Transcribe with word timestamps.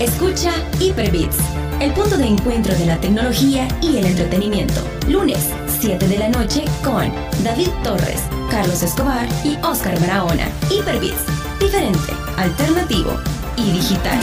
Escucha 0.00 0.52
Hyperbits, 0.78 1.38
el 1.80 1.92
punto 1.92 2.16
de 2.16 2.26
encuentro 2.26 2.72
de 2.76 2.86
la 2.86 3.00
tecnología 3.00 3.66
y 3.82 3.96
el 3.96 4.06
entretenimiento. 4.06 4.80
Lunes, 5.08 5.50
7 5.80 6.06
de 6.06 6.18
la 6.18 6.28
noche 6.28 6.64
con 6.84 7.12
David 7.42 7.70
Torres, 7.82 8.22
Carlos 8.48 8.80
Escobar 8.84 9.26
y 9.42 9.56
Oscar 9.64 9.98
Barahona. 9.98 10.48
Hyperbits, 10.70 11.24
diferente, 11.58 12.12
alternativo 12.36 13.10
y 13.56 13.72
digital. 13.72 14.20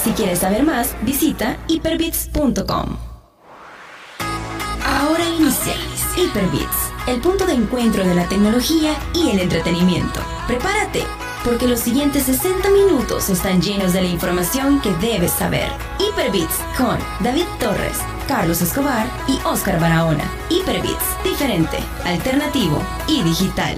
Si 0.00 0.10
quieres 0.12 0.38
saber 0.38 0.62
más, 0.62 0.94
visita 1.02 1.56
hyperbits.com. 1.66 2.96
Ahora 4.86 5.24
inicia 5.24 5.74
Hyperbits, 6.16 6.92
el 7.08 7.20
punto 7.20 7.46
de 7.46 7.54
encuentro 7.54 8.06
de 8.06 8.14
la 8.14 8.28
tecnología 8.28 8.94
y 9.12 9.30
el 9.30 9.40
entretenimiento. 9.40 10.20
Prepárate, 10.46 11.02
porque 11.44 11.68
los 11.68 11.80
siguientes 11.80 12.24
60 12.24 12.70
minutos 12.70 13.28
están 13.28 13.60
llenos 13.60 13.92
de 13.92 14.00
la 14.00 14.08
información 14.08 14.80
que 14.80 14.90
debes 14.94 15.30
saber. 15.30 15.68
Hyperbits 16.00 16.56
con 16.76 16.98
David 17.20 17.44
Torres, 17.60 17.98
Carlos 18.26 18.62
Escobar 18.62 19.06
y 19.28 19.38
Oscar 19.46 19.78
Barahona. 19.78 20.24
Hyperbits, 20.48 21.22
diferente, 21.22 21.76
alternativo 22.04 22.82
y 23.06 23.22
digital. 23.22 23.76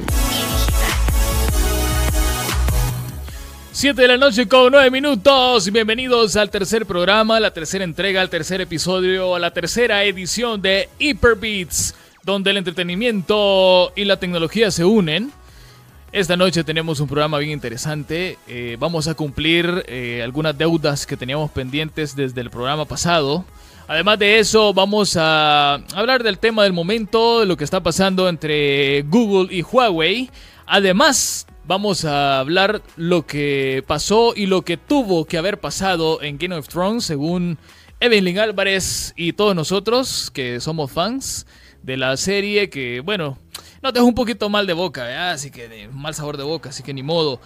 7 3.73 4.01
de 4.01 4.09
la 4.09 4.17
noche 4.17 4.47
con 4.47 4.71
9 4.71 4.91
minutos. 4.91 5.71
Bienvenidos 5.71 6.37
al 6.37 6.51
tercer 6.51 6.87
programa, 6.87 7.41
la 7.41 7.53
tercera 7.53 7.85
entrega, 7.85 8.21
al 8.21 8.31
tercer 8.31 8.61
episodio, 8.61 9.35
a 9.35 9.41
la 9.41 9.51
tercera 9.51 10.05
edición 10.05 10.63
de 10.63 10.89
Hyperbeats, 10.99 11.95
donde 12.23 12.53
el 12.53 12.59
entretenimiento 12.59 13.93
y 13.97 14.05
la 14.05 14.19
tecnología 14.19 14.71
se 14.71 14.85
unen. 14.85 15.33
Esta 16.13 16.37
noche 16.37 16.63
tenemos 16.63 17.01
un 17.01 17.09
programa 17.09 17.39
bien 17.39 17.51
interesante. 17.51 18.39
Eh, 18.47 18.77
vamos 18.79 19.09
a 19.09 19.15
cumplir 19.15 19.85
eh, 19.89 20.23
algunas 20.23 20.57
deudas 20.57 21.05
que 21.05 21.17
teníamos 21.17 21.51
pendientes 21.51 22.15
desde 22.15 22.41
el 22.41 22.49
programa 22.49 22.85
pasado. 22.85 23.45
Además 23.89 24.19
de 24.19 24.39
eso, 24.39 24.73
vamos 24.73 25.17
a 25.17 25.75
hablar 25.95 26.23
del 26.23 26.39
tema 26.39 26.63
del 26.63 26.73
momento, 26.73 27.41
de 27.41 27.47
lo 27.47 27.57
que 27.57 27.65
está 27.65 27.83
pasando 27.83 28.29
entre 28.29 29.03
Google 29.03 29.55
y 29.55 29.63
Huawei. 29.63 30.31
Además, 30.65 31.47
vamos 31.67 32.05
a 32.05 32.39
hablar 32.39 32.83
lo 32.97 33.27
que 33.27 33.85
pasó 33.87 34.33
y 34.35 34.47
lo 34.47 34.63
que 34.63 34.77
tuvo 34.77 35.25
que 35.25 35.39
haber 35.39 35.59
pasado 35.59 36.23
en 36.23 36.39
Game 36.39 36.55
of 36.55 36.69
Thrones, 36.69 37.05
según 37.05 37.59
Evelyn 38.01 38.39
Álvarez 38.39 39.13
y 39.17 39.33
todos 39.33 39.55
nosotros 39.55 40.31
que 40.33 40.61
somos 40.61 40.91
fans 40.91 41.47
de 41.83 41.97
la 41.97 42.17
serie, 42.17 42.69
que 42.71 43.01
bueno, 43.01 43.39
no 43.87 43.93
te 43.93 44.01
un 44.01 44.15
poquito 44.17 44.49
mal 44.49 44.67
de 44.67 44.73
boca, 44.73 45.31
así 45.31 45.53
que 45.53 45.69
de 45.69 45.87
mal 45.87 46.13
sabor 46.13 46.37
de 46.37 46.43
boca, 46.43 46.71
así 46.71 46.83
que 46.83 46.93
ni 46.93 47.05
modo. 47.05 47.41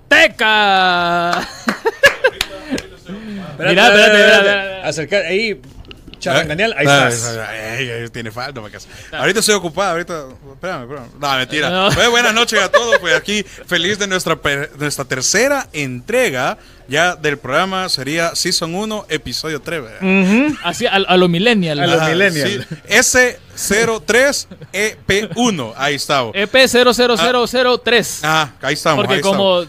Teca. 0.09 1.43
Mira, 3.59 3.89
espérate, 3.89 4.21
espérate, 4.21 4.87
Acercar 4.87 5.25
ahí, 5.25 5.61
Chaval, 6.19 6.49
Daniel, 6.49 6.75
ahí 6.77 6.87
Ah, 6.89 7.09
estás. 7.09 7.37
ay, 7.49 7.91
ay, 7.91 8.09
tiene 8.11 8.31
falta. 8.31 8.61
Ahorita 9.13 9.41
estoy 9.41 9.55
ocupado, 9.55 9.93
ahorita. 9.93 10.25
Espérame, 10.53 10.83
espérame. 10.83 11.09
No, 11.21 11.37
mentira. 11.37 11.89
Pues, 11.95 12.11
buenas 12.11 12.35
noches 12.35 12.61
a 12.61 12.71
todos. 12.71 12.99
Pues 12.99 13.15
aquí, 13.15 13.45
feliz 13.67 13.99
de 13.99 14.07
nuestra, 14.07 14.37
per- 14.37 14.71
nuestra 14.79 15.05
tercera 15.05 15.69
entrega 15.73 16.59
ya 16.89 17.15
del 17.17 17.39
programa. 17.39 17.89
Sería 17.89 18.35
Season 18.35 18.75
1, 18.75 19.07
episodio 19.09 19.61
3. 19.61 19.83
¿verdad? 19.83 20.57
Así 20.65 20.87
a, 20.87 20.93
a 20.95 21.17
lo 21.17 21.29
millennial. 21.29 21.79
A 21.81 21.87
lo 21.87 22.01
millennial. 22.09 22.67
sí. 22.69 22.77
S03EP1. 22.89 25.75
Ahí 25.77 25.95
estamos. 25.95 26.33
EP 26.35 26.55
00003. 26.67 28.21
Ah, 28.23 28.51
ahí 28.63 28.75
estamos. 28.75 29.05
Porque 29.05 29.15
ahí 29.17 29.21
como 29.21 29.65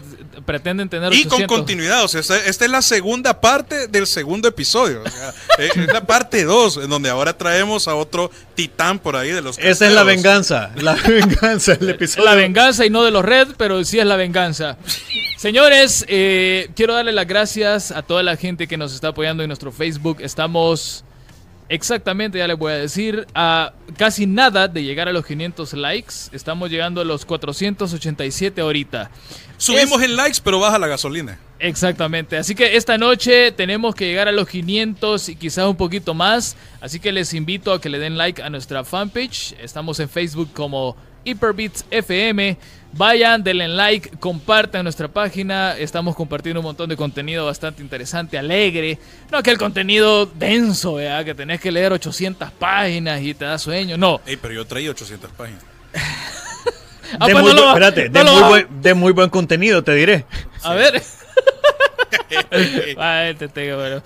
pretenden 0.50 0.88
tener 0.88 1.12
Y 1.12 1.22
con 1.22 1.34
800. 1.34 1.56
continuidad, 1.56 2.02
o 2.02 2.08
sea, 2.08 2.20
esta, 2.20 2.36
esta 2.44 2.64
es 2.64 2.70
la 2.72 2.82
segunda 2.82 3.40
parte 3.40 3.86
del 3.86 4.08
segundo 4.08 4.48
episodio. 4.48 5.04
o 5.04 5.08
sea, 5.08 5.32
es 5.58 5.76
la 5.76 6.04
parte 6.04 6.42
2, 6.42 6.78
en 6.78 6.90
donde 6.90 7.08
ahora 7.08 7.38
traemos 7.38 7.86
a 7.86 7.94
otro 7.94 8.32
titán 8.56 8.98
por 8.98 9.14
ahí 9.14 9.30
de 9.30 9.42
los 9.42 9.58
Esa 9.58 9.86
es 9.86 9.92
la 9.92 10.02
venganza, 10.02 10.72
la 10.74 10.94
venganza, 11.06 11.74
el 11.74 11.90
episodio. 11.90 12.24
La 12.24 12.34
venganza 12.34 12.84
y 12.84 12.90
no 12.90 13.04
de 13.04 13.12
los 13.12 13.24
red, 13.24 13.46
pero 13.56 13.84
sí 13.84 14.00
es 14.00 14.06
la 14.06 14.16
venganza. 14.16 14.76
Señores, 15.38 16.04
eh, 16.08 16.68
quiero 16.74 16.94
darle 16.94 17.12
las 17.12 17.28
gracias 17.28 17.92
a 17.92 18.02
toda 18.02 18.24
la 18.24 18.36
gente 18.36 18.66
que 18.66 18.76
nos 18.76 18.92
está 18.92 19.08
apoyando 19.08 19.44
en 19.44 19.48
nuestro 19.50 19.70
Facebook. 19.70 20.16
Estamos 20.20 21.04
exactamente, 21.70 22.36
ya 22.36 22.46
les 22.46 22.58
voy 22.58 22.72
a 22.72 22.76
decir, 22.76 23.26
a 23.34 23.72
casi 23.96 24.26
nada 24.26 24.68
de 24.68 24.82
llegar 24.82 25.08
a 25.08 25.12
los 25.12 25.24
500 25.24 25.72
likes. 25.74 26.14
Estamos 26.32 26.70
llegando 26.70 27.00
a 27.00 27.04
los 27.04 27.24
487 27.24 28.60
ahorita. 28.60 29.10
Subimos 29.56 30.02
en 30.02 30.16
likes, 30.16 30.40
pero 30.44 30.58
baja 30.60 30.78
la 30.78 30.88
gasolina. 30.88 31.38
Exactamente. 31.60 32.36
Así 32.36 32.54
que 32.54 32.76
esta 32.76 32.98
noche 32.98 33.52
tenemos 33.52 33.94
que 33.94 34.06
llegar 34.06 34.26
a 34.28 34.32
los 34.32 34.48
500 34.48 35.28
y 35.28 35.36
quizás 35.36 35.66
un 35.66 35.76
poquito 35.76 36.12
más. 36.12 36.56
Así 36.80 36.98
que 36.98 37.12
les 37.12 37.34
invito 37.34 37.72
a 37.72 37.80
que 37.80 37.88
le 37.88 37.98
den 37.98 38.18
like 38.18 38.42
a 38.42 38.50
nuestra 38.50 38.84
fanpage. 38.84 39.54
Estamos 39.62 40.00
en 40.00 40.08
Facebook 40.08 40.50
como 40.52 40.96
Hyperbeats 41.24 41.84
FM. 41.90 42.56
Vayan, 42.92 43.44
denle 43.44 43.68
like, 43.68 44.10
compartan 44.18 44.82
nuestra 44.82 45.06
página. 45.06 45.76
Estamos 45.78 46.16
compartiendo 46.16 46.58
un 46.60 46.64
montón 46.64 46.88
de 46.88 46.96
contenido 46.96 47.46
bastante 47.46 47.82
interesante, 47.82 48.36
alegre. 48.36 48.98
No 49.30 49.38
aquel 49.38 49.56
contenido 49.58 50.26
denso, 50.26 50.94
¿verdad? 50.94 51.24
que 51.24 51.34
tenés 51.34 51.60
que 51.60 51.70
leer 51.70 51.92
800 51.92 52.50
páginas 52.52 53.20
y 53.22 53.32
te 53.34 53.44
da 53.44 53.58
sueño. 53.58 53.96
No. 53.96 54.20
Ey, 54.26 54.36
pero 54.36 54.54
yo 54.54 54.64
traía 54.66 54.90
800 54.90 55.30
páginas. 55.32 55.62
Ah, 57.18 57.26
de, 57.26 57.32
pues 57.32 57.44
muy, 57.44 57.52
no 57.52 57.54
lo 57.54 57.62
bu- 57.62 57.66
va- 57.66 57.72
espérate, 57.72 58.08
no 58.10 58.24
de, 58.24 58.30
muy 58.30 58.48
buen, 58.48 58.82
de 58.82 58.94
muy 58.94 59.12
buen 59.12 59.30
contenido, 59.30 59.82
te 59.84 59.94
diré. 59.94 60.24
A 60.62 60.74
ver. 60.74 61.00
Ay, 62.98 63.34
te 63.34 63.48
tengo, 63.48 63.76
bueno. 63.76 64.02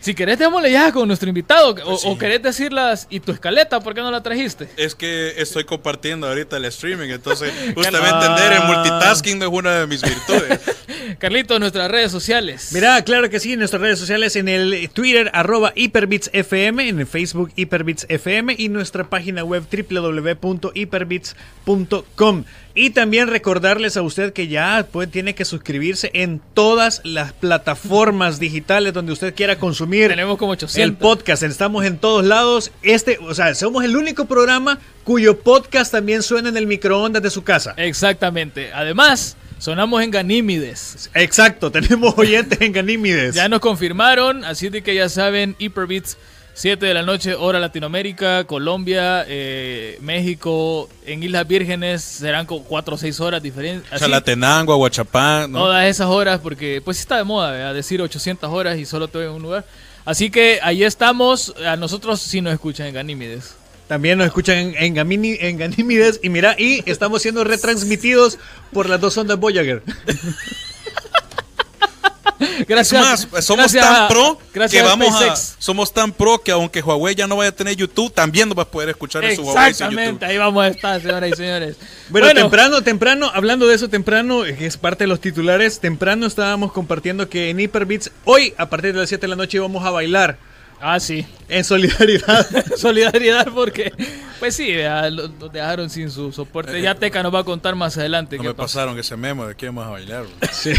Si 0.00 0.14
querés, 0.14 0.38
démosle 0.38 0.70
ya 0.70 0.92
con 0.92 1.08
nuestro 1.08 1.28
invitado. 1.28 1.74
O, 1.84 1.98
sí. 1.98 2.06
o 2.08 2.16
querés 2.16 2.42
decirlas 2.42 3.06
y 3.10 3.20
tu 3.20 3.32
escaleta, 3.32 3.80
¿por 3.80 3.94
qué 3.94 4.00
no 4.00 4.10
la 4.10 4.22
trajiste? 4.22 4.68
Es 4.76 4.94
que 4.94 5.34
estoy 5.40 5.64
compartiendo 5.64 6.28
ahorita 6.28 6.56
el 6.56 6.64
streaming, 6.66 7.08
entonces 7.08 7.52
usted 7.74 8.00
va 8.00 8.20
a 8.20 8.22
entender, 8.22 8.52
el 8.52 8.64
multitasking 8.64 9.38
no 9.38 9.46
es 9.46 9.52
una 9.52 9.80
de 9.80 9.86
mis 9.86 10.02
virtudes. 10.02 10.60
Carlito, 11.18 11.58
nuestras 11.58 11.90
redes 11.90 12.12
sociales. 12.12 12.70
Mira, 12.72 13.02
claro 13.02 13.28
que 13.28 13.40
sí, 13.40 13.54
en 13.54 13.58
nuestras 13.58 13.82
redes 13.82 13.98
sociales, 13.98 14.36
en 14.36 14.48
el 14.48 14.88
Twitter, 14.90 15.30
arroba 15.34 15.72
HyperbitsFM, 15.74 16.88
en 16.88 17.00
el 17.00 17.06
Facebook 17.06 17.50
HyperbitsFM 17.56 18.54
y 18.56 18.68
nuestra 18.68 19.10
página 19.10 19.42
web 19.42 19.64
www.hyperbits.com. 19.70 22.44
Y 22.78 22.90
también 22.90 23.26
recordarles 23.26 23.96
a 23.96 24.02
usted 24.02 24.32
que 24.32 24.46
ya 24.46 24.86
pues, 24.92 25.10
tiene 25.10 25.34
que 25.34 25.44
suscribirse 25.44 26.12
en 26.14 26.40
todas 26.54 27.00
las 27.02 27.32
plataformas 27.32 28.38
digitales 28.38 28.92
donde 28.92 29.10
usted 29.10 29.34
quiera 29.34 29.58
consumir 29.58 30.06
Tenemos 30.06 30.38
como 30.38 30.52
el 30.52 30.58
800. 30.58 31.00
podcast. 31.00 31.42
Estamos 31.42 31.84
en 31.84 31.98
todos 31.98 32.24
lados. 32.24 32.70
Este, 32.84 33.18
o 33.20 33.34
sea, 33.34 33.52
somos 33.56 33.82
el 33.82 33.96
único 33.96 34.26
programa 34.26 34.78
cuyo 35.02 35.40
podcast 35.40 35.90
también 35.90 36.22
suena 36.22 36.50
en 36.50 36.56
el 36.56 36.68
microondas 36.68 37.20
de 37.20 37.30
su 37.30 37.42
casa. 37.42 37.74
Exactamente. 37.76 38.72
Además, 38.72 39.36
sonamos 39.58 40.00
en 40.00 40.12
Ganímides. 40.12 41.10
Exacto, 41.14 41.72
tenemos 41.72 42.14
oyentes 42.16 42.60
en 42.60 42.72
Ganímides. 42.72 43.34
Ya 43.34 43.48
nos 43.48 43.58
confirmaron, 43.58 44.44
así 44.44 44.68
de 44.68 44.82
que 44.82 44.94
ya 44.94 45.08
saben, 45.08 45.56
Hyperbeats, 45.58 46.16
7 46.58 46.84
de 46.86 46.92
la 46.92 47.02
noche, 47.04 47.36
hora 47.36 47.60
Latinoamérica, 47.60 48.42
Colombia, 48.42 49.24
eh, 49.28 49.96
México, 50.00 50.88
en 51.06 51.22
Islas 51.22 51.46
Vírgenes 51.46 52.02
serán 52.02 52.46
como 52.46 52.64
4 52.64 52.96
o 52.96 52.98
6 52.98 53.20
horas 53.20 53.40
diferentes. 53.40 53.88
Chalatenango, 53.96 54.72
Aguachapán, 54.72 55.52
¿no? 55.52 55.60
Todas 55.60 55.86
esas 55.86 56.08
horas, 56.08 56.40
porque 56.40 56.82
pues 56.84 56.96
sí 56.96 57.02
está 57.02 57.16
de 57.16 57.22
moda, 57.22 57.52
¿verdad? 57.52 57.74
decir 57.74 58.02
800 58.02 58.50
horas 58.50 58.76
y 58.76 58.84
solo 58.86 59.04
estoy 59.04 59.26
en 59.26 59.30
un 59.30 59.42
lugar. 59.42 59.64
Así 60.04 60.30
que 60.30 60.58
ahí 60.62 60.82
estamos, 60.82 61.54
a 61.64 61.76
nosotros 61.76 62.20
sí 62.20 62.40
nos 62.40 62.52
escuchan 62.52 62.88
en 62.88 62.94
Ganímides. 62.94 63.54
También 63.86 64.18
nos 64.18 64.26
escuchan 64.26 64.56
en, 64.58 64.74
en, 64.78 64.96
Gamini- 64.96 65.38
en 65.40 65.58
Ganímides 65.58 66.18
y 66.24 66.28
mira, 66.28 66.56
y 66.58 66.82
estamos 66.90 67.22
siendo 67.22 67.44
retransmitidos 67.44 68.36
por 68.72 68.88
las 68.88 69.00
dos 69.00 69.16
ondas 69.16 69.38
Voyager. 69.38 69.84
Gracias. 72.68 73.02
Es 73.24 73.32
más, 73.32 73.44
somos 73.44 73.72
gracias 73.72 73.84
tan 73.84 74.08
pro 74.08 74.38
gracias 74.54 74.82
que 74.82 74.88
vamos 74.88 75.22
a, 75.22 75.34
somos 75.36 75.92
tan 75.92 76.12
pro 76.12 76.38
que 76.38 76.52
aunque 76.52 76.80
Huawei 76.80 77.14
ya 77.14 77.26
no 77.26 77.36
vaya 77.36 77.50
a 77.50 77.52
tener 77.52 77.74
YouTube, 77.76 78.12
también 78.12 78.48
nos 78.48 78.56
va 78.58 78.62
a 78.62 78.68
poder 78.68 78.88
escuchar 78.90 79.24
en 79.24 79.36
su 79.36 79.42
Huawei 79.42 79.70
Exactamente, 79.70 80.24
ahí 80.24 80.38
vamos 80.38 80.64
a 80.64 80.68
estar, 80.68 81.00
señoras 81.00 81.30
y 81.30 81.36
señores. 81.36 81.76
Bueno, 82.10 82.28
temprano, 82.32 82.82
temprano, 82.82 83.30
hablando 83.34 83.66
de 83.66 83.74
eso 83.74 83.88
temprano, 83.88 84.42
que 84.44 84.66
es 84.66 84.76
parte 84.78 85.04
de 85.04 85.08
los 85.08 85.20
titulares, 85.20 85.78
temprano 85.80 86.26
estábamos 86.26 86.72
compartiendo 86.72 87.28
que 87.28 87.50
en 87.50 87.60
Hyperbeats, 87.60 88.10
hoy 88.24 88.54
a 88.56 88.68
partir 88.70 88.92
de 88.94 89.00
las 89.00 89.08
7 89.10 89.20
de 89.22 89.28
la 89.28 89.36
noche 89.36 89.58
vamos 89.58 89.84
a 89.84 89.90
bailar 89.90 90.38
Ah, 90.80 91.00
sí. 91.00 91.26
en 91.48 91.64
solidaridad. 91.64 92.46
Solidaridad 92.76 93.48
porque, 93.52 93.92
pues 94.38 94.54
sí, 94.54 94.76
ya 94.76 95.10
lo, 95.10 95.26
lo 95.26 95.48
dejaron 95.48 95.90
sin 95.90 96.08
su 96.08 96.30
soporte. 96.30 96.80
Ya 96.80 96.94
Teca 96.94 97.20
nos 97.22 97.34
va 97.34 97.40
a 97.40 97.44
contar 97.44 97.74
más 97.74 97.98
adelante 97.98 98.36
No 98.36 98.42
qué 98.42 98.48
me 98.50 98.54
pasó. 98.54 98.78
pasaron 98.78 98.96
ese 98.98 99.16
memo 99.16 99.44
de 99.48 99.56
que 99.56 99.66
íbamos 99.66 99.84
a 99.84 99.90
bailar. 99.90 100.22
bro. 100.22 100.48
Sí. 100.52 100.70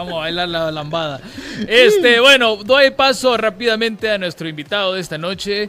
Vamos 0.00 0.14
a 0.14 0.20
bailar 0.20 0.48
la 0.48 0.70
lambada. 0.70 1.20
Este, 1.68 2.20
bueno, 2.20 2.56
doy 2.56 2.90
paso 2.90 3.36
rápidamente 3.36 4.10
a 4.10 4.16
nuestro 4.16 4.48
invitado 4.48 4.94
de 4.94 5.02
esta 5.02 5.18
noche. 5.18 5.68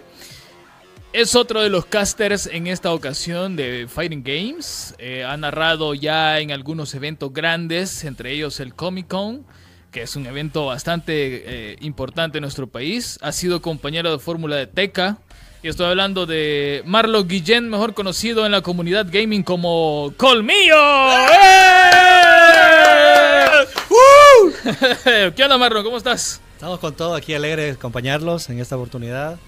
Es 1.12 1.36
otro 1.36 1.62
de 1.62 1.68
los 1.68 1.86
casters 1.86 2.48
en 2.48 2.68
esta 2.68 2.94
ocasión 2.94 3.58
de 3.58 3.88
Fighting 3.94 4.24
Games. 4.24 4.96
Eh, 5.00 5.26
ha 5.26 5.36
narrado 5.36 5.94
ya 5.96 6.40
en 6.40 6.54
algunos 6.54 6.96
eventos 6.96 7.34
grandes, 7.34 8.06
entre 8.06 8.32
ellos 8.32 8.62
el 8.62 8.74
Comic 8.74 9.10
Con, 9.10 9.46
que 9.92 10.04
es 10.04 10.16
un 10.16 10.26
evento 10.26 10.68
bastante 10.68 11.74
eh, 11.74 11.76
importante 11.82 12.38
en 12.38 12.44
nuestro 12.44 12.68
país. 12.68 13.20
Ha 13.22 13.34
sido 13.34 13.62
compañero 13.62 14.14
de 14.14 14.20
fórmula 14.20 14.56
de 14.56 14.68
Teca. 14.68 15.18
Y 15.62 15.68
estoy 15.68 15.88
hablando 15.88 16.26
de 16.26 16.84
Marlo 16.86 17.26
Guillén, 17.26 17.70
mejor 17.70 17.94
conocido 17.94 18.46
en 18.46 18.54
la 18.54 18.62
comunidad 18.62 19.08
gaming 19.12 19.44
como 19.44 20.14
Colmillo. 20.16 21.12
¡Eh! 21.34 22.61
¿Qué 25.36 25.44
onda, 25.44 25.58
Marlon? 25.58 25.84
¿Cómo 25.84 25.98
estás? 25.98 26.42
Estamos 26.54 26.80
con 26.80 26.94
todo 26.94 27.16
aquí 27.16 27.34
alegre 27.34 27.64
de 27.64 27.72
acompañarlos 27.72 28.50
en 28.50 28.60
esta 28.60 28.76
oportunidad. 28.76 29.40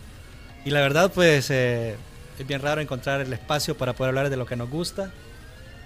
Y 0.65 0.71
la 0.71 0.81
verdad, 0.81 1.11
pues 1.13 1.49
eh, 1.51 1.95
es 2.39 2.47
bien 2.47 2.61
raro 2.61 2.81
encontrar 2.81 3.21
el 3.21 3.31
espacio 3.31 3.77
para 3.77 3.93
poder 3.93 4.09
hablar 4.09 4.29
de 4.29 4.37
lo 4.37 4.45
que 4.45 4.55
nos 4.55 4.69
gusta, 4.69 5.11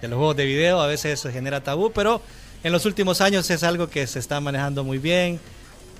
de 0.01 0.07
los 0.07 0.17
juegos 0.17 0.37
de 0.37 0.45
video. 0.45 0.79
A 0.79 0.87
veces 0.87 1.19
se 1.19 1.31
genera 1.31 1.61
tabú, 1.61 1.91
pero 1.91 2.21
en 2.63 2.71
los 2.71 2.85
últimos 2.85 3.21
años 3.21 3.49
es 3.49 3.63
algo 3.63 3.89
que 3.89 4.07
se 4.07 4.19
está 4.19 4.39
manejando 4.39 4.83
muy 4.83 4.97
bien 4.97 5.39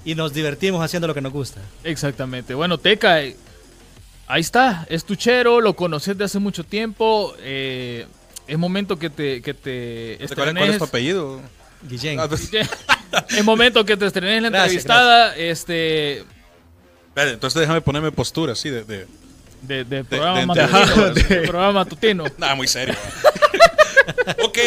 y 0.06 0.16
nos 0.16 0.34
divertimos 0.34 0.84
haciendo 0.84 1.08
lo 1.08 1.14
que 1.14 1.22
nos 1.22 1.34
gusta. 1.34 1.60
Exactamente. 1.84 2.54
Bueno, 2.54 2.78
Teca, 2.78 3.22
eh, 3.24 3.36
ahí 4.28 4.42
está. 4.42 4.86
Es 4.90 5.04
tuchero, 5.04 5.60
lo 5.60 5.76
conoces 5.76 6.18
de 6.18 6.24
hace 6.24 6.40
mucho 6.40 6.64
tiempo. 6.64 7.36
eh, 7.40 8.06
es 8.48 8.58
momento 8.58 8.98
que 8.98 9.10
te, 9.10 9.42
que 9.42 9.54
te 9.54 10.18
¿Cuál, 10.34 10.56
cuál 10.56 10.70
es 10.70 10.78
tu 10.78 10.86
apellido? 10.86 11.42
Guillén. 11.84 12.20
Ah, 12.20 12.28
pues, 12.28 12.50
es 13.30 13.44
momento 13.44 13.86
que 13.86 13.96
te 13.98 14.06
estrenes 14.06 14.38
en 14.38 14.44
la 14.44 14.50
Gracias, 14.50 14.86
entrevistada. 14.86 15.36
Este. 15.36 16.20
espérate, 17.10 17.34
entonces 17.34 17.60
déjame 17.62 17.82
ponerme 17.82 18.12
postura 18.12 18.54
así 18.54 18.70
de... 18.70 18.84
de... 18.84 19.08
De, 19.60 19.84
de 19.84 20.04
programa 20.04 20.40
de- 20.40 20.46
matutino. 20.68 21.10
de- 21.14 21.24
de 21.36 21.48
programa 21.48 21.72
matutino. 21.72 22.26
Nada, 22.38 22.54
muy 22.56 22.68
serio. 22.68 22.94
ok, 24.44 24.58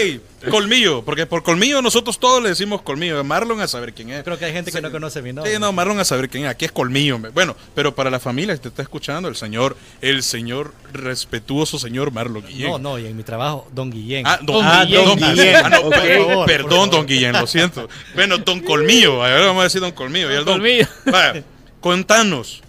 colmillo, 0.51 1.03
porque 1.05 1.27
por 1.27 1.43
colmillo 1.43 1.81
nosotros 1.83 2.19
todos 2.19 2.43
le 2.43 2.51
decimos 2.51 2.83
colmillo. 2.83 3.23
Marlon 3.25 3.61
a 3.61 3.69
saber 3.69 3.93
quién 3.95 4.11
es. 4.11 4.23
Creo 4.25 4.39
que 4.39 4.45
hay 4.45 4.53
gente 4.53 4.71
que 4.73 4.81
no 4.81 4.91
conoce 4.91 5.23
mi 5.23 5.33
nombre. 5.33 5.53
Sí, 5.53 5.59
no, 5.59 5.73
Marlon 5.73 5.99
a 6.01 6.05
saber 6.05 6.29
quién 6.29 6.45
es. 6.45 6.51
Aquí 6.51 6.65
es 6.65 6.73
colmillo. 6.73 7.19
Bueno, 7.33 7.57
pero 7.75 7.95
para 7.95 8.11
la 8.11 8.21
familia 8.21 8.55
que 8.55 8.61
te 8.63 8.69
está 8.69 8.83
escuchando, 8.83 9.29
el 9.29 9.37
señor, 9.37 9.77
el 10.01 10.23
señor 10.23 10.75
respetuoso 10.93 11.79
señor 11.79 12.11
Marlon 12.13 12.45
Guillén. 12.47 12.71
No, 12.71 12.79
no, 12.79 12.99
y 12.99 13.07
en 13.07 13.17
mi 13.17 13.23
trabajo, 13.23 13.67
Don 13.73 13.91
Guillén. 13.91 14.27
Ah, 14.27 14.39
don, 14.43 14.57
Don 14.57 14.65
ah, 14.67 14.85
Guillén. 14.85 15.05
don 15.05 15.19
Guillén. 15.19 15.57
Ah, 15.57 15.69
no, 15.71 15.81
Ok. 15.87 15.95
per- 15.95 16.17
Por 16.19 16.27
favor, 16.29 16.47
perdón, 16.47 16.69
por 16.69 16.71
favor. 16.79 16.91
don 16.91 17.07
Guillén, 17.07 17.33
lo 17.33 17.47
siento. 17.47 17.89
Bueno, 18.15 18.39
don 18.39 18.61
Colmillo, 18.61 19.25
ahora 19.25 19.47
vamos 19.47 19.61
a 19.61 19.65
decir 19.65 19.81
don 19.81 19.93
Colmillo. 19.93 20.31
y 20.31 20.35
el 20.37 20.45
don- 20.45 20.55
Colmillo. 20.55 20.87
Vaya, 21.07 21.43
contanos, 21.81 22.63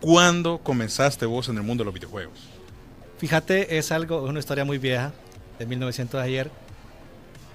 ¿cuándo 0.00 0.58
comenzaste 0.58 1.26
vos 1.26 1.48
en 1.48 1.56
el 1.56 1.62
mundo 1.62 1.82
de 1.82 1.86
los 1.86 1.94
videojuegos? 1.94 2.38
Fíjate, 3.18 3.78
es 3.78 3.92
algo, 3.92 4.24
es 4.24 4.30
una 4.30 4.40
historia 4.40 4.64
muy 4.64 4.78
vieja, 4.78 5.12
de 5.62 5.66
1900 5.66 6.20
de 6.20 6.26
ayer, 6.26 6.50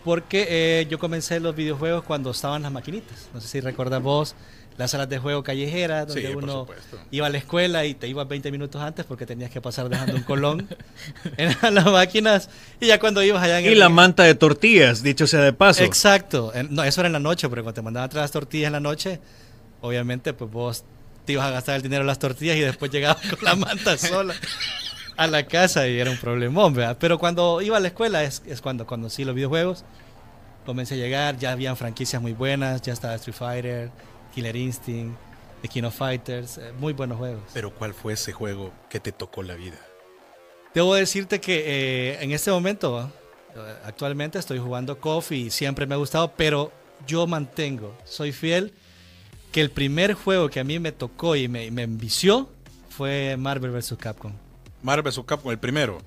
porque 0.04 0.48
eh, 0.50 0.88
yo 0.90 1.00
comencé 1.00 1.40
los 1.40 1.56
videojuegos 1.56 2.04
cuando 2.04 2.32
estaban 2.32 2.62
las 2.62 2.72
maquinitas. 2.72 3.28
No 3.34 3.42
sé 3.42 3.48
si 3.48 3.60
recuerdas 3.60 4.02
vos 4.02 4.36
las 4.78 4.92
salas 4.92 5.10
de 5.10 5.18
juego 5.18 5.44
callejeras, 5.44 6.08
donde 6.08 6.28
Sí, 6.28 6.36
uno 6.36 6.68
iba 7.10 7.26
a 7.26 7.30
la 7.32 7.40
escuela 7.40 7.84
y 7.86 7.96
te 7.96 8.08
ibas 8.08 8.28
20 8.28 8.52
minutos 8.52 8.80
antes 8.80 9.06
porque 9.06 9.26
tenías 9.26 9.50
que 9.50 9.60
pasar 9.60 9.90
dejando 9.90 10.16
un 10.16 10.22
colón 10.22 10.68
en 11.38 11.74
las 11.74 11.86
máquinas 11.86 12.48
y 12.80 12.86
ya 12.86 13.00
cuando 13.00 13.24
ibas 13.24 13.42
allá 13.44 13.60
en 13.60 13.66
Y 13.66 13.70
el- 13.70 13.80
la 13.80 13.90
manta 13.90 14.24
de 14.24 14.36
tortillas, 14.36 15.02
dicho 15.02 15.26
sea 15.26 15.42
de 15.42 15.52
paso. 15.52 15.84
Exacto. 15.84 16.54
No, 16.70 16.84
eso 16.84 17.02
era 17.02 17.08
en 17.08 17.14
la 17.14 17.20
noche, 17.20 17.50
porque 17.50 17.64
cuando 17.64 17.74
te 17.74 17.82
mandaban 17.82 18.06
a 18.06 18.10
traer 18.10 18.24
las 18.24 18.32
tortillas 18.32 18.68
en 18.68 18.74
la 18.74 18.80
noche, 18.80 19.20
obviamente, 19.82 20.34
pues 20.34 20.50
vos 20.52 20.84
te 21.26 21.34
ibas 21.34 21.48
a 21.48 21.52
gastar 21.52 21.76
el 21.76 21.82
dinero 21.82 22.02
en 22.02 22.08
las 22.08 22.20
tortillas 22.20 22.56
y 22.56 22.62
después 22.62 22.90
llegabas 22.92 23.18
con 23.28 23.40
la 23.44 23.56
manta 23.56 23.98
sola 23.98 24.34
a 25.18 25.28
la 25.28 25.48
casa 25.48 25.88
y 25.88 26.00
era 26.00 26.12
un 26.12 26.18
problemón, 26.18 26.74
¿verdad? 26.74 26.98
Pero 27.00 27.18
cuando 27.18 27.62
iba 27.62 27.76
a 27.76 27.80
la 27.80 27.88
escuela 27.88 28.24
es, 28.24 28.44
es 28.46 28.62
cuando 28.62 28.86
conocí 28.86 29.26
los 29.26 29.36
videojuegos. 29.36 29.84
Comencé 30.66 30.94
a 30.94 30.98
llegar, 30.98 31.38
ya 31.38 31.52
habían 31.52 31.76
franquicias 31.76 32.22
muy 32.22 32.34
buenas, 32.34 32.82
ya 32.82 32.94
estaba 32.94 33.16
Street 33.16 33.36
Fighter, 33.36 33.92
Killer 34.34 34.56
Instinct, 34.56 35.18
The 35.62 35.68
King 35.68 35.84
of 35.84 35.96
Fighters, 35.96 36.58
eh, 36.58 36.72
muy 36.80 36.94
buenos 36.94 37.18
juegos. 37.18 37.42
Pero 37.54 37.74
¿cuál 37.74 37.94
fue 37.94 38.14
ese 38.14 38.32
juego 38.32 38.72
que 38.90 39.00
te 39.00 39.12
tocó 39.12 39.44
la 39.44 39.56
vida? 39.56 39.78
Debo 40.74 40.94
decirte 40.94 41.42
que 41.42 41.64
eh, 41.66 42.24
en 42.24 42.32
este 42.32 42.52
momento, 42.52 43.12
eh, 43.56 43.60
actualmente 43.86 44.38
estoy 44.38 44.60
jugando 44.60 45.00
KOF 45.00 45.32
y 45.32 45.50
siempre 45.50 45.88
me 45.88 45.96
ha 45.96 45.98
gustado, 45.98 46.34
pero 46.36 46.72
yo 47.08 47.26
mantengo, 47.26 47.98
soy 48.04 48.32
fiel, 48.32 48.74
que 49.52 49.62
el 49.62 49.72
primer 49.72 50.14
juego 50.14 50.50
que 50.50 50.60
a 50.60 50.64
mí 50.64 50.78
me 50.78 50.92
tocó 50.92 51.36
y 51.36 51.48
me, 51.48 51.72
me 51.72 51.84
envició 51.84 52.50
fue 52.90 53.36
Marvel 53.38 53.72
vs. 53.72 53.96
Capcom. 53.98 54.34
Marvel 54.84 55.04
vs. 55.12 55.22
Capcom, 55.26 55.52
el 55.52 55.60
primero. 55.60 56.00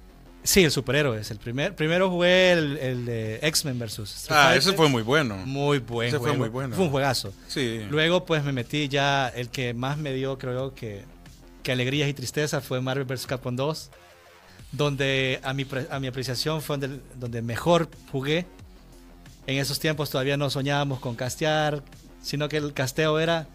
Sí, 0.43 0.64
el 0.64 0.70
superhéroe 0.70 1.20
es 1.20 1.31
el 1.31 1.38
primer. 1.38 1.76
Primero 1.76 2.08
jugué 2.08 2.52
el, 2.52 2.78
el 2.78 3.05
de 3.05 3.40
X-Men 3.43 3.78
vs. 3.78 3.99
Street 3.99 4.38
Ah, 4.38 4.43
Fighter. 4.44 4.58
ese 4.58 4.72
fue 4.72 4.88
muy 4.88 5.02
bueno. 5.02 5.37
muy 5.44 5.78
buen 5.81 6.08
ese 6.08 6.19
fue 6.19 6.32
muy 6.32 6.49
bueno. 6.49 6.75
Fue 6.75 6.84
un 6.87 6.90
juegazo. 6.90 7.32
Sí. 7.46 7.84
Luego 7.90 8.25
pues 8.25 8.43
me 8.43 8.52
metí 8.52 8.88
ya, 8.88 9.28
el 9.28 9.50
que 9.50 9.75
más 9.75 9.99
me 9.99 10.14
dio 10.14 10.38
creo 10.38 10.75
que, 10.75 11.02
que 11.62 11.72
alegrías 11.72 12.08
y 12.08 12.14
tristeza 12.14 12.61
fue 12.62 12.81
Marvel 12.81 13.05
vs. 13.05 13.26
Capcom 13.26 13.55
2, 13.55 13.90
donde 14.72 15.40
a 15.43 15.52
mi, 15.52 15.67
a 15.90 16.00
mi 16.00 16.06
apreciación 16.06 16.62
fue 16.62 16.78
donde, 16.78 17.00
donde 17.17 17.43
mejor 17.43 17.88
jugué. 18.11 18.46
En 19.46 19.58
esos 19.58 19.78
tiempos 19.81 20.08
todavía 20.11 20.37
no 20.37 20.49
soñábamos 20.49 21.00
con 21.00 21.17
castear, 21.17 21.82
sino 22.22 22.49
que 22.49 22.56
el 22.58 22.72
casteo 22.72 23.19
era 23.19 23.46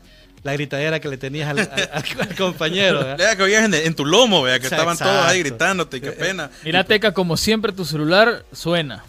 la 0.45 0.53
gritadera 0.53 0.99
que 0.99 1.09
le 1.09 1.17
tenías 1.17 1.49
al, 1.49 1.57
al- 1.59 1.89
al 1.91 2.35
compañero. 2.37 2.99
¿verdad? 2.99 3.17
Vea 3.17 3.35
que 3.35 3.41
oías 3.43 3.65
en, 3.65 3.73
en 3.73 3.95
tu 3.95 4.05
lomo, 4.05 4.43
vea 4.43 4.59
que 4.59 4.67
estaban 4.67 4.95
todos 4.97 5.25
ahí 5.25 5.39
gritándote, 5.39 5.99
qué 5.99 6.11
pena. 6.11 6.51
Mira, 6.63 6.83
Teca, 6.83 7.13
como 7.13 7.35
siempre, 7.35 7.71
tu 7.73 7.83
celular 7.83 8.45
suena. 8.53 9.03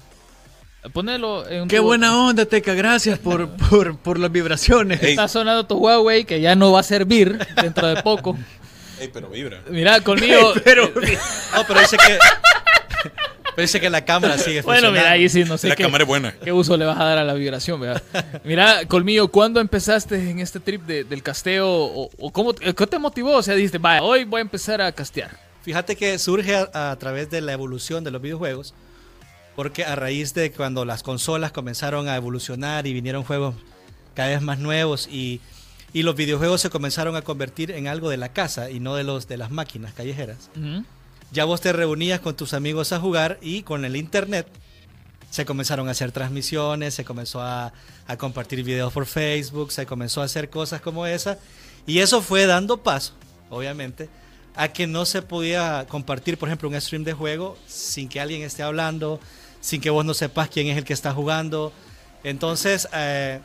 Ponelo 0.94 1.46
en 1.48 1.62
un 1.62 1.68
Qué 1.68 1.76
tubo. 1.76 1.88
buena 1.88 2.16
onda, 2.18 2.46
Teca. 2.46 2.72
Gracias 2.72 3.18
por, 3.18 3.50
por, 3.70 3.98
por 3.98 4.18
las 4.18 4.32
vibraciones. 4.32 5.02
Ey. 5.02 5.10
Está 5.10 5.28
sonando 5.28 5.66
tu 5.66 5.76
Huawei 5.76 6.24
que 6.24 6.40
ya 6.40 6.54
no 6.54 6.72
va 6.72 6.80
a 6.80 6.84
servir 6.84 7.36
dentro 7.60 7.86
de 7.86 8.02
poco. 8.02 8.38
Ey, 8.98 9.10
pero 9.12 9.28
vibra. 9.28 9.60
Mira, 9.68 10.00
conmigo. 10.00 10.54
Pero 10.64 10.90
No, 11.54 11.64
pero 11.66 11.80
dice 11.80 11.98
que, 11.98 12.18
pero 13.56 13.62
dice 13.62 13.80
que 13.80 13.90
la 13.90 14.04
cámara 14.04 14.38
sigue 14.38 14.62
Bueno, 14.62 14.92
mira, 14.92 15.10
ahí 15.10 15.28
sí, 15.28 15.42
no 15.44 15.58
sé 15.58 15.68
la 15.68 15.74
qué, 15.74 15.82
cámara 15.82 16.04
es 16.04 16.08
buena. 16.08 16.32
qué 16.44 16.52
uso 16.52 16.76
le 16.76 16.84
vas 16.84 16.98
a 17.00 17.04
dar 17.04 17.18
a 17.18 17.24
la 17.24 17.34
vibración, 17.34 17.80
¿verdad? 17.80 18.02
Mira, 18.44 18.84
Colmillo, 18.86 19.26
¿cuándo 19.28 19.58
empezaste 19.60 20.30
en 20.30 20.38
este 20.38 20.60
trip 20.60 20.82
de- 20.82 21.02
del 21.02 21.22
casteo? 21.24 21.68
¿O, 21.68 22.10
o 22.18 22.30
cómo, 22.30 22.54
qué 22.54 22.86
te 22.86 22.98
motivó? 23.00 23.32
O 23.36 23.42
sea, 23.42 23.54
dijiste, 23.54 23.78
vaya, 23.78 24.02
hoy 24.04 24.22
voy 24.24 24.38
a 24.38 24.42
empezar 24.42 24.80
a 24.80 24.92
castear. 24.92 25.30
Fíjate 25.62 25.96
que 25.96 26.18
surge 26.20 26.54
a, 26.54 26.90
a 26.92 26.96
través 26.96 27.28
de 27.30 27.40
la 27.40 27.52
evolución 27.52 28.04
de 28.04 28.12
los 28.12 28.22
videojuegos, 28.22 28.72
porque 29.56 29.84
a 29.84 29.96
raíz 29.96 30.34
de 30.34 30.52
cuando 30.52 30.84
las 30.84 31.02
consolas 31.02 31.50
comenzaron 31.50 32.08
a 32.08 32.14
evolucionar 32.16 32.86
y 32.86 32.92
vinieron 32.92 33.24
juegos 33.24 33.54
cada 34.14 34.28
vez 34.28 34.42
más 34.42 34.58
nuevos 34.58 35.08
y, 35.10 35.40
y 35.92 36.02
los 36.02 36.14
videojuegos 36.14 36.60
se 36.60 36.70
comenzaron 36.70 37.16
a 37.16 37.22
convertir 37.22 37.70
en 37.70 37.88
algo 37.88 38.10
de 38.10 38.16
la 38.18 38.28
casa 38.34 38.70
y 38.70 38.80
no 38.80 38.94
de, 38.96 39.04
los, 39.04 39.28
de 39.28 39.38
las 39.38 39.50
máquinas 39.50 39.92
callejeras. 39.94 40.50
Ujú. 40.56 40.84
Ya 41.32 41.44
vos 41.44 41.60
te 41.60 41.72
reunías 41.72 42.20
con 42.20 42.36
tus 42.36 42.54
amigos 42.54 42.92
a 42.92 43.00
jugar 43.00 43.38
y 43.42 43.62
con 43.62 43.84
el 43.84 43.96
internet 43.96 44.46
se 45.30 45.44
comenzaron 45.44 45.88
a 45.88 45.90
hacer 45.90 46.12
transmisiones, 46.12 46.94
se 46.94 47.04
comenzó 47.04 47.42
a, 47.42 47.72
compartir 48.18 48.62
videos 48.62 48.92
por 48.92 49.06
Facebook, 49.06 49.72
se 49.72 49.84
comenzó 49.84 50.22
a 50.22 50.24
hacer 50.24 50.48
cosas 50.48 50.80
como 50.80 51.06
esa. 51.06 51.38
Y 51.86 51.98
eso 51.98 52.22
fue 52.22 52.46
dando 52.46 52.82
paso, 52.82 53.12
obviamente, 53.50 54.08
a 54.54 54.68
que 54.68 54.86
no 54.86 55.04
se 55.04 55.22
podía 55.22 55.86
compartir, 55.88 56.38
por 56.38 56.48
ejemplo, 56.48 56.68
un 56.68 56.80
stream 56.80 57.04
de 57.04 57.12
juego 57.12 57.58
sin 57.66 58.08
que 58.08 58.20
alguien 58.20 58.42
esté 58.42 58.62
hablando, 58.62 59.20
sin 59.60 59.80
que 59.80 59.90
vos 59.90 60.04
no 60.04 60.14
sepas 60.14 60.48
quién 60.48 60.68
es 60.68 60.78
el 60.78 60.84
que 60.84 60.94
está 60.94 61.12
jugando. 61.12 61.72
Entonces, 62.24 62.88
eh, 62.94 63.40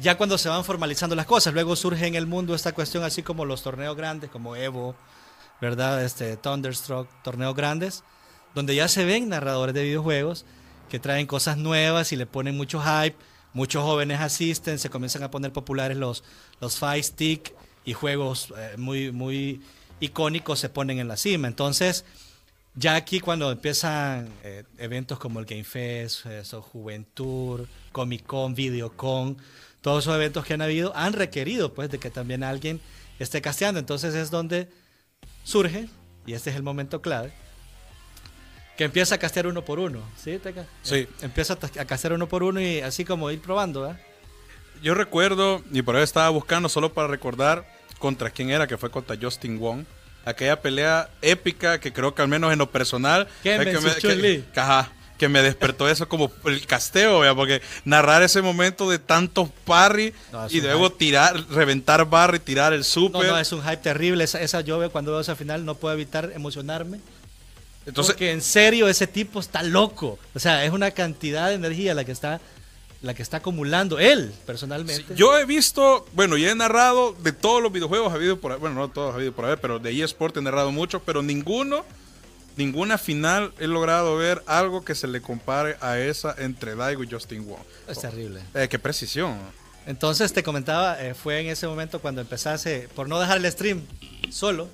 ya 0.00 0.16
cuando 0.16 0.38
se 0.38 0.48
van 0.48 0.64
formalizando 0.64 1.14
las 1.14 1.26
cosas, 1.26 1.54
luego 1.54 1.76
surge 1.76 2.06
en 2.06 2.14
el 2.14 2.26
mundo 2.26 2.54
esta 2.54 2.72
cuestión 2.72 3.04
así 3.04 3.22
como 3.22 3.44
los 3.44 3.62
torneos 3.62 3.96
grandes, 3.96 4.30
como 4.30 4.56
Evo, 4.56 4.96
¿verdad? 5.60 6.04
Este 6.04 6.36
Thunderstruck, 6.36 7.08
torneos 7.22 7.54
grandes, 7.54 8.04
donde 8.54 8.74
ya 8.74 8.88
se 8.88 9.04
ven 9.04 9.28
narradores 9.28 9.74
de 9.74 9.84
videojuegos 9.84 10.44
que 10.88 10.98
traen 10.98 11.26
cosas 11.26 11.56
nuevas 11.58 12.12
y 12.12 12.16
le 12.16 12.26
ponen 12.26 12.56
mucho 12.56 12.80
hype, 12.80 13.16
muchos 13.52 13.82
jóvenes 13.82 14.20
asisten, 14.20 14.78
se 14.78 14.90
comienzan 14.90 15.22
a 15.22 15.30
poner 15.30 15.52
populares 15.52 15.96
los, 15.96 16.24
los 16.60 16.78
Fight 16.78 17.04
Stick 17.04 17.54
y 17.84 17.92
juegos 17.92 18.52
eh, 18.56 18.74
muy, 18.76 19.12
muy 19.12 19.60
icónicos 20.00 20.60
se 20.60 20.68
ponen 20.68 20.98
en 20.98 21.08
la 21.08 21.16
cima. 21.16 21.48
Entonces, 21.48 22.04
ya 22.74 22.94
aquí 22.94 23.20
cuando 23.20 23.50
empiezan 23.50 24.28
eh, 24.44 24.64
eventos 24.78 25.18
como 25.18 25.40
el 25.40 25.46
Game 25.46 25.64
Fest, 25.64 26.26
eso, 26.26 26.62
Juventud, 26.62 27.66
Comic 27.92 28.24
Con, 28.24 28.54
Videocon, 28.54 29.36
todos 29.80 30.04
esos 30.04 30.14
eventos 30.14 30.44
que 30.44 30.54
han 30.54 30.62
habido 30.62 30.94
han 30.96 31.12
requerido 31.12 31.74
pues 31.74 31.90
de 31.90 31.98
que 31.98 32.10
también 32.10 32.44
alguien 32.44 32.80
esté 33.18 33.40
casteando. 33.40 33.80
Entonces 33.80 34.14
es 34.14 34.30
donde 34.30 34.68
surge, 35.48 35.88
y 36.26 36.34
este 36.34 36.50
es 36.50 36.56
el 36.56 36.62
momento 36.62 37.00
clave, 37.00 37.32
que 38.76 38.84
empieza 38.84 39.14
a 39.14 39.18
castear 39.18 39.46
uno 39.46 39.64
por 39.64 39.78
uno. 39.78 40.02
¿Sí, 40.16 40.38
Teca? 40.38 40.66
Sí. 40.82 41.08
Empieza 41.22 41.54
a 41.54 41.84
castear 41.86 42.12
uno 42.12 42.28
por 42.28 42.42
uno 42.42 42.60
y 42.60 42.80
así 42.80 43.04
como 43.04 43.30
ir 43.30 43.40
probando. 43.40 43.96
Yo 44.82 44.94
recuerdo, 44.94 45.62
y 45.72 45.82
por 45.82 45.96
ahí 45.96 46.02
estaba 46.02 46.28
buscando 46.28 46.68
solo 46.68 46.92
para 46.92 47.08
recordar 47.08 47.66
contra 47.98 48.30
quién 48.30 48.50
era, 48.50 48.66
que 48.66 48.76
fue 48.76 48.90
contra 48.90 49.16
Justin 49.20 49.58
Wong 49.58 49.84
aquella 50.24 50.60
pelea 50.60 51.08
épica 51.22 51.80
que 51.80 51.92
creo 51.92 52.14
que 52.14 52.20
al 52.20 52.28
menos 52.28 52.52
en 52.52 52.58
lo 52.58 52.70
personal 52.70 53.28
que, 53.42 53.58
me, 53.58 53.64
que, 53.64 54.44
que, 54.52 54.60
me 55.26 55.42
despertó 55.42 55.88
eso 55.88 56.08
como 56.08 56.30
el 56.44 56.66
casteo, 56.66 57.22
porque 57.34 57.62
narrar 57.84 58.22
ese 58.22 58.42
momento 58.42 58.88
de 58.88 58.98
tantos 58.98 59.48
parry 59.64 60.14
y 60.50 60.60
luego 60.60 60.92
tirar, 60.92 61.44
reventar 61.50 62.08
barry, 62.08 62.38
tirar 62.38 62.72
el 62.72 62.84
super. 62.84 63.22
No, 63.22 63.32
no, 63.32 63.38
es 63.38 63.50
un 63.52 63.62
hype 63.62 63.78
terrible. 63.78 64.24
Esa, 64.24 64.40
esa 64.40 64.60
yo 64.60 64.78
veo 64.78 64.92
cuando 64.92 65.12
veo 65.12 65.20
esa 65.20 65.34
final 65.34 65.64
no 65.64 65.74
puedo 65.74 65.94
evitar 65.94 66.30
emocionarme. 66.34 67.00
Entonces, 67.86 68.14
porque 68.14 68.32
en 68.32 68.42
serio 68.42 68.86
ese 68.86 69.06
tipo 69.06 69.40
está 69.40 69.62
loco. 69.62 70.18
O 70.34 70.38
sea, 70.38 70.64
es 70.64 70.72
una 70.72 70.90
cantidad 70.90 71.48
de 71.48 71.54
energía 71.54 71.94
la 71.94 72.04
que 72.04 72.12
está 72.12 72.40
la 73.00 73.14
que 73.14 73.22
está 73.22 73.36
acumulando 73.38 73.98
él 73.98 74.32
personalmente. 74.44 75.14
yo 75.14 75.38
he 75.38 75.44
visto, 75.44 76.04
bueno, 76.14 76.36
y 76.36 76.46
he 76.46 76.54
narrado 76.54 77.12
de 77.12 77.32
todos 77.32 77.62
los 77.62 77.70
videojuegos, 77.70 78.10
ha 78.10 78.16
habido 78.16 78.40
por 78.40 78.58
bueno, 78.58 78.74
no 78.74 78.88
todos 78.88 79.12
ha 79.12 79.16
habido 79.16 79.32
por 79.32 79.44
haber, 79.44 79.60
pero 79.60 79.78
de 79.78 80.02
eSport 80.02 80.36
he 80.36 80.42
narrado 80.42 80.72
mucho, 80.72 81.00
pero 81.00 81.22
ninguno, 81.22 81.84
ninguna 82.58 82.98
final 82.98 83.52
he 83.58 83.66
logrado 83.66 84.16
ver 84.16 84.42
algo 84.46 84.84
que 84.84 84.94
se 84.94 85.06
le 85.06 85.22
compare 85.22 85.76
a 85.80 85.98
esa 85.98 86.34
entre 86.36 86.74
Daigo 86.74 87.02
y 87.04 87.10
Justin 87.10 87.46
Wong. 87.46 87.62
Es 87.88 88.00
terrible. 88.00 88.40
Eh, 88.54 88.68
qué 88.68 88.78
precisión. 88.78 89.38
Entonces 89.86 90.34
te 90.34 90.42
comentaba, 90.42 91.00
eh, 91.00 91.14
fue 91.14 91.40
en 91.40 91.46
ese 91.46 91.66
momento 91.66 92.00
cuando 92.00 92.20
empezase, 92.20 92.88
por 92.94 93.08
no 93.08 93.18
dejar 93.18 93.38
el 93.38 93.50
stream 93.50 93.82
solo, 94.30 94.68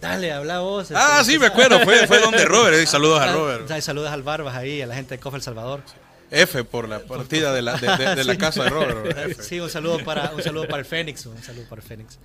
Dale, 0.00 0.32
habla 0.32 0.60
vos. 0.60 0.90
Ah, 0.94 1.18
este, 1.20 1.32
sí, 1.32 1.38
me 1.38 1.46
acuerdo. 1.46 1.78
Fue, 1.80 2.06
fue 2.06 2.20
donde 2.20 2.42
Robert. 2.46 2.74
Eh, 2.74 2.86
saludos 2.86 3.20
a 3.20 3.32
Robert. 3.32 3.80
saludos 3.82 4.10
al 4.10 4.22
Barbas 4.22 4.56
ahí, 4.56 4.80
a 4.80 4.86
la 4.86 4.94
gente 4.94 5.16
de 5.16 5.20
Cofa 5.20 5.36
El 5.36 5.42
Salvador. 5.42 5.82
F 6.30 6.64
por 6.64 6.88
la 6.88 7.00
partida 7.00 7.52
de 7.52 7.60
la, 7.60 7.76
de, 7.76 8.24
la 8.24 8.38
casa 8.38 8.64
de 8.64 8.70
Robert. 8.70 9.40
Sí, 9.42 9.60
un 9.60 9.68
saludo 9.68 10.02
para 10.02 10.30
un 10.30 10.42
saludo 10.42 10.66
para 10.68 10.78
el 10.78 10.86
Fénix, 10.86 11.26
un 11.26 11.42
saludo 11.42 11.64
para 11.68 11.82
el 11.82 11.86
Fénix. 11.86 12.18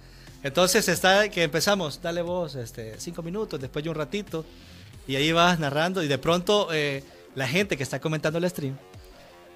Entonces 0.44 0.88
está 0.88 1.28
que 1.30 1.44
empezamos, 1.44 2.00
dale 2.02 2.22
vos, 2.22 2.56
este, 2.56 2.96
cinco 3.00 3.24
minutos, 3.24 3.60
después 3.60 3.84
de 3.84 3.90
un 3.90 3.96
ratito, 3.96 4.46
y 5.08 5.16
ahí 5.16 5.32
vas 5.32 5.60
narrando 5.60 6.04
y 6.04 6.08
de 6.08 6.18
pronto 6.18 6.70
eh, 6.72 7.04
la 7.36 7.48
gente 7.48 7.78
que 7.78 7.84
está 7.84 8.00
comentando 8.00 8.40
el 8.40 8.50
stream 8.50 8.78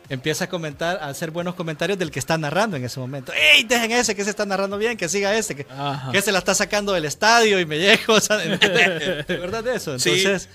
empieza 0.10 0.46
a 0.46 0.50
comentar, 0.50 0.98
a 0.98 1.08
hacer 1.08 1.32
buenos 1.32 1.56
comentarios 1.56 1.98
del 1.98 2.12
que 2.12 2.20
está 2.20 2.38
narrando 2.38 2.76
en 2.76 2.84
ese 2.84 3.00
momento. 3.00 3.32
¡Ey, 3.32 3.64
dejen 3.64 3.92
ese 3.92 4.16
que 4.16 4.24
se 4.24 4.32
está 4.32 4.46
narrando 4.46 4.78
bien, 4.78 4.98
que 4.98 5.08
siga 5.08 5.36
ese, 5.36 5.56
que, 5.56 5.68
que 6.12 6.22
se 6.22 6.32
la 6.32 6.40
está 6.40 6.56
sacando 6.56 6.94
del 6.94 7.06
estadio 7.06 7.60
y 7.60 7.66
me 7.66 7.78
llego! 7.78 8.14
O 8.14 8.20
sea, 8.20 8.38
¿De 8.38 8.58
verdad 9.28 9.64
de 9.64 9.76
eso? 9.76 9.94
Entonces 9.94 10.50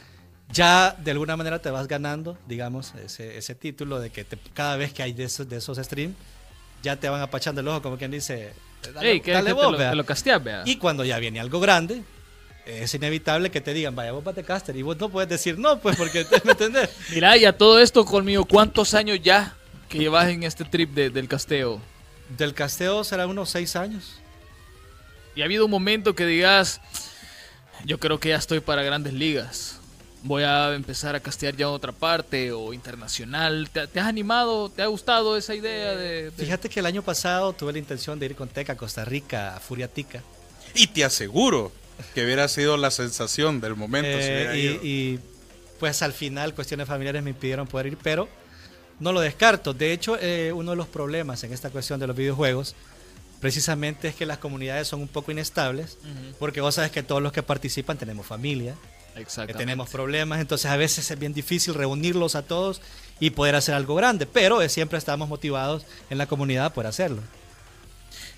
ya 0.50 0.96
de 0.98 1.10
alguna 1.10 1.36
manera 1.36 1.58
te 1.60 1.70
vas 1.70 1.88
ganando, 1.88 2.36
digamos, 2.46 2.94
ese, 2.94 3.38
ese 3.38 3.54
título 3.54 3.98
de 3.98 4.10
que 4.10 4.26
cada 4.52 4.76
vez 4.76 4.92
que 4.92 5.02
hay 5.02 5.12
de 5.12 5.24
esos, 5.24 5.48
de 5.48 5.56
esos 5.56 5.78
streams, 5.78 6.14
ya 6.82 6.96
te 6.96 7.08
van 7.08 7.22
apachando 7.22 7.60
el 7.60 7.68
ojo, 7.68 7.82
como 7.82 7.96
quien 7.96 8.10
dice, 8.10 8.52
dale, 8.92 9.20
que, 9.22 9.32
dale 9.32 9.52
vos, 9.52 9.76
te 9.76 9.94
lo, 9.94 10.04
casteas, 10.04 10.42
vea. 10.42 10.62
Y 10.64 10.76
cuando 10.76 11.04
ya 11.04 11.18
viene 11.18 11.40
algo 11.40 11.60
grande, 11.60 12.02
es 12.66 12.94
inevitable 12.94 13.50
que 13.50 13.60
te 13.60 13.74
digan, 13.74 13.94
vaya, 13.94 14.12
vos 14.12 14.24
bate 14.24 14.44
caster. 14.44 14.76
Y 14.76 14.82
vos 14.82 14.96
no 14.98 15.08
puedes 15.08 15.28
decir 15.28 15.58
no, 15.58 15.78
pues, 15.80 15.96
porque, 15.96 16.26
¿me 16.44 16.52
entendés? 16.52 16.90
Mira, 17.10 17.36
ya 17.36 17.52
todo 17.52 17.78
esto 17.78 18.04
conmigo, 18.04 18.44
¿cuántos 18.44 18.94
años 18.94 19.20
ya 19.22 19.54
que 19.88 19.98
llevas 19.98 20.28
en 20.28 20.42
este 20.42 20.64
trip 20.64 20.90
del 20.94 21.28
casteo? 21.28 21.80
Del 22.36 22.54
casteo 22.54 23.04
será 23.04 23.26
unos 23.26 23.50
seis 23.50 23.76
años. 23.76 24.20
Y 25.34 25.42
ha 25.42 25.44
habido 25.44 25.64
un 25.64 25.70
momento 25.70 26.14
que 26.14 26.26
digas, 26.26 26.80
yo 27.84 27.98
creo 27.98 28.20
que 28.20 28.30
ya 28.30 28.36
estoy 28.36 28.60
para 28.60 28.82
grandes 28.82 29.12
ligas 29.12 29.80
voy 30.24 30.42
a 30.42 30.74
empezar 30.74 31.14
a 31.14 31.20
castear 31.20 31.54
ya 31.54 31.68
otra 31.68 31.92
parte 31.92 32.50
o 32.50 32.72
internacional. 32.72 33.68
¿Te, 33.70 34.00
has 34.00 34.06
animado? 34.06 34.70
¿Te 34.70 34.82
ha 34.82 34.86
gustado 34.86 35.36
esa 35.36 35.54
idea 35.54 35.94
de, 35.94 36.32
Fíjate 36.36 36.68
que 36.68 36.80
el 36.80 36.86
año 36.86 37.02
pasado 37.02 37.52
tuve 37.52 37.72
la 37.72 37.78
intención 37.78 38.18
de 38.18 38.26
ir 38.26 38.34
con 38.34 38.48
Teca 38.48 38.72
a 38.72 38.76
Costa 38.76 39.04
Rica, 39.04 39.54
a 39.54 39.60
Furiatica. 39.60 40.22
Y 40.74 40.88
te 40.88 41.04
aseguro 41.04 41.70
que 42.14 42.24
hubiera 42.24 42.48
sido 42.48 42.76
la 42.76 42.90
sensación 42.90 43.60
del 43.60 43.76
momento. 43.76 44.08
Eh, 44.10 44.80
y, 44.82 45.18
pues 45.78 46.02
al 46.02 46.12
final 46.12 46.54
cuestiones 46.54 46.86
familiares 46.86 47.22
me 47.22 47.30
impidieron 47.30 47.66
poder 47.66 47.88
ir, 47.88 47.98
pero 48.02 48.28
no 49.00 49.12
lo 49.12 49.20
descarto. 49.20 49.74
De 49.74 49.92
hecho, 49.92 50.16
eh, 50.20 50.52
uno 50.52 50.70
de 50.70 50.76
los 50.76 50.86
problemas 50.86 51.42
en 51.44 51.52
esta 51.52 51.70
cuestión 51.70 51.98
de 52.00 52.06
los 52.06 52.16
videojuegos 52.16 52.74
precisamente 53.40 54.08
es 54.08 54.14
que 54.14 54.24
las 54.24 54.38
comunidades 54.38 54.88
son 54.88 55.00
un 55.00 55.08
poco 55.08 55.30
inestables, 55.30 55.98
porque 56.38 56.62
vos 56.62 56.76
sabes 56.76 56.90
que 56.90 57.02
todos 57.02 57.20
los 57.20 57.32
que 57.32 57.42
participan 57.42 57.98
tenemos 57.98 58.24
familia, 58.24 58.74
que 59.46 59.54
tenemos 59.54 59.90
problemas, 59.90 60.40
entonces 60.40 60.70
a 60.70 60.76
veces 60.76 61.10
es 61.10 61.18
bien 61.18 61.34
difícil 61.34 61.74
reunirlos 61.74 62.36
a 62.36 62.42
todos 62.42 62.80
y 63.20 63.30
poder 63.30 63.54
hacer 63.54 63.74
algo 63.74 63.94
grande, 63.96 64.26
pero 64.26 64.66
siempre 64.68 64.96
estamos 64.96 65.28
motivados 65.28 65.84
en 66.08 66.16
la 66.16 66.26
comunidad 66.26 66.72
por 66.72 66.86
hacerlo. 66.86 67.20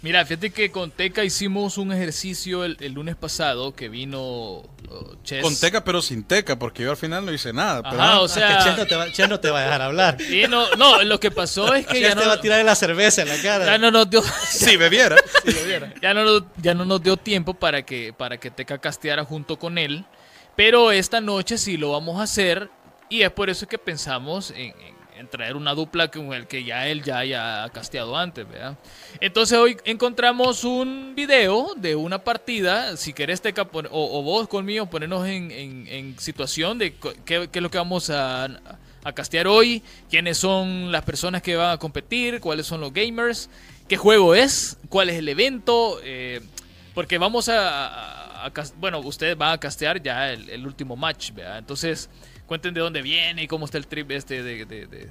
Mira, 0.03 0.25
fíjate 0.25 0.50
que 0.50 0.71
con 0.71 0.91
Teca 0.91 1.25
hicimos 1.25 1.79
un 1.79 1.93
ejercicio 1.93 2.65
el, 2.65 2.76
lunes 2.93 3.17
pasado 3.17 3.75
que 3.75 3.88
vino 3.88 4.21
uh, 4.21 5.43
Con 5.43 5.59
Teca, 5.59 5.85
pero 5.85 6.03
sin 6.03 6.25
Teca, 6.25 6.59
porque 6.59 6.85
yo 6.85 6.91
al 6.91 6.97
final 6.97 7.25
no 7.25 7.33
hice 7.33 7.53
nada. 7.53 7.83
Pero... 7.83 8.23
o 8.23 8.29
sea. 8.29 8.62
Ches 8.62 8.76
no, 8.76 8.87
te 8.87 8.95
va, 8.95 9.29
no 9.29 9.41
te 9.41 9.50
va 9.50 9.61
a 9.61 9.62
dejar 9.65 9.83
hablar. 9.83 10.19
no, 10.79 11.03
lo 11.03 11.21
que 11.21 11.31
pasó 11.31 11.75
es 11.75 11.87
que 11.88 12.00
ya 12.00 12.15
no. 12.15 12.23
te 12.23 12.26
va 12.29 12.35
a 12.35 12.41
tirar 12.41 12.65
la 12.65 12.75
cerveza 12.75 13.23
en 13.23 13.29
la 13.29 13.41
cara. 13.41 13.67
Ya 13.67 13.79
no 13.79 13.91
nos 13.91 14.09
dio. 14.09 14.23
si 14.49 14.76
bebiera. 14.76 15.17
si 15.45 15.53
bebiera. 15.53 15.93
Ya 16.00 16.15
no, 16.15 16.47
ya 16.57 16.75
no 16.75 16.85
nos 16.85 17.03
dio 17.03 17.17
tiempo 17.17 17.55
para 17.55 17.83
que, 17.83 18.12
para 18.12 18.38
que 18.38 18.50
Teca 18.50 18.79
casteara 18.79 19.25
junto 19.25 19.59
con 19.59 19.79
él. 19.79 20.05
Pero 20.57 20.91
esta 20.91 21.21
noche 21.21 21.59
sí 21.59 21.76
lo 21.76 21.93
vamos 21.93 22.19
a 22.19 22.23
hacer 22.23 22.71
y 23.09 23.23
es 23.23 23.31
por 23.31 23.50
eso 23.50 23.69
que 23.69 23.79
pensamos 23.79 24.53
en, 24.57 24.75
traer 25.31 25.57
una 25.57 25.75
dupla 25.75 26.09
con 26.09 26.33
el 26.33 26.47
que 26.47 26.65
ya 26.65 26.87
él 26.87 27.03
ya 27.03 27.19
haya 27.19 27.69
casteado 27.71 28.17
antes, 28.17 28.49
¿verdad? 28.49 28.77
Entonces 29.21 29.59
hoy 29.59 29.77
encontramos 29.85 30.65
un 30.65 31.15
video 31.17 31.75
de 31.77 31.97
una 31.97 32.23
partida, 32.23 32.97
si 32.97 33.13
querés 33.13 33.41
Teca 33.41 33.69
o, 33.91 34.23
vos 34.23 34.49
conmigo 34.49 34.87
ponernos 34.87 35.27
en, 35.27 36.17
situación 36.19 36.79
de 36.79 36.95
qué, 37.25 37.49
es 37.53 37.63
lo 37.63 37.71
que 37.71 37.79
vamos 37.79 38.11
a, 38.11 38.49
castear 39.15 39.47
hoy, 39.47 39.83
quiénes 40.11 40.37
son 40.37 40.91
las 40.91 41.05
personas 41.05 41.41
que 41.41 41.55
van 41.55 41.71
a 41.71 41.79
competir, 41.79 42.41
cuáles 42.41 42.67
son 42.67 42.81
los 42.81 42.93
gamers, 42.93 43.49
qué 43.89 43.97
juego 43.97 44.35
es, 44.35 44.79
cuál 44.89 45.11
es 45.11 45.17
el 45.17 45.29
evento, 45.29 46.01
eh, 46.03 46.41
porque 46.93 47.17
vamos 47.17 47.49
a 47.49 48.17
bueno, 48.79 49.01
ustedes 49.01 49.37
van 49.37 49.53
a 49.53 49.59
castear 49.59 50.03
ya 50.03 50.31
el, 50.33 50.67
último 50.67 50.97
match, 50.97 51.33
¿verdad? 51.33 51.59
Entonces, 51.59 52.09
cuenten 52.47 52.75
de 52.75 52.81
dónde 52.81 53.03
viene 53.03 53.43
y 53.43 53.47
cómo 53.47 53.65
está 53.65 53.79
el 53.79 53.87
trip 53.87 54.11
este 54.12 54.43
de... 54.43 55.11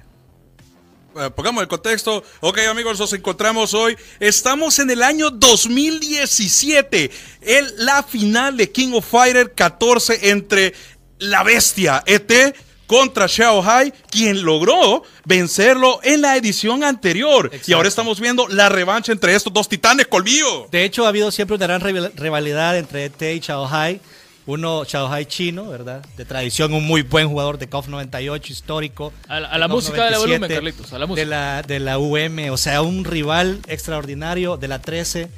pongamos 1.34 1.62
el 1.62 1.68
contexto. 1.68 2.24
Ok, 2.40 2.58
amigos, 2.68 2.98
nos 2.98 3.12
encontramos 3.12 3.74
hoy. 3.74 3.96
Estamos 4.18 4.78
en 4.78 4.90
el 4.90 5.02
año 5.02 5.30
2017. 5.30 7.10
El, 7.42 7.74
la 7.84 8.02
final 8.02 8.56
de 8.56 8.70
King 8.70 8.92
of 8.94 9.06
Fighter 9.06 9.52
14 9.54 10.30
entre 10.30 10.74
la 11.18 11.42
bestia 11.42 12.02
ET 12.06 12.56
contra 12.86 13.26
Xiao 13.26 13.62
Hai, 13.62 13.92
quien 14.10 14.42
logró 14.42 15.02
vencerlo 15.24 16.00
en 16.02 16.22
la 16.22 16.36
edición 16.36 16.84
anterior. 16.84 17.50
Y 17.66 17.72
ahora 17.72 17.88
estamos 17.88 18.20
viendo 18.20 18.46
la 18.48 18.68
revancha 18.68 19.12
entre 19.12 19.34
estos 19.34 19.52
dos 19.52 19.68
titanes 19.68 20.06
colmillo. 20.06 20.68
De 20.70 20.84
hecho, 20.84 21.04
ha 21.04 21.08
habido 21.08 21.30
siempre 21.30 21.56
una 21.56 21.66
gran 21.66 21.80
rivalidad 22.16 22.78
entre 22.78 23.06
ET 23.06 23.22
y 23.22 23.40
Xiao 23.40 23.66
Hai. 23.66 24.00
Uno, 24.46 24.84
Xiao 24.84 25.12
Hai 25.12 25.26
chino, 25.26 25.68
¿verdad? 25.68 26.04
De 26.16 26.24
tradición, 26.24 26.72
un 26.72 26.86
muy 26.86 27.02
buen 27.02 27.28
jugador 27.28 27.58
de 27.58 27.68
KOF 27.68 27.88
98, 27.88 28.52
histórico. 28.52 29.12
A 29.28 29.40
la, 29.40 29.66
música 29.66 30.04
de 30.04 30.10
la 30.12 30.18
volumen, 30.18 30.48
Carlitos, 30.48 30.92
a 30.92 30.98
la 30.98 31.06
música. 31.06 31.24
De 31.24 31.30
la, 31.30 31.62
de 31.62 31.80
la 31.80 31.98
UM, 31.98 32.50
o 32.52 32.56
sea, 32.56 32.82
un 32.82 33.04
rival 33.04 33.60
extraordinario 33.66 34.56
de 34.56 34.68
la 34.68 34.80
13 34.80 35.28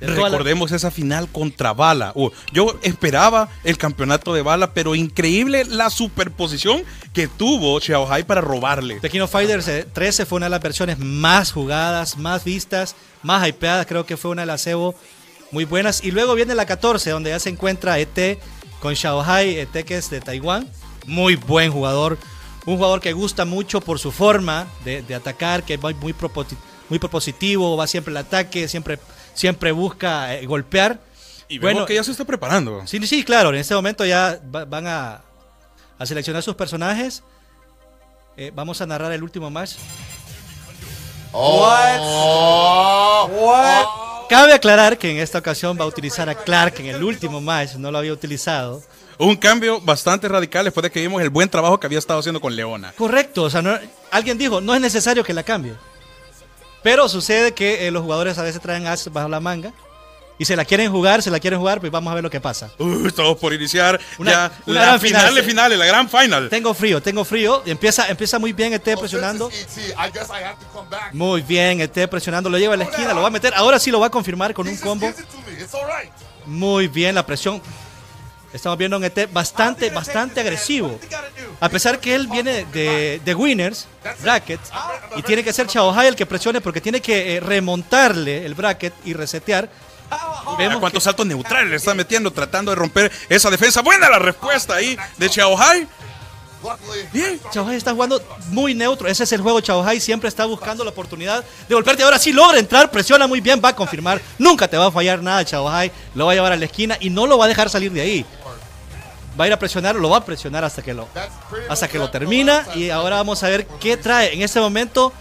Recordemos 0.00 0.72
esa 0.72 0.90
final 0.90 1.28
contra 1.28 1.72
Bala. 1.72 2.12
Uh, 2.14 2.30
yo 2.52 2.78
esperaba 2.82 3.48
el 3.62 3.78
campeonato 3.78 4.34
de 4.34 4.42
Bala, 4.42 4.72
pero 4.72 4.94
increíble 4.94 5.64
la 5.64 5.90
superposición 5.90 6.82
que 7.12 7.28
tuvo 7.28 7.80
Xiaohai 7.80 8.24
para 8.24 8.40
robarle. 8.40 9.00
Tequino 9.00 9.28
Fighters 9.28 9.70
13 9.92 10.26
fue 10.26 10.36
una 10.36 10.46
de 10.46 10.50
las 10.50 10.62
versiones 10.62 10.98
más 10.98 11.52
jugadas, 11.52 12.18
más 12.18 12.44
vistas, 12.44 12.96
más 13.22 13.46
hypeadas. 13.46 13.86
Creo 13.86 14.04
que 14.04 14.16
fue 14.16 14.30
una 14.30 14.42
de 14.42 14.46
las 14.46 14.66
Evo 14.66 14.94
muy 15.50 15.64
buenas. 15.64 16.04
Y 16.04 16.10
luego 16.10 16.34
viene 16.34 16.54
la 16.54 16.66
14, 16.66 17.10
donde 17.10 17.30
ya 17.30 17.38
se 17.38 17.48
encuentra 17.48 17.98
ET 17.98 18.38
con 18.84 18.94
Xiaohai, 18.94 19.56
ET 19.60 19.72
que 19.84 19.96
es 19.96 20.10
de 20.10 20.20
Taiwán. 20.20 20.68
Muy 21.06 21.36
buen 21.36 21.72
jugador 21.72 22.18
un 22.66 22.76
jugador 22.76 23.00
que 23.00 23.12
gusta 23.12 23.44
mucho 23.44 23.80
por 23.80 23.98
su 23.98 24.10
forma 24.10 24.66
de, 24.84 25.02
de 25.02 25.14
atacar, 25.14 25.62
que 25.64 25.74
es 25.74 25.82
muy, 25.82 25.94
muy, 25.94 26.14
muy 26.88 26.98
propositivo, 26.98 27.76
va 27.76 27.86
siempre 27.86 28.10
al 28.12 28.18
ataque, 28.18 28.68
siempre, 28.68 28.98
siempre 29.34 29.72
busca 29.72 30.34
eh, 30.34 30.46
golpear. 30.46 30.98
Y 31.48 31.58
bueno, 31.58 31.84
que 31.84 31.94
ya 31.94 32.02
se 32.02 32.10
está 32.10 32.24
preparando. 32.24 32.86
Sí, 32.86 33.06
sí, 33.06 33.22
claro, 33.22 33.50
en 33.50 33.56
este 33.56 33.74
momento 33.74 34.06
ya 34.06 34.40
van 34.42 34.86
a, 34.86 35.20
a, 35.98 36.06
seleccionar 36.06 36.42
sus 36.42 36.54
personajes. 36.54 37.22
Eh, 38.36 38.50
vamos 38.54 38.80
a 38.80 38.86
narrar 38.86 39.12
el 39.12 39.22
último 39.22 39.50
match. 39.50 39.72
Oh. 41.32 41.68
What? 43.30 44.13
Cabe 44.28 44.52
aclarar 44.54 44.96
que 44.98 45.10
en 45.10 45.18
esta 45.18 45.38
ocasión 45.38 45.76
va 45.78 45.84
a 45.84 45.86
utilizar 45.86 46.28
a 46.28 46.34
Clark 46.34 46.80
en 46.80 46.86
el 46.86 47.02
último 47.04 47.40
match, 47.40 47.74
no 47.74 47.90
lo 47.90 47.98
había 47.98 48.12
utilizado. 48.12 48.82
Un 49.18 49.36
cambio 49.36 49.80
bastante 49.80 50.28
radical 50.28 50.64
después 50.64 50.82
de 50.82 50.90
que 50.90 51.00
vimos 51.00 51.22
el 51.22 51.30
buen 51.30 51.48
trabajo 51.48 51.78
que 51.78 51.86
había 51.86 51.98
estado 51.98 52.20
haciendo 52.20 52.40
con 52.40 52.56
Leona. 52.56 52.92
Correcto, 52.96 53.44
o 53.44 53.50
sea, 53.50 53.80
alguien 54.10 54.38
dijo, 54.38 54.60
no 54.60 54.74
es 54.74 54.80
necesario 54.80 55.22
que 55.22 55.34
la 55.34 55.42
cambie. 55.42 55.74
Pero 56.82 57.08
sucede 57.08 57.52
que 57.52 57.86
eh, 57.86 57.90
los 57.90 58.02
jugadores 58.02 58.38
a 58.38 58.42
veces 58.42 58.60
traen 58.60 58.86
as 58.86 59.10
bajo 59.12 59.28
la 59.28 59.40
manga 59.40 59.72
y 60.38 60.44
se 60.44 60.56
la 60.56 60.64
quieren 60.64 60.90
jugar, 60.90 61.22
se 61.22 61.30
la 61.30 61.38
quieren 61.38 61.60
jugar, 61.60 61.80
pues 61.80 61.92
vamos 61.92 62.10
a 62.10 62.14
ver 62.14 62.24
lo 62.24 62.30
que 62.30 62.40
pasa. 62.40 62.70
Uh, 62.78 63.06
estamos 63.06 63.38
por 63.38 63.52
iniciar 63.52 64.00
una, 64.18 64.32
ya 64.32 64.52
una 64.66 64.92
la 64.92 64.98
final 64.98 65.34
de 65.34 65.42
finales, 65.42 65.78
la 65.78 65.86
gran 65.86 66.08
final. 66.08 66.48
Tengo 66.48 66.74
frío, 66.74 67.00
tengo 67.00 67.24
frío. 67.24 67.62
Empieza, 67.64 68.08
empieza 68.08 68.38
muy 68.38 68.52
bien 68.52 68.72
ET 68.72 68.98
presionando. 68.98 69.50
Muy 71.12 71.42
bien, 71.42 71.80
ET 71.80 72.08
presionando, 72.08 72.50
lo 72.50 72.58
lleva 72.58 72.74
a 72.74 72.76
la 72.76 72.84
esquina, 72.84 73.14
lo 73.14 73.22
va 73.22 73.28
a 73.28 73.30
meter. 73.30 73.54
Ahora 73.54 73.78
sí 73.78 73.90
lo 73.90 74.00
va 74.00 74.08
a 74.08 74.10
confirmar 74.10 74.52
con 74.54 74.66
un 74.66 74.76
combo. 74.76 75.12
Muy 76.46 76.88
bien, 76.88 77.14
la 77.14 77.24
presión. 77.24 77.62
Estamos 78.52 78.78
viendo 78.78 78.96
un 78.96 79.04
ET 79.04 79.32
bastante, 79.32 79.90
bastante 79.90 80.40
agresivo. 80.40 80.98
A 81.58 81.68
pesar 81.68 81.98
que 81.98 82.14
él 82.14 82.28
viene 82.28 82.64
de, 82.66 83.20
de 83.24 83.34
Winners, 83.34 83.88
bracket, 84.22 84.60
y 85.16 85.22
tiene 85.22 85.42
que 85.42 85.52
ser 85.52 85.66
Chao 85.66 85.92
Hai 85.92 86.06
el 86.06 86.14
que 86.14 86.24
presione 86.24 86.60
porque 86.60 86.80
tiene 86.80 87.00
que 87.00 87.36
eh, 87.36 87.40
remontarle 87.40 88.46
el 88.46 88.54
bracket 88.54 88.94
y 89.04 89.12
resetear 89.12 89.68
Vemos 90.58 90.78
cuántos 90.78 91.02
saltos 91.02 91.26
neutrales 91.26 91.70
le 91.70 91.76
está 91.76 91.94
metiendo 91.94 92.30
tratando 92.30 92.70
de 92.70 92.76
romper 92.76 93.10
esa 93.28 93.50
defensa. 93.50 93.82
Buena 93.82 94.08
la 94.08 94.18
respuesta 94.18 94.74
ahí 94.74 94.96
de 95.16 95.30
Hai. 95.58 95.88
Bien, 97.12 97.40
Hai 97.54 97.76
está 97.76 97.92
jugando 97.92 98.22
muy 98.48 98.74
neutro. 98.74 99.08
Ese 99.08 99.24
es 99.24 99.32
el 99.32 99.40
juego. 99.40 99.60
Hai 99.84 100.00
siempre 100.00 100.28
está 100.28 100.44
buscando 100.44 100.84
la 100.84 100.90
oportunidad 100.90 101.44
de 101.68 101.74
golpearte. 101.74 102.02
Ahora 102.02 102.18
sí 102.18 102.32
logra 102.32 102.58
entrar, 102.58 102.90
presiona 102.90 103.26
muy 103.26 103.40
bien, 103.40 103.60
va 103.62 103.70
a 103.70 103.76
confirmar. 103.76 104.20
Nunca 104.38 104.68
te 104.68 104.76
va 104.76 104.86
a 104.86 104.92
fallar 104.92 105.22
nada, 105.22 105.44
Hai. 105.70 105.90
Lo 106.14 106.26
va 106.26 106.32
a 106.32 106.34
llevar 106.34 106.52
a 106.52 106.56
la 106.56 106.64
esquina 106.64 106.96
y 107.00 107.10
no 107.10 107.26
lo 107.26 107.36
va 107.38 107.46
a 107.46 107.48
dejar 107.48 107.68
salir 107.68 107.92
de 107.92 108.00
ahí. 108.00 108.26
Va 109.38 109.44
a 109.44 109.46
ir 109.48 109.52
a 109.52 109.58
presionar, 109.58 109.96
lo 109.96 110.08
va 110.08 110.18
a 110.18 110.24
presionar 110.24 110.62
hasta 110.62 110.80
que 110.80 110.94
lo, 110.94 111.08
hasta 111.68 111.88
que 111.88 111.98
lo 111.98 112.08
termina. 112.08 112.64
Y 112.76 112.90
ahora 112.90 113.16
vamos 113.16 113.42
a 113.42 113.48
ver 113.48 113.66
qué 113.80 113.96
trae. 113.96 114.32
En 114.32 114.42
este 114.42 114.60
momento 114.60 115.12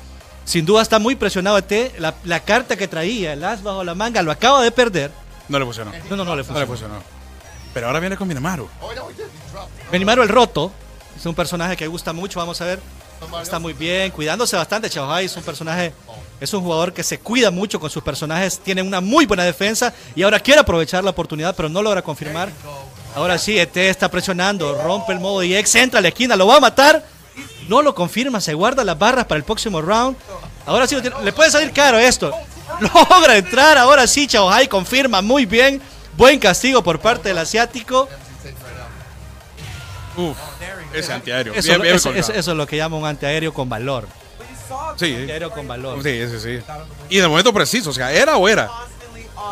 sin 0.45 0.65
duda 0.65 0.81
está 0.81 0.99
muy 0.99 1.15
presionado 1.15 1.57
ET. 1.57 1.97
La, 1.99 2.15
la 2.23 2.39
carta 2.41 2.75
que 2.75 2.87
traía, 2.87 3.33
el 3.33 3.43
as 3.43 3.63
bajo 3.63 3.83
la 3.83 3.95
manga, 3.95 4.21
lo 4.21 4.31
acaba 4.31 4.61
de 4.63 4.71
perder. 4.71 5.11
No 5.49 5.59
le 5.59 5.65
funcionó. 5.65 5.91
No, 6.09 6.15
no, 6.15 6.25
no 6.25 6.35
le 6.35 6.43
funcionó. 6.43 6.67
funcionó. 6.67 6.95
Pero 7.73 7.87
ahora 7.87 7.99
viene 7.99 8.17
con 8.17 8.27
Minamaru. 8.27 8.67
Minamaru 9.91 10.23
el 10.23 10.29
roto. 10.29 10.71
Es 11.17 11.25
un 11.25 11.35
personaje 11.35 11.77
que 11.77 11.87
gusta 11.87 12.11
mucho, 12.13 12.39
vamos 12.39 12.59
a 12.61 12.65
ver. 12.65 12.79
Está 13.41 13.59
muy 13.59 13.73
bien, 13.73 14.11
cuidándose 14.11 14.55
bastante. 14.55 14.89
Chaohai 14.89 15.25
es 15.25 15.37
un 15.37 15.43
personaje, 15.43 15.93
es 16.41 16.53
un 16.53 16.61
jugador 16.61 16.91
que 16.91 17.03
se 17.03 17.19
cuida 17.19 17.51
mucho 17.51 17.79
con 17.79 17.89
sus 17.89 18.03
personajes. 18.03 18.59
Tiene 18.59 18.81
una 18.81 18.99
muy 18.99 19.25
buena 19.25 19.43
defensa 19.43 19.93
y 20.15 20.23
ahora 20.23 20.39
quiere 20.39 20.59
aprovechar 20.59 21.03
la 21.03 21.11
oportunidad, 21.11 21.55
pero 21.55 21.69
no 21.69 21.81
logra 21.81 22.01
confirmar. 22.01 22.49
Ahora 23.15 23.37
sí, 23.37 23.57
ET 23.57 23.77
está 23.77 24.09
presionando, 24.09 24.81
rompe 24.83 25.13
el 25.13 25.19
modo 25.19 25.43
y 25.43 25.55
ex, 25.55 25.75
entra 25.75 25.99
a 25.99 26.01
la 26.01 26.09
esquina, 26.09 26.35
lo 26.35 26.47
va 26.47 26.57
a 26.57 26.59
matar. 26.59 27.05
No 27.67 27.81
lo 27.81 27.93
confirma, 27.95 28.41
se 28.41 28.53
guarda 28.53 28.83
las 28.83 28.97
barras 28.97 29.25
para 29.25 29.37
el 29.37 29.43
próximo 29.43 29.81
round. 29.81 30.17
Ahora 30.65 30.87
sí, 30.87 30.97
le 31.23 31.33
puede 31.33 31.51
salir 31.51 31.71
caro 31.71 31.97
esto. 31.97 32.31
Logra 32.79 33.37
entrar, 33.37 33.77
ahora 33.77 34.07
sí, 34.07 34.27
Hai 34.49 34.67
confirma 34.67 35.21
muy 35.21 35.45
bien. 35.45 35.81
Buen 36.15 36.39
castigo 36.39 36.83
por 36.83 36.99
parte 36.99 37.29
del 37.29 37.37
asiático. 37.39 38.07
Uf, 40.15 40.37
ese 40.93 41.11
antiaéreo. 41.11 41.53
Eso, 41.53 42.11
es 42.13 42.47
lo 42.47 42.67
que 42.67 42.77
llama 42.77 42.97
un 42.97 43.05
antiaéreo 43.05 43.53
con 43.53 43.67
valor. 43.67 44.07
Sí. 44.97 45.15
Antiaéreo 45.15 45.49
con 45.51 45.67
valor. 45.67 46.03
Sí, 46.03 46.21
sí, 46.29 46.39
sí. 46.39 46.59
Y 47.09 47.17
de 47.17 47.27
momento 47.27 47.51
preciso, 47.53 47.89
o 47.89 47.93
sea, 47.93 48.11
era 48.11 48.37
o 48.37 48.47
era. 48.47 48.69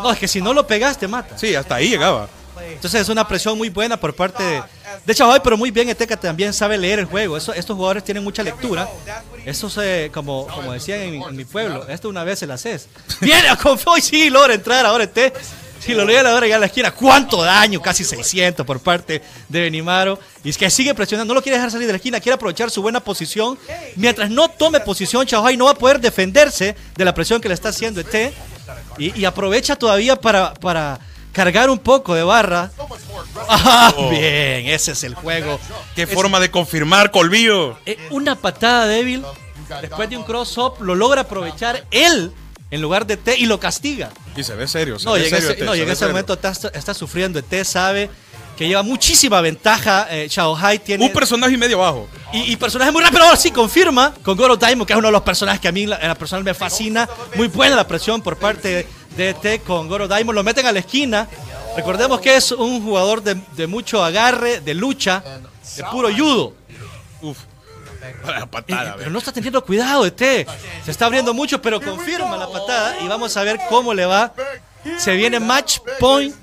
No, 0.03 0.11
es 0.11 0.19
que 0.19 0.27
si 0.27 0.41
no 0.41 0.53
lo 0.53 0.65
pegaste, 0.65 1.07
mata. 1.07 1.37
Sí, 1.37 1.55
hasta 1.55 1.75
ahí 1.75 1.89
llegaba. 1.89 2.27
Entonces 2.69 3.01
es 3.01 3.09
una 3.09 3.27
presión 3.27 3.57
muy 3.57 3.69
buena 3.69 3.97
por 3.97 4.15
parte 4.15 4.43
de, 4.43 4.63
de 5.05 5.39
pero 5.43 5.57
muy 5.57 5.71
bien 5.71 5.89
Eteca 5.89 6.17
también 6.17 6.53
sabe 6.53 6.77
leer 6.77 6.99
el 6.99 7.05
juego. 7.05 7.37
Eso, 7.37 7.53
estos 7.53 7.75
jugadores 7.75 8.03
tienen 8.03 8.23
mucha 8.23 8.43
lectura. 8.43 8.87
Eso 9.45 9.69
se, 9.69 10.11
como, 10.13 10.47
como 10.47 10.73
decían 10.73 11.01
en 11.01 11.35
mi, 11.35 11.45
pueblo, 11.45 11.87
esto 11.87 12.09
una 12.09 12.23
vez 12.23 12.39
se 12.39 12.47
la 12.47 12.55
haces. 12.55 12.87
Viene 13.21 13.49
a 13.49 13.57
y 13.97 14.01
sí, 14.01 14.29
logra 14.29 14.53
entrar 14.53 14.85
ahora 14.85 15.03
este. 15.03 15.33
Si 15.79 15.95
lo 15.95 16.05
lee 16.05 16.17
a 16.17 16.23
la 16.23 16.35
hora 16.35 16.45
ya 16.45 16.57
a 16.57 16.59
la 16.59 16.67
esquina, 16.67 16.91
¿cuánto 16.91 17.41
daño? 17.41 17.81
Casi 17.81 18.03
600 18.03 18.63
por 18.67 18.79
parte 18.81 19.19
de 19.49 19.61
Benimaro. 19.61 20.19
Y 20.43 20.51
es 20.51 20.57
que 20.57 20.69
sigue 20.69 20.93
presionando, 20.93 21.33
no 21.33 21.39
lo 21.39 21.41
quiere 21.41 21.55
dejar 21.57 21.71
salir 21.71 21.87
de 21.87 21.93
la 21.93 21.97
esquina, 21.97 22.19
quiere 22.19 22.35
aprovechar 22.35 22.69
su 22.69 22.83
buena 22.83 22.99
posición. 22.99 23.57
Mientras 23.95 24.29
no 24.29 24.47
tome 24.47 24.79
posición, 24.81 25.25
Chaval 25.25 25.57
no 25.57 25.65
va 25.65 25.71
a 25.71 25.75
poder 25.75 25.99
defenderse 25.99 26.75
de 26.95 27.05
la 27.05 27.15
presión 27.15 27.41
que 27.41 27.47
le 27.47 27.55
está 27.55 27.69
haciendo 27.69 27.99
ET. 27.99 28.31
Y, 28.99 29.19
y 29.19 29.25
aprovecha 29.25 29.75
todavía 29.75 30.15
para, 30.15 30.53
para 30.53 30.99
cargar 31.31 31.69
un 31.69 31.79
poco 31.79 32.15
de 32.15 32.23
barra. 32.23 32.71
Ah, 33.47 33.93
oh. 33.97 34.09
bien, 34.09 34.67
ese 34.67 34.91
es 34.91 35.03
el 35.03 35.15
juego. 35.15 35.59
Qué 35.95 36.05
forma 36.05 36.39
de 36.39 36.51
confirmar, 36.51 37.11
Colvillo. 37.11 37.77
Eh, 37.85 37.97
una 38.09 38.35
patada 38.35 38.87
débil, 38.87 39.23
después 39.81 40.09
de 40.09 40.17
un 40.17 40.23
cross-up, 40.23 40.81
lo 40.81 40.95
logra 40.95 41.21
aprovechar 41.21 41.85
él 41.91 42.31
en 42.71 42.81
lugar 42.81 43.05
de 43.05 43.17
T 43.17 43.37
y 43.37 43.45
lo 43.45 43.59
castiga. 43.59 44.09
Y 44.35 44.43
se 44.43 44.55
ve 44.55 44.67
serio. 44.67 44.97
no, 45.03 45.17
y 45.17 45.25
en 45.25 45.89
ese, 45.89 46.07
momento 46.07 46.33
está, 46.33 46.93
sufriendo. 46.93 47.41
T 47.43 47.63
sabe 47.65 48.09
que 48.57 48.67
lleva 48.67 48.83
muchísima 48.83 49.41
ventaja. 49.41 50.07
Eh, 50.09 50.29
Hai 50.59 50.79
tiene. 50.79 51.05
Un 51.05 51.13
personaje 51.13 51.53
y 51.53 51.57
medio 51.57 51.79
bajo. 51.79 52.07
Y, 52.33 52.55
personaje 52.55 52.91
muy 52.91 53.03
rápido. 53.03 53.23
Ahora 53.23 53.35
sí 53.35 53.51
confirma 53.51 54.13
con 54.23 54.37
Goro 54.37 54.55
Daimon, 54.55 54.85
que 54.85 54.93
es 54.93 54.99
uno 54.99 55.09
de 55.09 55.11
los 55.13 55.23
personajes 55.23 55.59
que 55.59 55.67
a 55.67 55.71
mí 55.71 55.83
en 55.83 55.89
la 55.89 56.15
personal 56.15 56.43
me 56.43 56.53
fascina. 56.53 57.09
Muy 57.35 57.47
buena 57.47 57.75
la 57.75 57.87
presión 57.87 58.21
por 58.21 58.37
parte 58.37 58.67
de 58.69 58.87
DT 59.17 59.63
con 59.65 59.87
Goro 59.87 60.07
Daimon, 60.07 60.35
lo 60.35 60.43
meten 60.43 60.65
a 60.65 60.71
la 60.71 60.79
esquina. 60.79 61.27
Recordemos 61.75 62.19
que 62.19 62.35
es 62.35 62.51
un 62.51 62.83
jugador 62.83 63.21
de, 63.23 63.67
mucho 63.67 64.03
agarre, 64.03 64.59
de 64.61 64.73
lucha, 64.73 65.23
de 65.75 65.83
puro 65.85 66.09
judo. 66.13 66.53
Uf. 67.21 67.37
patada, 68.49 68.95
pero 68.97 69.09
no 69.09 69.19
está 69.19 69.31
teniendo 69.31 69.63
cuidado, 69.63 70.05
ET. 70.05 70.19
Se 70.19 70.91
está 70.91 71.05
abriendo 71.05 71.33
mucho, 71.33 71.61
pero 71.61 71.79
confirma 71.79 72.35
la 72.37 72.51
patada 72.51 72.97
y 73.01 73.07
vamos 73.07 73.35
a 73.37 73.43
ver 73.43 73.59
cómo 73.69 73.93
le 73.93 74.05
va. 74.05 74.33
Se 74.97 75.15
viene 75.15 75.39
match 75.39 75.79
point. 75.99 76.35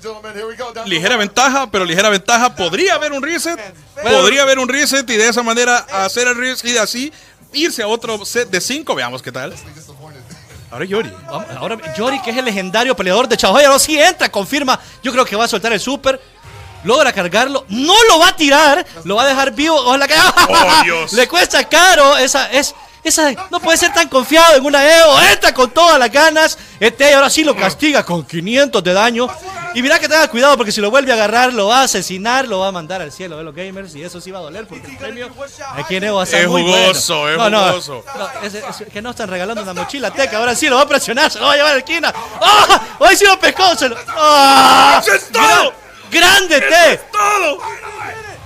Ligera 0.85 1.17
ventaja, 1.17 1.69
pero 1.69 1.83
ligera 1.83 2.09
ventaja. 2.09 2.55
Podría 2.55 2.95
haber 2.95 3.11
un 3.11 3.21
reset. 3.21 3.59
Podría 4.01 4.43
haber 4.43 4.59
un 4.59 4.69
reset 4.69 5.07
y 5.09 5.17
de 5.17 5.27
esa 5.27 5.43
manera 5.43 5.77
hacer 5.77 6.27
el 6.27 6.35
reset 6.35 6.69
y 6.69 6.73
de 6.73 6.79
así 6.79 7.13
irse 7.53 7.83
a 7.83 7.87
otro 7.87 8.23
set 8.25 8.49
de 8.49 8.61
5. 8.61 8.95
Veamos 8.95 9.21
qué 9.21 9.31
tal. 9.31 9.53
Ahora 10.71 10.85
Yori. 10.85 11.11
Ahora 11.57 11.77
Yori, 11.97 12.21
que 12.21 12.31
es 12.31 12.37
el 12.37 12.45
legendario 12.45 12.95
peleador 12.95 13.27
de 13.27 13.37
Chao 13.37 13.57
ahora 13.57 13.79
sí 13.79 13.99
entra, 13.99 14.29
confirma. 14.29 14.79
Yo 15.01 15.11
creo 15.11 15.25
que 15.25 15.35
va 15.35 15.45
a 15.45 15.47
soltar 15.47 15.73
el 15.73 15.79
super. 15.79 16.21
Logra 16.83 17.11
cargarlo. 17.13 17.65
No 17.69 17.93
lo 18.09 18.19
va 18.19 18.29
a 18.29 18.35
tirar. 18.35 18.85
Lo 19.03 19.15
va 19.15 19.23
a 19.23 19.27
dejar 19.27 19.51
vivo. 19.51 19.75
Ojalá 19.75 20.07
que. 20.07 20.15
¡Oh, 20.15 20.81
Dios! 20.83 21.13
Le 21.13 21.27
cuesta 21.27 21.67
caro. 21.67 22.17
Esa 22.17 22.51
es. 22.51 22.75
Esa, 23.01 23.31
no 23.49 23.61
puede 23.61 23.77
ser 23.77 23.93
tan 23.93 24.09
confiado 24.09 24.57
en 24.57 24.65
una 24.65 24.83
Evo. 24.83 25.19
Entra 25.21 25.53
con 25.53 25.71
todas 25.71 25.97
las 25.97 26.11
ganas. 26.11 26.57
Este 26.79 27.13
ahora 27.13 27.29
sí 27.29 27.43
lo 27.43 27.55
castiga 27.55 28.03
con 28.03 28.25
500 28.25 28.83
de 28.83 28.93
daño. 28.93 29.27
Y 29.73 29.81
mira 29.81 29.99
que 29.99 30.09
tenga 30.09 30.27
cuidado 30.27 30.57
porque 30.57 30.71
si 30.71 30.81
lo 30.81 30.89
vuelve 30.89 31.11
a 31.11 31.15
agarrar, 31.15 31.53
lo 31.53 31.67
va 31.67 31.81
a 31.81 31.83
asesinar, 31.83 32.47
lo 32.47 32.59
va 32.59 32.69
a 32.69 32.71
mandar 32.71 33.01
al 33.01 33.11
cielo 33.11 33.37
de 33.37 33.43
los 33.43 33.55
gamers. 33.55 33.95
Y 33.95 34.03
eso 34.03 34.19
sí 34.19 34.31
va 34.31 34.39
a 34.39 34.41
doler 34.41 34.67
porque 34.67 34.87
el 34.87 34.97
premio 34.97 35.29
aquí 35.75 35.95
en 35.95 36.03
Evo 36.05 36.17
va 36.17 36.23
a 36.23 36.25
ser 36.25 36.43
es 36.43 36.49
muy 36.49 36.63
jugoso, 36.63 37.21
bueno. 37.21 37.65
Es 37.67 37.85
jugoso, 37.85 38.03
no, 38.17 38.45
es, 38.45 38.91
que 38.91 39.01
no 39.01 39.11
están 39.11 39.29
regalando 39.29 39.61
una 39.61 39.73
mochila 39.73 40.11
teca. 40.11 40.37
Ahora 40.37 40.55
sí 40.55 40.67
lo 40.67 40.75
va 40.75 40.81
a 40.81 40.87
presionar, 40.87 41.31
se 41.31 41.39
lo 41.39 41.45
va 41.45 41.53
a 41.53 41.55
llevar 41.55 41.71
a 41.71 41.75
la 41.75 41.79
esquina. 41.79 42.13
¡Ah! 42.41 42.81
¡Hoy 42.99 43.15
sí 43.15 43.25
lo 43.25 43.39
pescó! 43.39 43.75
Se 43.75 43.89
lo... 43.89 43.95
¡Ah! 44.07 45.01
¡Eso 45.01 45.13
es 45.13 45.29
todo! 45.29 45.73
¡Grande, 46.11 46.61
T! 46.61 46.93
es 46.93 47.11
todo! 47.11 47.59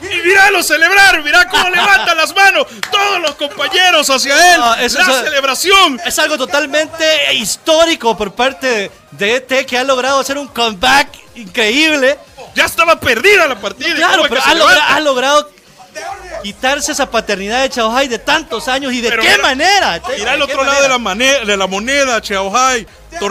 Y 0.01 0.15
míralo 0.27 0.61
celebrar, 0.61 1.23
mira 1.23 1.47
cómo 1.47 1.69
levanta 1.69 2.13
las 2.13 2.35
manos 2.35 2.67
todos 2.91 3.21
los 3.21 3.35
compañeros 3.35 4.09
hacia 4.09 4.53
él. 4.53 4.59
la 4.59 4.89
celebración. 4.89 5.99
Es 6.05 6.19
algo 6.19 6.37
totalmente 6.37 7.33
histórico 7.35 8.17
por 8.17 8.33
parte 8.33 8.91
de 9.11 9.35
ET 9.35 9.65
que 9.65 9.77
ha 9.77 9.83
logrado 9.83 10.19
hacer 10.19 10.37
un 10.37 10.47
comeback 10.47 11.07
increíble. 11.35 12.19
Ya 12.53 12.65
estaba 12.65 12.99
perdida 12.99 13.47
la 13.47 13.59
partida. 13.59 13.95
Claro, 13.95 14.25
pero 14.27 14.41
ha, 14.43 14.99
logrado 14.99 15.49
quitarse 16.43 16.91
esa 16.91 17.09
paternidad 17.09 17.61
de 17.63 17.69
Chaohai 17.69 18.07
de 18.07 18.19
tantos 18.19 18.67
años 18.67 18.93
y 18.93 19.01
de 19.01 19.09
qué 19.09 19.37
manera. 19.41 20.01
Mira 20.17 20.33
al 20.33 20.41
otro 20.41 20.63
lado 20.63 20.81
de 20.83 20.89
la, 20.89 21.45
de 21.45 21.57
la 21.57 21.67
moneda, 21.67 22.21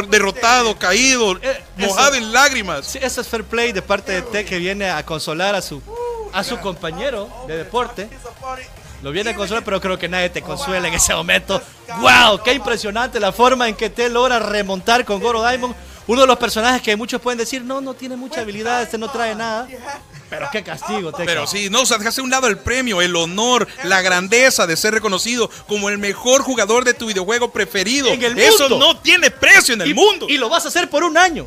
derrotado, 0.08 0.78
caído, 0.78 1.36
eh, 1.42 1.62
mojado 1.76 2.14
en 2.14 2.32
lágrimas. 2.32 2.86
Sí, 2.86 2.98
eso 3.00 3.20
es 3.20 3.28
fair 3.28 3.44
play 3.44 3.72
de 3.72 3.82
parte 3.82 4.12
de 4.12 4.22
T 4.22 4.44
que 4.44 4.58
viene 4.58 4.90
a 4.90 5.04
consolar 5.04 5.54
a 5.54 5.62
su 5.62 5.82
a 6.32 6.42
su 6.42 6.58
compañero 6.58 7.28
de 7.46 7.58
deporte. 7.58 8.08
Lo 9.02 9.10
viene 9.10 9.30
a 9.30 9.34
consolar, 9.36 9.64
pero 9.64 9.80
creo 9.80 9.98
que 9.98 10.08
nadie 10.08 10.30
te 10.30 10.42
consuela 10.42 10.88
en 10.88 10.94
ese 10.94 11.14
momento. 11.14 11.60
¡Wow! 12.00 12.42
¡Qué 12.42 12.54
impresionante 12.54 13.18
la 13.20 13.32
forma 13.32 13.68
en 13.68 13.74
que 13.74 13.90
te 13.90 14.08
logra 14.08 14.38
remontar 14.38 15.04
con 15.04 15.20
Goro 15.20 15.46
Diamond! 15.46 15.74
Uno 16.06 16.22
de 16.22 16.26
los 16.26 16.38
personajes 16.38 16.82
que 16.82 16.96
muchos 16.96 17.20
pueden 17.20 17.38
decir, 17.38 17.62
no, 17.62 17.80
no 17.80 17.94
tiene 17.94 18.16
mucha 18.16 18.40
habilidad, 18.40 18.82
este 18.82 18.98
no 18.98 19.10
trae 19.10 19.34
nada. 19.34 19.68
Pero 20.38 20.48
qué 20.52 20.62
castigo, 20.62 21.12
Teca. 21.12 21.24
Pero 21.26 21.46
sí, 21.46 21.68
no, 21.70 21.82
o 21.82 21.86
sea, 21.86 21.98
dejaste 21.98 22.20
a 22.20 22.24
un 22.24 22.30
lado 22.30 22.46
el 22.48 22.58
premio, 22.58 23.00
el 23.02 23.14
honor, 23.16 23.66
la 23.84 24.00
grandeza 24.02 24.66
de 24.66 24.76
ser 24.76 24.94
reconocido 24.94 25.50
como 25.68 25.88
el 25.88 25.98
mejor 25.98 26.42
jugador 26.42 26.84
de 26.84 26.94
tu 26.94 27.06
videojuego 27.06 27.52
preferido. 27.52 28.08
En 28.08 28.22
el 28.22 28.38
Eso 28.38 28.68
mundo. 28.68 28.78
no 28.78 29.00
tiene 29.00 29.30
precio 29.30 29.74
en 29.74 29.82
el 29.82 29.88
Y- 29.90 29.94
mundo. 29.94 30.26
Y 30.28 30.38
lo 30.38 30.48
vas 30.48 30.64
a 30.64 30.68
hacer 30.68 30.88
por 30.90 31.04
un 31.04 31.16
año. 31.16 31.46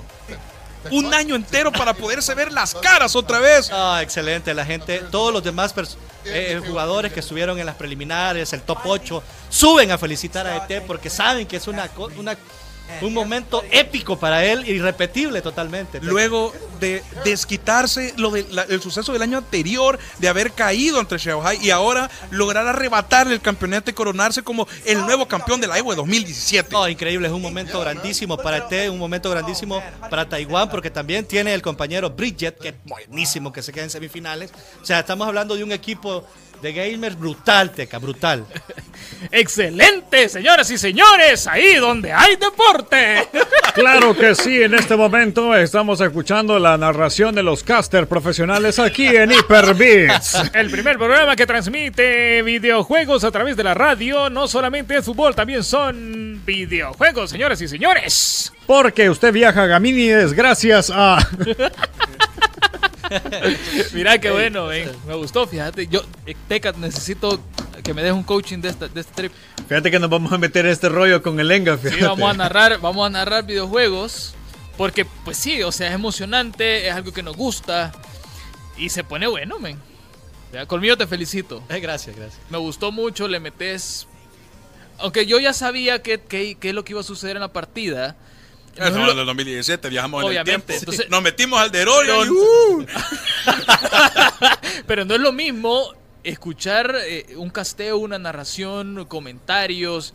un 0.91 1.11
año 1.15 1.33
entero 1.33 1.71
para 1.71 1.95
poderse 1.95 2.35
ver 2.35 2.51
las 2.51 2.75
caras 2.75 3.15
otra 3.15 3.39
vez. 3.39 3.71
Ah, 3.73 4.01
excelente. 4.03 4.53
La 4.53 4.63
gente, 4.63 4.99
todos 5.09 5.33
los 5.33 5.43
demás 5.43 5.75
pers- 5.75 5.95
eh, 6.25 6.61
jugadores 6.63 7.11
que 7.11 7.21
estuvieron 7.21 7.57
en 7.59 7.65
las 7.65 7.73
preliminares, 7.73 8.53
el 8.53 8.61
top 8.61 8.77
8, 8.85 9.23
suben 9.49 9.89
a 9.91 9.97
felicitar 9.97 10.45
a 10.45 10.57
ET 10.57 10.81
porque 10.85 11.09
saben 11.09 11.47
que 11.47 11.57
es 11.57 11.67
una, 11.67 11.89
una- 12.17 12.37
un 13.01 13.13
momento 13.13 13.63
épico 13.71 14.17
para 14.17 14.43
él, 14.45 14.67
irrepetible 14.67 15.41
totalmente. 15.41 15.99
Luego 16.01 16.53
de 16.79 17.03
desquitarse 17.23 18.13
lo 18.17 18.31
del 18.31 18.45
el 18.69 18.81
suceso 18.81 19.13
del 19.13 19.21
año 19.21 19.37
anterior, 19.37 19.99
de 20.19 20.27
haber 20.27 20.51
caído 20.51 20.99
ante 20.99 21.17
Shanghai 21.17 21.57
y 21.61 21.69
ahora 21.69 22.09
lograr 22.31 22.67
arrebatarle 22.67 23.33
el 23.33 23.41
campeonato 23.41 23.89
y 23.89 23.93
coronarse 23.93 24.43
como 24.43 24.67
el 24.85 24.99
nuevo 25.05 25.27
campeón 25.27 25.61
de 25.61 25.67
la 25.67 25.75
de 25.75 25.81
2017. 25.95 26.69
No, 26.71 26.87
increíble, 26.87 27.27
es 27.27 27.33
un 27.33 27.41
momento 27.41 27.79
grandísimo 27.79 28.37
para 28.37 28.57
ET, 28.57 28.89
un 28.89 28.97
momento 28.97 29.29
grandísimo 29.29 29.81
para 30.09 30.27
Taiwán, 30.27 30.69
porque 30.69 30.89
también 30.89 31.25
tiene 31.25 31.53
el 31.53 31.61
compañero 31.61 32.09
Bridget, 32.09 32.57
que 32.57 32.69
es 32.69 32.75
buenísimo 32.85 33.51
que 33.51 33.61
se 33.61 33.71
quede 33.71 33.85
en 33.85 33.89
semifinales. 33.89 34.51
O 34.81 34.85
sea, 34.85 34.99
estamos 34.99 35.27
hablando 35.27 35.55
de 35.55 35.63
un 35.63 35.71
equipo 35.71 36.25
de 36.65 36.73
gamers 36.73 37.15
brutal, 37.15 37.69
Teca, 37.69 37.99
brutal. 37.99 38.43
Excelente, 39.31 40.27
señoras 40.29 40.71
y 40.71 40.79
señores, 40.79 41.45
ahí 41.45 41.75
donde 41.75 42.11
hay 42.11 42.35
deporte. 42.37 43.27
Claro 43.75 44.15
que 44.15 44.35
sí, 44.35 44.63
en 44.63 44.73
este 44.73 44.95
momento 44.95 45.53
estamos 45.53 45.99
escuchando 45.99 46.57
la 46.59 46.77
narración 46.77 47.35
de 47.35 47.43
los 47.43 47.61
caster 47.61 48.07
profesionales 48.07 48.79
aquí 48.79 49.05
en 49.07 49.33
Hyperbeats. 49.33 50.49
El 50.53 50.71
primer 50.71 50.97
programa 50.97 51.35
que 51.35 51.45
transmite 51.45 52.41
videojuegos 52.41 53.25
a 53.25 53.31
través 53.31 53.57
de 53.57 53.65
la 53.65 53.73
radio, 53.73 54.29
no 54.29 54.47
solamente 54.47 54.95
es 54.95 55.03
fútbol, 55.03 55.35
también 55.35 55.61
son 55.61 56.41
videojuegos, 56.45 57.29
señoras 57.29 57.59
y 57.61 57.67
señores. 57.67 58.53
Porque 58.65 59.09
usted 59.09 59.33
viaja 59.33 59.63
a 59.63 59.67
Gaminides 59.67 60.31
gracias 60.31 60.89
a... 60.89 61.17
Mira 63.93 64.19
qué 64.19 64.31
bueno, 64.31 64.67
ven, 64.67 64.91
me 65.07 65.13
gustó, 65.15 65.47
fíjate. 65.47 65.87
Yo, 65.87 66.01
eh, 66.25 66.35
Teca, 66.47 66.71
necesito 66.73 67.39
que 67.83 67.93
me 67.93 68.03
des 68.03 68.11
un 68.11 68.23
coaching 68.23 68.59
de, 68.59 68.69
esta, 68.69 68.87
de 68.87 69.01
este 69.01 69.13
trip. 69.13 69.31
Fíjate 69.67 69.91
que 69.91 69.99
nos 69.99 70.09
vamos 70.09 70.31
a 70.31 70.37
meter 70.37 70.65
este 70.65 70.89
rollo 70.89 71.21
con 71.21 71.39
el 71.39 71.51
Enga, 71.51 71.77
Sí, 71.77 71.89
fíjate. 71.89 72.05
vamos 72.05 72.29
a 72.29 72.33
narrar, 72.33 72.79
vamos 72.81 73.05
a 73.05 73.09
narrar 73.09 73.45
videojuegos. 73.45 74.33
Porque, 74.77 75.05
pues 75.05 75.37
sí, 75.37 75.63
o 75.63 75.71
sea, 75.71 75.87
es 75.87 75.93
emocionante, 75.95 76.87
es 76.87 76.93
algo 76.93 77.13
que 77.13 77.23
nos 77.23 77.37
gusta. 77.37 77.91
Y 78.77 78.89
se 78.89 79.03
pone 79.03 79.25
bueno, 79.27 79.57
men. 79.59 79.79
Ya, 80.51 80.65
Colmillo, 80.65 80.97
te 80.97 81.07
felicito. 81.07 81.63
Eh, 81.69 81.79
gracias, 81.79 82.15
gracias. 82.15 82.41
Me 82.49 82.57
gustó 82.57 82.91
mucho, 82.91 83.27
le 83.27 83.39
metes. 83.39 84.07
Aunque 84.97 85.25
yo 85.25 85.39
ya 85.39 85.53
sabía 85.53 86.01
que, 86.01 86.19
que 86.19 86.57
es 86.61 86.73
lo 86.73 86.83
que 86.83 86.93
iba 86.93 87.01
a 87.01 87.03
suceder 87.03 87.37
en 87.37 87.41
la 87.41 87.53
partida. 87.53 88.15
Ya 88.75 88.81
No 88.81 88.87
estamos 88.87 89.07
es 89.07 89.11
en 89.11 89.15
lo- 89.15 89.21
el 89.21 89.27
2017, 89.27 89.89
viajamos 89.89 90.19
en 90.21 90.25
el 90.25 90.29
Obviamente, 90.31 90.65
tiempo. 90.73 90.79
entonces- 90.91 91.09
Nos 91.09 91.21
metimos 91.21 91.59
al 91.59 91.71
y, 91.71 92.29
uh, 92.29 92.85
Pero 94.87 95.05
no 95.05 95.15
es 95.15 95.21
lo 95.21 95.31
mismo 95.31 95.93
escuchar 96.23 96.95
eh, 97.05 97.35
un 97.37 97.49
casteo, 97.49 97.97
una 97.97 98.19
narración, 98.19 99.05
comentarios 99.05 100.13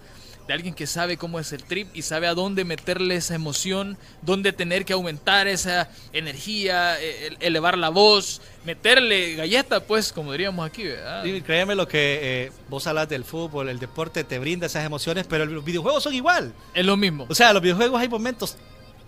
de 0.50 0.54
alguien 0.54 0.74
que 0.74 0.88
sabe 0.88 1.16
cómo 1.16 1.38
es 1.38 1.52
el 1.52 1.62
trip 1.62 1.86
y 1.94 2.02
sabe 2.02 2.26
a 2.26 2.34
dónde 2.34 2.64
meterle 2.64 3.14
esa 3.14 3.36
emoción, 3.36 3.96
dónde 4.20 4.52
tener 4.52 4.84
que 4.84 4.94
aumentar 4.94 5.46
esa 5.46 5.88
energía, 6.12 6.98
el- 7.00 7.36
elevar 7.38 7.78
la 7.78 7.88
voz, 7.88 8.42
meterle 8.64 9.36
galleta, 9.36 9.78
pues, 9.78 10.12
como 10.12 10.32
diríamos 10.32 10.66
aquí, 10.66 10.82
¿verdad? 10.82 11.24
Créeme 11.46 11.76
lo 11.76 11.86
que 11.86 12.18
eh, 12.20 12.52
vos 12.68 12.84
hablas 12.88 13.08
del 13.08 13.22
fútbol, 13.24 13.68
el 13.68 13.78
deporte 13.78 14.24
te 14.24 14.40
brinda 14.40 14.66
esas 14.66 14.84
emociones, 14.84 15.24
pero 15.28 15.46
los 15.46 15.64
videojuegos 15.64 16.02
son 16.02 16.14
igual. 16.14 16.52
Es 16.74 16.84
lo 16.84 16.96
mismo. 16.96 17.26
O 17.28 17.34
sea, 17.36 17.52
los 17.52 17.62
videojuegos 17.62 18.00
hay 18.00 18.08
momentos 18.08 18.56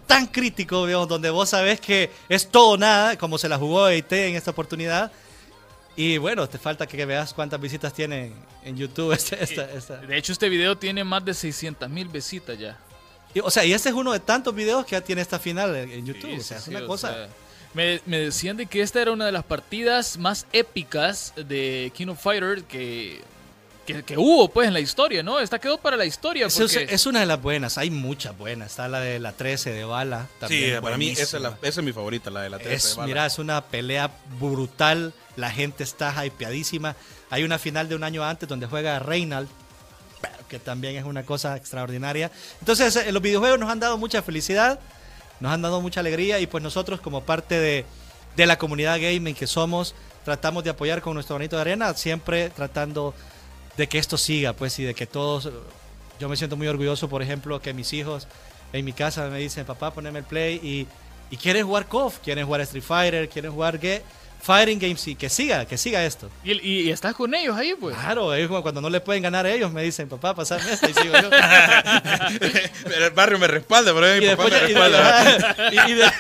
tan 0.06 0.26
críticos, 0.26 0.86
digamos, 0.86 1.08
donde 1.08 1.30
vos 1.30 1.48
sabés 1.48 1.80
que 1.80 2.08
es 2.28 2.48
todo 2.48 2.70
o 2.70 2.76
nada, 2.76 3.18
como 3.18 3.36
se 3.36 3.48
la 3.48 3.58
jugó 3.58 3.88
EIT 3.88 4.12
en 4.12 4.36
esta 4.36 4.52
oportunidad. 4.52 5.10
Y 5.96 6.16
bueno, 6.18 6.48
te 6.48 6.58
falta 6.58 6.86
que 6.86 7.04
veas 7.04 7.34
cuántas 7.34 7.60
visitas 7.60 7.92
tiene 7.92 8.32
en 8.64 8.76
YouTube 8.76 9.12
esta, 9.12 9.36
esta- 9.36 9.70
esta- 9.72 9.96
De 9.98 10.16
hecho, 10.16 10.32
este 10.32 10.48
video 10.48 10.76
tiene 10.76 11.04
más 11.04 11.24
de 11.24 11.34
600 11.34 11.88
mil 11.90 12.08
visitas 12.08 12.58
ya. 12.58 12.78
Y, 13.34 13.40
o 13.40 13.50
sea, 13.50 13.64
y 13.64 13.72
este 13.72 13.88
es 13.90 13.94
uno 13.94 14.12
de 14.12 14.20
tantos 14.20 14.54
videos 14.54 14.84
que 14.86 14.92
ya 14.92 15.00
tiene 15.02 15.22
esta 15.22 15.38
final 15.38 15.74
en, 15.76 16.04
YouTube. 16.06 16.30
Sí, 16.32 16.38
o 16.38 16.42
sea, 16.42 16.58
sí, 16.60 16.70
es 16.70 16.76
una 16.76 16.86
cosa. 16.86 17.08
sea, 17.12 17.28
me, 17.74 18.00
me 18.06 18.18
decían 18.18 18.56
de 18.56 18.66
que 18.66 18.82
esta 18.82 19.00
era 19.00 19.12
una 19.12 19.26
de 19.26 19.32
las 19.32 19.44
partidas 19.44 20.18
más 20.18 20.46
épicas 20.52 21.32
de 21.36 21.90
King 21.94 22.08
of 22.08 22.20
Fighter 22.22 22.64
que, 22.64 23.20
que, 23.86 24.02
que 24.04 24.16
hubo 24.16 24.48
pues 24.48 24.68
en 24.68 24.74
la 24.74 24.80
historia, 24.80 25.22
¿no? 25.22 25.40
Esta 25.40 25.58
quedó 25.58 25.78
para 25.78 25.96
la 25.96 26.04
historia. 26.04 26.46
Es, 26.46 26.58
es- 26.60 26.72
porque- 26.76 26.94
es 26.94 27.06
una 27.06 27.20
de 27.20 27.26
las 27.26 27.40
buenas, 27.42 27.78
hay 27.78 27.90
muchas 27.90 28.36
buenas. 28.38 28.70
Está 28.70 28.88
la 28.88 29.00
de 29.00 29.18
la 29.18 29.32
13 29.32 29.72
de 29.72 29.84
bala. 29.84 30.26
Sí, 30.32 30.38
también 30.40 30.82
para 30.82 30.96
mí 30.96 31.08
esa 31.10 31.22
es, 31.22 31.30
buenísima. 31.32 31.58
la- 31.62 31.68
esa 31.68 31.80
es 31.80 31.84
mi 31.84 31.92
favorita, 31.92 32.30
la 32.30 32.42
de 32.42 32.50
la 32.50 32.58
13. 32.58 32.74
Es, 32.74 32.96
bala. 32.96 33.06
mira, 33.06 33.26
es 33.26 33.38
una 33.38 33.60
pelea 33.64 34.10
brutal. 34.40 35.12
La 35.36 35.50
gente 35.50 35.82
está 35.84 36.14
hypeadísima. 36.26 36.94
Hay 37.30 37.42
una 37.44 37.58
final 37.58 37.88
de 37.88 37.94
un 37.96 38.04
año 38.04 38.22
antes 38.24 38.48
donde 38.48 38.66
juega 38.66 38.98
Reynald, 38.98 39.48
que 40.48 40.58
también 40.58 40.96
es 40.96 41.04
una 41.04 41.24
cosa 41.24 41.56
extraordinaria. 41.56 42.30
Entonces, 42.60 42.94
eh, 42.96 43.10
los 43.10 43.22
videojuegos 43.22 43.58
nos 43.58 43.70
han 43.70 43.80
dado 43.80 43.96
mucha 43.98 44.20
felicidad, 44.22 44.78
nos 45.40 45.50
han 45.52 45.62
dado 45.62 45.80
mucha 45.80 46.00
alegría 46.00 46.38
y 46.40 46.46
pues 46.46 46.62
nosotros 46.62 47.00
como 47.00 47.22
parte 47.24 47.58
de, 47.58 47.86
de 48.36 48.46
la 48.46 48.58
comunidad 48.58 49.00
gaming 49.00 49.34
que 49.34 49.46
somos, 49.46 49.94
tratamos 50.26 50.62
de 50.62 50.70
apoyar 50.70 51.00
con 51.00 51.14
nuestro 51.14 51.36
granito 51.36 51.56
de 51.56 51.62
arena, 51.62 51.94
siempre 51.94 52.50
tratando 52.50 53.14
de 53.76 53.88
que 53.88 53.98
esto 53.98 54.16
siga, 54.18 54.52
pues, 54.52 54.78
y 54.78 54.84
de 54.84 54.94
que 54.94 55.06
todos... 55.06 55.50
Yo 56.20 56.28
me 56.28 56.36
siento 56.36 56.56
muy 56.56 56.68
orgulloso, 56.68 57.08
por 57.08 57.22
ejemplo, 57.22 57.60
que 57.60 57.72
mis 57.74 57.92
hijos 57.92 58.28
en 58.72 58.84
mi 58.84 58.92
casa 58.92 59.28
me 59.28 59.38
dicen, 59.38 59.64
papá, 59.66 59.92
poneme 59.92 60.20
el 60.20 60.24
play 60.24 60.60
y, 60.62 60.86
y 61.34 61.36
quieren 61.36 61.66
jugar 61.66 61.86
KOF, 61.88 62.18
quieren 62.20 62.46
jugar 62.46 62.60
Street 62.60 62.84
Fighter, 62.84 63.28
quieren 63.28 63.50
jugar 63.52 63.80
ge- 63.80 64.02
Fighting 64.42 64.78
Games 64.80 65.06
y 65.06 65.14
que 65.14 65.28
siga, 65.30 65.64
que 65.66 65.78
siga 65.78 66.04
esto. 66.04 66.28
y, 66.42 66.50
y- 66.52 66.80
y 66.88 66.90
estás 66.90 67.14
con 67.14 67.32
ellos 67.32 67.56
ahí, 67.56 67.74
pues. 67.78 67.96
Claro, 67.96 68.34
ellos 68.34 68.50
cuando 68.60 68.80
no 68.80 68.90
le 68.90 69.00
pueden 69.00 69.22
ganar 69.22 69.46
a 69.46 69.52
ellos 69.52 69.70
me 69.72 69.82
dicen, 69.84 70.08
papá, 70.08 70.34
pasame 70.34 70.68
esta 70.72 70.90
y 70.90 70.94
sigo 70.94 71.14
yo. 71.14 71.30
el 73.04 73.10
barrio 73.10 73.38
me 73.38 73.46
respalda, 73.46 73.92
pero 73.94 74.20
mi 74.20 74.26
papá 74.28 74.44
después 74.44 74.52
me 74.52 74.60
respalda. 74.68 75.54
de- 75.70 75.76
y 75.76 75.94
de- 75.94 76.12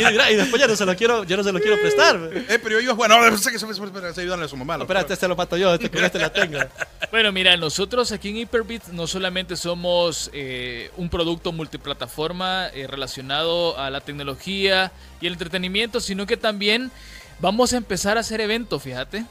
y 0.00 0.02
de- 0.16 0.32
y 0.32 0.36
después 0.36 0.60
ya 0.62 0.66
no 0.66 0.76
se 0.76 0.86
lo 0.86 0.96
quiero, 0.96 1.24
yo 1.24 1.36
no 1.36 1.44
se 1.44 1.52
lo 1.52 1.60
quiero 1.60 1.78
prestar. 1.80 2.18
Eh, 2.32 2.58
pero 2.62 2.70
yo 2.76 2.80
iba 2.80 2.92
a 2.92 2.96
jugar. 2.96 3.10
No, 3.10 3.36
sé 3.38 3.50
que 3.52 3.58
se 3.58 3.66
se 4.14 4.20
ayudan 4.22 4.42
a 4.42 4.48
su 4.48 4.56
mamá. 4.56 4.76
No, 4.78 4.84
espérate, 4.84 5.12
este 5.12 5.28
lo 5.28 5.36
mato 5.36 5.56
yo, 5.56 5.74
este 5.74 5.90
con 5.90 6.04
este 6.04 6.18
la 6.18 6.32
tengo. 6.32 6.58
Bueno, 7.12 7.30
mira, 7.30 7.54
nosotros 7.58 8.10
aquí 8.10 8.30
en 8.30 8.38
Hyperbit 8.38 8.84
no 8.86 9.06
solamente 9.06 9.54
somos 9.54 10.30
eh, 10.32 10.90
un 10.96 11.10
producto 11.10 11.52
multiplataforma 11.52 12.68
eh, 12.72 12.86
relacionado 12.86 13.78
a 13.78 13.90
la 13.90 14.00
tecnología 14.00 14.92
y 15.20 15.26
el 15.26 15.34
entretenimiento, 15.34 16.00
sino 16.00 16.24
que 16.26 16.38
también 16.38 16.90
vamos 17.40 17.72
a 17.72 17.76
empezar 17.76 18.16
a 18.16 18.20
hacer 18.20 18.40
eventos, 18.40 18.82
fíjate. 18.82 19.24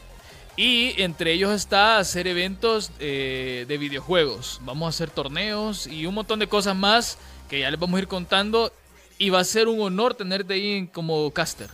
Y 0.57 1.01
entre 1.01 1.31
ellos 1.33 1.51
está 1.53 1.97
hacer 1.97 2.27
eventos 2.27 2.91
eh, 2.99 3.65
de 3.67 3.77
videojuegos. 3.77 4.59
Vamos 4.63 4.87
a 4.87 4.89
hacer 4.89 5.09
torneos 5.09 5.87
y 5.87 6.05
un 6.05 6.13
montón 6.13 6.39
de 6.39 6.47
cosas 6.47 6.75
más 6.75 7.17
que 7.49 7.61
ya 7.61 7.71
les 7.71 7.79
vamos 7.79 7.97
a 7.97 8.01
ir 8.01 8.07
contando. 8.07 8.73
Y 9.17 9.29
va 9.29 9.39
a 9.39 9.43
ser 9.43 9.67
un 9.67 9.79
honor 9.81 10.13
tenerte 10.15 10.55
ahí 10.55 10.87
como 10.93 11.29
caster. 11.31 11.69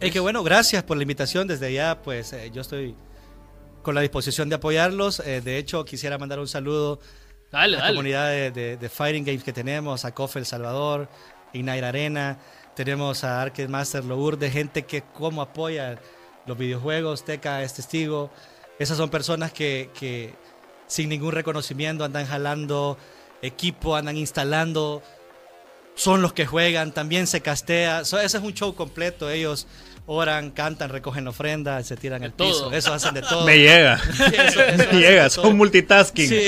Y 0.00 0.10
que 0.10 0.20
bueno, 0.20 0.42
gracias 0.42 0.82
por 0.82 0.96
la 0.96 1.02
invitación. 1.02 1.46
Desde 1.48 1.66
allá, 1.66 2.00
pues 2.02 2.32
eh, 2.32 2.50
yo 2.52 2.60
estoy 2.60 2.94
con 3.82 3.94
la 3.94 4.00
disposición 4.02 4.48
de 4.48 4.56
apoyarlos. 4.56 5.20
Eh, 5.20 5.40
de 5.40 5.58
hecho, 5.58 5.84
quisiera 5.84 6.16
mandar 6.18 6.38
un 6.38 6.48
saludo 6.48 7.00
Dale, 7.50 7.76
a 7.76 7.78
la 7.78 7.84
dale. 7.84 7.94
comunidad 7.96 8.28
de, 8.30 8.50
de- 8.50 8.76
de 8.76 8.88
Fighting 8.88 9.24
Games 9.24 9.42
que 9.42 9.52
tenemos, 9.52 10.04
a 10.04 10.12
COF 10.14 10.36
El 10.36 10.46
Salvador, 10.46 11.08
Ignite 11.52 11.84
Arena, 11.84 12.38
tenemos 12.74 13.24
a 13.24 13.42
Arcade 13.42 13.68
Master 13.68 14.02
de 14.02 14.50
gente 14.50 14.82
que 14.82 15.02
como 15.02 15.42
apoya 15.42 15.98
los 16.46 16.56
videojuegos, 16.58 17.24
Teca 17.24 17.62
es 17.62 17.74
testigo. 17.74 18.30
Esas 18.78 18.96
son 18.96 19.10
personas 19.10 19.52
que 19.52 20.34
sin 20.86 21.08
ningún 21.08 21.32
reconocimiento 21.32 22.04
andan 22.04 22.26
jalando 22.26 22.98
equipo, 23.40 23.96
andan 23.96 24.16
instalando 24.16 25.02
son 25.94 26.22
los 26.22 26.32
que 26.32 26.46
juegan, 26.46 26.92
también 26.92 27.26
se 27.26 27.40
castea. 27.40 28.04
So, 28.04 28.18
ese 28.20 28.38
es 28.38 28.42
un 28.44 28.54
show 28.54 28.74
completo. 28.74 29.30
Ellos 29.30 29.66
oran, 30.04 30.50
cantan, 30.50 30.90
recogen 30.90 31.28
ofrenda, 31.28 31.80
se 31.84 31.96
tiran 31.96 32.24
el 32.24 32.32
piso. 32.32 32.64
todo. 32.64 32.72
Eso 32.72 32.92
hacen 32.92 33.14
de 33.14 33.22
todo. 33.28 33.44
Me 33.46 33.58
llega. 33.58 33.98
Sí, 33.98 34.22
eso- 34.36 34.60
eso 34.62 34.84
Me 34.92 34.98
llega, 35.00 35.30
son 35.30 35.56
multitasking. 35.56 36.28
Sí, 36.28 36.46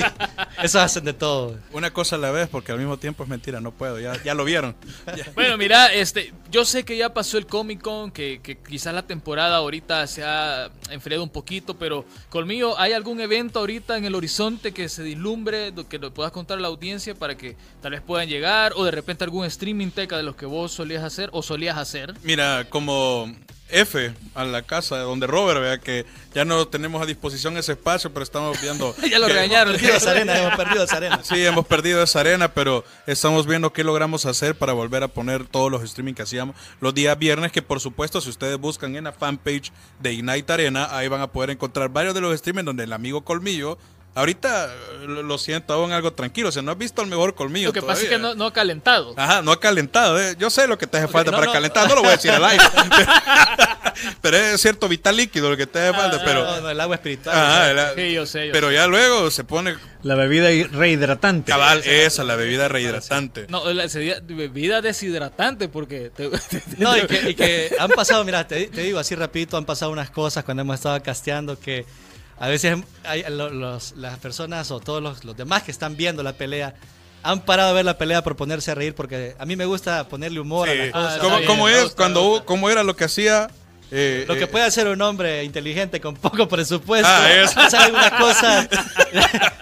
eso 0.62 0.80
hacen 0.80 1.04
de 1.04 1.12
todo. 1.12 1.56
Una 1.72 1.92
cosa 1.92 2.16
a 2.16 2.18
la 2.18 2.32
vez, 2.32 2.48
porque 2.48 2.72
al 2.72 2.78
mismo 2.78 2.96
tiempo 2.98 3.22
es 3.22 3.28
mentira, 3.28 3.60
no 3.60 3.70
puedo, 3.70 4.00
ya, 4.00 4.20
ya 4.24 4.34
lo 4.34 4.44
vieron. 4.44 4.74
Ya. 5.16 5.24
Bueno, 5.36 5.56
mira, 5.56 5.92
este, 5.92 6.32
yo 6.50 6.64
sé 6.64 6.84
que 6.84 6.96
ya 6.96 7.14
pasó 7.14 7.38
el 7.38 7.46
Comic 7.46 7.80
Con, 7.80 8.10
que, 8.10 8.40
que 8.42 8.56
quizás 8.58 8.92
la 8.92 9.02
temporada 9.02 9.56
ahorita 9.56 10.04
se 10.08 10.24
ha 10.24 10.70
enfriado 10.90 11.22
un 11.22 11.28
poquito, 11.30 11.78
pero 11.78 12.04
conmigo, 12.30 12.74
¿hay 12.78 12.92
algún 12.92 13.20
evento 13.20 13.60
ahorita 13.60 13.96
en 13.96 14.04
el 14.04 14.14
horizonte 14.16 14.72
que 14.72 14.88
se 14.88 15.04
dislumbre, 15.04 15.72
que 15.88 15.98
lo 15.98 16.12
puedas 16.12 16.32
contar 16.32 16.58
a 16.58 16.60
la 16.60 16.68
audiencia 16.68 17.14
para 17.14 17.36
que 17.36 17.56
tal 17.80 17.92
vez 17.92 18.00
puedan 18.00 18.28
llegar, 18.28 18.72
o 18.74 18.84
de 18.84 18.90
repente 18.90 19.22
algún 19.22 19.33
streaming 19.42 19.90
teca 19.90 20.16
de 20.16 20.22
los 20.22 20.36
que 20.36 20.46
vos 20.46 20.70
solías 20.70 21.02
hacer 21.02 21.30
o 21.32 21.42
solías 21.42 21.76
hacer? 21.76 22.14
Mira, 22.22 22.66
como 22.70 23.34
F 23.70 24.14
a 24.34 24.44
la 24.44 24.62
casa 24.62 24.98
donde 24.98 25.26
Robert, 25.26 25.60
vea 25.60 25.78
que 25.78 26.04
ya 26.34 26.44
no 26.44 26.68
tenemos 26.68 27.02
a 27.02 27.06
disposición 27.06 27.56
ese 27.56 27.72
espacio, 27.72 28.12
pero 28.12 28.22
estamos 28.22 28.60
viendo. 28.60 28.94
ya 29.10 29.18
lo 29.18 29.26
regañaron. 29.26 29.72
Perdido 29.72 29.96
esa 29.96 30.10
arena, 30.10 30.38
hemos 30.42 30.56
perdido 30.56 30.84
esa 30.84 30.96
arena. 30.96 31.20
Sí, 31.22 31.44
hemos 31.44 31.66
perdido 31.66 32.02
esa 32.02 32.20
arena, 32.20 32.52
pero 32.52 32.84
estamos 33.06 33.46
viendo 33.46 33.72
qué 33.72 33.82
logramos 33.82 34.26
hacer 34.26 34.54
para 34.54 34.72
volver 34.74 35.02
a 35.02 35.08
poner 35.08 35.46
todos 35.46 35.70
los 35.70 35.82
streaming 35.82 36.14
que 36.14 36.22
hacíamos 36.22 36.54
los 36.80 36.94
días 36.94 37.18
viernes, 37.18 37.52
que 37.52 37.62
por 37.62 37.80
supuesto, 37.80 38.20
si 38.20 38.30
ustedes 38.30 38.58
buscan 38.58 38.94
en 38.96 39.04
la 39.04 39.12
fanpage 39.12 39.72
de 39.98 40.12
Ignite 40.12 40.52
Arena, 40.52 40.96
ahí 40.96 41.08
van 41.08 41.22
a 41.22 41.32
poder 41.32 41.50
encontrar 41.50 41.88
varios 41.88 42.14
de 42.14 42.20
los 42.20 42.34
streaming 42.34 42.64
donde 42.64 42.84
el 42.84 42.92
amigo 42.92 43.24
Colmillo, 43.24 43.78
ahorita 44.14 44.66
eh, 44.72 45.06
lo 45.06 45.38
siento 45.38 45.74
aún 45.74 45.92
algo 45.92 46.12
tranquilo, 46.12 46.48
o 46.48 46.52
sea, 46.52 46.62
no 46.62 46.70
has 46.72 46.78
visto 46.78 47.02
al 47.02 47.08
mejor 47.08 47.34
Colmillo 47.34 47.68
Lo 47.68 47.72
que 47.72 47.82
pasa 47.82 48.02
es 48.02 48.08
que 48.08 48.18
no, 48.18 48.34
no 48.34 48.46
ha 48.46 48.52
calentado. 48.52 49.14
Ajá, 49.16 49.42
no 49.42 49.52
ha 49.52 49.60
calentado. 49.60 50.20
eh. 50.20 50.34
Yo 50.38 50.50
sé 50.50 50.66
lo 50.66 50.78
que 50.78 50.86
te 50.86 50.98
hace 50.98 51.08
falta 51.08 51.30
no, 51.30 51.36
para 51.36 51.46
no. 51.48 51.52
calentar, 51.52 51.88
no 51.88 51.94
lo 51.96 52.00
voy 52.02 52.10
a 52.10 52.16
decir 52.16 52.30
al 52.30 52.44
aire. 52.44 52.64
pero 54.20 54.36
es 54.36 54.60
cierto, 54.60 54.88
vital 54.88 55.16
líquido 55.16 55.50
lo 55.50 55.56
que 55.56 55.66
te 55.66 55.78
hace 55.78 55.96
falta, 55.96 56.20
pero... 56.24 56.44
No, 56.44 56.60
no, 56.62 56.70
el 56.70 56.80
agua 56.80 56.96
espiritual. 56.96 57.36
Ajá, 57.36 57.72
la- 57.72 57.94
Sí, 57.94 58.12
yo 58.12 58.26
sé. 58.26 58.46
yo 58.48 58.52
pero 58.52 58.70
ya 58.72 58.86
luego 58.86 59.30
se 59.30 59.44
pone 59.44 59.76
La 60.02 60.14
bebida 60.14 60.50
hi- 60.52 60.64
rehidratante. 60.64 61.50
cabal 61.50 61.82
esa, 61.84 62.24
la 62.24 62.36
bebida 62.36 62.68
rehidratante. 62.68 63.46
No, 63.48 63.72
la 63.72 63.88
sería 63.88 64.18
bebida 64.22 64.80
deshidratante 64.80 65.68
porque... 65.68 66.10
te- 66.16 66.30
No, 66.78 66.96
y 66.96 67.06
que, 67.06 67.30
y 67.30 67.34
que 67.34 67.76
han 67.78 67.90
pasado, 67.90 68.24
mira, 68.24 68.46
te, 68.46 68.66
te 68.66 68.82
digo 68.82 68.98
así 68.98 69.14
rapidito, 69.14 69.56
han 69.56 69.64
pasado 69.64 69.90
unas 69.92 70.10
cosas 70.10 70.44
cuando 70.44 70.62
hemos 70.62 70.74
estado 70.76 71.00
casteando 71.02 71.58
que 71.58 71.84
a 72.44 72.48
veces 72.48 72.78
hay, 73.04 73.24
lo- 73.30 73.50
los- 73.50 73.92
las 73.96 74.18
personas 74.18 74.70
o 74.70 74.80
todos 74.80 75.02
los, 75.02 75.24
los 75.24 75.36
demás 75.36 75.62
que 75.62 75.70
están 75.70 75.96
viendo 75.96 76.22
la 76.22 76.34
pelea 76.34 76.74
han 77.22 77.40
parado 77.40 77.68
de 77.70 77.74
ver 77.76 77.84
la 77.86 77.96
pelea 77.96 78.22
por 78.22 78.36
ponerse 78.36 78.70
a 78.70 78.74
reír 78.74 78.94
porque 78.94 79.34
a 79.38 79.46
mí 79.46 79.56
me 79.56 79.64
gusta 79.64 80.08
ponerle 80.08 80.40
humor 80.40 80.68
a 80.68 80.74
las 80.74 80.90
cosas. 80.92 81.14
Ah, 81.14 81.18
¿Cómo, 81.46 81.64
bien, 81.66 81.78
es? 81.78 81.84
gusta, 81.84 81.96
cuando. 81.96 82.42
¿Cómo 82.44 82.68
era 82.68 82.82
lo 82.82 82.94
que 82.96 83.04
hacía? 83.04 83.48
Eh, 83.90 84.24
Lo 84.26 84.34
que 84.34 84.44
eh, 84.44 84.46
puede 84.46 84.64
hacer 84.64 84.88
un 84.88 85.00
hombre 85.02 85.44
inteligente 85.44 86.00
con 86.00 86.14
poco 86.16 86.48
presupuesto. 86.48 87.08
Ah, 87.08 87.32
eso. 87.32 87.70
Salen 87.70 87.94
unas 87.94 88.10
cosas. 88.12 88.68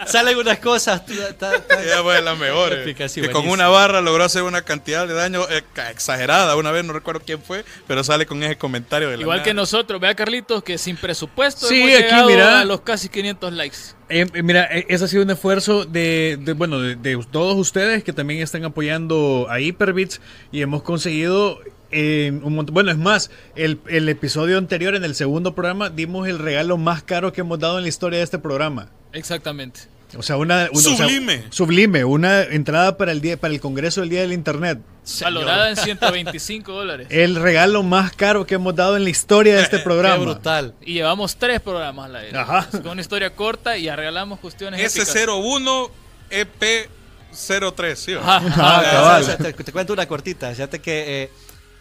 salen 0.06 0.38
unas 0.38 0.58
cosas. 0.58 1.02
Ella 1.08 2.02
fue 2.02 2.14
de 2.16 2.22
las 2.22 2.38
mejores. 2.38 2.94
Que 3.14 3.30
con 3.30 3.48
una 3.48 3.68
barra 3.68 4.00
logró 4.00 4.24
hacer 4.24 4.42
una 4.42 4.62
cantidad 4.62 5.06
de 5.06 5.14
daño 5.14 5.42
eh, 5.50 5.62
exagerada. 5.90 6.56
Una 6.56 6.70
vez 6.70 6.84
no 6.84 6.92
recuerdo 6.92 7.22
quién 7.24 7.42
fue, 7.42 7.64
pero 7.86 8.04
sale 8.04 8.26
con 8.26 8.42
ese 8.42 8.56
comentario 8.56 9.10
de 9.10 9.16
la 9.16 9.22
Igual 9.22 9.38
nada. 9.38 9.44
que 9.44 9.54
nosotros, 9.54 10.00
vea 10.00 10.14
Carlitos, 10.14 10.62
que 10.62 10.78
sin 10.78 10.96
presupuesto 10.96 11.66
Sí, 11.66 11.82
hemos 11.82 12.12
aquí, 12.12 12.26
mira. 12.32 12.60
a 12.60 12.64
los 12.64 12.80
casi 12.80 13.08
500 13.08 13.52
likes. 13.52 13.76
Eh, 14.08 14.26
eh, 14.34 14.42
mira, 14.42 14.64
ese 14.64 15.04
ha 15.04 15.08
sido 15.08 15.22
un 15.22 15.30
esfuerzo 15.30 15.84
de, 15.84 16.38
de, 16.40 16.52
bueno, 16.52 16.80
de, 16.80 16.96
de 16.96 17.18
todos 17.30 17.56
ustedes 17.56 18.04
que 18.04 18.12
también 18.12 18.40
están 18.42 18.64
apoyando 18.64 19.46
a 19.48 19.60
Hyperbits 19.60 20.20
y 20.50 20.60
hemos 20.62 20.82
conseguido 20.82 21.60
eh, 21.92 22.32
un 22.42 22.54
montón. 22.54 22.74
Bueno, 22.74 22.90
es 22.90 22.98
más, 22.98 23.30
el, 23.54 23.78
el 23.88 24.08
episodio 24.08 24.58
anterior, 24.58 24.94
en 24.94 25.04
el 25.04 25.14
segundo 25.14 25.54
programa, 25.54 25.90
dimos 25.90 26.26
el 26.28 26.38
regalo 26.38 26.76
más 26.78 27.02
caro 27.02 27.32
que 27.32 27.42
hemos 27.42 27.58
dado 27.58 27.76
en 27.78 27.82
la 27.84 27.88
historia 27.88 28.18
de 28.18 28.24
este 28.24 28.38
programa. 28.38 28.88
Exactamente. 29.12 29.80
O 30.18 30.22
sea, 30.22 30.36
una, 30.36 30.68
una- 30.70 30.78
o 30.78 30.80
sea, 30.82 30.96
Sublime. 31.08 31.44
sublime, 31.48 32.04
una 32.04 32.42
entrada 32.42 32.98
para 32.98 33.12
el 33.12 33.22
día, 33.22 33.38
para 33.38 33.54
el 33.54 33.60
Congreso 33.60 34.00
del 34.02 34.10
Día 34.10 34.20
del 34.20 34.34
Internet. 34.34 34.78
Valorada 35.22 35.70
en 35.70 35.76
125 35.76 36.70
dólares. 36.70 37.06
El 37.10 37.34
regalo 37.36 37.82
más 37.82 38.12
caro 38.12 38.46
que 38.46 38.54
hemos 38.56 38.76
dado 38.76 38.96
en 38.98 39.04
la 39.04 39.10
historia 39.10 39.56
de 39.56 39.62
este 39.62 39.78
Qué 39.78 39.82
programa. 39.82 40.22
brutal. 40.22 40.74
Y 40.82 40.92
llevamos 40.94 41.36
tres 41.36 41.60
programas 41.60 42.06
al 42.06 42.16
aire. 42.16 42.38
Ajá. 42.38 42.68
Con 42.70 42.88
una 42.88 43.00
historia 43.00 43.34
corta 43.34 43.76
y 43.78 43.88
regalamos 43.90 44.38
cuestiones 44.38 44.80
épicas. 44.80 45.16
S01 45.16 45.90
EP03, 46.30 47.94
¿sí? 47.96 48.12
o 48.14 48.20
no? 48.20 48.30
Ajá, 48.30 48.46
Ah, 48.56 48.80
ajá. 48.80 48.90
cabal. 48.90 49.22
O 49.22 49.24
sea, 49.26 49.36
te, 49.38 49.52
te 49.52 49.72
cuento 49.72 49.92
una 49.92 50.06
cortita. 50.06 50.50
Fíjate 50.50 50.78
que 50.80 51.22
eh, 51.24 51.30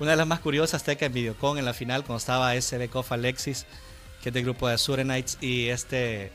una 0.02 0.12
de 0.12 0.18
las 0.18 0.26
más 0.28 0.40
curiosas 0.40 0.84
teca 0.84 1.06
en 1.06 1.14
Videocon 1.14 1.60
en 1.60 1.66
la 1.66 1.76
final, 1.76 2.04
cuando 2.04 2.18
estaba 2.18 2.56
SB 2.60 2.90
Alexis, 3.12 3.68
que 4.24 4.30
es 4.30 4.34
del 4.34 4.44
grupo 4.44 4.68
de 4.68 4.74
Azure 4.74 5.04
Knights, 5.04 5.38
y 5.42 5.68
este 5.68 6.32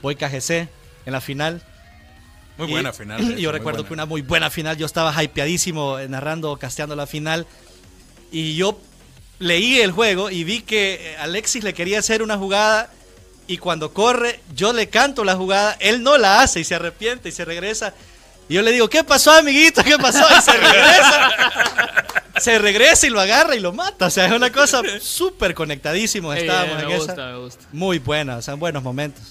Boy 0.00 0.16
KGC 0.16 0.50
en 0.50 1.12
la 1.12 1.20
final. 1.20 1.62
Muy 2.56 2.68
Y- 2.68 2.70
buena 2.70 2.92
final. 2.94 3.20
hecho, 3.32 3.38
yo 3.38 3.52
recuerdo 3.52 3.80
buena. 3.80 3.88
que 3.88 3.92
una 3.94 4.06
muy 4.06 4.22
buena 4.22 4.48
final. 4.48 4.78
Yo 4.78 4.86
estaba 4.86 5.22
hypeadísimo 5.22 5.98
eh, 5.98 6.08
narrando, 6.08 6.56
casteando 6.56 6.96
la 6.96 7.06
final. 7.06 7.46
Y 8.30 8.56
yo 8.56 8.80
leí 9.38 9.80
el 9.80 9.92
juego 9.92 10.30
y 10.30 10.44
vi 10.44 10.62
que 10.62 10.94
eh, 11.12 11.16
Alexis 11.18 11.64
le 11.64 11.74
quería 11.74 11.98
hacer 11.98 12.22
una 12.22 12.38
jugada. 12.38 12.90
Y 13.46 13.58
cuando 13.58 13.92
corre, 13.92 14.40
yo 14.54 14.72
le 14.72 14.88
canto 14.88 15.22
la 15.22 15.36
jugada. 15.36 15.76
Él 15.80 16.02
no 16.02 16.16
la 16.16 16.40
hace 16.40 16.60
y 16.60 16.64
se 16.64 16.76
arrepiente 16.76 17.28
y 17.28 17.32
se 17.32 17.44
regresa. 17.44 17.92
Y 18.48 18.54
yo 18.54 18.62
le 18.62 18.72
digo, 18.72 18.88
¿qué 18.88 19.02
pasó, 19.04 19.32
amiguito? 19.32 19.82
¿Qué 19.82 19.96
pasó? 19.98 20.24
Y 20.36 20.42
se 20.42 20.52
regresa. 20.52 21.30
se 22.38 22.58
regresa 22.58 23.06
y 23.06 23.10
lo 23.10 23.20
agarra 23.20 23.54
y 23.56 23.60
lo 23.60 23.72
mata. 23.72 24.06
O 24.06 24.10
sea, 24.10 24.26
es 24.26 24.32
una 24.32 24.50
cosa 24.52 24.82
súper 25.00 25.54
conectadísimos. 25.54 26.36
Estábamos 26.36 26.76
me 26.76 26.82
en 26.82 26.96
gusta, 26.98 27.12
esa. 27.12 27.26
me 27.26 27.36
gusta. 27.38 27.64
Muy 27.72 27.98
buena, 27.98 28.36
o 28.36 28.42
sea, 28.42 28.54
buenos 28.54 28.82
momentos. 28.82 29.22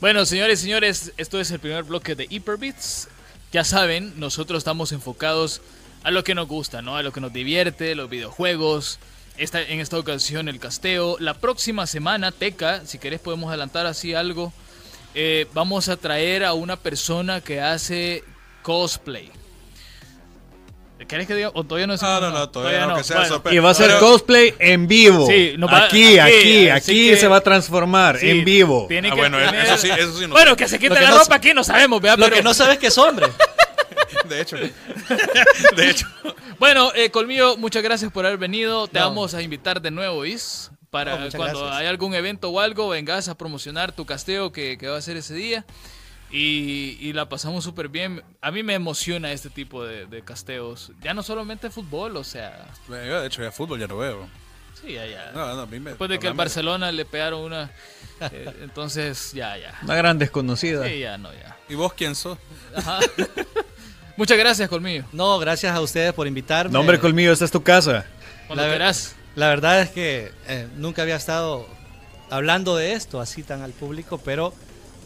Bueno, 0.00 0.24
señores 0.24 0.60
y 0.60 0.62
señores, 0.64 1.12
esto 1.16 1.40
es 1.40 1.50
el 1.50 1.58
primer 1.58 1.84
bloque 1.84 2.14
de 2.14 2.26
Hyperbits. 2.30 3.08
Ya 3.52 3.64
saben, 3.64 4.14
nosotros 4.18 4.58
estamos 4.58 4.92
enfocados 4.92 5.60
a 6.04 6.10
lo 6.10 6.22
que 6.24 6.34
nos 6.34 6.46
gusta, 6.46 6.80
¿no? 6.80 6.96
A 6.96 7.02
lo 7.02 7.12
que 7.12 7.20
nos 7.20 7.32
divierte, 7.32 7.94
los 7.94 8.08
videojuegos. 8.08 8.98
Esta, 9.36 9.60
en 9.62 9.80
esta 9.80 9.98
ocasión 9.98 10.48
el 10.48 10.60
casteo. 10.60 11.16
La 11.18 11.34
próxima 11.34 11.86
semana, 11.86 12.30
Teca, 12.30 12.82
si 12.86 12.98
querés 12.98 13.20
podemos 13.20 13.48
adelantar 13.48 13.86
así 13.86 14.14
algo. 14.14 14.52
eh, 15.14 15.46
vamos 15.54 15.88
a 15.88 15.96
traer 15.96 16.44
a 16.44 16.52
una 16.52 16.76
persona 16.76 17.40
que 17.40 17.60
hace 17.60 18.22
cosplay. 18.62 19.30
¿Querés 21.08 21.26
que 21.26 21.34
diga? 21.34 21.50
¿O 21.54 21.64
todavía 21.64 21.86
no 21.86 21.94
No, 21.94 21.94
decimos 21.94 22.14
no, 22.14 22.20
nada? 22.28 22.38
no, 22.40 22.50
todavía 22.50 22.86
no, 22.86 22.96
que 22.96 23.04
sea 23.04 23.20
Bueno. 23.20 23.42
Y 23.50 23.58
va 23.58 23.70
a 23.70 23.74
ser 23.74 23.86
Pero- 23.86 24.00
cosplay 24.00 24.54
en 24.58 24.86
vivo. 24.86 25.26
Sí, 25.26 25.56
va- 25.56 25.84
aquí, 25.86 26.18
aquí, 26.18 26.18
aquí, 26.18 26.68
aquí 26.68 27.08
que- 27.10 27.16
se 27.16 27.26
va 27.26 27.38
a 27.38 27.40
transformar 27.40 28.18
sí, 28.18 28.28
en 28.28 28.44
vivo. 28.44 28.84
Tiene 28.86 29.08
Ah, 29.08 29.14
que 29.14 29.20
bueno, 29.20 29.38
tener- 29.38 29.64
eso 29.64 29.78
sí, 29.78 29.88
eso 29.90 30.18
sí 30.18 30.26
no 30.26 30.34
Bueno, 30.34 30.54
que 30.56 30.68
se 30.68 30.78
quite 30.78 30.94
que 30.94 31.00
la 31.00 31.10
no 31.10 31.18
ropa 31.18 31.36
aquí, 31.36 31.54
no 31.54 31.64
sabemos, 31.64 32.02
¿vea? 32.02 32.16
Lo 32.16 32.24
Pero- 32.26 32.36
que 32.36 32.42
no 32.42 32.52
sabes 32.52 32.78
que 32.78 32.88
es 32.88 32.98
hombre. 32.98 33.26
De 34.28 34.40
hecho. 34.42 34.56
De 35.76 35.90
hecho. 35.90 36.06
Bueno, 36.58 36.92
eh, 36.94 37.10
Colmillo, 37.10 37.56
muchas 37.56 37.82
gracias 37.82 38.12
por 38.12 38.26
haber 38.26 38.38
venido. 38.38 38.86
Te 38.86 38.98
No. 39.00 39.06
vamos 39.06 39.32
a 39.34 39.40
invitar 39.42 39.80
de 39.80 39.90
nuevo, 39.90 40.24
Is. 40.26 40.70
Para 40.90 41.12
No, 41.16 41.30
cuando 41.30 41.60
gracias. 41.60 41.80
haya 41.80 41.88
algún 41.88 42.14
evento 42.14 42.50
o 42.50 42.60
algo, 42.60 42.88
vengas 42.90 43.28
a 43.28 43.36
promocionar 43.38 43.92
tu 43.92 44.04
casteo 44.04 44.52
que, 44.52 44.76
que 44.76 44.88
va 44.88 44.98
a 44.98 45.02
ser 45.02 45.16
ese 45.16 45.32
día. 45.34 45.64
Y, 46.32 46.96
y 47.00 47.12
la 47.12 47.28
pasamos 47.28 47.64
súper 47.64 47.88
bien. 47.88 48.22
A 48.40 48.50
mí 48.50 48.62
me 48.62 48.74
emociona 48.74 49.32
este 49.32 49.50
tipo 49.50 49.84
de, 49.84 50.06
de 50.06 50.22
casteos. 50.22 50.92
Ya 51.02 51.12
no 51.14 51.22
solamente 51.22 51.70
fútbol, 51.70 52.16
o 52.16 52.24
sea. 52.24 52.66
Yo, 52.88 53.20
de 53.20 53.26
hecho, 53.26 53.42
ya 53.42 53.50
fútbol 53.50 53.80
ya 53.80 53.88
no 53.88 53.98
veo. 53.98 54.28
Sí, 54.80 54.92
ya, 54.92 55.06
ya. 55.06 55.32
No, 55.34 55.54
no, 55.54 55.62
a 55.62 55.66
mí 55.66 55.80
me- 55.80 55.90
Después 55.90 56.08
de 56.08 56.18
que 56.18 56.28
al 56.28 56.34
Barcelona 56.34 56.92
le 56.92 57.04
pegaron 57.04 57.40
una. 57.42 57.70
eh, 58.20 58.50
entonces, 58.62 59.32
ya, 59.32 59.56
ya. 59.58 59.76
Una 59.82 59.96
gran 59.96 60.18
desconocida. 60.18 60.86
Sí, 60.86 61.00
ya, 61.00 61.18
no, 61.18 61.32
ya. 61.32 61.56
¿Y 61.68 61.74
vos 61.74 61.92
quién 61.94 62.14
sos? 62.14 62.38
Ajá. 62.76 63.00
Muchas 64.16 64.38
gracias, 64.38 64.68
Colmillo. 64.68 65.04
No, 65.12 65.38
gracias 65.38 65.74
a 65.74 65.80
ustedes 65.80 66.12
por 66.12 66.26
invitarme. 66.26 66.72
No, 66.72 66.80
hombre, 66.80 66.98
colmillo, 67.00 67.32
esta 67.32 67.44
es 67.44 67.50
tu 67.50 67.62
casa. 67.62 68.04
Cuando 68.46 68.62
La 68.62 68.68
ver- 68.68 68.78
quieras. 68.78 69.16
La 69.36 69.48
verdad 69.48 69.80
es 69.80 69.90
que 69.90 70.32
eh, 70.48 70.68
nunca 70.76 71.02
había 71.02 71.16
estado 71.16 71.66
hablando 72.30 72.76
de 72.76 72.92
esto 72.92 73.20
así 73.20 73.42
tan 73.42 73.62
al 73.62 73.72
público, 73.72 74.18
pero 74.24 74.52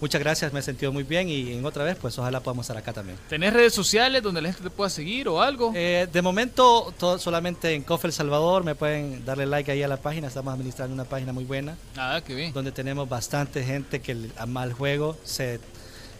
muchas 0.00 0.20
gracias, 0.20 0.52
me 0.52 0.60
he 0.60 0.62
sentido 0.62 0.92
muy 0.92 1.02
bien 1.02 1.28
y 1.28 1.52
en 1.52 1.64
otra 1.64 1.84
vez, 1.84 1.96
pues 2.00 2.18
ojalá 2.18 2.40
podamos 2.40 2.64
estar 2.64 2.76
acá 2.76 2.92
también. 2.92 3.18
¿Tenés 3.28 3.52
redes 3.52 3.72
sociales 3.74 4.22
donde 4.22 4.42
la 4.42 4.48
gente 4.52 4.64
te 4.64 4.70
pueda 4.70 4.90
seguir 4.90 5.28
o 5.28 5.40
algo? 5.40 5.72
Eh, 5.74 6.06
de 6.12 6.22
momento, 6.22 6.92
todo, 6.98 7.18
solamente 7.18 7.72
en 7.74 7.82
Cofe 7.82 8.08
El 8.08 8.12
Salvador, 8.12 8.64
me 8.64 8.74
pueden 8.74 9.24
darle 9.24 9.46
like 9.46 9.70
ahí 9.70 9.82
a 9.82 9.88
la 9.88 9.96
página, 9.96 10.28
estamos 10.28 10.52
administrando 10.52 10.92
una 10.94 11.04
página 11.04 11.32
muy 11.32 11.44
buena, 11.44 11.76
Ah, 11.96 12.20
qué 12.26 12.34
bien. 12.34 12.52
donde 12.52 12.72
tenemos 12.72 13.08
bastante 13.08 13.64
gente 13.64 14.00
que 14.00 14.16
ama 14.36 14.64
el 14.64 14.72
juego, 14.72 15.16
se, 15.24 15.60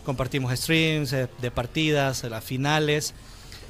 compartimos 0.05 0.53
streams 0.59 1.13
eh, 1.13 1.29
de 1.41 1.51
partidas, 1.51 2.25
eh, 2.25 2.31
las 2.31 2.45
finales. 2.45 3.15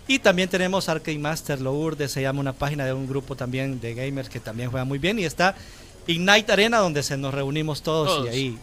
Y 0.07 0.19
también 0.19 0.51
tenemos 0.51 0.89
Arcade 0.91 1.19
Master 1.19 1.61
Lourdes, 1.63 2.13
se 2.13 2.21
llama 2.21 2.41
una 2.41 2.53
página 2.53 2.85
de 2.85 2.93
un 2.93 3.07
grupo 3.09 3.37
también 3.37 3.81
de 3.81 3.95
gamers 3.95 4.29
que 4.29 4.39
también 4.39 4.71
juega 4.71 4.85
muy 4.85 4.99
bien. 4.99 5.19
Y 5.19 5.25
está 5.25 5.55
Ignite 6.07 6.53
Arena, 6.53 6.79
donde 6.79 7.03
se 7.03 7.17
nos 7.17 7.33
reunimos 7.33 7.81
todos, 7.83 8.09
Todos. 8.09 8.27
y 8.27 8.29
ahí 8.29 8.59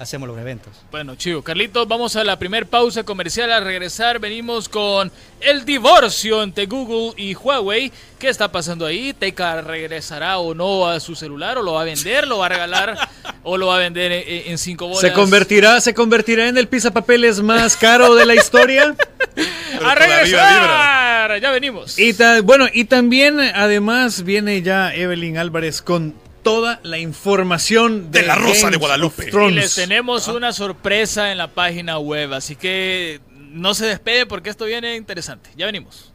hacemos 0.00 0.26
los 0.26 0.38
eventos. 0.38 0.72
Bueno, 0.90 1.14
chivo. 1.14 1.42
Carlitos, 1.42 1.86
vamos 1.86 2.16
a 2.16 2.24
la 2.24 2.38
primer 2.38 2.66
pausa 2.66 3.04
comercial. 3.04 3.52
Al 3.52 3.64
regresar 3.64 4.18
venimos 4.18 4.68
con 4.68 5.12
el 5.40 5.64
divorcio 5.66 6.42
entre 6.42 6.64
Google 6.66 7.12
y 7.22 7.34
Huawei. 7.34 7.92
¿Qué 8.18 8.28
está 8.28 8.50
pasando 8.50 8.86
ahí? 8.86 9.12
¿Teca 9.12 9.60
regresará 9.60 10.38
o 10.38 10.54
no 10.54 10.88
a 10.88 11.00
su 11.00 11.14
celular? 11.14 11.58
¿O 11.58 11.62
lo 11.62 11.74
va 11.74 11.82
a 11.82 11.84
vender? 11.84 12.26
¿Lo 12.26 12.38
va 12.38 12.46
a 12.46 12.48
regalar? 12.48 12.96
¿O 13.42 13.58
lo 13.58 13.66
va 13.66 13.76
a 13.76 13.78
vender 13.78 14.10
en, 14.10 14.50
en 14.50 14.58
cinco 14.58 14.86
bolas? 14.86 15.02
¿Se 15.02 15.12
convertirá, 15.12 15.80
¿Se 15.82 15.92
convertirá 15.92 16.48
en 16.48 16.56
el 16.56 16.66
pizapapeles 16.66 17.42
más 17.42 17.76
caro 17.76 18.14
de 18.14 18.24
la 18.24 18.34
historia? 18.34 18.96
¡A 19.84 19.94
regresar! 19.94 21.40
Ya 21.40 21.50
venimos. 21.50 21.98
Y 21.98 22.14
bueno, 22.42 22.66
y 22.72 22.86
también 22.86 23.38
además 23.38 24.24
viene 24.24 24.62
ya 24.62 24.94
Evelyn 24.94 25.36
Álvarez 25.36 25.82
con 25.82 26.14
toda 26.42 26.80
la 26.82 26.98
información 26.98 28.10
de, 28.10 28.22
la 28.22 28.34
Rosa 28.34 28.70
de 28.70 28.76
Guadalupe. 28.76 29.30
Y 29.30 29.50
les 29.52 29.74
tenemos 29.74 30.28
una 30.28 30.52
sorpresa 30.52 31.32
en 31.32 31.38
la 31.38 31.48
página 31.48 31.98
web, 31.98 32.32
así 32.34 32.56
que 32.56 33.20
no 33.30 33.74
se 33.74 33.86
despegue 33.86 34.26
porque 34.26 34.50
esto 34.50 34.64
viene 34.64 34.96
interesante. 34.96 35.50
Ya 35.56 35.66
venimos. 35.66 36.12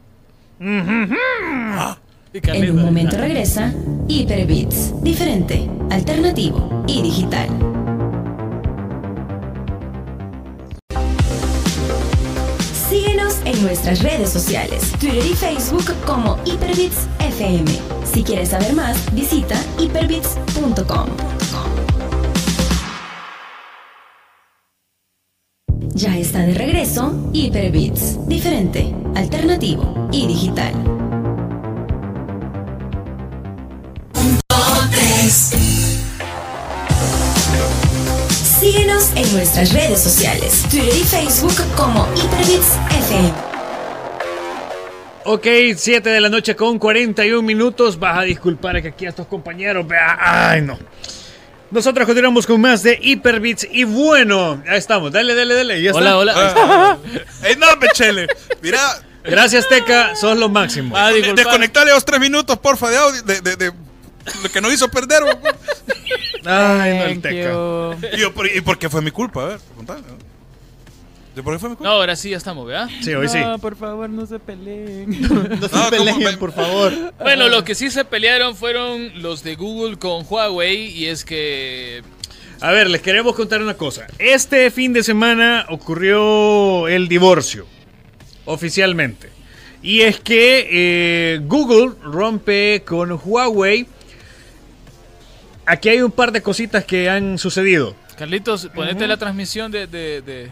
Ah. 0.60 1.98
En 2.32 2.70
un 2.70 2.84
momento 2.84 3.16
regresa 3.16 3.72
Hyperbits, 4.08 5.02
diferente, 5.02 5.68
alternativo 5.90 6.84
y 6.86 7.02
digital. 7.02 7.75
Nuestras 13.62 14.02
redes 14.02 14.30
sociales, 14.30 14.92
Twitter 15.00 15.24
y 15.26 15.34
Facebook 15.34 15.94
como 16.04 16.38
Hyperbits 16.44 17.06
FM. 17.20 17.70
Si 18.04 18.22
quieres 18.22 18.50
saber 18.50 18.74
más, 18.74 18.96
visita 19.14 19.56
hyperbits.com. 19.78 21.08
Ya 25.94 26.16
está 26.18 26.40
de 26.40 26.54
regreso 26.54 27.30
Hyperbits, 27.32 28.28
diferente, 28.28 28.94
alternativo 29.14 30.08
y 30.12 30.26
digital. 30.26 30.74
Síguenos 38.66 39.12
en 39.14 39.32
nuestras 39.32 39.72
redes 39.72 40.02
sociales, 40.02 40.64
Twitter 40.68 40.92
y 40.92 41.04
Facebook 41.04 41.54
como 41.76 42.04
Hyperbits 42.16 42.72
FM. 42.98 43.32
Ok, 45.22 45.46
7 45.76 46.10
de 46.10 46.20
la 46.20 46.28
noche 46.28 46.56
con 46.56 46.76
41 46.80 47.42
minutos. 47.42 47.96
Vas 47.96 48.18
a 48.18 48.22
disculpar 48.22 48.82
que 48.82 48.88
aquí 48.88 49.06
a 49.06 49.10
estos 49.10 49.28
compañeros. 49.28 49.86
Vea, 49.86 50.18
ay, 50.18 50.62
no. 50.62 50.76
Nosotros 51.70 52.04
continuamos 52.06 52.44
con 52.44 52.60
más 52.60 52.82
de 52.82 52.98
Hyperbits 53.00 53.68
y 53.70 53.84
bueno, 53.84 54.60
ahí 54.68 54.78
estamos. 54.78 55.12
Dale, 55.12 55.36
dale, 55.36 55.54
dale. 55.54 55.80
¿Ya 55.80 55.92
hola, 55.92 56.08
está? 56.08 56.18
hola. 56.18 56.34
Ah. 56.36 56.96
¡Ey, 57.44 57.54
no, 57.54 57.68
Pechele! 57.78 58.26
Mira, 58.62 58.80
Gracias, 59.22 59.68
Teca. 59.68 60.16
Sos 60.16 60.36
lo 60.36 60.48
máximo. 60.48 60.96
Ah, 60.96 61.12
desconectale 61.12 61.92
los 61.92 62.04
tres 62.04 62.18
minutos, 62.18 62.58
porfa, 62.58 62.90
de 62.90 62.96
audio, 62.96 63.22
de, 63.22 63.40
de, 63.40 63.56
de 63.56 63.72
lo 64.42 64.48
que 64.50 64.60
nos 64.60 64.72
hizo 64.72 64.88
perder. 64.88 65.22
güey. 65.22 65.36
Ay, 66.44 66.98
no, 66.98 67.04
el 67.04 67.20
Teca. 67.20 68.16
Y, 68.16 68.20
yo, 68.20 68.32
¿por- 68.34 68.46
¿Y 68.46 68.60
por 68.60 68.78
qué 68.78 68.88
fue 68.88 69.02
mi 69.02 69.10
culpa? 69.10 69.42
A 69.42 69.46
ver, 69.46 69.58
contame. 69.76 70.02
¿De 71.34 71.42
por 71.42 71.52
qué 71.52 71.58
fue 71.58 71.68
mi 71.68 71.72
No, 71.74 71.78
culpa? 71.78 71.92
ahora 71.92 72.16
sí 72.16 72.30
ya 72.30 72.36
estamos, 72.38 72.66
¿verdad? 72.66 72.88
Sí, 73.02 73.12
hoy 73.12 73.28
sí. 73.28 73.38
No, 73.38 73.58
por 73.58 73.76
favor, 73.76 74.08
no 74.08 74.24
se 74.26 74.38
peleen. 74.38 75.10
No 75.60 75.68
se 75.68 75.68
¿cómo 75.68 75.90
peleen, 75.90 76.18
me- 76.20 76.36
por 76.38 76.52
favor. 76.52 76.92
Bueno, 77.20 77.48
lo 77.48 77.62
que 77.64 77.74
sí 77.74 77.90
se 77.90 78.04
pelearon 78.04 78.56
fueron 78.56 79.20
los 79.22 79.42
de 79.42 79.54
Google 79.56 79.98
con 79.98 80.24
Huawei 80.28 80.86
y 80.96 81.06
es 81.06 81.24
que 81.24 82.02
A 82.62 82.70
ver, 82.70 82.88
les 82.88 83.02
queremos 83.02 83.34
contar 83.34 83.60
una 83.60 83.74
cosa. 83.74 84.06
Este 84.18 84.70
fin 84.70 84.92
de 84.94 85.02
semana 85.02 85.66
ocurrió 85.68 86.88
el 86.88 87.06
divorcio, 87.08 87.66
oficialmente. 88.46 89.30
Y 89.82 90.00
es 90.02 90.18
que 90.20 90.66
eh, 90.70 91.40
Google 91.44 91.92
rompe 92.02 92.82
con 92.86 93.20
Huawei. 93.22 93.86
Aquí 95.66 95.88
hay 95.88 96.00
un 96.00 96.12
par 96.12 96.32
de 96.32 96.42
cositas 96.42 96.84
que 96.84 97.10
han 97.10 97.38
sucedido. 97.38 97.94
Carlitos, 98.16 98.68
ponete 98.74 99.06
la 99.06 99.16
transmisión 99.16 99.70
de, 99.72 99.86
de- 99.86 100.22
de- 100.22 100.50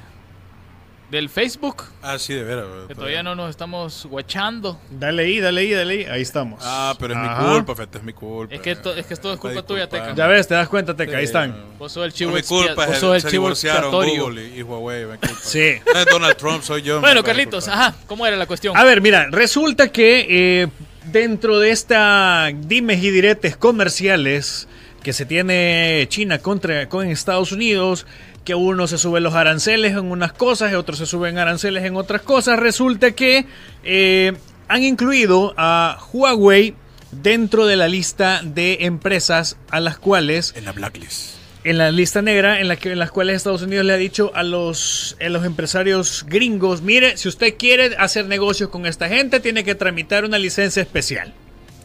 del 1.10 1.28
Facebook, 1.28 1.84
Ah, 2.02 2.18
sí, 2.18 2.34
de 2.34 2.42
veras. 2.42 2.64
que 2.88 2.94
todavía 2.94 3.22
no 3.22 3.36
nos 3.36 3.50
estamos 3.50 4.04
guachando. 4.06 4.80
Dale 4.90 5.22
ahí, 5.22 5.38
dale 5.38 5.60
ahí, 5.60 5.70
dale 5.70 5.94
ahí. 5.94 6.04
Ahí 6.06 6.22
estamos. 6.22 6.60
Ah, 6.64 6.94
pero 6.98 7.12
es 7.12 7.18
Ajá. 7.20 7.42
mi 7.42 7.48
culpa, 7.54 7.76
Fete, 7.76 7.98
es 7.98 8.04
mi 8.04 8.12
culpa. 8.12 8.52
Es 8.54 8.60
que, 8.60 8.74
to- 8.74 8.94
es 8.94 9.06
que 9.06 9.14
todo 9.14 9.34
es 9.34 9.38
culpa 9.38 9.62
tuya. 9.62 9.88
Teca. 9.88 10.14
Ya 10.14 10.26
ves, 10.26 10.48
te 10.48 10.54
das 10.54 10.68
cuenta, 10.68 10.96
Teca. 10.96 11.18
Ahí 11.18 11.24
están. 11.24 11.54
Vos 11.78 11.92
sos 11.92 12.04
el 12.06 12.12
chivo 12.12 12.32
mi 12.32 12.42
culpa, 12.42 12.86
vos 12.86 12.94
se, 12.96 13.00
sos 13.00 13.14
el 13.16 13.20
se 13.20 13.30
chivo. 13.30 13.50
Google 13.92 14.48
y, 14.48 14.58
y 14.58 14.62
Huawei. 14.62 15.04
me 15.06 15.18
culpa. 15.18 15.36
Sí. 15.42 15.74
No 15.92 16.00
es 16.00 16.06
Donald 16.06 16.36
Trump, 16.36 16.62
soy 16.64 16.82
yo. 16.82 17.00
Bueno, 17.00 17.22
Carlitos, 17.22 17.68
ajá, 17.68 17.94
¿cómo 18.08 18.26
era 18.26 18.36
la 18.36 18.46
cuestión? 18.46 18.76
A 18.76 18.82
ver, 18.82 19.00
mira, 19.00 19.28
resulta 19.30 19.92
que 19.92 20.26
eh, 20.62 20.68
dentro 21.04 21.60
de 21.60 21.70
esta 21.70 22.50
dimes 22.52 23.00
y 23.04 23.10
diretes 23.10 23.56
comerciales 23.56 24.66
que 25.04 25.12
se 25.12 25.26
tiene 25.26 26.06
China 26.08 26.38
contra 26.38 26.88
con 26.88 27.06
Estados 27.06 27.52
Unidos, 27.52 28.06
que 28.44 28.56
uno 28.56 28.88
se 28.88 28.98
suben 28.98 29.22
los 29.22 29.34
aranceles 29.34 29.92
en 29.92 30.06
unas 30.06 30.32
cosas 30.32 30.72
y 30.72 30.74
otros 30.74 30.98
se 30.98 31.06
suben 31.06 31.38
aranceles 31.38 31.84
en 31.84 31.94
otras 31.94 32.22
cosas, 32.22 32.58
resulta 32.58 33.12
que 33.12 33.46
eh, 33.84 34.32
han 34.66 34.82
incluido 34.82 35.54
a 35.56 35.98
Huawei 36.12 36.74
dentro 37.12 37.66
de 37.66 37.76
la 37.76 37.86
lista 37.86 38.40
de 38.42 38.78
empresas 38.80 39.56
a 39.70 39.78
las 39.78 39.98
cuales 39.98 40.52
En 40.56 40.64
la 40.64 40.72
blacklist. 40.72 41.36
en 41.62 41.78
la 41.78 41.92
lista 41.92 42.22
negra 42.22 42.60
en, 42.60 42.66
la 42.66 42.76
que, 42.76 42.90
en 42.90 42.98
las 42.98 43.10
cuales 43.10 43.36
Estados 43.36 43.62
Unidos 43.62 43.84
le 43.84 43.92
ha 43.92 43.98
dicho 43.98 44.32
a 44.34 44.42
los, 44.42 45.16
a 45.20 45.28
los 45.28 45.44
empresarios 45.44 46.24
gringos, 46.26 46.82
mire, 46.82 47.16
si 47.18 47.28
usted 47.28 47.54
quiere 47.56 47.94
hacer 47.98 48.26
negocios 48.26 48.70
con 48.70 48.86
esta 48.86 49.08
gente, 49.08 49.38
tiene 49.38 49.64
que 49.64 49.74
tramitar 49.74 50.24
una 50.24 50.38
licencia 50.38 50.82
especial. 50.82 51.34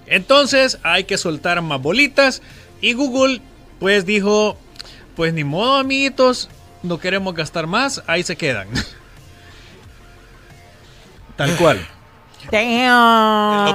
Entonces 0.07 0.79
hay 0.81 1.03
que 1.03 1.17
soltar 1.17 1.61
más 1.61 1.81
bolitas 1.81 2.41
y 2.81 2.93
Google 2.93 3.41
pues 3.79 4.05
dijo, 4.05 4.57
pues 5.15 5.33
ni 5.33 5.43
modo 5.43 5.77
amiguitos, 5.77 6.49
no 6.83 6.99
queremos 6.99 7.33
gastar 7.33 7.67
más, 7.67 8.03
ahí 8.07 8.23
se 8.23 8.35
quedan. 8.35 8.67
Tal 11.35 11.55
cual. 11.55 11.85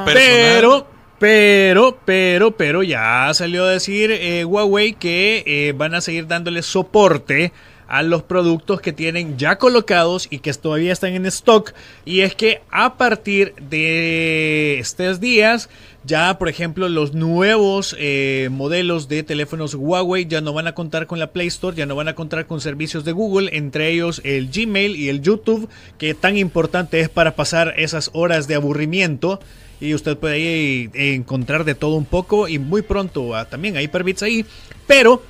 Pero, 0.04 0.86
pero, 1.18 1.98
pero, 2.04 2.56
pero 2.56 2.82
ya 2.82 3.32
salió 3.32 3.64
a 3.64 3.70
decir 3.70 4.10
eh, 4.10 4.44
Huawei 4.44 4.94
que 4.94 5.42
eh, 5.46 5.72
van 5.74 5.94
a 5.94 6.00
seguir 6.00 6.26
dándole 6.26 6.62
soporte 6.62 7.52
a 7.86 8.02
los 8.02 8.22
productos 8.22 8.80
que 8.80 8.92
tienen 8.92 9.38
ya 9.38 9.56
colocados 9.56 10.26
y 10.30 10.40
que 10.40 10.52
todavía 10.54 10.92
están 10.92 11.14
en 11.14 11.26
stock. 11.26 11.72
Y 12.04 12.20
es 12.20 12.34
que 12.34 12.62
a 12.70 12.96
partir 12.96 13.54
de 13.56 14.78
estos 14.78 15.20
días, 15.20 15.68
ya 16.06 16.38
por 16.38 16.48
ejemplo 16.48 16.88
los 16.88 17.14
nuevos 17.14 17.96
eh, 17.98 18.48
modelos 18.50 19.08
de 19.08 19.22
teléfonos 19.22 19.74
Huawei 19.74 20.26
ya 20.26 20.40
no 20.40 20.52
van 20.52 20.66
a 20.66 20.74
contar 20.74 21.06
con 21.06 21.18
la 21.18 21.32
Play 21.32 21.46
Store, 21.48 21.76
ya 21.76 21.86
no 21.86 21.96
van 21.96 22.08
a 22.08 22.14
contar 22.14 22.46
con 22.46 22.60
servicios 22.60 23.04
de 23.04 23.12
Google, 23.12 23.56
entre 23.56 23.90
ellos 23.90 24.20
el 24.24 24.50
Gmail 24.50 24.96
y 24.96 25.08
el 25.08 25.22
YouTube, 25.22 25.68
que 25.98 26.14
tan 26.14 26.36
importante 26.36 27.00
es 27.00 27.08
para 27.08 27.36
pasar 27.36 27.74
esas 27.76 28.10
horas 28.12 28.48
de 28.48 28.54
aburrimiento. 28.54 29.40
Y 29.80 29.92
usted 29.92 30.16
puede 30.16 30.36
ahí 30.36 30.90
encontrar 30.94 31.64
de 31.64 31.74
todo 31.74 31.96
un 31.96 32.04
poco 32.06 32.48
y 32.48 32.58
muy 32.58 32.82
pronto 32.82 33.34
ah, 33.34 33.46
también 33.46 33.76
hay 33.76 33.84
Hyperbits 33.84 34.22
ahí. 34.22 34.46
Pero 34.86 35.22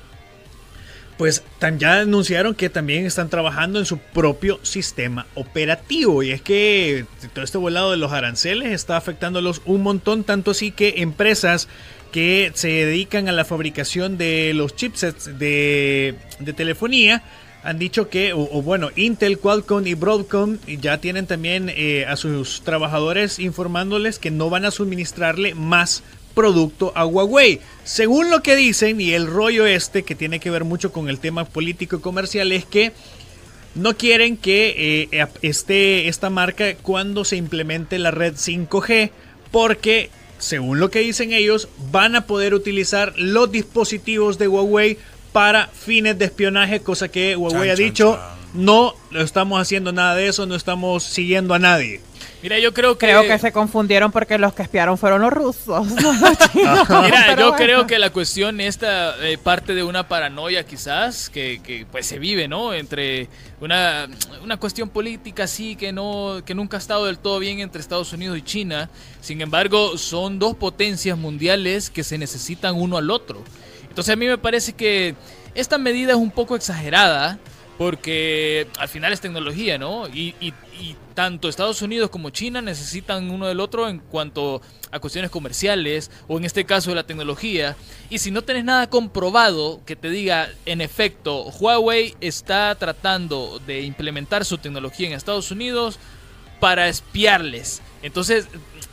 pues 1.17 1.43
ya 1.77 2.01
anunciaron 2.01 2.55
que 2.55 2.69
también 2.69 3.05
están 3.05 3.29
trabajando 3.29 3.79
en 3.79 3.85
su 3.85 3.97
propio 3.97 4.59
sistema 4.63 5.27
operativo. 5.35 6.23
Y 6.23 6.31
es 6.31 6.41
que 6.41 7.05
todo 7.33 7.43
este 7.43 7.57
volado 7.57 7.91
de 7.91 7.97
los 7.97 8.11
aranceles 8.11 8.71
está 8.71 8.97
afectándolos 8.97 9.61
un 9.65 9.81
montón, 9.83 10.23
tanto 10.23 10.51
así 10.51 10.71
que 10.71 10.95
empresas 10.97 11.67
que 12.11 12.51
se 12.53 12.69
dedican 12.69 13.27
a 13.27 13.33
la 13.33 13.45
fabricación 13.45 14.17
de 14.17 14.53
los 14.53 14.75
chipsets 14.75 15.37
de, 15.37 16.15
de 16.39 16.53
telefonía 16.53 17.23
han 17.65 17.79
dicho 17.79 18.09
que, 18.09 18.31
o, 18.31 18.47
o 18.51 18.61
bueno, 18.61 18.91
Intel, 18.95 19.39
Qualcomm 19.39 19.87
y 19.87 19.95
Broadcom 19.95 20.59
ya 20.67 20.99
tienen 20.99 21.25
también 21.25 21.71
eh, 21.75 22.05
a 22.07 22.15
sus 22.15 22.61
trabajadores 22.61 23.39
informándoles 23.39 24.19
que 24.19 24.29
no 24.29 24.51
van 24.51 24.65
a 24.65 24.71
suministrarle 24.71 25.55
más 25.55 26.03
producto 26.35 26.91
a 26.95 27.05
Huawei. 27.05 27.61
Según 27.83 28.29
lo 28.29 28.43
que 28.43 28.55
dicen 28.55 29.01
y 29.01 29.13
el 29.13 29.25
rollo 29.25 29.65
este 29.65 30.03
que 30.03 30.13
tiene 30.13 30.39
que 30.39 30.51
ver 30.51 30.63
mucho 30.63 30.91
con 30.91 31.09
el 31.09 31.19
tema 31.19 31.45
político 31.45 31.95
y 31.95 32.01
comercial 32.01 32.51
es 32.51 32.65
que 32.65 32.91
no 33.73 33.97
quieren 33.97 34.37
que 34.37 35.09
eh, 35.11 35.27
esté 35.41 36.07
esta 36.07 36.29
marca 36.29 36.75
cuando 36.75 37.25
se 37.25 37.35
implemente 37.35 37.97
la 37.97 38.11
red 38.11 38.35
5G 38.35 39.11
porque 39.51 40.09
según 40.37 40.79
lo 40.79 40.91
que 40.91 40.99
dicen 40.99 41.33
ellos 41.33 41.67
van 41.91 42.15
a 42.15 42.27
poder 42.27 42.53
utilizar 42.53 43.13
los 43.17 43.51
dispositivos 43.51 44.37
de 44.37 44.47
Huawei 44.47 44.97
para 45.31 45.67
fines 45.67 46.17
de 46.17 46.25
espionaje, 46.25 46.79
cosa 46.79 47.09
que 47.09 47.35
Huawei 47.35 47.67
Chan, 47.67 47.69
ha 47.69 47.75
chan, 47.75 47.85
dicho 47.85 48.13
chan. 48.15 48.65
no 48.65 48.95
estamos 49.11 49.61
haciendo 49.61 49.91
nada 49.91 50.15
de 50.15 50.27
eso, 50.27 50.45
no 50.45 50.55
estamos 50.55 51.03
siguiendo 51.03 51.53
a 51.53 51.59
nadie. 51.59 52.01
Mira, 52.45 52.59
yo 52.59 52.75
creo 52.75 52.95
que... 52.95 53.07
Creo 53.07 53.23
que 53.23 53.39
se 53.39 53.51
confundieron 53.51 54.11
porque 54.11 54.37
los 54.37 54.53
que 54.53 54.61
espiaron 54.61 54.99
fueron 54.99 55.23
los 55.23 55.33
rusos. 55.33 55.87
no 56.01 56.13
los 56.13 56.37
chinos. 56.51 56.87
Mira, 57.01 57.29
yo 57.35 57.49
bueno. 57.49 57.55
creo 57.55 57.87
que 57.87 57.97
la 57.97 58.11
cuestión 58.11 58.61
esta 58.61 59.15
eh, 59.25 59.39
parte 59.39 59.73
de 59.73 59.81
una 59.81 60.07
paranoia 60.07 60.63
quizás 60.63 61.31
que, 61.31 61.59
que, 61.63 61.87
pues 61.91 62.05
se 62.05 62.19
vive, 62.19 62.47
¿no? 62.47 62.71
Entre 62.75 63.29
una, 63.61 64.07
una 64.43 64.57
cuestión 64.57 64.89
política 64.89 65.45
así 65.45 65.75
que 65.75 65.91
no 65.91 66.43
que 66.45 66.53
nunca 66.53 66.77
ha 66.77 66.79
estado 66.79 67.05
del 67.07 67.17
todo 67.17 67.39
bien 67.39 67.61
entre 67.61 67.81
Estados 67.81 68.13
Unidos 68.13 68.37
y 68.37 68.43
China. 68.43 68.91
Sin 69.21 69.41
embargo, 69.41 69.97
son 69.97 70.37
dos 70.37 70.55
potencias 70.55 71.17
mundiales 71.17 71.89
que 71.89 72.03
se 72.03 72.19
necesitan 72.19 72.75
uno 72.75 72.97
al 72.97 73.09
otro. 73.09 73.43
Entonces 73.89 74.13
a 74.13 74.17
mí 74.17 74.27
me 74.27 74.37
parece 74.37 74.73
que 74.73 75.15
esta 75.55 75.79
medida 75.79 76.11
es 76.11 76.19
un 76.19 76.29
poco 76.29 76.55
exagerada 76.55 77.39
porque 77.79 78.67
al 78.77 78.87
final 78.87 79.13
es 79.13 79.19
tecnología, 79.19 79.79
¿no? 79.79 80.07
Y, 80.07 80.35
y- 80.39 80.53
y 80.79 80.95
tanto 81.13 81.47
Estados 81.47 81.81
Unidos 81.81 82.09
como 82.09 82.29
China 82.29 82.61
necesitan 82.61 83.29
uno 83.29 83.47
del 83.47 83.59
otro 83.59 83.87
en 83.87 83.99
cuanto 83.99 84.61
a 84.91 84.99
cuestiones 84.99 85.31
comerciales 85.31 86.11
o 86.27 86.37
en 86.37 86.45
este 86.45 86.65
caso 86.65 86.89
de 86.89 86.95
la 86.95 87.03
tecnología. 87.03 87.75
Y 88.09 88.19
si 88.19 88.31
no 88.31 88.41
tenés 88.41 88.63
nada 88.65 88.89
comprobado 88.89 89.81
que 89.85 89.95
te 89.95 90.09
diga, 90.09 90.49
en 90.65 90.81
efecto, 90.81 91.43
Huawei 91.59 92.15
está 92.21 92.75
tratando 92.75 93.61
de 93.65 93.81
implementar 93.81 94.45
su 94.45 94.57
tecnología 94.57 95.07
en 95.07 95.13
Estados 95.13 95.51
Unidos 95.51 95.99
para 96.59 96.87
espiarles. 96.87 97.81
Entonces, 98.01 98.47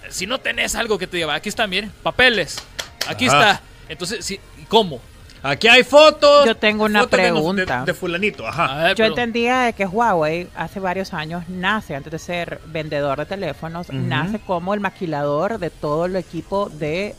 si 0.08 0.26
no 0.26 0.38
tenés 0.38 0.74
algo 0.74 0.98
que 0.98 1.06
te 1.06 1.16
diga, 1.16 1.34
aquí 1.34 1.48
están, 1.48 1.70
miren, 1.70 1.92
papeles, 2.02 2.58
aquí 3.06 3.26
Ajá. 3.26 3.50
está. 3.50 3.62
Entonces, 3.88 4.24
sí, 4.24 4.40
¿cómo? 4.68 5.00
Aquí 5.42 5.66
hay 5.68 5.82
fotos. 5.82 6.46
Yo 6.46 6.56
tengo 6.56 6.84
una 6.84 7.00
fotos 7.00 7.18
pregunta. 7.18 7.80
De, 7.80 7.86
de 7.86 7.94
fulanito, 7.94 8.46
ajá. 8.46 8.76
Ver, 8.76 8.88
Yo 8.90 8.94
pero- 8.96 9.08
entendía 9.08 9.60
de 9.62 9.72
que 9.72 9.86
Huawei 9.86 10.48
hace 10.54 10.78
varios 10.78 11.12
años 11.12 11.44
nace, 11.48 11.96
antes 11.96 12.12
de 12.12 12.18
ser 12.18 12.60
vendedor 12.66 13.18
de 13.18 13.26
teléfonos, 13.26 13.88
nace 13.90 14.38
como 14.38 14.72
el 14.74 14.80
maquilador 14.80 15.58
de 15.58 15.70
todo 15.70 16.06
el 16.06 16.14
equipo 16.16 16.68
de 16.68 17.14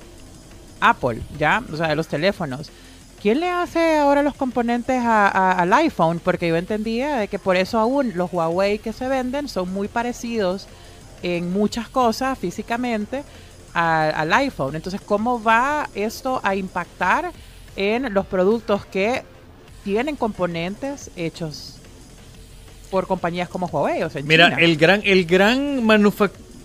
Apple, 0.79 1.21
¿ya? 1.37 1.61
O 1.71 1.75
sea, 1.77 1.87
de 1.89 1.95
los 1.95 2.07
teléfonos. 2.07 2.69
¿Quién 3.21 3.39
le 3.39 3.49
hace 3.49 3.97
ahora 3.97 4.21
los 4.23 4.35
componentes 4.35 5.01
a- 5.03 5.27
a- 5.27 5.51
al 5.59 5.71
iPhone? 5.73 6.19
Porque 6.23 6.47
yo 6.49 6.55
entendía 6.57 7.15
de 7.17 7.27
que 7.29 7.39
por 7.39 7.55
eso 7.55 7.79
aún 7.79 8.13
los 8.15 8.31
Huawei 8.33 8.79
que 8.79 8.91
se 8.93 9.07
venden 9.07 9.47
son 9.47 9.71
muy 9.73 9.87
parecidos 9.87 10.67
en 11.23 11.51
muchas 11.53 11.87
cosas 11.87 12.37
físicamente 12.37 13.23
a- 13.73 14.09
al 14.09 14.33
iPhone. 14.33 14.75
Entonces, 14.75 14.99
¿cómo 15.01 15.41
va 15.41 15.89
esto 15.95 16.41
a 16.43 16.55
impactar 16.55 17.31
en 17.75 18.13
los 18.13 18.25
productos 18.25 18.85
que 18.85 19.23
tienen 19.83 20.15
componentes 20.15 21.11
hechos 21.15 21.77
por 22.89 23.07
compañías 23.07 23.49
como 23.49 23.67
Huawei? 23.67 24.03
O 24.03 24.09
sea, 24.09 24.21
en 24.21 24.27
Mira, 24.27 24.49
China? 24.49 24.61
el 24.61 24.77
gran, 24.77 25.01
el 25.03 25.25
gran 25.25 25.81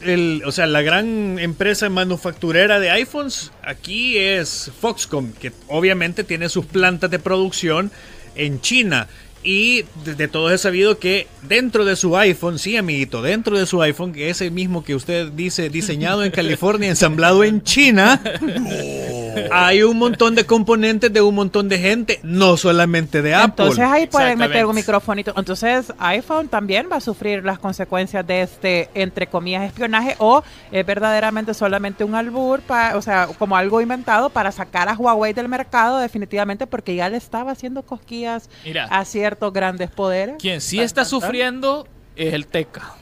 el, 0.02 0.42
o 0.46 0.52
sea, 0.52 0.66
la 0.66 0.82
gran 0.82 1.38
empresa 1.38 1.88
manufacturera 1.88 2.78
de 2.80 2.90
iPhones 2.90 3.50
aquí 3.62 4.18
es 4.18 4.70
Foxconn, 4.80 5.32
que 5.32 5.52
obviamente 5.66 6.24
tiene 6.24 6.48
sus 6.48 6.66
plantas 6.66 7.11
de 7.11 7.18
producción 7.18 7.90
en 8.34 8.61
China. 8.61 9.09
Y 9.42 9.84
de, 10.04 10.14
de 10.16 10.28
todos 10.28 10.52
he 10.52 10.59
sabido 10.59 10.98
que 10.98 11.28
dentro 11.42 11.84
de 11.84 11.94
su 11.94 12.16
iPhone, 12.16 12.59
sí, 12.59 12.76
amiguito, 12.76 13.22
dentro 13.22 13.56
de 13.56 13.66
su 13.66 13.80
iPhone, 13.80 14.12
que 14.12 14.30
es 14.30 14.40
el 14.40 14.50
mismo 14.50 14.82
que 14.84 14.96
usted 14.96 15.28
dice, 15.28 15.70
diseñado 15.70 16.24
en 16.24 16.30
California, 16.32 16.88
ensamblado 16.88 17.44
en 17.44 17.62
China, 17.62 18.20
hay 19.51 19.82
un 19.82 19.99
montón 19.99 20.34
de 20.34 20.45
componentes 20.47 21.12
de 21.12 21.20
un 21.20 21.34
montón 21.34 21.68
de 21.68 21.78
gente, 21.78 22.20
no 22.22 22.57
solamente 22.57 23.22
de 23.22 23.34
Apple. 23.34 23.47
Entonces 23.66 23.84
ahí 23.84 24.07
pueden 24.07 24.39
meter 24.39 24.66
un 24.66 24.74
microfonito. 24.74 25.32
Entonces 25.36 25.93
iPhone 25.99 26.49
también 26.49 26.89
va 26.91 26.97
a 26.97 27.01
sufrir 27.01 27.45
las 27.45 27.59
consecuencias 27.59 28.26
de 28.26 28.43
este, 28.43 28.91
entre 28.95 29.26
comillas, 29.26 29.64
espionaje 29.64 30.16
o 30.18 30.43
es 30.70 30.84
verdaderamente 30.86 31.55
solamente 31.55 32.05
un 32.05 32.14
albur, 32.14 32.61
pa- 32.61 32.97
o 32.97 33.03
sea, 33.03 33.28
como 33.39 33.57
algo 33.57 33.80
inventado 33.80 34.30
para 34.30 34.53
sacar 34.53 34.89
a 34.89 34.95
Huawei 34.95 35.32
del 35.32 35.49
mercado 35.49 35.99
definitivamente 35.99 36.66
porque 36.66 36.95
ya 36.95 37.09
le 37.09 37.16
estaba 37.16 37.53
haciendo 37.53 37.82
cosquillas 37.82 38.49
Mira. 38.64 38.84
a 38.84 39.05
ciertos 39.05 39.53
grandes 39.53 39.91
poderes. 39.91 40.36
Quien 40.39 40.61
sí 40.61 40.80
está 40.80 41.05
sufriendo 41.05 41.86
es 42.16 42.34
el 42.34 42.47
Teca. 42.47 42.95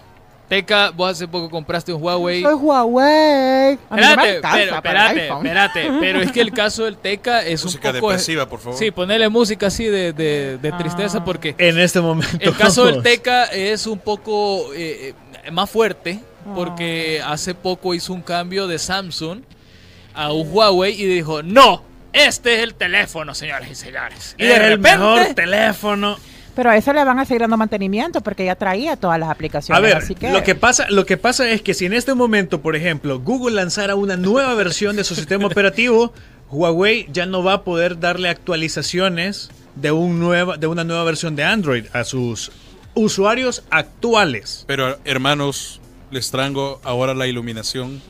Teca, 0.48 0.90
vos 0.90 1.10
hace 1.10 1.26
poco 1.26 1.50
compraste 1.50 1.92
un 1.92 2.00
Huawei. 2.02 2.42
Soy 2.42 2.54
Huawei. 2.54 3.72
Espérate, 3.74 4.40
pero, 4.42 4.74
espérate, 4.76 5.28
espérate. 5.28 5.90
Pero 6.00 6.20
es 6.20 6.30
que 6.32 6.40
el 6.40 6.52
caso 6.52 6.84
del 6.84 6.96
Teca 6.96 7.42
es 7.44 7.64
Música 7.64 7.90
un 7.90 7.94
poco. 7.96 8.10
depresiva, 8.10 8.48
por 8.48 8.60
favor. 8.60 8.78
Sí, 8.78 8.90
ponerle 8.92 9.28
música 9.28 9.66
así 9.66 9.84
de, 9.86 10.12
de- 10.12 10.58
de 10.58 10.72
tristeza 10.72 11.18
Ah. 11.18 11.24
porque 11.24 11.54
En 11.58 11.78
este 11.78 12.00
momento. 12.00 12.36
el 12.40 12.56
caso 12.56 12.84
del 12.86 13.02
Teca 13.02 13.44
es 13.46 13.86
un 13.88 13.98
poco 13.98 14.72
eh, 14.74 15.14
eh, 15.44 15.50
más 15.50 15.68
fuerte 15.68 16.20
porque 16.54 17.20
hace 17.26 17.54
poco 17.54 17.92
hizo 17.92 18.12
un 18.12 18.22
cambio 18.22 18.68
de 18.68 18.78
Samsung 18.78 19.40
a 20.14 20.32
un 20.32 20.48
Huawei 20.50 20.92
y 21.00 21.04
dijo, 21.06 21.42
no, 21.42 21.82
este 22.12 22.54
es 22.54 22.60
el 22.62 22.74
teléfono, 22.74 23.34
señores 23.34 23.68
y 23.70 23.74
señores. 23.74 24.36
Y 24.38 24.44
de 24.44 24.52
Es 24.52 24.60
el 24.60 24.62
repente, 24.76 24.90
mejor 24.98 25.34
teléfono. 25.34 26.16
Pero 26.56 26.70
a 26.70 26.76
eso 26.76 26.94
le 26.94 27.04
van 27.04 27.18
a 27.18 27.26
seguir 27.26 27.42
dando 27.42 27.58
mantenimiento 27.58 28.22
porque 28.22 28.46
ya 28.46 28.56
traía 28.56 28.96
todas 28.96 29.20
las 29.20 29.28
aplicaciones. 29.28 29.78
A 29.78 29.80
ver, 29.80 29.94
así 29.94 30.14
que... 30.14 30.30
lo 30.30 30.42
que 30.42 30.54
pasa, 30.54 30.86
lo 30.88 31.04
que 31.04 31.18
pasa 31.18 31.48
es 31.50 31.60
que 31.60 31.74
si 31.74 31.84
en 31.84 31.92
este 31.92 32.14
momento, 32.14 32.62
por 32.62 32.74
ejemplo, 32.74 33.20
Google 33.20 33.56
lanzara 33.56 33.94
una 33.94 34.16
nueva 34.16 34.54
versión 34.54 34.96
de 34.96 35.04
su 35.04 35.14
sistema 35.14 35.46
operativo, 35.48 36.14
Huawei 36.50 37.08
ya 37.12 37.26
no 37.26 37.44
va 37.44 37.52
a 37.52 37.62
poder 37.62 38.00
darle 38.00 38.30
actualizaciones 38.30 39.50
de 39.74 39.92
un 39.92 40.18
nueva, 40.18 40.56
de 40.56 40.66
una 40.66 40.82
nueva 40.82 41.04
versión 41.04 41.36
de 41.36 41.44
Android 41.44 41.84
a 41.92 42.04
sus 42.04 42.50
usuarios 42.94 43.62
actuales. 43.68 44.64
Pero 44.66 44.98
hermanos, 45.04 45.82
les 46.10 46.30
traigo 46.30 46.80
ahora 46.84 47.12
la 47.12 47.26
iluminación. 47.26 48.00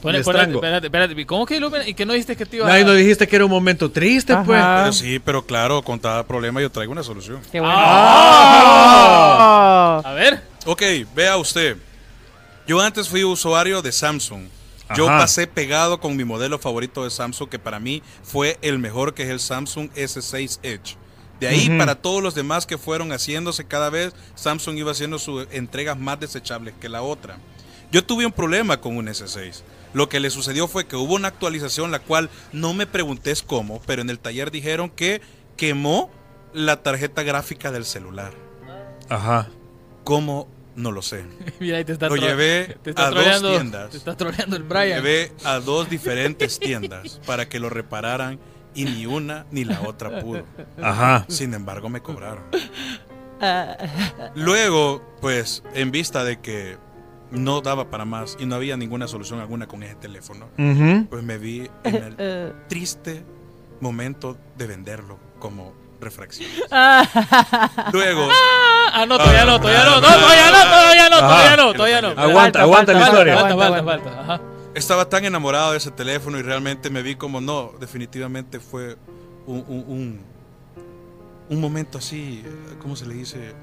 Trango. 0.00 0.56
espérate, 0.56 0.86
espérate, 0.86 1.26
¿cómo 1.26 1.46
que 1.46 1.56
ilumina? 1.56 1.88
¿Y 1.88 1.94
que 1.94 2.06
no 2.06 2.12
dijiste 2.12 2.36
que 2.36 2.46
te 2.46 2.56
iba 2.56 2.72
a... 2.72 2.80
nos 2.80 2.96
dijiste 2.96 3.26
que 3.26 3.36
era 3.36 3.44
un 3.44 3.50
momento 3.50 3.90
triste, 3.90 4.32
Ajá. 4.32 4.44
pues. 4.44 4.60
Ah. 4.62 4.78
Pero 4.82 4.92
sí, 4.92 5.18
pero 5.18 5.46
claro, 5.46 5.82
con 5.82 5.98
cada 5.98 6.26
problema 6.26 6.60
yo 6.60 6.70
traigo 6.70 6.92
una 6.92 7.02
solución. 7.02 7.40
Qué 7.50 7.60
bueno. 7.60 7.74
Ah. 7.76 8.82
Oh. 10.04 10.08
A 10.08 10.12
ver, 10.12 10.42
Ok, 10.66 10.82
vea 11.14 11.36
usted. 11.36 11.76
Yo 12.66 12.80
antes 12.80 13.08
fui 13.08 13.22
usuario 13.22 13.82
de 13.82 13.92
Samsung. 13.92 14.48
Yo 14.96 15.08
Ajá. 15.08 15.18
pasé 15.18 15.46
pegado 15.46 16.00
con 16.00 16.16
mi 16.16 16.24
modelo 16.24 16.58
favorito 16.58 17.04
de 17.04 17.10
Samsung, 17.10 17.48
que 17.48 17.58
para 17.58 17.78
mí 17.78 18.02
fue 18.24 18.58
el 18.62 18.78
mejor, 18.78 19.14
que 19.14 19.22
es 19.22 19.30
el 19.30 19.40
Samsung 19.40 19.90
S6 19.94 20.58
Edge. 20.62 20.96
De 21.40 21.48
ahí 21.48 21.68
para 21.78 21.96
todos 21.96 22.22
los 22.22 22.34
demás 22.34 22.66
que 22.66 22.78
fueron 22.78 23.12
haciéndose 23.12 23.64
cada 23.64 23.90
vez, 23.90 24.14
Samsung 24.34 24.78
iba 24.78 24.92
haciendo 24.92 25.18
sus 25.18 25.46
entregas 25.52 25.98
más 25.98 26.18
desechables 26.18 26.74
que 26.80 26.88
la 26.88 27.02
otra. 27.02 27.36
Yo 27.92 28.04
tuve 28.04 28.26
un 28.26 28.32
problema 28.32 28.80
con 28.80 28.96
un 28.96 29.06
S6. 29.06 29.62
Lo 29.96 30.10
que 30.10 30.20
le 30.20 30.28
sucedió 30.28 30.68
fue 30.68 30.86
que 30.86 30.94
hubo 30.94 31.14
una 31.14 31.28
actualización, 31.28 31.90
la 31.90 32.00
cual 32.00 32.28
no 32.52 32.74
me 32.74 32.86
pregunté 32.86 33.30
es 33.30 33.42
cómo, 33.42 33.80
pero 33.86 34.02
en 34.02 34.10
el 34.10 34.18
taller 34.18 34.50
dijeron 34.50 34.90
que 34.90 35.22
quemó 35.56 36.10
la 36.52 36.82
tarjeta 36.82 37.22
gráfica 37.22 37.72
del 37.72 37.86
celular. 37.86 38.34
Ajá. 39.08 39.48
¿Cómo? 40.04 40.48
No 40.74 40.92
lo 40.92 41.00
sé. 41.00 41.24
mira, 41.60 41.78
ahí 41.78 41.84
te 41.86 41.92
está 41.94 42.10
Lo 42.10 42.16
llevé 42.16 42.76
te 42.82 42.90
está 42.90 43.06
a 43.06 43.10
dos 43.10 43.14
troleando- 43.24 43.50
tiendas. 43.52 43.90
Te 43.92 43.96
está 43.96 44.14
troleando 44.18 44.56
el 44.56 44.64
Lo 44.64 44.68
Brian. 44.68 44.98
Llevé 45.02 45.32
a 45.44 45.60
dos 45.60 45.88
diferentes 45.88 46.58
tiendas 46.58 47.18
para 47.26 47.48
que 47.48 47.58
lo 47.58 47.70
repararan 47.70 48.38
y 48.74 48.84
ni 48.84 49.06
una 49.06 49.46
ni 49.50 49.64
la 49.64 49.80
otra 49.80 50.20
pudo. 50.20 50.44
Ajá. 50.82 51.24
Sin 51.28 51.54
embargo, 51.54 51.88
me 51.88 52.02
cobraron. 52.02 52.42
Luego, 54.34 55.02
pues, 55.22 55.62
en 55.74 55.90
vista 55.90 56.22
de 56.22 56.38
que 56.40 56.76
no 57.30 57.60
daba 57.60 57.90
para 57.90 58.04
más 58.04 58.36
y 58.38 58.46
no 58.46 58.54
había 58.54 58.76
ninguna 58.76 59.08
solución 59.08 59.40
alguna 59.40 59.66
con 59.66 59.82
ese 59.82 59.96
teléfono, 59.96 60.46
pues 61.10 61.22
me 61.22 61.38
vi 61.38 61.68
en 61.84 61.94
el 61.96 62.14
Eh, 62.18 62.52
triste 62.68 63.24
momento 63.80 64.36
de 64.56 64.66
venderlo 64.66 65.18
como 65.38 65.72
refracción. 66.00 66.50
ah, 66.70 67.90
Luego, 67.92 68.28
Ah, 68.92 69.04
no, 69.06 69.18
todavía 69.18 69.44
no, 69.44 69.60
todavía 69.60 69.84
no, 69.84 69.94
no, 69.96 70.00
todavía 70.00 70.50
no, 70.50 70.62
todavía 70.62 71.10
no, 71.10 71.18
todavía 71.18 71.56
no, 71.56 71.72
todavía 71.74 72.02
no. 72.02 72.08
Aguanta, 72.20 72.62
aguanta 72.62 72.92
la 72.94 73.00
historia. 73.02 73.38
Aguanta, 73.38 73.76
aguanta. 73.78 74.20
Ajá. 74.20 74.40
estaba 74.74 75.08
tan 75.08 75.24
enamorado 75.24 75.72
de 75.72 75.78
ese 75.78 75.90
teléfono 75.90 76.38
y 76.38 76.42
realmente 76.42 76.88
me 76.88 77.02
vi 77.02 77.16
como 77.16 77.40
no, 77.40 77.72
definitivamente 77.78 78.58
fue 78.60 78.96
un, 79.46 79.64
un, 79.68 79.84
un, 79.88 80.20
un 81.50 81.60
momento 81.60 81.98
así, 81.98 82.42
¿cómo 82.80 82.96
se 82.96 83.06
le 83.06 83.14
dice? 83.14 83.54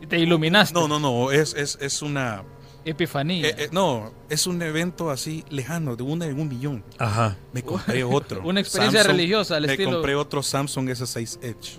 Y 0.00 0.06
te 0.06 0.18
iluminaste. 0.18 0.74
No, 0.74 0.86
no, 0.86 1.00
no, 1.00 1.30
es, 1.32 1.54
es, 1.54 1.78
es 1.80 2.02
una... 2.02 2.42
Epifanía. 2.84 3.48
eh, 3.48 3.54
eh, 3.58 3.68
no, 3.72 4.12
es 4.28 4.46
un 4.46 4.60
evento 4.62 5.10
así 5.10 5.44
lejano, 5.48 5.96
de 5.96 6.02
una 6.02 6.26
en 6.26 6.38
un 6.38 6.48
millón. 6.48 6.84
Ajá. 6.98 7.36
Me 7.52 7.62
compré 7.62 8.04
otro. 8.04 8.42
Una 8.44 8.60
experiencia 8.60 9.02
religiosa 9.02 9.56
al 9.56 9.66
Me 9.66 9.72
estilo- 9.72 9.92
compré 9.92 10.14
otro 10.14 10.42
Samsung 10.42 10.88
S6 10.90 11.38
Edge. 11.42 11.78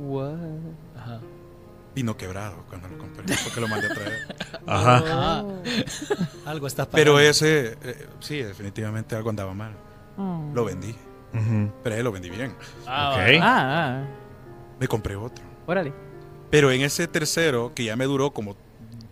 Ajá. 0.97 1.19
Vino 1.93 2.17
quebrado 2.17 2.65
cuando 2.67 2.89
lo 2.89 2.97
compré, 2.97 3.35
porque 3.43 3.61
lo 3.61 3.67
mandé 3.67 3.87
a 3.87 3.93
traer. 3.93 4.35
Ajá. 4.67 5.03
Ah, 5.07 5.45
Algo 6.45 6.67
estás 6.67 6.87
Pero 6.87 7.13
pagando. 7.13 7.29
ese, 7.29 7.77
eh, 7.83 8.07
sí, 8.19 8.37
definitivamente 8.41 9.15
algo 9.15 9.29
andaba 9.29 9.53
mal. 9.53 9.73
mm. 10.17 10.53
Lo 10.53 10.65
vendí, 10.65 10.93
pero 11.83 11.95
él 11.95 12.03
lo 12.03 12.11
vendí 12.11 12.29
bien. 12.29 12.53
ah, 12.87 13.11
Ok. 13.13 13.41
va. 13.41 13.47
Ah, 13.47 13.99
ah, 14.01 14.05
Me 14.79 14.87
compré 14.87 15.15
otro. 15.15 15.45
órale. 15.67 15.93
Pero 16.51 16.71
en 16.71 16.81
ese 16.81 17.07
tercero, 17.07 17.73
que 17.73 17.83
ya 17.85 17.95
me 17.95 18.05
duró 18.05 18.31
como 18.31 18.55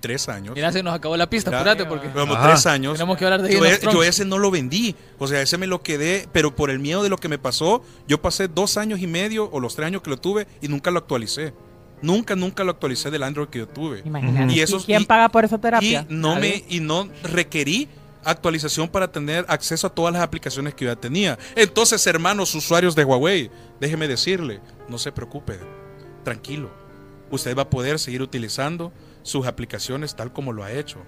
tres 0.04 0.28
años. 0.28 0.54
Mira, 0.54 0.70
se 0.74 0.84
nos 0.84 0.94
acabó 0.94 1.16
la 1.16 1.30
pista, 1.30 1.50
apúrate 1.56 1.86
porque 1.86 2.10
Como 2.12 2.34
Ajá. 2.34 2.50
tres 2.50 2.66
años. 2.66 2.94
tenemos 2.96 3.18
que 3.18 3.24
hablar 3.24 3.42
de 3.42 3.54
Yo, 3.54 3.66
e- 3.66 3.80
yo 3.82 4.04
ese 4.04 4.26
no 4.26 4.38
lo 4.38 4.52
vendí. 4.52 4.96
O 5.18 5.28
sea, 5.30 5.42
ese 5.42 5.58
me 5.58 5.66
lo 5.66 5.82
quedé, 5.82 6.28
pero 6.34 6.54
por 6.54 6.70
el 6.70 6.80
miedo 6.80 7.02
de 7.04 7.08
lo 7.08 7.16
que 7.18 7.30
me 7.30 7.38
pasó, 7.40 7.82
yo 8.06 8.22
pasé 8.22 8.50
dos 8.50 8.76
años 8.76 9.00
y 9.00 9.08
medio 9.08 9.50
o 9.50 9.62
los 9.62 9.76
tres 9.78 9.88
años 9.88 10.02
que 10.02 10.10
lo 10.10 10.18
tuve 10.18 10.46
y 10.62 10.68
nunca 10.68 10.92
lo 10.92 11.00
actualicé. 11.00 11.54
Nunca, 12.02 12.36
nunca 12.36 12.66
lo 12.66 12.72
actualicé 12.72 13.10
del 13.12 13.24
Android 13.24 13.48
que 13.48 13.60
yo 13.60 13.68
tuve. 13.70 14.02
Imagínate. 14.04 14.52
Y 14.54 14.58
¿Y, 14.58 14.60
esos- 14.62 14.84
quién 14.84 15.04
y- 15.04 15.06
paga 15.06 15.30
por 15.30 15.46
esa 15.46 15.58
terapia? 15.58 16.06
Y 16.10 16.14
no, 16.14 16.36
me, 16.36 16.66
y 16.68 16.82
no 16.82 17.08
requerí 17.24 17.88
actualización 18.26 18.90
para 18.90 19.10
tener 19.10 19.46
acceso 19.48 19.88
a 19.88 19.90
todas 19.90 20.14
las 20.14 20.22
aplicaciones 20.22 20.74
que 20.74 20.84
yo 20.84 20.92
ya 20.92 21.00
tenía. 21.00 21.40
Entonces, 21.56 22.06
hermanos 22.08 22.54
usuarios 22.56 22.94
de 22.94 23.06
Huawei, 23.06 23.50
déjeme 23.80 24.10
decirle, 24.10 24.60
no 24.90 24.98
se 24.98 25.14
preocupe, 25.14 25.58
tranquilo. 26.26 26.70
Usted 27.32 27.56
va 27.58 27.64
a 27.64 27.70
poder 27.70 28.00
seguir 28.00 28.22
utilizando 28.22 28.92
sus 29.24 29.48
aplicaciones 29.48 30.16
tal 30.16 30.32
como 30.32 30.54
lo 30.54 30.64
ha 30.64 30.72
hecho. 30.72 31.00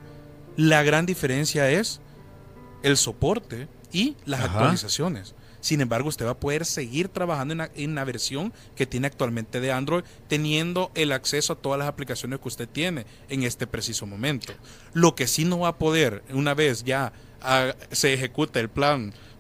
La 0.58 0.84
gran 0.84 1.06
diferencia 1.06 1.70
es 1.70 2.02
el 2.84 2.98
soporte 2.98 3.68
y 3.92 4.16
las 4.26 4.42
Ajá. 4.42 4.52
actualizaciones. 4.52 5.36
Sin 5.66 5.82
embargo, 5.82 6.10
usted 6.10 6.28
va 6.28 6.32
a 6.32 6.40
poder 6.40 6.64
seguir 6.64 7.10
trabajando 7.10 7.54
en 7.54 7.58
la, 7.58 7.72
en 7.74 7.96
la 7.96 8.04
versión 8.04 8.54
que 8.76 8.86
tiene 8.86 9.08
actualmente 9.08 9.60
de 9.60 9.72
Android, 9.72 10.04
teniendo 10.28 10.92
el 10.94 11.12
acceso 11.12 11.54
a 11.54 11.56
todas 11.56 11.80
las 11.80 11.88
aplicaciones 11.88 12.40
que 12.40 12.48
usted 12.48 12.70
tiene 12.70 13.08
en 13.30 13.42
este 13.42 13.66
preciso 13.66 14.06
momento. 14.06 14.54
Lo 14.94 15.16
que 15.16 15.26
sí 15.26 15.44
no 15.44 15.58
va 15.58 15.70
a 15.70 15.78
poder, 15.80 16.24
una 16.30 16.54
vez 16.54 16.84
ya 16.84 17.14
ah, 17.42 17.74
se 17.92 18.14
ejecuta 18.14 18.60
el 18.60 18.70
plan, 18.70 19.12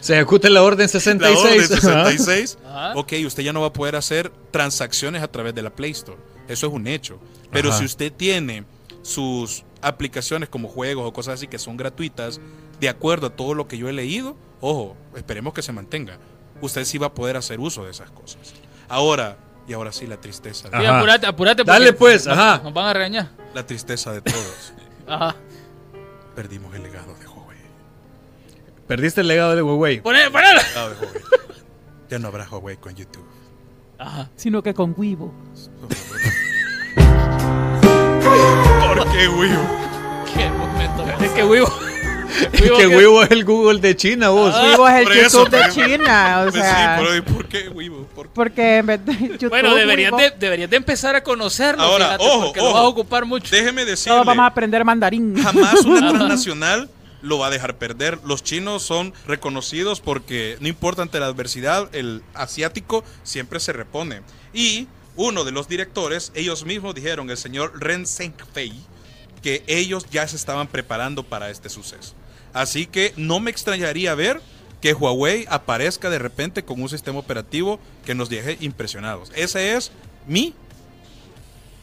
se, 0.00 0.14
ejecuta 0.14 0.48
la 0.48 0.62
orden 0.62 0.84
la 0.84 0.88
66. 0.88 1.70
orden 1.70 1.78
Ajá. 1.78 2.10
66, 2.10 2.58
Ajá. 2.64 2.92
ok, 2.96 3.12
usted 3.26 3.42
ya 3.42 3.52
no 3.52 3.60
va 3.60 3.66
a 3.66 3.72
poder 3.74 3.96
hacer 3.96 4.32
transacciones 4.50 5.22
a 5.22 5.28
través 5.30 5.54
de 5.54 5.60
la 5.60 5.68
Play 5.68 5.90
Store. 5.90 6.18
Eso 6.48 6.66
es 6.66 6.72
un 6.72 6.86
hecho. 6.86 7.20
Pero 7.52 7.68
Ajá. 7.70 7.78
si 7.78 7.84
usted 7.84 8.12
tiene 8.12 8.64
sus 9.02 9.64
aplicaciones 9.80 10.48
como 10.48 10.68
juegos 10.68 11.06
o 11.06 11.12
cosas 11.12 11.34
así 11.34 11.46
que 11.46 11.58
son 11.58 11.76
gratuitas, 11.76 12.40
de 12.80 12.88
acuerdo 12.88 13.28
a 13.28 13.30
todo 13.30 13.54
lo 13.54 13.68
que 13.68 13.78
yo 13.78 13.88
he 13.88 13.92
leído, 13.92 14.36
ojo, 14.60 14.96
esperemos 15.16 15.52
que 15.54 15.62
se 15.62 15.72
mantenga. 15.72 16.18
Usted 16.60 16.84
sí 16.84 16.98
va 16.98 17.08
a 17.08 17.14
poder 17.14 17.36
hacer 17.36 17.60
uso 17.60 17.84
de 17.84 17.90
esas 17.92 18.10
cosas. 18.10 18.54
Ahora, 18.88 19.36
y 19.68 19.72
ahora 19.74 19.92
sí, 19.92 20.06
la 20.06 20.20
tristeza. 20.20 20.68
Sí, 20.68 20.74
Ajá. 20.74 20.98
apúrate, 20.98 21.26
apúrate. 21.26 21.64
porque 21.64 21.78
Dale, 21.78 21.92
pues, 21.92 22.26
nos- 22.26 22.36
ajá. 22.38 22.60
Nos 22.64 22.72
van 22.72 22.86
a 22.86 22.92
regañar. 22.94 23.30
La 23.54 23.64
tristeza 23.66 24.12
de 24.12 24.22
todos. 24.22 24.72
Ajá. 25.06 25.36
Perdimos 26.34 26.74
el 26.74 26.82
legado 26.82 27.14
de 27.14 27.26
Huawei. 27.26 27.58
Perdiste 28.86 29.20
el 29.20 29.28
legado 29.28 29.54
de 29.56 29.62
Huawei. 29.62 30.00
Poné, 30.00 30.20
de 30.22 30.28
Huawei. 30.28 30.56
Ya 32.10 32.18
no 32.18 32.28
habrá 32.28 32.48
Huawei 32.48 32.76
con 32.78 32.94
YouTube. 32.94 33.26
Ajá. 33.98 34.30
Sino 34.36 34.62
que 34.62 34.72
con 34.74 34.94
Weibo. 34.96 35.32
¿Por 38.86 39.12
qué, 39.12 39.28
Wii? 39.28 39.50
Qué 40.34 40.50
momento. 40.50 41.04
Es 41.24 41.30
que 41.32 41.44
Wibo. 41.44 41.88
que 42.78 42.86
Weibo 42.86 43.22
es 43.22 43.30
el 43.30 43.44
Google 43.44 43.80
de 43.80 43.96
China, 43.96 44.28
vos. 44.30 44.54
Ah, 44.54 44.62
Weibo 44.62 44.88
es 44.88 44.94
el 44.96 45.04
por 45.04 45.16
eso, 45.16 45.44
YouTube 45.44 45.58
de 45.58 45.68
China. 45.70 46.44
O 46.46 46.52
sea, 46.52 46.96
sí, 46.98 47.02
pero 47.02 47.16
¿y 47.16 47.20
por 47.22 47.48
qué, 47.48 47.68
Wii? 47.68 47.90
¿Por 48.14 48.26
qué? 48.26 48.32
porque 48.34 48.76
en 48.78 48.86
vez 48.86 49.04
de 49.04 49.12
YouTube, 49.14 49.48
Bueno, 49.50 49.74
deberías 49.74 50.12
Weibo, 50.12 50.30
de, 50.30 50.38
deberías 50.38 50.70
de 50.70 50.76
empezar 50.76 51.16
a 51.16 51.22
conocerlo. 51.22 51.82
Ahora, 51.82 52.06
fíjate, 52.06 52.24
ojo, 52.24 52.44
porque 52.46 52.60
lo 52.60 52.66
ojo. 52.66 52.74
vas 52.74 52.82
a 52.82 52.86
ocupar 52.88 53.24
mucho. 53.24 53.54
Déjeme 53.54 53.84
decirle. 53.84 54.14
todos 54.14 54.26
vamos 54.26 54.42
a 54.44 54.46
aprender 54.46 54.84
mandarín. 54.84 55.36
jamás 55.42 55.84
una 55.84 56.08
transnacional 56.10 56.90
lo 57.22 57.38
va 57.38 57.48
a 57.48 57.50
dejar 57.50 57.76
perder. 57.76 58.18
Los 58.24 58.42
chinos 58.44 58.82
son 58.82 59.12
reconocidos 59.26 60.00
porque 60.00 60.56
no 60.60 60.68
importa 60.68 61.02
ante 61.02 61.18
la 61.18 61.26
adversidad, 61.26 61.88
el 61.92 62.22
asiático 62.34 63.04
siempre 63.22 63.60
se 63.60 63.72
repone. 63.72 64.20
Y 64.52 64.86
uno 65.18 65.44
de 65.44 65.50
los 65.52 65.68
directores, 65.68 66.30
ellos 66.34 66.64
mismos 66.64 66.94
dijeron, 66.94 67.28
el 67.28 67.36
señor 67.36 67.72
Ren 67.82 68.06
Zhengfei, 68.06 68.72
que 69.42 69.64
ellos 69.66 70.06
ya 70.10 70.26
se 70.28 70.36
estaban 70.36 70.68
preparando 70.68 71.24
para 71.24 71.50
este 71.50 71.68
suceso. 71.68 72.14
Así 72.52 72.86
que 72.86 73.12
no 73.16 73.40
me 73.40 73.50
extrañaría 73.50 74.14
ver 74.14 74.40
que 74.80 74.94
Huawei 74.94 75.44
aparezca 75.50 76.08
de 76.08 76.20
repente 76.20 76.64
con 76.64 76.80
un 76.80 76.88
sistema 76.88 77.18
operativo 77.18 77.80
que 78.06 78.14
nos 78.14 78.30
deje 78.30 78.56
impresionados. 78.60 79.32
Esa 79.34 79.60
es 79.60 79.90
mi 80.28 80.54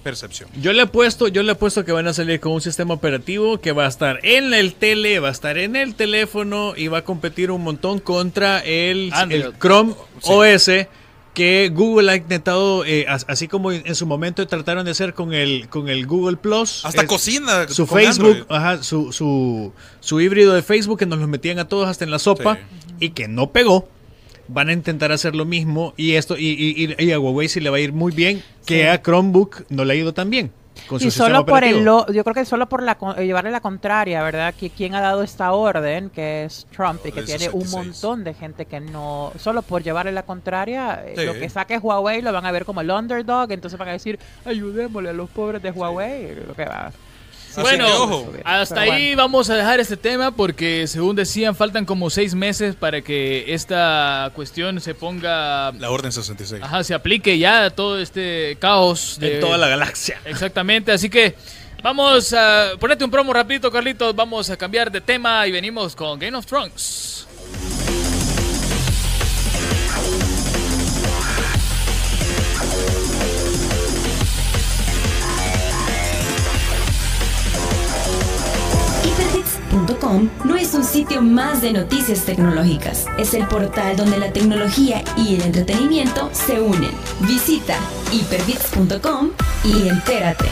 percepción. 0.02 0.50
Yo 0.62 0.72
le 0.72 0.84
he 0.84 0.88
puesto, 0.88 1.28
yo 1.28 1.44
le 1.44 1.52
he 1.52 1.56
puesto 1.56 1.84
que 1.84 1.92
van 1.92 2.08
a 2.08 2.14
salir 2.14 2.40
con 2.40 2.54
un 2.54 2.62
sistema 2.62 2.94
operativo 2.94 3.60
que 3.60 3.74
va 3.74 3.86
a 3.86 3.90
estar 3.90 4.20
en 4.24 4.54
el 4.54 4.76
tele, 4.76 5.20
va 5.20 5.28
a 5.28 5.32
estar 5.32 5.58
en 5.58 5.76
el 5.76 5.96
teléfono 5.96 6.74
y 6.78 6.88
va 6.88 7.00
a 7.00 7.04
competir 7.04 7.52
un 7.52 7.64
montón 7.64 8.00
contra 8.00 8.60
el 8.60 9.12
Chrome 9.60 9.94
Sí. 10.22 10.30
OS 10.32 10.70
que 11.36 11.70
Google 11.72 12.12
ha 12.12 12.16
intentado, 12.16 12.84
eh, 12.86 13.06
as- 13.08 13.26
así 13.30 13.48
como 13.48 13.72
en, 13.72 13.94
su 13.94 14.08
momento 14.08 14.48
trataron 14.48 14.86
de 14.86 14.92
hacer 14.92 15.14
con 15.14 15.34
el 15.34 15.68
con 15.70 15.88
el 15.90 16.08
Google 16.08 16.38
Plus, 16.38 16.84
Hasta 16.84 17.04
es- 17.04 17.08
cocina. 17.08 17.68
su 17.68 17.86
Facebook, 17.86 18.48
ajá, 18.50 18.82
su, 18.82 19.12
su, 19.14 19.72
su 20.00 20.20
híbrido 20.22 20.54
de 20.56 20.64
Facebook 20.64 20.98
que 20.98 21.06
nos 21.06 21.20
lo 21.20 21.28
metían 21.28 21.60
a 21.60 21.68
todos 21.68 21.88
hasta 21.88 22.04
en 22.06 22.10
la 22.10 22.18
sopa 22.18 22.58
y 23.00 23.10
que 23.12 23.28
no 23.28 23.52
pegó. 23.52 23.88
Van 24.48 24.70
a 24.70 24.74
intentar 24.74 25.12
hacer 25.12 25.36
lo 25.36 25.44
mismo 25.46 25.94
y 25.98 26.14
esto 26.14 26.38
y, 26.38 26.48
y- 26.50 26.96
y- 27.00 27.04
y 27.06 27.12
a 27.12 27.20
Huawei 27.20 27.48
sí 27.50 27.60
le 27.60 27.70
va 27.70 27.78
a 27.78 27.80
ir 27.82 27.94
muy 27.94 28.12
bien, 28.12 28.42
que 28.66 28.82
Sí. 28.82 28.88
a 28.88 29.02
Chromebook 29.02 29.66
no 29.70 29.86
le 29.86 29.94
ha 29.94 29.96
ido 29.96 30.14
tan 30.14 30.30
bien. 30.30 30.52
Con 30.88 31.02
Y 31.02 31.10
solo 31.12 31.46
por 31.46 31.64
el 31.64 31.84
lo, 31.84 32.06
yo 32.12 32.24
creo 32.24 32.34
que 32.34 32.46
solo 32.46 32.68
por 32.68 32.84
la 32.84 32.98
eh, 33.18 33.26
llevarle 33.26 33.52
la 33.52 33.60
contraria, 33.62 34.22
¿verdad? 34.24 34.54
Que 34.54 34.70
quien 34.70 34.96
ha 34.96 35.02
dado 35.02 35.24
esta 35.24 35.52
orden, 35.52 36.10
que 36.10 36.46
es 36.46 36.68
Trump, 36.76 37.00
y 37.06 37.12
que 37.12 37.24
tiene 37.24 37.50
un 37.50 37.62
66. 37.66 37.74
montón 37.74 38.24
de 38.24 38.34
gente 38.34 38.66
que 38.66 38.80
no, 38.80 39.32
solo 39.38 39.62
por 39.62 39.84
llevarle 39.84 40.12
la 40.12 40.24
contraria, 40.24 41.04
eh, 41.06 41.14
Sí. 41.18 41.26
lo 41.26 41.34
que 41.34 41.50
saque 41.50 41.78
Huawei 41.78 42.22
lo 42.22 42.32
van 42.32 42.46
a 42.46 42.52
ver 42.52 42.66
como 42.66 42.82
el 42.82 42.92
underdog, 42.92 43.52
entonces 43.52 43.78
van 43.80 43.90
a 43.90 43.94
decir, 43.94 44.20
ayudémosle 44.46 45.10
a 45.10 45.14
los 45.14 45.30
pobres 45.30 45.62
de 45.62 45.72
Huawei, 45.72 46.36
lo 46.48 46.54
que 46.54 46.66
va. 46.66 46.92
Así 47.58 47.62
Bueno, 47.62 47.86
que, 47.86 47.94
ojo. 47.94 48.34
hasta 48.44 48.76
Pero 48.76 48.92
ahí 48.94 49.08
bueno. 49.10 49.22
vamos 49.24 49.50
a 49.50 49.56
dejar 49.56 49.80
este 49.80 49.98
tema 49.98 50.32
porque 50.32 50.88
según 50.88 51.16
decían 51.16 51.56
faltan 51.56 51.86
como 51.86 52.10
seis 52.10 52.36
meses 52.36 52.76
para 52.76 53.02
que 53.02 53.54
esta 53.54 54.32
cuestión 54.36 54.80
se 54.82 54.94
ponga, 54.96 55.72
La 55.80 55.90
Orden 55.90 56.12
66. 56.12 56.62
ajá, 56.64 56.84
se 56.84 56.94
aplique 56.94 57.38
ya 57.38 57.66
a 57.66 57.70
todo 57.70 58.00
este 58.00 58.58
caos 58.60 59.18
de 59.20 59.36
en 59.36 59.40
toda 59.42 59.58
la 59.58 59.68
galaxia. 59.68 60.20
Exactamente, 60.26 60.92
así 60.92 61.10
que 61.10 61.36
vamos 61.84 62.34
a 62.34 62.72
ponerte 62.80 63.04
un 63.06 63.12
promo 63.12 63.32
rapidito, 63.34 63.72
Carlitos, 63.72 64.16
vamos 64.16 64.50
a 64.50 64.58
cambiar 64.58 64.92
de 64.92 65.02
tema 65.02 65.46
y 65.48 65.52
venimos 65.52 65.96
con 65.96 66.18
Game 66.20 66.38
of 66.38 66.46
Thrones. 66.46 67.25
No 80.44 80.56
es 80.56 80.74
un 80.74 80.84
sitio 80.84 81.22
más 81.22 81.62
de 81.62 81.74
noticias 81.74 82.26
tecnológicas, 82.26 83.06
es 83.18 83.34
el 83.34 83.48
portal 83.48 83.96
donde 83.98 84.18
la 84.18 84.32
tecnología 84.32 85.04
y 85.18 85.36
el 85.36 85.42
entretenimiento 85.42 86.30
se 86.34 86.60
unen. 86.60 86.92
Visita 87.22 87.76
hyperbits.com 88.12 89.30
y 89.64 89.88
entérate. 89.88 90.46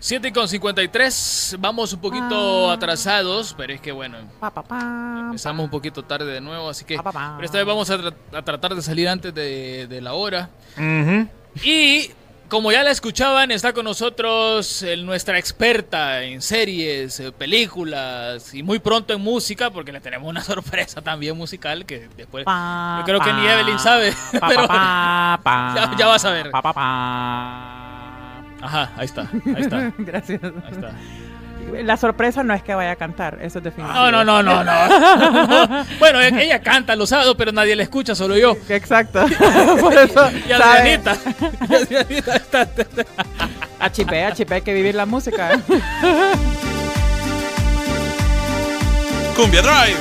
7 0.00 0.32
con 0.32 0.48
53, 0.48 1.56
vamos 1.60 1.92
un 1.92 2.00
poquito 2.00 2.70
Ah. 2.70 2.72
atrasados, 2.74 3.54
pero 3.56 3.72
es 3.72 3.80
que 3.80 3.92
bueno, 3.92 4.18
Pa, 4.40 4.50
pa, 4.50 4.62
pa, 4.62 4.80
empezamos 5.26 5.64
un 5.64 5.70
poquito 5.70 6.02
tarde 6.04 6.26
de 6.26 6.40
nuevo, 6.40 6.68
así 6.68 6.84
que 6.84 6.96
Pa, 6.96 7.04
pa, 7.04 7.12
pa. 7.12 7.32
pero 7.36 7.46
esta 7.46 7.58
vez 7.58 7.66
vamos 7.66 7.88
a, 7.88 7.98
tra- 7.98 8.14
a 8.32 8.42
tratar 8.42 8.74
de 8.74 8.82
salir 8.82 9.08
antes 9.08 9.32
de, 9.32 9.86
de 9.86 10.00
la 10.00 10.14
hora. 10.14 10.50
Ujú. 10.76 11.28
Y 11.64 12.10
como 12.48 12.70
ya 12.70 12.82
la 12.82 12.90
escuchaban, 12.90 13.50
está 13.50 13.72
con 13.72 13.84
nosotros 13.84 14.82
el- 14.82 15.06
nuestra 15.06 15.38
experta 15.38 16.22
en 16.22 16.42
series, 16.42 17.18
eh, 17.20 17.32
películas 17.32 18.52
y 18.54 18.62
muy 18.62 18.78
pronto 18.78 19.14
en 19.14 19.20
música, 19.22 19.70
porque 19.70 19.90
le 19.92 20.00
tenemos 20.00 20.28
una 20.28 20.42
sorpresa 20.44 21.00
también 21.00 21.36
musical 21.36 21.86
que 21.86 22.08
después 22.16 22.44
pa, 22.44 22.96
yo 23.00 23.04
creo 23.06 23.20
que 23.20 23.32
ni 23.32 23.46
Evelyn 23.46 23.78
sabe, 23.78 24.12
pa, 24.38 24.48
pero 24.48 24.66
ya- 24.66 25.96
ya 25.98 26.06
vas 26.06 26.24
a 26.24 26.30
ver. 26.30 26.50
Ajá, 28.64 28.92
ahí 28.96 29.04
está, 29.06 29.22
ahí 29.32 29.62
está, 29.62 29.92
Gracias. 29.98 30.40
ahí 30.42 30.72
está. 30.72 30.94
La 31.84 31.96
sorpresa 31.96 32.42
no 32.42 32.54
es 32.54 32.62
que 32.62 32.74
vaya 32.74 32.92
a 32.92 32.96
cantar, 32.96 33.38
eso 33.42 33.58
es 33.58 33.64
definitivo. 33.64 33.94
No, 33.94 34.10
no, 34.10 34.24
no, 34.24 34.42
no, 34.42 34.62
no. 34.64 35.84
bueno, 35.98 36.20
e- 36.20 36.44
ella 36.44 36.60
canta 36.60 36.94
los 36.96 37.08
sábados, 37.08 37.34
pero 37.38 37.52
nadie 37.52 37.74
la 37.76 37.82
escucha, 37.82 38.14
solo 38.14 38.36
yo. 38.36 38.56
Exacto. 38.68 39.24
Por 39.80 39.92
eso, 39.96 40.30
Y. 40.48 40.52
Adrianita. 40.52 41.16
Y 41.68 41.74
Adrianita 41.74 42.36
está- 42.36 42.68
HP, 43.80 44.24
HP, 44.24 44.54
hay 44.54 44.62
que 44.62 44.74
vivir 44.74 44.94
la 44.94 45.06
música. 45.06 45.58
Cumbia 49.36 49.62
Drive. 49.62 49.96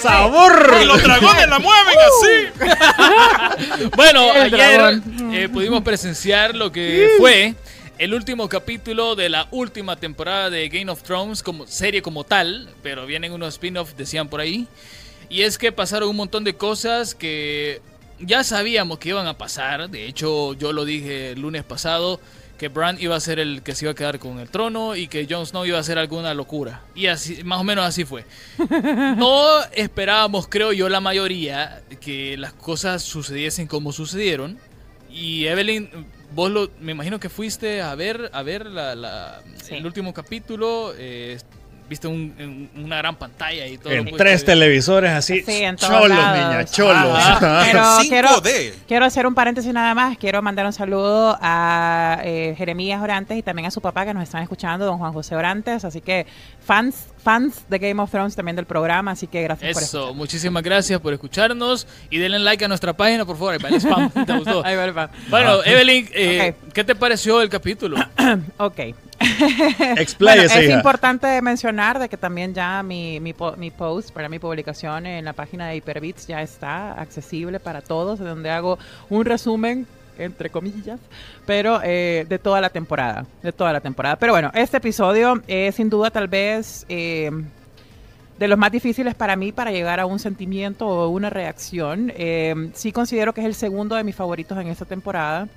¡Sabor! 0.00 0.74
Y 0.82 0.84
los 0.84 1.02
dragones 1.02 1.48
la 1.48 1.58
mueven 1.58 1.96
así. 2.06 3.88
Bueno, 3.96 4.34
El 4.34 4.54
ayer 4.54 5.00
eh, 5.32 5.48
pudimos 5.50 5.82
presenciar 5.82 6.54
lo 6.54 6.70
que 6.70 7.08
fue 7.18 7.54
el 7.98 8.14
último 8.14 8.48
capítulo 8.48 9.14
de 9.14 9.28
la 9.28 9.48
última 9.50 9.96
temporada 9.96 10.50
de 10.50 10.68
Game 10.68 10.90
of 10.90 11.02
Thrones 11.02 11.42
como 11.42 11.66
serie 11.66 12.02
como 12.02 12.24
tal, 12.24 12.68
pero 12.82 13.06
vienen 13.06 13.32
unos 13.32 13.54
spin-offs, 13.54 13.96
decían 13.96 14.28
por 14.28 14.40
ahí. 14.40 14.66
Y 15.28 15.42
es 15.42 15.58
que 15.58 15.72
pasaron 15.72 16.08
un 16.08 16.16
montón 16.16 16.44
de 16.44 16.54
cosas 16.54 17.14
que 17.14 17.80
ya 18.20 18.44
sabíamos 18.44 18.98
que 18.98 19.10
iban 19.10 19.26
a 19.26 19.38
pasar. 19.38 19.88
De 19.90 20.06
hecho, 20.06 20.54
yo 20.54 20.72
lo 20.72 20.84
dije 20.84 21.32
el 21.32 21.40
lunes 21.40 21.64
pasado 21.64 22.20
que 22.58 22.68
Bran 22.68 22.96
iba 23.00 23.16
a 23.16 23.20
ser 23.20 23.40
el 23.40 23.62
que 23.62 23.74
se 23.74 23.84
iba 23.84 23.92
a 23.92 23.94
quedar 23.94 24.18
con 24.18 24.38
el 24.38 24.48
trono 24.48 24.94
y 24.94 25.08
que 25.08 25.26
Jon 25.28 25.44
Snow 25.44 25.64
iba 25.64 25.76
a 25.76 25.80
hacer 25.80 25.98
alguna 25.98 26.34
locura. 26.34 26.82
Y 26.94 27.06
así, 27.06 27.42
más 27.42 27.60
o 27.60 27.64
menos 27.64 27.84
así 27.84 28.04
fue. 28.04 28.24
No 29.16 29.62
esperábamos, 29.72 30.46
creo 30.48 30.72
yo, 30.72 30.88
la 30.88 31.00
mayoría, 31.00 31.82
que 32.00 32.36
las 32.36 32.52
cosas 32.52 33.02
sucediesen 33.02 33.66
como 33.66 33.92
sucedieron. 33.92 34.58
Y 35.10 35.46
Evelyn, 35.46 35.90
vos 36.34 36.50
lo, 36.50 36.68
me 36.80 36.92
imagino 36.92 37.18
que 37.20 37.28
fuiste 37.28 37.80
a 37.82 37.94
ver, 37.94 38.30
a 38.32 38.42
ver 38.42 38.66
la, 38.66 38.94
la- 38.94 39.42
Sí. 39.62 39.74
el 39.76 39.86
último 39.86 40.12
capítulo. 40.12 40.92
eh, 40.96 41.38
viste 41.88 42.06
un- 42.08 42.34
en 42.74 42.84
una 42.84 42.96
gran 42.98 43.16
pantalla 43.16 43.66
y 43.66 43.78
todo. 43.78 43.92
En 43.92 44.04
pues, 44.04 44.16
tres 44.16 44.44
televisores 44.44 45.10
así. 45.10 45.42
Sí, 45.42 45.62
en 45.62 45.76
todos 45.76 45.92
cholos, 46.00 46.08
lados. 46.18 46.38
niña, 46.52 46.64
cholos. 46.64 47.18
Ah, 47.18 47.62
pero 47.70 47.82
5D. 47.82 48.08
quiero, 48.08 48.28
quiero 48.88 49.04
hacer 49.04 49.26
un 49.26 49.34
paréntesis 49.34 49.72
nada 49.72 49.94
más. 49.94 50.16
Quiero 50.18 50.40
mandar 50.42 50.66
un 50.66 50.72
saludo 50.72 51.38
a 51.40 52.20
eh, 52.24 52.54
Jeremías 52.56 53.02
Orantes 53.02 53.36
y 53.38 53.42
también 53.42 53.66
a 53.66 53.70
su 53.70 53.80
papá 53.80 54.04
que 54.04 54.14
nos 54.14 54.22
están 54.22 54.42
escuchando, 54.42 54.84
don 54.86 54.98
Juan 54.98 55.12
José 55.12 55.36
Orantes. 55.36 55.84
Así 55.84 56.00
que 56.00 56.26
fans, 56.64 57.06
fans 57.22 57.64
de 57.68 57.78
Game 57.78 58.00
of 58.02 58.10
Thrones 58.10 58.34
también 58.34 58.56
del 58.56 58.66
programa. 58.66 59.10
Así 59.12 59.26
que 59.26 59.42
gracias 59.42 59.72
por 59.74 59.82
Eso, 59.82 59.98
escuchar. 59.98 60.16
muchísimas 60.16 60.62
gracias 60.62 61.00
por 61.00 61.12
escucharnos 61.12 61.86
y 62.10 62.18
denle 62.18 62.38
like 62.38 62.64
a 62.64 62.68
nuestra 62.68 62.92
página, 62.94 63.24
por 63.24 63.36
favor. 63.36 63.54
Ahí 63.54 63.58
va 63.62 63.68
el 63.68 63.74
spam, 63.76 64.10
¿te 64.26 64.32
gustó? 64.36 64.64
Ahí 64.64 64.76
va 64.76 64.84
el 64.84 64.94
fan. 64.94 65.10
Bueno, 65.28 65.62
Evelyn, 65.64 66.08
eh. 66.12 66.54
¿qué 66.72 66.84
te 66.84 66.94
pareció 66.94 67.42
el 67.42 67.48
capítulo? 67.48 67.96
Ok. 68.58 68.80
Bueno, 70.18 70.42
es 70.42 70.56
hija. 70.56 70.72
importante 70.72 71.40
mencionar 71.42 71.98
de 71.98 72.08
que 72.08 72.16
también 72.16 72.54
ya 72.54 72.82
mi, 72.82 73.20
mi, 73.20 73.34
mi 73.56 73.70
post 73.70 74.10
para 74.10 74.28
mi 74.28 74.38
publicación 74.38 75.06
en 75.06 75.24
la 75.24 75.32
página 75.32 75.68
de 75.68 75.76
Hyperbits 75.76 76.26
ya 76.26 76.42
está 76.42 76.92
accesible 76.92 77.60
para 77.60 77.82
todos, 77.82 78.18
donde 78.18 78.50
hago 78.50 78.78
un 79.10 79.24
resumen 79.24 79.86
entre 80.18 80.50
comillas, 80.50 81.00
pero 81.46 81.80
eh, 81.82 82.24
de 82.28 82.38
toda 82.38 82.60
la 82.60 82.70
temporada, 82.70 83.26
de 83.42 83.52
toda 83.52 83.72
la 83.72 83.80
temporada. 83.80 84.16
Pero 84.16 84.32
bueno, 84.32 84.50
este 84.54 84.76
episodio 84.76 85.42
es 85.46 85.74
sin 85.74 85.90
duda 85.90 86.10
tal 86.10 86.28
vez 86.28 86.86
eh, 86.88 87.30
de 88.38 88.48
los 88.48 88.58
más 88.58 88.72
difíciles 88.72 89.14
para 89.14 89.36
mí 89.36 89.52
para 89.52 89.70
llegar 89.70 90.00
a 90.00 90.06
un 90.06 90.18
sentimiento 90.18 90.86
o 90.86 91.08
una 91.08 91.30
reacción. 91.30 92.12
Eh, 92.16 92.70
sí 92.74 92.92
considero 92.92 93.32
que 93.32 93.40
es 93.40 93.46
el 93.46 93.54
segundo 93.54 93.96
de 93.96 94.04
mis 94.04 94.14
favoritos 94.14 94.58
en 94.58 94.68
esta 94.68 94.84
temporada. 94.84 95.48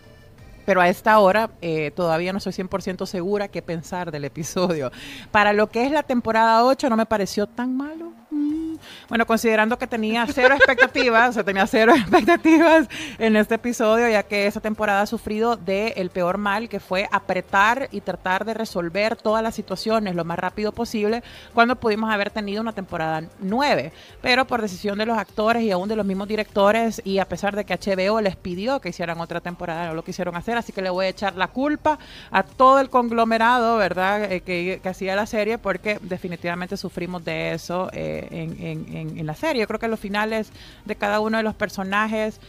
Pero 0.68 0.82
a 0.82 0.90
esta 0.90 1.18
hora 1.20 1.50
eh, 1.62 1.92
todavía 1.92 2.34
no 2.34 2.42
soy 2.42 2.52
100% 2.52 3.06
segura 3.06 3.48
qué 3.48 3.62
pensar 3.62 4.12
del 4.12 4.26
episodio. 4.26 4.92
Para 5.32 5.54
lo 5.54 5.68
que 5.68 5.86
es 5.86 5.94
la 5.94 6.04
temporada 6.04 6.66
8 6.66 6.90
no 6.90 6.98
me 6.98 7.06
pareció 7.06 7.48
tan 7.48 7.78
malo. 7.78 8.12
Mm. 8.32 8.76
Bueno, 9.10 9.26
considerando 9.26 9.78
que 9.78 9.88
tenía 9.88 10.26
cero 10.28 10.56
expectativas, 10.56 11.30
o 11.30 11.34
sea, 11.34 11.44
tenía 11.44 11.66
cero 11.68 11.94
expectativas 11.98 12.88
en 13.18 13.36
este 13.36 13.56
episodio, 13.56 14.10
ya 14.10 14.24
que 14.24 14.48
esa 14.48 14.60
temporada 14.60 15.02
ha 15.02 15.06
sufrido 15.06 15.56
del 15.56 15.94
el 15.96 16.10
peor 16.10 16.38
mal, 16.38 16.70
que 16.70 16.80
fue 16.80 17.08
apretar 17.12 17.90
y 17.92 18.02
tratar 18.02 18.46
de 18.46 18.54
resolver 18.54 19.16
todas 19.16 19.44
las 19.44 19.56
situaciones 19.56 20.16
lo 20.16 20.26
más 20.26 20.40
rápido 20.40 20.72
posible, 20.72 21.24
cuando 21.54 21.76
pudimos 21.76 22.12
haber 22.12 22.30
tenido 22.30 22.62
una 22.62 22.74
temporada 22.74 23.24
9. 23.40 23.92
Pero 24.22 24.46
por 24.46 24.62
decisión 24.62 24.98
de 24.98 25.06
los 25.06 25.18
actores 25.18 25.64
y 25.64 25.72
aún 25.72 25.90
de 25.90 25.96
los 25.96 26.06
mismos 26.06 26.28
directores, 26.28 27.02
y 27.04 27.20
a 27.20 27.26
pesar 27.26 27.56
de 27.56 27.66
que 27.66 27.78
HBO 27.78 28.22
les 28.22 28.36
pidió 28.36 28.80
que 28.80 28.90
hicieran 28.90 29.20
otra 29.20 29.42
temporada, 29.42 29.88
no 29.88 29.94
lo 29.94 30.04
quisieron 30.04 30.36
hacer, 30.36 30.58
así 30.58 30.72
que 30.72 30.82
le 30.82 30.90
voy 30.90 31.06
a 31.06 31.10
echar 31.10 31.36
la 31.36 31.48
culpa 31.48 31.98
a 32.32 32.44
todo 32.44 32.80
el 32.80 32.90
conglomerado, 32.90 33.78
¿verdad?, 33.78 34.18
Eh, 34.32 34.42
que, 34.42 34.80
que 34.82 34.90
hacía 34.90 35.16
la 35.16 35.26
serie, 35.26 35.58
porque 35.58 36.00
definitivamente 36.02 36.78
sufrimos 36.78 37.24
de 37.24 37.54
eso 37.54 37.90
eh, 37.94 38.28
en, 38.32 38.67
en- 38.72 39.26
la 39.26 39.36
serie. 39.36 39.62
Yo 39.62 39.68
creo 39.68 39.80
que 39.80 39.88
los 39.88 40.00
finales 40.00 40.52
de 40.86 40.96
cada 40.96 41.20
uno 41.20 41.38
de 41.38 41.44
los 41.44 41.56
personajes 41.56 42.40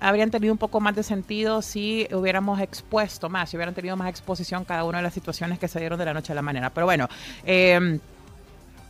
habrían 0.00 0.30
tenido 0.30 0.52
un 0.52 0.58
poco 0.58 0.78
más 0.80 0.94
de 0.94 1.02
sentido 1.02 1.62
si 1.62 2.06
hubiéramos 2.12 2.60
expuesto 2.60 3.28
más, 3.30 3.48
si 3.50 3.56
hubieran 3.56 3.74
tenido 3.74 3.96
más 3.96 4.08
exposición 4.10 4.64
cada 4.64 4.84
una 4.84 4.98
de 4.98 5.02
las 5.04 5.14
situaciones 5.14 5.58
que 5.58 5.68
se 5.68 5.80
dieron 5.80 5.98
de 5.98 6.04
la 6.04 6.12
noche 6.14 6.32
a 6.32 6.34
la 6.34 6.42
mañana. 6.42 6.68
Pero 6.70 6.84
bueno, 6.86 7.08
eh, 7.44 7.98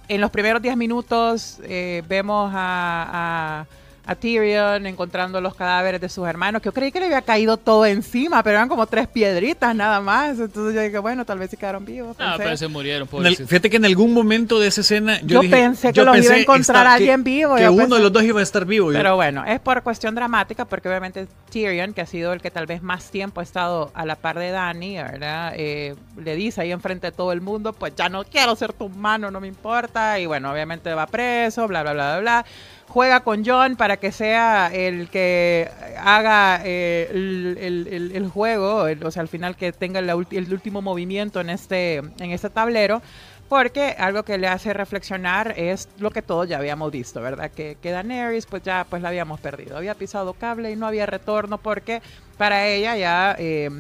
en 0.09 0.21
los 0.21 0.31
primeros 0.31 0.61
10 0.63 0.77
minutos 0.77 1.59
eh, 1.65 2.03
vemos 2.09 2.51
a- 2.55 3.67
a 4.07 4.15
Tyrion 4.15 4.87
encontrando 4.87 5.41
los 5.41 5.55
cadáveres 5.55 6.01
de 6.01 6.09
sus 6.09 6.27
hermanos, 6.29 6.63
que 6.63 6.67
yo 6.67 6.73
creí 6.73 6.93
que 6.93 7.01
le 7.01 7.07
había 7.07 7.23
caído 7.23 7.57
todo 7.57 7.85
encima, 7.87 8.43
pero 8.43 8.57
eran 8.57 8.69
como 8.69 8.87
tres 8.87 9.09
piedritas 9.09 9.75
nada 9.75 10.01
más. 10.01 10.39
Entonces 10.39 10.75
yo 10.75 10.81
dije, 10.81 10.99
bueno, 10.99 11.25
tal 11.25 11.39
vez 11.39 11.51
sí 11.51 11.57
quedaron 11.57 11.85
vivos. 11.85 12.17
Ah, 12.19 12.33
pensé. 12.37 12.45
pero 12.45 12.57
se 12.57 12.69
murieron, 12.69 13.09
En 13.13 13.27
el- 13.27 13.37
fíjate 13.37 13.69
que 13.69 13.77
en 13.77 13.85
algún 13.85 14.13
momento 14.15 14.61
de 14.61 14.69
esa 14.69 14.81
escena 14.83 15.21
yo, 15.21 15.27
Yo 15.27 15.41
dije- 15.41 15.57
pensé 15.57 15.89
que 15.89 15.95
yo 15.95 16.05
los 16.05 16.25
iba 16.25 16.35
a 16.35 16.39
encontrar 16.39 16.77
estar- 16.77 16.87
alguien 16.87 17.25
que- 17.25 17.31
vivo, 17.31 17.57
Que 17.57 17.63
yo 17.63 17.73
uno 17.73 17.83
pensé- 17.85 17.95
de 17.97 18.03
los 18.03 18.13
dos 18.13 18.23
iba 18.23 18.41
a 18.41 18.43
estar 18.43 18.65
vivo. 18.65 18.93
Yo- 18.93 18.99
Pero 18.99 19.17
bueno, 19.17 19.45
es 19.45 19.59
por 19.61 19.83
cuestión 19.83 20.15
dramática, 20.15 20.65
porque 20.65 20.89
obviamente 20.89 21.27
Tyrion, 21.51 21.93
que 21.93 22.01
ha 22.03 22.07
sido 22.07 22.33
el 22.33 22.41
que 22.41 22.51
tal 22.51 22.67
vez 22.67 22.83
más 22.83 23.11
tiempo 23.11 23.41
ha 23.41 23.43
estado 23.43 23.91
a 23.95 24.07
la 24.07 24.17
par 24.17 24.39
de 24.39 24.51
Dani, 24.51 24.97
¿verdad? 24.97 25.53
Eh, 25.57 25.95
le 26.17 26.37
dice 26.37 26.61
ahí 26.61 26.71
enfrente 26.73 27.09
de 27.09 27.13
todo 27.13 27.33
el 27.33 27.41
mundo, 27.41 27.73
pues 27.73 27.95
ya 27.97 28.09
no 28.09 28.25
quiero 28.25 28.55
ser 28.57 28.73
tu 28.73 28.89
mano, 28.89 29.31
no 29.31 29.41
me 29.41 29.49
importa. 29.49 30.19
Y 30.21 30.27
bueno, 30.27 30.53
obviamente 30.53 30.95
va 30.95 31.07
preso, 31.07 31.67
bla, 31.67 31.83
bla, 31.83 31.93
bla, 31.93 32.19
bla, 32.19 32.21
bla. 32.21 32.47
Juega 32.89 33.21
con 33.21 33.45
John 33.45 33.77
para 33.77 33.99
que 33.99 34.11
sea 34.13 34.71
el 34.73 35.09
que 35.11 35.69
haga 35.99 36.61
eh, 36.65 37.09
el, 37.13 37.59
el- 37.91 38.13
el- 38.15 38.29
juego, 38.29 38.87
o 39.05 39.11
sea, 39.11 39.21
al 39.23 39.29
final 39.29 39.55
que 39.57 39.73
tenga 39.73 39.99
el 40.01 40.53
último 40.53 40.81
movimiento 40.83 41.41
en 41.41 41.51
este, 41.51 41.97
en 41.97 42.31
este 42.31 42.49
tablero. 42.51 43.03
Porque 43.49 43.95
algo 43.97 44.25
que 44.25 44.39
le 44.39 44.49
hace 44.49 44.73
reflexionar 44.73 45.55
es 45.57 45.89
lo 46.01 46.11
que 46.11 46.21
todos 46.21 46.49
ya 46.49 46.59
habíamos 46.59 46.91
visto, 46.91 47.21
¿verdad? 47.21 47.53
Que, 47.53 47.77
que 47.81 47.93
Daenerys 47.93 48.45
pues 48.47 48.65
ya 48.65 48.85
pues 48.91 49.03
la 49.03 49.09
habíamos 49.11 49.39
perdido. 49.39 49.77
Había 49.77 49.95
pisado 49.95 50.33
cable 50.35 50.73
y 50.73 50.77
no 50.77 50.85
había 50.87 51.07
retorno 51.07 51.59
porque 51.59 52.03
para 52.39 52.67
ella 52.67 52.97
ya 52.97 53.37
eh, 53.39 53.71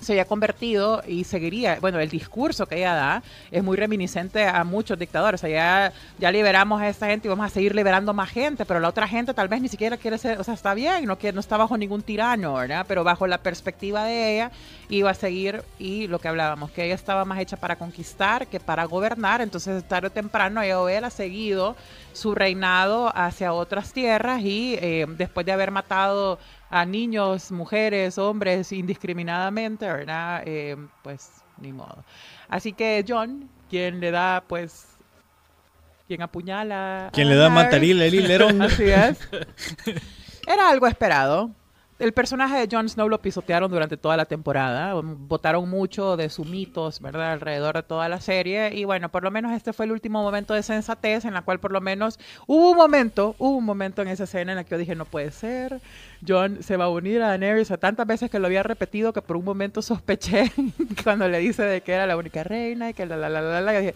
se 0.00 0.12
había 0.12 0.24
convertido 0.24 1.02
y 1.06 1.24
seguiría, 1.24 1.78
bueno, 1.80 1.98
el 1.98 2.08
discurso 2.08 2.66
que 2.66 2.76
ella 2.76 2.94
da 2.94 3.22
es 3.50 3.62
muy 3.62 3.76
reminiscente 3.76 4.44
a 4.44 4.62
muchos 4.64 4.98
dictadores. 4.98 5.40
O 5.40 5.46
sea, 5.46 5.50
ya, 5.90 5.92
ya 6.18 6.30
liberamos 6.30 6.80
a 6.80 6.88
esta 6.88 7.06
gente 7.06 7.28
y 7.28 7.30
vamos 7.30 7.46
a 7.46 7.50
seguir 7.50 7.74
liberando 7.74 8.14
más 8.14 8.30
gente, 8.30 8.64
pero 8.64 8.80
la 8.80 8.88
otra 8.88 9.08
gente 9.08 9.34
tal 9.34 9.48
vez 9.48 9.60
ni 9.60 9.68
siquiera 9.68 9.96
quiere 9.96 10.18
ser, 10.18 10.38
o 10.38 10.44
sea, 10.44 10.54
está 10.54 10.74
bien, 10.74 11.04
no, 11.04 11.18
quiere, 11.18 11.34
no 11.34 11.40
está 11.40 11.56
bajo 11.56 11.76
ningún 11.76 12.02
tirano, 12.02 12.54
¿verdad? 12.54 12.84
Pero 12.86 13.04
bajo 13.04 13.26
la 13.26 13.38
perspectiva 13.38 14.04
de 14.04 14.34
ella 14.34 14.50
iba 14.88 15.10
a 15.10 15.14
seguir 15.14 15.62
y 15.78 16.06
lo 16.06 16.18
que 16.18 16.28
hablábamos, 16.28 16.70
que 16.70 16.84
ella 16.84 16.94
estaba 16.94 17.24
más 17.24 17.40
hecha 17.40 17.56
para 17.56 17.76
conquistar 17.76 18.46
que 18.46 18.60
para 18.60 18.84
gobernar, 18.84 19.40
entonces 19.40 19.86
tarde 19.86 20.08
o 20.08 20.10
temprano 20.10 20.62
ella 20.62 20.80
hubiera 20.80 21.10
seguido 21.10 21.76
su 22.12 22.34
reinado 22.34 23.12
hacia 23.14 23.52
otras 23.52 23.92
tierras 23.92 24.42
y 24.42 24.76
eh, 24.80 25.06
después 25.08 25.46
de 25.46 25.52
haber 25.52 25.70
matado 25.70 26.38
a 26.70 26.84
niños, 26.84 27.50
mujeres, 27.50 28.18
hombres 28.18 28.72
indiscriminadamente, 28.72 29.86
¿verdad? 29.86 30.42
Eh, 30.44 30.76
pues 31.02 31.30
ni 31.58 31.72
modo. 31.72 32.04
Así 32.48 32.72
que 32.72 33.04
John, 33.06 33.48
quien 33.68 34.00
le 34.00 34.10
da 34.10 34.42
pues 34.46 34.86
quien 36.06 36.22
apuñala 36.22 37.10
Quien 37.12 37.28
le 37.28 37.36
da 37.36 37.46
Harry, 37.46 37.54
mataril 37.54 38.02
el 38.02 38.14
hilerón. 38.14 38.62
Así 38.62 38.84
es. 38.84 39.18
Era 40.46 40.70
algo 40.70 40.86
esperado. 40.86 41.50
El 41.98 42.12
personaje 42.12 42.56
de 42.56 42.68
Jon 42.70 42.88
Snow 42.88 43.08
lo 43.08 43.20
pisotearon 43.20 43.68
durante 43.72 43.96
toda 43.96 44.16
la 44.16 44.24
temporada. 44.24 44.94
Votaron 44.94 45.68
mucho 45.68 46.16
de 46.16 46.30
sus 46.30 46.46
mitos, 46.46 47.00
¿verdad? 47.00 47.32
Alrededor 47.32 47.74
de 47.74 47.82
toda 47.82 48.08
la 48.08 48.20
serie. 48.20 48.72
Y 48.72 48.84
bueno, 48.84 49.08
por 49.08 49.24
lo 49.24 49.32
menos 49.32 49.50
este 49.50 49.72
fue 49.72 49.86
el 49.86 49.90
último 49.90 50.22
momento 50.22 50.54
de 50.54 50.62
sensatez 50.62 51.24
en 51.24 51.34
la 51.34 51.42
cual 51.42 51.58
por 51.58 51.72
lo 51.72 51.80
menos 51.80 52.20
hubo 52.46 52.70
un 52.70 52.76
momento, 52.76 53.34
hubo 53.38 53.56
un 53.56 53.64
momento 53.64 54.02
en 54.02 54.08
esa 54.08 54.24
escena 54.24 54.52
en 54.52 54.56
la 54.56 54.64
que 54.64 54.70
yo 54.70 54.78
dije, 54.78 54.94
no 54.94 55.06
puede 55.06 55.32
ser. 55.32 55.80
John 56.26 56.62
se 56.62 56.76
va 56.76 56.84
a 56.84 56.88
unir 56.88 57.20
a 57.20 57.28
Daenerys. 57.28 57.66
Sea, 57.66 57.78
tantas 57.78 58.06
veces 58.06 58.30
que 58.30 58.38
lo 58.38 58.46
había 58.46 58.62
repetido 58.62 59.12
que 59.12 59.20
por 59.20 59.36
un 59.36 59.44
momento 59.44 59.82
sospeché 59.82 60.52
cuando 61.02 61.26
le 61.26 61.40
dice 61.40 61.64
de 61.64 61.80
que 61.80 61.92
era 61.94 62.06
la 62.06 62.16
única 62.16 62.44
reina 62.44 62.90
y 62.90 62.94
que 62.94 63.06
la 63.06 63.16
la 63.16 63.28
la 63.28 63.40
la 63.40 63.60
la. 63.60 63.92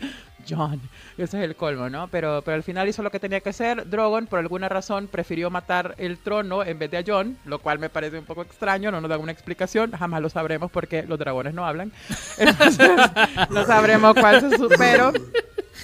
John, 0.49 0.81
ese 1.19 1.39
es 1.39 1.45
el 1.45 1.57
colmo, 1.57 1.89
¿no? 1.89 2.09
Pero, 2.09 2.43
pero 2.45 2.55
al 2.57 2.63
final 2.63 2.89
hizo 2.89 3.03
lo 3.03 3.11
que 3.11 3.21
tenía 3.21 3.41
que 3.41 3.51
hacer. 3.51 3.89
Drogon, 3.89 4.27
por 4.27 4.39
alguna 4.39 4.69
razón, 4.69 5.07
prefirió 5.09 5.51
matar 5.51 5.95
el 5.99 6.19
trono 6.19 6.65
en 6.65 6.79
vez 6.79 6.91
de 6.91 6.99
a 6.99 7.05
John, 7.07 7.37
lo 7.45 7.59
cual 7.59 7.79
me 7.79 7.89
parece 7.91 8.19
un 8.19 8.25
poco 8.25 8.43
extraño, 8.43 8.91
no 8.91 9.01
nos 9.01 9.11
da 9.11 9.19
una 9.19 9.33
explicación, 9.33 9.93
jamás 9.93 10.21
lo 10.23 10.29
sabremos 10.29 10.71
porque 10.71 11.03
los 11.05 11.19
dragones 11.19 11.55
no 11.55 11.67
hablan. 11.67 11.93
Entonces, 12.39 12.91
no 13.51 13.65
sabremos 13.65 14.15
cuál 14.15 14.41
se 14.41 14.57
su- 14.57 14.69
pero 14.79 15.13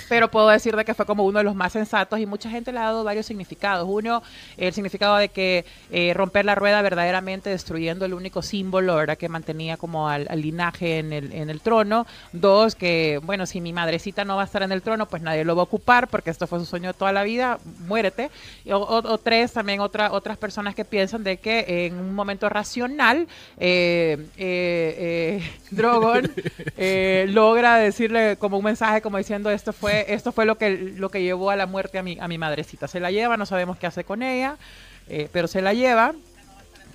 pero 0.09 0.31
puedo 0.31 0.49
decir 0.49 0.75
de 0.77 0.85
que 0.85 0.95
fue 0.95 1.07
como 1.07 1.25
uno 1.25 1.39
de 1.39 1.45
los 1.45 1.55
más 1.55 1.73
sensatos 1.73 2.19
y 2.21 2.27
mucha 2.27 2.51
gente 2.51 2.73
le 2.73 2.79
ha 2.79 2.85
dado 2.85 3.05
varios 3.05 3.27
significados. 3.27 3.87
Uno, 3.89 4.23
el 4.57 4.73
significado 4.73 5.17
de 5.17 5.29
que 5.29 5.65
eh, 5.91 6.13
romper 6.15 6.45
la 6.45 6.55
rueda 6.55 6.83
verdaderamente 6.83 7.51
destruyendo 7.51 8.05
el 8.05 8.15
único 8.15 8.43
símbolo, 8.43 8.97
¿verdad? 8.97 9.17
Que 9.19 9.29
mantenía 9.29 9.77
como 9.77 10.09
al, 10.09 10.27
al 10.31 10.41
linaje 10.41 10.99
en 10.99 11.13
el, 11.13 11.33
en 11.33 11.51
el 11.51 11.61
trono. 11.61 12.07
Dos, 12.33 12.75
que, 12.75 13.21
bueno, 13.23 13.47
si 13.47 13.61
mi 13.61 13.73
madrecita 13.73 14.25
no 14.25 14.37
va 14.37 14.43
a 14.43 14.45
estar 14.47 14.63
en 14.63 14.73
el 14.73 14.83
trono, 14.83 15.07
pues 15.07 15.23
nadie 15.23 15.45
lo 15.45 15.55
va 15.57 15.63
a 15.63 15.65
ocupar 15.65 16.09
porque 16.09 16.31
esto 16.31 16.47
fue 16.47 16.59
su 16.59 16.65
sueño 16.67 16.95
toda 16.95 17.13
la 17.13 17.23
vida, 17.23 17.59
muérete. 17.87 18.31
O- 18.71 18.77
o 19.05 19.19
tres, 19.19 19.53
también 19.53 19.81
otra, 19.81 20.13
otras 20.13 20.37
personas 20.39 20.75
que 20.75 20.85
piensan 20.85 21.25
de 21.25 21.37
que 21.39 21.87
en 21.87 21.95
un 21.99 22.15
momento 22.15 22.49
racional, 22.49 23.27
eh, 23.59 24.27
eh, 24.37 25.41
eh, 25.41 25.51
Drogon 25.71 26.31
eh, 26.77 27.27
logra 27.29 27.77
decirle 27.77 28.37
como 28.39 28.59
un 28.59 28.65
mensaje 28.65 29.01
como 29.03 29.19
diciendo 29.19 29.51
esto 29.51 29.73
fue, 29.73 29.98
esto 30.09 30.33
fue 30.33 30.47
lo 30.47 30.59
que, 30.59 30.71
lo 30.71 31.11
que 31.11 31.23
llevó 31.23 31.51
a 31.51 31.57
la 31.57 31.67
muerte 31.67 31.99
a 31.99 32.03
mi, 32.03 32.19
a 32.21 32.29
mi 32.29 32.39
madrecita. 32.39 32.89
Se 32.89 33.01
la 33.01 33.11
lleva, 33.11 33.37
no 33.37 33.47
sabemos 33.47 33.79
qué 33.79 33.87
hace 33.87 34.05
con 34.05 34.23
ella, 34.23 34.57
eh, 35.09 35.29
pero 35.33 35.49
se 35.49 35.63
la 35.63 35.75
lleva 35.75 36.15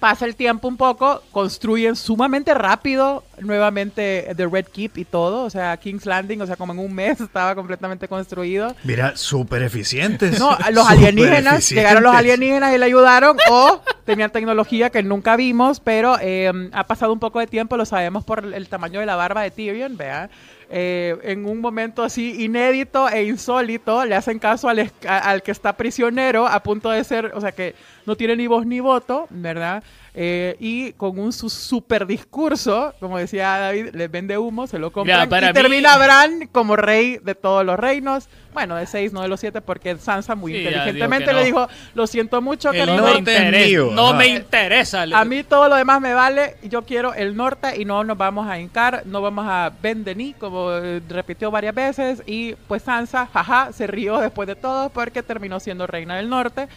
pasa 0.04 0.26
el 0.26 0.36
tiempo 0.36 0.68
un 0.68 0.76
poco, 0.76 1.24
construyen 1.32 1.96
sumamente 1.96 2.54
rápido 2.54 3.24
nuevamente 3.40 4.34
The 4.36 4.48
Red 4.48 4.66
Keep 4.66 4.98
y 4.98 5.06
todo, 5.06 5.46
o 5.46 5.50
sea, 5.50 5.78
King's 5.78 6.06
Landing, 6.06 6.42
o 6.42 6.46
sea, 6.46 6.58
como 6.58 6.74
en 6.74 6.80
un 6.80 6.94
mes 6.94 7.22
estaba 7.22 7.56
completamente 7.56 8.10
construido. 8.10 8.76
Mira, 8.84 9.16
súper 9.16 9.64
eficientes. 9.64 10.38
No, 10.42 10.58
los 10.74 10.86
alienígenas, 10.90 11.70
llegaron 11.70 12.04
los 12.04 12.14
alienígenas 12.14 12.76
y 12.76 12.80
le 12.80 12.86
ayudaron, 12.86 13.38
o 13.50 13.82
tenían 14.06 14.30
tecnología 14.30 14.90
que 14.90 15.02
nunca 15.04 15.38
vimos, 15.38 15.80
pero 15.80 16.18
eh, 16.20 16.52
ha 16.74 16.84
pasado 16.84 17.14
un 17.14 17.20
poco 17.20 17.40
de 17.40 17.48
tiempo, 17.48 17.78
lo 17.78 17.86
sabemos 17.86 18.26
por 18.26 18.44
el 18.54 18.68
tamaño 18.68 19.00
de 19.00 19.06
la 19.06 19.16
barba 19.16 19.44
de 19.44 19.52
Tyrion, 19.52 19.96
vea. 19.96 20.30
Eh, 20.76 21.16
en 21.22 21.46
un 21.46 21.62
momento 21.62 22.02
así 22.02 22.44
inédito 22.44 23.08
e 23.08 23.26
insólito, 23.26 24.06
le 24.06 24.16
hacen 24.16 24.40
caso 24.40 24.70
al, 24.70 24.92
al 25.08 25.44
que 25.44 25.52
está 25.52 25.78
prisionero, 25.78 26.48
a 26.48 26.64
punto 26.64 26.90
de 26.90 27.04
ser, 27.04 27.32
o 27.36 27.42
sea, 27.42 27.52
que 27.52 27.76
no 28.08 28.16
tiene 28.16 28.36
ni 28.36 28.48
voz 28.48 28.66
ni 28.66 28.80
voto, 28.80 29.28
¿verdad? 29.30 29.84
Eh, 30.16 30.56
y 30.60 30.92
con 30.94 31.18
un 31.18 31.34
su 31.34 31.50
super 31.50 32.06
discurso, 32.06 32.94
como 33.00 33.18
decía 33.18 33.58
David, 33.58 33.96
les 33.96 34.12
vende 34.12 34.38
humo, 34.38 34.68
se 34.68 34.78
lo 34.78 34.92
compran 34.92 35.28
para 35.28 35.48
y 35.48 35.50
mí- 35.50 35.54
termina 35.54 35.98
Bran 35.98 36.48
como 36.52 36.76
rey 36.76 37.18
de 37.24 37.34
todos 37.34 37.66
los 37.66 37.80
reinos. 37.80 38.28
Bueno, 38.54 38.76
de 38.76 38.86
seis, 38.86 39.12
no 39.12 39.24
de 39.24 39.28
los 39.28 39.40
siete, 39.40 39.62
porque 39.62 39.98
Sansa 39.98 40.36
muy 40.36 40.52
Sí, 40.54 40.62
ya 40.62 40.70
digo 40.70 40.80
inteligentemente 40.82 41.26
que 41.26 41.34
no. 41.34 41.40
le 41.40 41.46
dijo, 41.46 41.68
lo 41.96 42.06
siento 42.06 42.40
mucho, 42.44 42.72
El 42.72 42.86
No 42.96 43.04
me 43.06 43.16
interesa. 43.18 43.66
mío, 43.66 43.90
No 43.92 44.14
me 44.14 44.28
interesa. 44.28 45.02
a 45.12 45.26
mí 45.26 45.42
todo 45.42 45.68
lo 45.68 45.76
demás 45.76 46.00
me 46.00 46.14
vale, 46.14 46.58
yo 46.62 46.84
quiero 46.84 47.16
el 47.16 47.36
norte 47.36 47.82
y 47.82 47.84
no 47.86 48.04
nos 48.04 48.16
vamos 48.16 48.48
a 48.48 48.60
hincar, 48.60 49.02
no 49.08 49.20
vamos 49.24 49.46
a 49.50 49.72
Vendení, 49.82 50.36
como 50.36 50.72
eh, 50.74 51.02
repitió 51.10 51.50
varias 51.50 51.74
veces, 51.74 52.22
y 52.28 52.54
pues 52.68 52.84
Sansa, 52.84 53.26
jaja, 53.34 53.72
se 53.74 53.88
rió 53.88 54.20
después 54.20 54.48
de 54.48 54.56
todo 54.56 54.90
porque 54.92 55.24
terminó 55.24 55.60
siendo 55.60 55.88
reina 55.88 56.18
del 56.18 56.30
norte. 56.30 56.68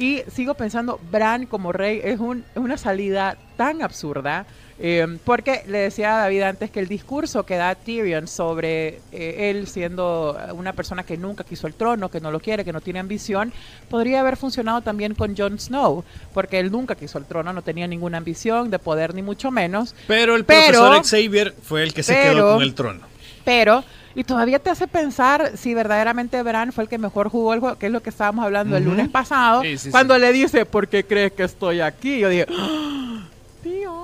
Y 0.00 0.22
sigo 0.34 0.54
pensando, 0.54 0.98
Bran 1.10 1.44
como 1.46 1.72
rey 1.72 2.00
es, 2.02 2.18
un- 2.18 2.44
es 2.54 2.56
una 2.56 2.78
salida 2.78 3.36
tan 3.58 3.82
absurda, 3.82 4.46
eh, 4.82 5.06
porque 5.26 5.62
le 5.66 5.76
decía 5.76 6.16
a 6.16 6.20
David 6.22 6.40
antes 6.40 6.70
que 6.70 6.80
el 6.80 6.88
discurso 6.88 7.44
que 7.44 7.56
da 7.56 7.74
Tyrion 7.74 8.26
sobre 8.26 9.00
eh, 9.12 9.50
él 9.50 9.66
siendo 9.66 10.38
una 10.54 10.72
persona 10.72 11.02
que 11.04 11.18
nunca 11.18 11.44
quiso 11.44 11.66
el 11.66 11.74
trono, 11.74 12.10
que 12.10 12.18
no 12.22 12.30
lo 12.30 12.40
quiere, 12.40 12.64
que 12.64 12.72
no 12.72 12.80
tiene 12.80 12.98
ambición, 12.98 13.52
podría 13.90 14.20
haber 14.20 14.38
funcionado 14.38 14.80
también 14.80 15.14
con 15.14 15.36
Jon 15.36 15.58
Snow, 15.60 16.02
porque 16.32 16.58
él 16.58 16.72
nunca 16.72 16.94
quiso 16.94 17.18
el 17.18 17.26
trono, 17.26 17.52
no 17.52 17.60
tenía 17.60 17.86
ninguna 17.86 18.16
ambición 18.16 18.70
de 18.70 18.78
poder 18.78 19.14
ni 19.14 19.20
mucho 19.20 19.50
menos, 19.50 19.94
Pero 20.06 20.34
el 20.34 20.46
Pero- 20.46 20.78
profesor 20.80 21.04
Xavier 21.04 21.54
fue 21.62 21.82
el 21.82 21.92
que 21.92 22.02
se 22.02 22.14
quedó 22.14 22.54
con 22.54 22.62
el 22.62 22.74
trono. 22.74 23.00
pero 23.44 23.84
y 24.14 24.24
todavía 24.24 24.58
te 24.58 24.70
hace 24.70 24.86
pensar 24.88 25.56
si 25.56 25.74
verdaderamente 25.74 26.42
Bran 26.42 26.72
fue 26.72 26.84
el 26.84 26.90
que 26.90 26.98
mejor 26.98 27.28
jugó 27.28 27.54
el 27.54 27.60
juego, 27.60 27.78
que 27.78 27.86
es 27.86 27.92
lo 27.92 28.02
que 28.02 28.10
estábamos 28.10 28.44
hablando 28.44 28.76
el 28.76 28.84
lunes 28.84 29.08
pasado, 29.08 29.62
Sí, 29.62 29.78
sí, 29.78 29.90
cuando 29.90 30.18
le 30.18 30.32
dice, 30.32 30.66
¿por 30.66 30.88
qué 30.88 31.04
crees 31.04 31.32
que 31.32 31.44
estoy 31.44 31.80
aquí? 31.80 32.18
Yo 32.18 32.28
dije, 32.28 32.46
"Ah, 32.50 33.24
Dios". 33.62 33.94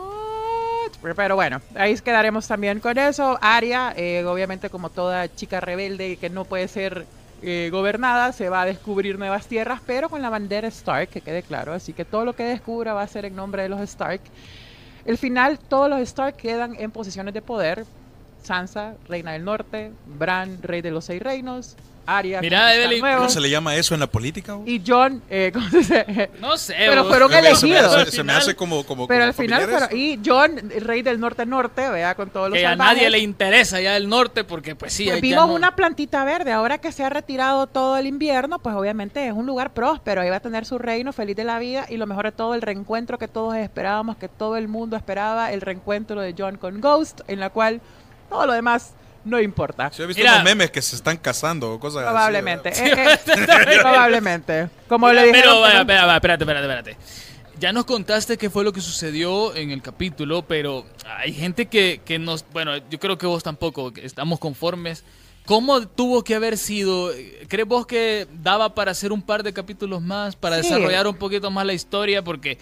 Pero- 1.03 1.37
bueno, 1.37 1.61
ahí 1.75 1.95
quedaremos 2.01 2.49
también 2.49 2.81
con 2.81 2.99
eso. 2.99 3.39
Aria, 3.41 3.93
eh, 3.97 4.25
obviamente 4.25 4.71
como 4.71 4.91
toda 4.91 5.33
chica 5.35 5.61
rebelde 5.61 6.11
y 6.11 6.17
que 6.17 6.31
no 6.31 6.45
puede 6.45 6.69
ser 6.69 7.07
eh, 7.43 7.69
gobernada, 7.71 8.33
se 8.33 8.49
va 8.49 8.63
a 8.63 8.65
descubrir 8.65 9.19
nuevas 9.19 9.47
tierras, 9.47 9.81
pero 9.87 10.09
con 10.09 10.23
la 10.23 10.31
bandera 10.31 10.69
Stark, 10.69 11.11
que 11.11 11.21
quede 11.21 11.43
claro. 11.43 11.75
Así 11.75 11.93
que 11.93 12.05
todo 12.07 12.25
lo 12.25 12.33
que 12.35 12.45
descubra 12.45 12.95
va 12.95 13.03
a 13.03 13.07
ser 13.09 13.27
en 13.27 13.37
nombre 13.37 13.63
de 13.63 13.69
los 13.69 13.79
Stark. 13.83 14.21
El 15.05 15.19
final, 15.19 15.59
todos 15.59 15.91
los 15.91 16.01
Stark 16.01 16.35
quedan 16.37 16.75
en 16.81 16.91
posiciones 16.91 17.35
de 17.35 17.43
poder. 17.43 17.85
Sansa, 18.47 18.95
reina 19.09 19.33
del 19.33 19.45
norte, 19.45 19.93
Bran, 20.19 20.59
rey 20.63 20.81
de 20.83 20.91
los 20.91 21.05
seis 21.05 21.21
reinos, 21.23 21.77
Arya, 22.09 22.41
Mira, 22.41 22.73
Evelyn, 22.73 23.01
nuevo, 23.01 23.17
¿Cómo 23.19 23.31
se 23.31 23.41
le 23.41 23.51
llama 23.51 23.75
eso 23.75 23.93
en 23.93 23.99
la 23.99 24.07
política? 24.07 24.53
güey? 24.53 24.77
y 24.77 24.83
John, 24.87 25.21
eh, 25.29 25.51
¿cómo 25.53 25.69
se 25.71 25.79
dice? 25.79 26.31
No 26.41 26.57
sé. 26.57 26.77
Pero 26.79 27.03
vos. 27.03 27.11
fueron 27.11 27.29
me- 27.33 27.37
se 27.39 27.43
me 27.43 27.49
elegidos. 27.49 27.95
hace- 27.97 28.11
Se 28.13 28.23
me 28.23 28.33
hace 28.33 28.55
como. 28.55 28.87
como 28.87 29.09
Pero 29.09 29.23
como 29.23 29.27
al 29.27 29.35
final 29.35 29.63
fueron, 29.69 29.89
y 29.93 30.21
John, 30.25 30.71
rey 30.83 31.03
del 31.03 31.19
norte-norte, 31.19 31.91
vea, 31.91 32.15
con 32.15 32.31
todos 32.31 32.51
los 32.51 32.57
Que 32.61 32.65
a 32.65 32.71
salvajes. 32.71 32.95
nadie 32.95 33.11
le 33.11 33.19
interesa 33.19 33.81
ya 33.81 33.97
el 33.97 34.09
norte 34.09 34.45
porque 34.45 34.77
pues 34.77 34.93
sí. 34.93 35.07
Pues 35.09 35.21
vimos 35.21 35.49
no- 35.49 35.55
una 35.55 35.75
plantita 35.75 36.23
verde, 36.23 36.53
ahora 36.53 36.79
que 36.79 36.93
se 36.93 37.03
ha 37.03 37.09
retirado 37.09 37.67
todo 37.67 37.97
el 37.97 38.07
invierno, 38.07 38.61
pues 38.61 38.77
obviamente 38.77 39.27
es 39.27 39.33
un 39.33 39.45
lugar 39.47 39.73
próspero, 39.75 40.21
ahí 40.21 40.31
va 40.31 40.37
a 40.37 40.41
tener 40.41 40.65
su 40.65 40.79
reino 40.79 41.13
feliz 41.13 41.35
de 41.35 41.43
la 41.43 41.59
vida 41.59 41.87
y 41.89 41.97
lo 41.97 42.07
mejor 42.07 42.27
de 42.27 42.31
todo, 42.33 42.55
el 42.55 42.63
reencuentro 42.63 43.19
que 43.19 43.27
todos 43.27 43.57
esperábamos, 43.57 44.17
que 44.17 44.29
todo 44.29 44.57
el 44.57 44.69
mundo 44.69 44.97
esperaba, 44.97 45.51
el 45.53 45.61
reencuentro 45.61 46.21
de 46.21 46.37
John 46.39 46.57
con 46.57 46.81
Ghost, 46.81 47.23
en 47.27 47.41
la 47.41 47.51
cual 47.51 47.81
todo 48.29 48.47
lo 48.47 48.53
demás 48.53 48.93
no 49.24 49.41
importa. 49.41 49.91
Sí, 49.93 50.03
he 50.03 50.07
visto 50.07 50.20
Mira. 50.20 50.35
unos 50.35 50.45
memes 50.45 50.70
que 50.70 50.81
se 50.81 50.95
están 50.95 51.16
casando 51.16 51.72
o 51.72 51.81
cosas 51.81 52.03
así, 52.03 52.11
Probablemente, 52.11 52.70
¿verdad? 52.70 53.12
eh, 53.12 53.74
eh, 53.74 53.79
probablemente. 53.81 54.68
Como 54.89 55.09
Mira, 55.09 55.22
le 55.22 55.27
dijeron, 55.29 55.51
Pero, 55.51 55.61
vaya, 55.62 55.81
espera, 55.81 56.05
vaya, 56.07 56.16
espérate, 56.16 56.45
espérate, 56.45 56.66
espérate. 56.66 56.97
Ya 57.59 57.72
nos 57.72 57.87
contaste 57.87 58.37
qué 58.37 58.51
fue 58.51 58.62
lo 58.64 58.72
que 58.72 58.81
sucedió 58.81 59.55
en 59.57 59.70
el 59.70 59.83
capítulo, 59.83 60.43
pero 60.43 60.85
hay 61.18 61.33
gente 61.33 61.66
que, 61.66 62.01
que 62.05 62.18
nos... 62.18 62.45
Bueno, 62.53 62.77
yo 62.91 63.01
creo 63.01 63.18
que 63.18 63.27
vos 63.27 63.43
tampoco 63.43 63.93
estamos 63.97 64.39
conformes. 64.39 65.03
¿Cómo 65.47 65.87
tuvo 65.89 66.22
que 66.22 66.35
haber 66.35 66.59
sido? 66.59 67.11
¿Crees 67.49 67.66
vos 67.66 67.87
que 67.87 68.27
daba 68.43 68.74
para 68.74 68.91
hacer 68.91 69.11
un 69.11 69.22
par 69.22 69.43
de 69.43 69.53
capítulos 69.53 70.03
más, 70.03 70.37
para 70.37 70.57
Sí. 70.57 70.62
desarrollar 70.68 71.07
un 71.07 71.16
poquito 71.16 71.51
más 71.51 71.64
la 71.64 71.72
historia? 71.72 72.22
Porque 72.22 72.59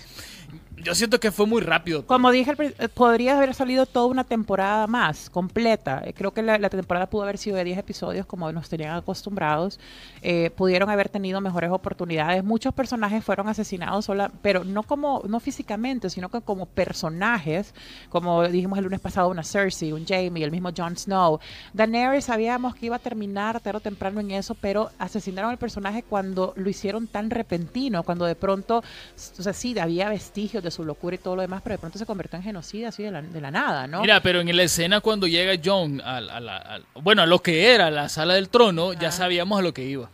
yo 0.76 0.94
siento 0.94 1.20
que 1.20 1.30
fue 1.30 1.46
muy 1.46 1.62
rápido. 1.62 2.06
Como 2.06 2.30
dije, 2.30 2.54
podría 2.94 3.36
haber 3.36 3.54
salido 3.54 3.86
toda 3.86 4.06
una 4.06 4.24
temporada 4.24 4.86
más, 4.86 5.30
completa. 5.30 6.02
Creo 6.14 6.32
que 6.32 6.42
la, 6.42 6.58
la 6.58 6.68
temporada 6.68 7.06
pudo 7.06 7.22
haber 7.22 7.38
sido 7.38 7.56
de 7.56 7.64
10 7.64 7.78
episodios, 7.78 8.26
como 8.26 8.50
nos 8.52 8.68
tenían 8.68 8.96
acostumbrados. 8.96 9.78
Eh, 10.22 10.50
pudieron 10.56 10.90
haber 10.90 11.08
tenido 11.08 11.40
mejores 11.40 11.70
oportunidades. 11.70 12.42
Muchos 12.42 12.74
personajes 12.74 13.24
fueron 13.24 13.48
asesinados, 13.48 14.06
sola, 14.06 14.32
pero 14.42 14.64
no 14.64 14.82
como 14.82 15.22
no 15.28 15.38
físicamente, 15.38 16.10
sino 16.10 16.28
que 16.28 16.40
como 16.40 16.66
personajes. 16.66 17.74
Como 18.08 18.46
dijimos 18.48 18.78
el 18.78 18.84
lunes 18.84 19.00
pasado, 19.00 19.28
una 19.28 19.44
Cersei, 19.44 19.92
un 19.92 20.04
Jamie, 20.04 20.44
el 20.44 20.50
mismo 20.50 20.70
Jon 20.76 20.96
Snow. 20.96 21.38
Daenerys 21.72 22.24
sabíamos 22.24 22.74
que 22.74 22.86
iba 22.86 22.96
a 22.96 23.00
terminar 23.00 23.60
tarde 23.60 23.78
o 23.78 23.80
temprano 23.80 24.20
en 24.20 24.32
eso, 24.32 24.54
pero 24.54 24.90
asesinaron 24.98 25.50
al 25.50 25.58
personaje 25.58 26.02
cuando 26.02 26.52
lo 26.56 26.68
hicieron 26.68 27.06
tan 27.06 27.30
repentino, 27.30 28.02
cuando 28.02 28.24
de 28.24 28.34
pronto, 28.34 28.78
o 28.78 29.42
sea, 29.42 29.52
sí, 29.52 29.78
había 29.78 30.08
vestigios 30.08 30.63
de 30.64 30.70
su 30.70 30.84
locura 30.84 31.14
y 31.14 31.18
todo 31.18 31.36
lo 31.36 31.42
demás, 31.42 31.60
pero 31.62 31.74
de 31.74 31.78
pronto 31.78 31.98
se 31.98 32.06
convirtió 32.06 32.36
en 32.38 32.42
genocida 32.42 32.88
así 32.88 33.02
de 33.02 33.10
la, 33.10 33.22
de 33.22 33.40
la 33.40 33.50
nada, 33.50 33.86
¿no? 33.86 34.00
Mira, 34.00 34.20
pero 34.20 34.40
en 34.40 34.56
la 34.56 34.62
escena 34.64 35.00
cuando 35.00 35.26
llega 35.26 35.52
John 35.64 36.00
al, 36.04 36.28
a 36.30 36.40
la- 36.40 36.80
bueno, 36.94 37.22
a 37.22 37.26
lo 37.26 37.40
que 37.40 37.72
era 37.74 37.90
la 37.90 38.08
sala 38.08 38.34
del 38.34 38.48
trono, 38.48 38.92
ya 38.94 39.10
sabíamos 39.12 39.58
a 39.58 39.62
lo 39.62 39.72
que 39.72 39.84
iba. 39.84 40.08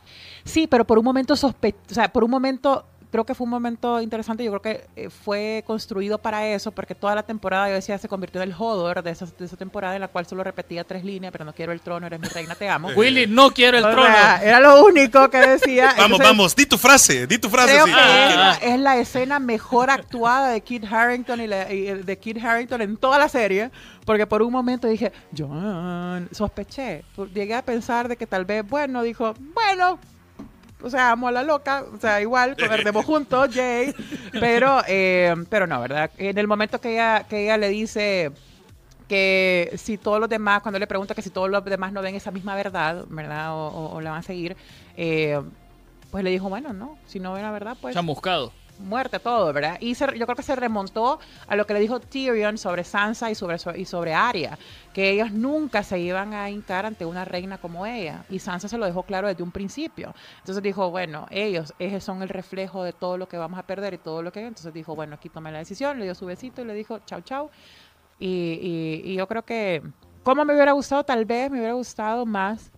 Sí, 0.44 0.66
pero 0.66 0.84
por 0.84 0.98
un 0.98 1.05
momento 1.05 1.36
sospe 1.36 1.74
o 1.90 1.94
sea, 1.94 2.12
por 2.12 2.24
un 2.24 2.30
momento 2.30 2.84
creo 3.11 3.24
que 3.24 3.34
fue 3.34 3.44
un 3.44 3.50
momento 3.50 4.00
interesante, 4.00 4.44
yo 4.44 4.50
creo 4.58 4.62
que 4.62 4.86
eh, 4.96 5.11
fue 5.11 5.64
construido 5.66 6.18
para 6.18 6.46
eso, 6.46 6.70
porque 6.72 6.94
toda 6.94 7.14
la 7.14 7.22
temporada, 7.24 7.68
yo 7.68 7.74
decía, 7.74 7.98
se 7.98 8.08
convirtió 8.08 8.40
en 8.42 8.50
el 8.50 8.54
Hodor 8.56 9.02
de 9.02 9.11
esa, 9.11 9.26
de 9.26 9.44
esa 9.44 9.56
temporada 9.56 9.94
en 9.96 10.00
la 10.00 10.08
cual 10.08 10.26
solo 10.26 10.44
repetía 10.44 10.84
tres 10.84 11.04
líneas, 11.04 11.32
pero 11.32 11.44
no 11.44 11.52
quiero 11.52 11.72
el 11.72 11.80
trono, 11.80 12.06
eres 12.06 12.20
mi 12.20 12.28
reina, 12.28 12.54
te 12.54 12.68
amo. 12.68 12.88
Willy, 12.96 13.26
no 13.26 13.50
quiero 13.50 13.78
el 13.78 13.84
O 13.84 13.90
trono. 13.90 14.06
sea, 14.06 14.42
era 14.42 14.61
lo 14.61 14.84
único 14.84 15.28
que 15.30 15.38
decía. 15.38 15.86
Vamos, 15.96 16.18
Entonces, 16.20 16.26
vamos, 16.28 16.56
di 16.56 16.66
tu 16.66 16.78
frase, 16.78 17.26
di 17.26 17.38
tu 17.38 17.48
frase. 17.50 17.72
Creo 17.72 17.86
sí. 17.86 17.92
que 17.92 17.98
Ah, 18.00 18.28
es, 18.30 18.36
la, 18.36 18.50
ah. 18.52 18.58
es 18.74 18.80
la 18.80 18.96
escena 18.98 19.38
mejor 19.38 19.90
actuada 19.90 20.48
de 20.50 20.61
Kit 20.61 20.84
Harrington 20.90 21.40
y, 21.40 21.46
la- 21.46 21.72
y 21.72 21.82
de 22.02 22.18
Kit 22.18 22.38
Harrington 22.42 22.80
en 22.82 22.96
toda 22.96 23.18
la 23.18 23.28
serie, 23.28 23.70
porque 24.04 24.26
por 24.26 24.42
un 24.42 24.52
momento 24.52 24.86
dije, 24.88 25.12
John, 25.36 26.28
sospeché, 26.32 27.04
llegué 27.34 27.54
a 27.54 27.62
pensar 27.62 28.08
de 28.08 28.16
que 28.16 28.26
tal 28.26 28.44
vez, 28.44 28.66
bueno, 28.66 29.02
dijo, 29.02 29.34
bueno, 29.54 29.98
o 30.83 30.91
sea, 30.91 31.11
amo 31.12 31.28
a 31.28 31.33
la 31.33 31.43
loca, 31.43 31.85
o 31.95 31.99
sea, 31.99 32.20
igual, 32.20 32.57
perdemos 32.57 33.05
juntos, 33.07 33.49
Jay, 33.53 33.95
pero, 34.39 34.81
eh, 34.89 35.35
pero 35.49 35.66
no, 35.66 35.81
¿verdad? 35.81 36.11
En 36.18 36.37
el 36.39 36.47
momento 36.47 36.81
que 36.81 36.93
ella, 36.95 37.24
que 37.28 37.45
ella 37.45 37.57
le 37.57 37.68
dice 37.68 38.33
que 39.09 39.72
si 39.76 39.99
todos 39.99 40.20
los 40.20 40.28
demás, 40.28 40.62
cuando 40.62 40.78
le 40.78 40.87
pregunta 40.87 41.14
que 41.14 41.22
si 41.22 41.31
todos 41.31 41.51
los 41.51 41.64
demás 41.64 41.93
no 41.93 42.01
ven 42.03 42.14
esa 42.14 42.31
misma 42.31 42.55
verdad, 42.55 43.05
¿verdad? 43.09 43.53
O, 43.55 43.66
o- 43.68 43.95
o 43.97 44.01
la 44.01 44.11
van 44.11 44.20
a 44.20 44.22
seguir, 44.22 44.57
eh, 44.97 45.41
pues 46.11 46.22
le 46.24 46.31
dijo, 46.31 46.49
bueno, 46.49 46.72
no, 46.72 46.97
si 47.07 47.18
no 47.20 47.33
ven 47.33 47.43
la 47.43 47.51
verdad, 47.51 47.76
pues 47.81 47.95
Chamuscado. 47.95 48.53
Muerte 48.81 49.18
todo, 49.20 49.53
¿verdad? 49.53 49.76
Y 49.81 49.95
se- 49.95 50.18
yo 50.18 50.26
creo 50.26 50.37
que 50.37 50.43
se 50.43 50.57
remontó 50.57 51.18
a 51.47 51.57
lo 51.57 51.66
que 51.66 51.74
le 51.74 51.81
dijo 51.81 52.01
Tyrion 52.01 52.59
sobre 52.59 52.85
Sansa 52.85 53.31
y 53.31 53.35
sobre, 53.35 53.57
y 53.76 53.85
sobre 53.85 54.14
Arya, 54.14 54.59
que 54.93 55.11
ellos 55.11 55.33
nunca 55.33 55.83
se 55.83 55.99
iban 55.99 56.35
a 56.35 56.51
hincar 56.51 56.87
ante 56.87 57.05
una 57.05 57.24
reina 57.24 57.59
como 57.59 57.87
ella. 57.87 58.24
Y 58.28 58.39
Sansa 58.41 58.68
se 58.68 58.78
lo 58.78 58.87
dejó 58.87 59.05
claro 59.05 59.28
desde 59.28 59.43
un 59.43 59.53
principio. 59.53 60.14
Entonces 60.39 60.62
dijo, 60.62 60.91
bueno, 60.91 61.26
ellos 61.31 61.74
esos 61.78 62.03
son 62.05 62.22
el 62.22 62.28
reflejo 62.28 62.83
de 62.85 62.93
todo 62.93 63.16
lo 63.18 63.28
que 63.28 63.37
vamos 63.39 63.59
a 63.59 63.62
perder 63.64 63.95
y 63.95 63.99
todo 63.99 64.22
lo 64.22 64.33
que... 64.33 64.41
Entonces 64.41 64.72
dijo, 64.72 64.95
bueno, 64.97 65.14
aquí 65.14 65.28
tomé 65.28 65.53
la 65.53 65.59
decisión, 65.59 65.99
le 65.99 66.05
dio 66.05 66.14
su 66.14 66.26
besito 66.26 66.62
y 66.62 66.64
le 66.64 66.74
dijo, 66.74 66.99
chau, 67.01 67.20
chau. 67.22 67.51
Y- 68.18 69.03
y 69.05 69.14
yo 69.14 69.26
creo 69.26 69.45
que, 69.45 69.83
como 70.22 70.45
me 70.45 70.55
hubiera 70.55 70.72
gustado, 70.72 71.05
tal 71.05 71.24
vez 71.24 71.51
me 71.51 71.59
hubiera 71.59 71.74
gustado 71.74 72.26
más 72.26 72.70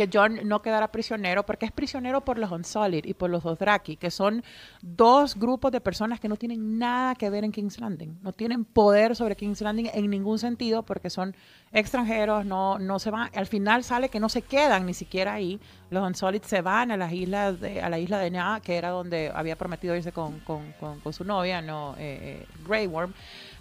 que 0.00 0.08
John 0.10 0.40
no 0.44 0.62
quedara 0.62 0.88
prisionero, 0.90 1.44
porque 1.44 1.66
es 1.66 1.72
prisionero 1.72 2.22
por 2.22 2.38
los 2.38 2.50
Unsullied 2.50 3.04
y 3.04 3.12
por 3.12 3.28
los 3.28 3.42
Dothraki, 3.42 3.96
que 3.96 4.10
son 4.10 4.42
dos 4.80 5.36
grupos 5.36 5.72
de 5.72 5.80
personas 5.82 6.20
que 6.20 6.28
no 6.28 6.36
tienen 6.36 6.78
nada 6.78 7.14
que 7.14 7.28
ver 7.28 7.44
en 7.44 7.52
King's 7.52 7.78
Landing, 7.78 8.18
no 8.22 8.32
tienen 8.32 8.64
poder 8.64 9.14
sobre 9.14 9.36
King's 9.36 9.60
Landing 9.60 9.90
en 9.92 10.08
ningún 10.08 10.38
sentido, 10.38 10.82
porque 10.84 11.10
son 11.10 11.34
extranjeros, 11.72 12.46
no, 12.46 12.78
no 12.78 12.98
se 12.98 13.10
van, 13.10 13.30
al 13.34 13.46
final 13.46 13.84
sale 13.84 14.08
que 14.08 14.20
no 14.20 14.28
se 14.30 14.42
quedan 14.42 14.86
ni 14.86 14.94
siquiera 14.94 15.34
ahí, 15.34 15.60
los 15.90 16.06
Unsullied 16.06 16.42
se 16.42 16.62
van 16.62 16.90
a 16.90 16.96
las 16.96 17.12
islas 17.12 17.60
de, 17.60 17.82
a 17.82 17.88
la 17.90 17.98
isla 17.98 18.18
de 18.18 18.30
Na, 18.30 18.60
que 18.64 18.76
era 18.76 18.88
donde 18.90 19.30
había 19.34 19.56
prometido 19.56 19.94
irse 19.94 20.12
con, 20.12 20.40
con- 20.40 20.72
con- 20.80 21.00
con 21.00 21.12
su 21.12 21.24
novia, 21.24 21.60
no 21.60 21.94
eh, 21.98 22.18
eh, 22.42 22.46
Grey 22.66 22.86
Worm, 22.86 23.12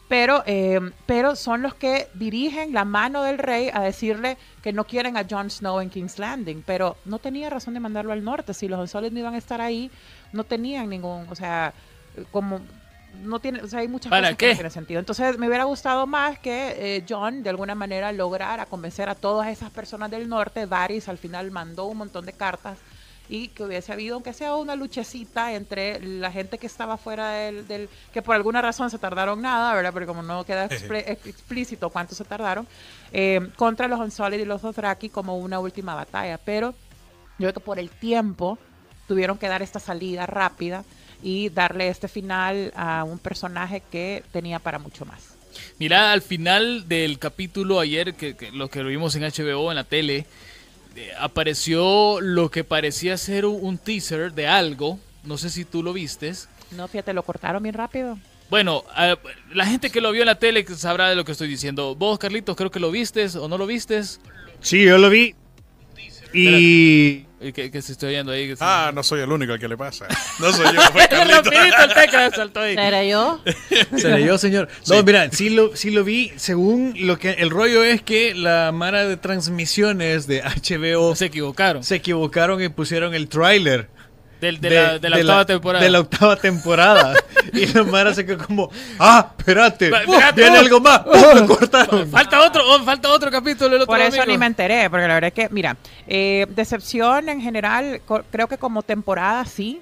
pero, 0.10 0.44
eh, 0.48 0.80
pero 1.06 1.36
son 1.36 1.62
los 1.62 1.76
que 1.76 2.10
dirigen 2.16 2.74
la 2.74 2.84
mano 2.84 3.24
del 3.24 3.38
rey 3.38 3.70
a 3.72 3.82
decirle 3.82 4.38
que 4.64 4.74
no 4.74 4.84
quieren 4.86 5.16
a 5.16 5.26
Jon 5.30 5.52
Snow 5.52 5.80
en 5.80 5.92
King's 5.92 6.18
Landing, 6.18 6.64
pero 6.66 6.98
no 7.06 7.20
tenía 7.20 7.50
razón 7.50 7.76
de 7.76 7.80
mandarlo 7.80 8.12
al 8.12 8.24
norte. 8.24 8.56
Si 8.56 8.68
los 8.68 8.80
Unsullied 8.80 9.14
no 9.14 9.20
iban 9.20 9.36
a 9.36 9.38
estar 9.38 9.62
ahí, 9.62 9.92
no 10.34 10.44
tenían 10.44 10.90
ningún, 10.90 11.28
o 11.30 11.36
sea, 11.36 11.74
como 12.32 12.60
no 13.24 13.40
tiene, 13.40 13.62
o 13.62 13.68
sea, 13.68 13.80
hay 13.80 13.88
muchas 13.88 14.10
¿Para 14.10 14.30
cosas 14.30 14.38
qué? 14.38 14.46
que 14.48 14.52
no 14.54 14.58
tienen 14.58 14.72
sentido. 14.72 15.00
Entonces, 15.00 15.38
me 15.38 15.48
hubiera 15.48 15.66
gustado 15.66 16.08
más 16.08 16.40
que 16.40 16.98
eh, 16.98 17.06
John 17.08 17.44
de 17.44 17.52
alguna 17.52 17.76
manera 17.76 18.12
lograra 18.12 18.66
convencer 18.66 19.10
a 19.10 19.16
todas 19.16 19.48
esas 19.50 19.70
personas 19.70 20.10
del 20.10 20.28
norte. 20.28 20.66
Varys 20.66 21.08
al 21.08 21.20
final 21.20 21.52
mandó 21.52 21.86
un 21.86 21.98
montón 21.98 22.26
de 22.26 22.34
cartas 22.34 22.80
y 23.30 23.50
que 23.50 23.64
hubiese 23.64 23.94
habido, 23.94 24.16
aunque 24.16 24.34
sea 24.34 24.56
una 24.56 24.76
luchecita 24.76 25.54
entre 25.54 26.00
la 26.02 26.32
gente 26.32 26.58
que 26.58 26.66
estaba 26.68 26.98
fuera 26.98 27.30
del, 27.32 27.68
del- 27.68 27.88
que 28.12 28.22
por 28.24 28.36
alguna 28.36 28.62
razón 28.62 28.90
se 28.90 28.98
tardaron 28.98 29.42
nada, 29.42 29.74
¿verdad? 29.76 29.94
Porque 29.94 30.08
como 30.08 30.24
no 30.24 30.44
queda 30.44 30.66
ex- 30.66 30.84
explícito 31.28 31.90
cuánto 31.92 32.16
se 32.16 32.24
tardaron, 32.26 32.68
eh, 33.14 33.40
contra 33.56 33.88
los 33.88 34.00
Unsullied 34.00 34.40
y 34.42 34.46
los 34.46 34.62
Dothraki 34.64 35.10
como 35.10 35.38
una 35.38 35.60
última 35.60 35.94
batalla. 35.96 36.40
Pero 36.40 36.72
yo 37.38 37.48
creo 37.48 37.54
que 37.54 37.60
por 37.60 37.78
el 37.80 37.90
tiempo 37.92 38.58
tuvieron 39.08 39.38
que 39.38 39.48
dar 39.48 39.62
esta 39.62 39.80
salida 39.80 40.26
rápida 40.26 40.84
y 41.22 41.50
darle 41.50 41.90
este 41.90 42.08
final 42.08 42.72
a 42.76 43.04
un 43.04 43.20
personaje 43.20 43.84
que 43.92 44.24
tenía 44.32 44.58
para 44.60 44.80
mucho 44.80 45.06
más. 45.06 45.36
Mira, 45.78 46.12
al 46.12 46.22
final 46.22 46.88
del 46.88 47.20
capítulo 47.20 47.80
ayer, 47.80 48.14
que, 48.14 48.36
que 48.36 48.52
lo 48.52 48.70
que 48.70 48.82
lo 48.84 48.90
vimos 48.90 49.16
en 49.16 49.24
HBO, 49.24 49.72
en 49.72 49.76
la 49.76 49.84
tele, 49.84 50.18
eh, 50.18 50.26
apareció 51.20 52.20
lo 52.22 52.50
que 52.50 52.64
parecía 52.64 53.18
ser 53.18 53.46
un, 53.46 53.78
teaser 53.78 54.34
de 54.34 54.48
algo. 54.48 55.00
No 55.24 55.38
sé 55.38 55.50
si 55.50 55.66
tú 55.66 55.84
lo 55.84 55.94
vistes. 55.94 56.50
No, 56.72 56.88
fíjate, 56.88 57.14
lo 57.14 57.24
cortaron 57.24 57.64
bien 57.64 57.76
rápido. 57.76 58.18
Bueno, 58.50 58.84
eh, 58.98 59.16
la 59.54 59.66
gente 59.66 59.90
que 59.90 60.02
lo 60.02 60.12
vio 60.12 60.24
en 60.24 60.28
la 60.28 60.40
tele 60.40 60.66
sabrá 60.76 61.10
de 61.10 61.16
lo 61.16 61.24
que 61.24 61.34
estoy 61.34 61.48
diciendo. 61.48 61.96
Vos, 61.96 62.18
Carlitos, 62.18 62.56
creo 62.56 62.72
que 62.72 62.80
lo 62.80 62.92
vistes 62.92 63.36
o 63.36 63.48
no 63.48 63.58
lo 63.58 63.68
vistes. 63.68 64.20
Sí, 64.62 64.84
yo 64.84 64.98
lo 64.98 65.10
vi. 65.10 65.36
Y 66.34 66.48
Eh, 66.48 67.26
Que, 67.40 67.72
que 67.72 67.82
se 67.82 67.94
estoy 67.94 68.10
oyendo 68.10 68.34
ahí. 68.34 68.50
que 68.50 68.56
se- 68.58 68.64
Ah, 68.64 68.92
no 68.94 69.02
soy 69.02 69.22
el 69.22 69.32
único 69.32 69.54
al 69.54 69.60
que 69.60 69.68
le 69.70 69.78
pasa. 69.78 70.08
No 70.40 70.52
soy 70.52 70.76
yo, 70.76 70.82
fue 70.92 71.04
el 71.10 71.94
tecla 71.94 72.30
saltó 72.36 72.60
ahí. 72.60 72.74
¿Era 72.78 73.02
yo? 73.06 73.42
¿Seré 73.98 74.26
yo, 74.26 74.38
señor? 74.38 74.68
No, 74.88 74.96
Sí. 74.98 75.04
mira, 75.06 75.32
sí 75.32 75.50
lo, 75.50 75.74
sí 75.76 75.90
lo 75.92 76.04
vi. 76.04 76.34
Según 76.36 76.94
lo 76.98 77.18
que 77.18 77.32
el 77.32 77.50
rollo 77.50 77.84
es 77.84 78.02
que 78.02 78.36
la 78.36 78.72
mara 78.74 79.06
de 79.06 79.16
transmisiones 79.16 80.28
de 80.28 80.42
HBO 80.44 81.16
Se 81.16 81.26
equivocaron. 81.28 81.84
se 81.84 81.96
equivocaron 81.96 82.62
y 82.62 82.68
pusieron 82.70 83.14
el 83.14 83.30
tráiler. 83.30 83.88
Del- 84.42 84.60
de, 84.62 84.70
la, 84.70 85.00
de 85.00 85.10
la 85.10 85.18
octava 85.18 85.46
temporada. 85.46 85.84
De 85.84 85.90
la 85.92 86.00
octava 86.02 86.36
temporada. 86.38 87.14
y 87.54 87.66
la 87.68 87.84
mara 87.84 88.14
se 88.14 88.26
quedó 88.26 88.46
como, 88.46 88.70
ah, 89.00 89.32
espérate, 89.38 89.90
Va, 89.90 90.02
espérate, 90.02 90.42
viene 90.42 90.58
oh, 90.58 90.62
algo 90.62 90.80
más. 90.80 91.00
¡Pum! 91.00 91.16
me 91.36 91.48
cortaron. 91.48 92.10
Falta 92.10 92.42
otro, 92.42 92.64
oh, 92.66 92.80
falta 92.84 93.10
otro 93.10 93.32
capítulo. 93.32 93.76
El 93.76 93.82
otro 93.82 93.88
Por 93.88 94.00
eso 94.00 94.18
domingo. 94.18 94.26
ni 94.32 94.38
me 94.38 94.46
enteré, 94.46 94.90
porque 94.90 95.08
la 95.08 95.14
verdad 95.16 95.28
es 95.30 95.34
que, 95.34 95.50
mira, 95.54 95.78
eh, 96.08 96.48
decepción 96.50 97.30
en 97.30 97.42
general, 97.42 98.02
creo 98.32 98.48
que 98.48 98.58
como 98.58 98.84
temporada 98.84 99.46
sí, 99.46 99.82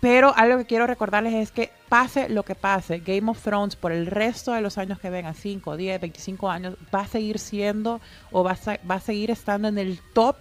pero 0.00 0.32
algo 0.36 0.58
que 0.58 0.66
quiero 0.66 0.86
recordarles 0.86 1.34
es 1.34 1.50
que 1.50 1.70
pase 1.88 2.28
lo 2.28 2.44
que 2.44 2.54
pase, 2.54 3.00
Game 3.00 3.30
of 3.30 3.42
Thrones 3.42 3.74
por 3.74 3.90
el 3.90 4.06
resto 4.06 4.52
de 4.52 4.60
los 4.60 4.78
años 4.78 5.00
que 5.00 5.10
vengan, 5.10 5.34
5, 5.34 5.76
10, 5.76 6.00
25 6.00 6.50
años, 6.50 6.74
va 6.94 7.00
a 7.00 7.08
seguir 7.08 7.38
siendo 7.38 8.00
o 8.30 8.44
va 8.44 8.52
a, 8.52 8.78
va 8.88 8.96
a 8.96 9.00
seguir 9.00 9.30
estando 9.30 9.68
en 9.68 9.78
el 9.78 10.00
top 10.12 10.36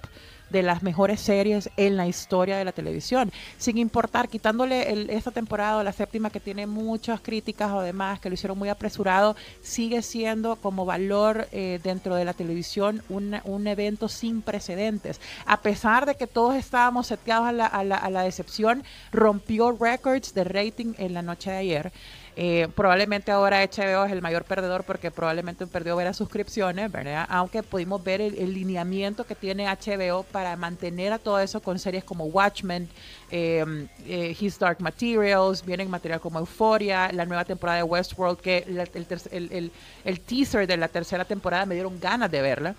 de 0.49 0.63
las 0.63 0.83
mejores 0.83 1.19
series 1.21 1.69
en 1.77 1.97
la 1.97 2.07
historia 2.07 2.57
de 2.57 2.65
la 2.65 2.71
televisión, 2.71 3.31
sin 3.57 3.77
importar, 3.77 4.29
quitándole 4.29 4.91
el- 4.91 5.09
esta 5.09 5.31
temporada 5.31 5.83
la 5.83 5.91
séptima 5.91 6.29
que 6.29 6.39
tiene 6.39 6.67
muchas 6.67 7.19
críticas 7.21 7.71
o 7.71 7.81
demás, 7.81 8.19
que 8.19 8.29
lo 8.29 8.35
hicieron 8.35 8.57
muy 8.57 8.69
apresurado, 8.69 9.35
sigue 9.61 10.01
siendo 10.01 10.55
como 10.55 10.85
valor 10.85 11.47
eh, 11.51 11.79
dentro 11.83 12.15
de 12.15 12.25
la 12.25 12.33
televisión 12.33 13.01
un, 13.09 13.37
un 13.43 13.67
evento 13.67 14.07
sin 14.07 14.41
precedentes. 14.41 15.19
A 15.45 15.61
pesar 15.61 16.05
de 16.05 16.15
que 16.15 16.27
todos 16.27 16.55
estábamos 16.55 17.07
seteados 17.07 17.47
a 17.47 17.51
la, 17.51 17.65
a 17.65 17.83
la- 17.83 17.97
a 17.97 18.09
la 18.09 18.21
decepción, 18.23 18.83
rompió 19.11 19.71
records 19.71 20.33
de 20.33 20.43
rating 20.43 20.93
en 20.97 21.13
la 21.13 21.21
noche 21.21 21.51
de 21.51 21.57
ayer. 21.57 21.91
Eh, 22.39 22.67
probablemente 22.75 23.31
ahora 23.31 23.63
HBO 23.65 24.05
es 24.05 24.11
el 24.11 24.21
mayor 24.21 24.43
perdedor 24.43 24.83
porque 24.83 25.09
probablemente 25.09 25.65
perdió 25.65 25.95
ver 25.95 26.05
las 26.05 26.17
suscripciones, 26.17 26.91
¿verdad? 26.91 27.25
Aunque 27.29 27.63
pudimos 27.63 28.03
ver 28.03 28.21
el, 28.21 28.53
lineamiento 28.53 29.25
que 29.25 29.33
tiene 29.33 29.65
HBO 29.65 30.21
para 30.21 30.55
mantener 30.55 31.13
a 31.13 31.17
todo 31.17 31.39
eso 31.39 31.63
con 31.63 31.79
series 31.79 32.03
como 32.03 32.25
Watchmen, 32.25 32.89
eh, 33.31 33.87
eh, 34.05 34.37
His 34.39 34.59
Dark 34.59 34.79
Materials, 34.81 35.65
vienen 35.65 35.89
material 35.89 36.19
como 36.19 36.37
Euphoria, 36.37 37.11
la 37.11 37.25
nueva 37.25 37.43
temporada 37.43 37.77
de 37.77 37.83
Westworld, 37.83 38.37
que 38.39 38.65
la- 38.67 38.83
el- 39.31 39.51
el- 39.51 39.71
el 40.05 40.19
teaser 40.19 40.67
de 40.67 40.77
la 40.77 40.89
tercera 40.89 41.25
temporada 41.25 41.65
me 41.65 41.73
dieron 41.73 41.99
ganas 41.99 42.29
de 42.29 42.41
verla 42.43 42.75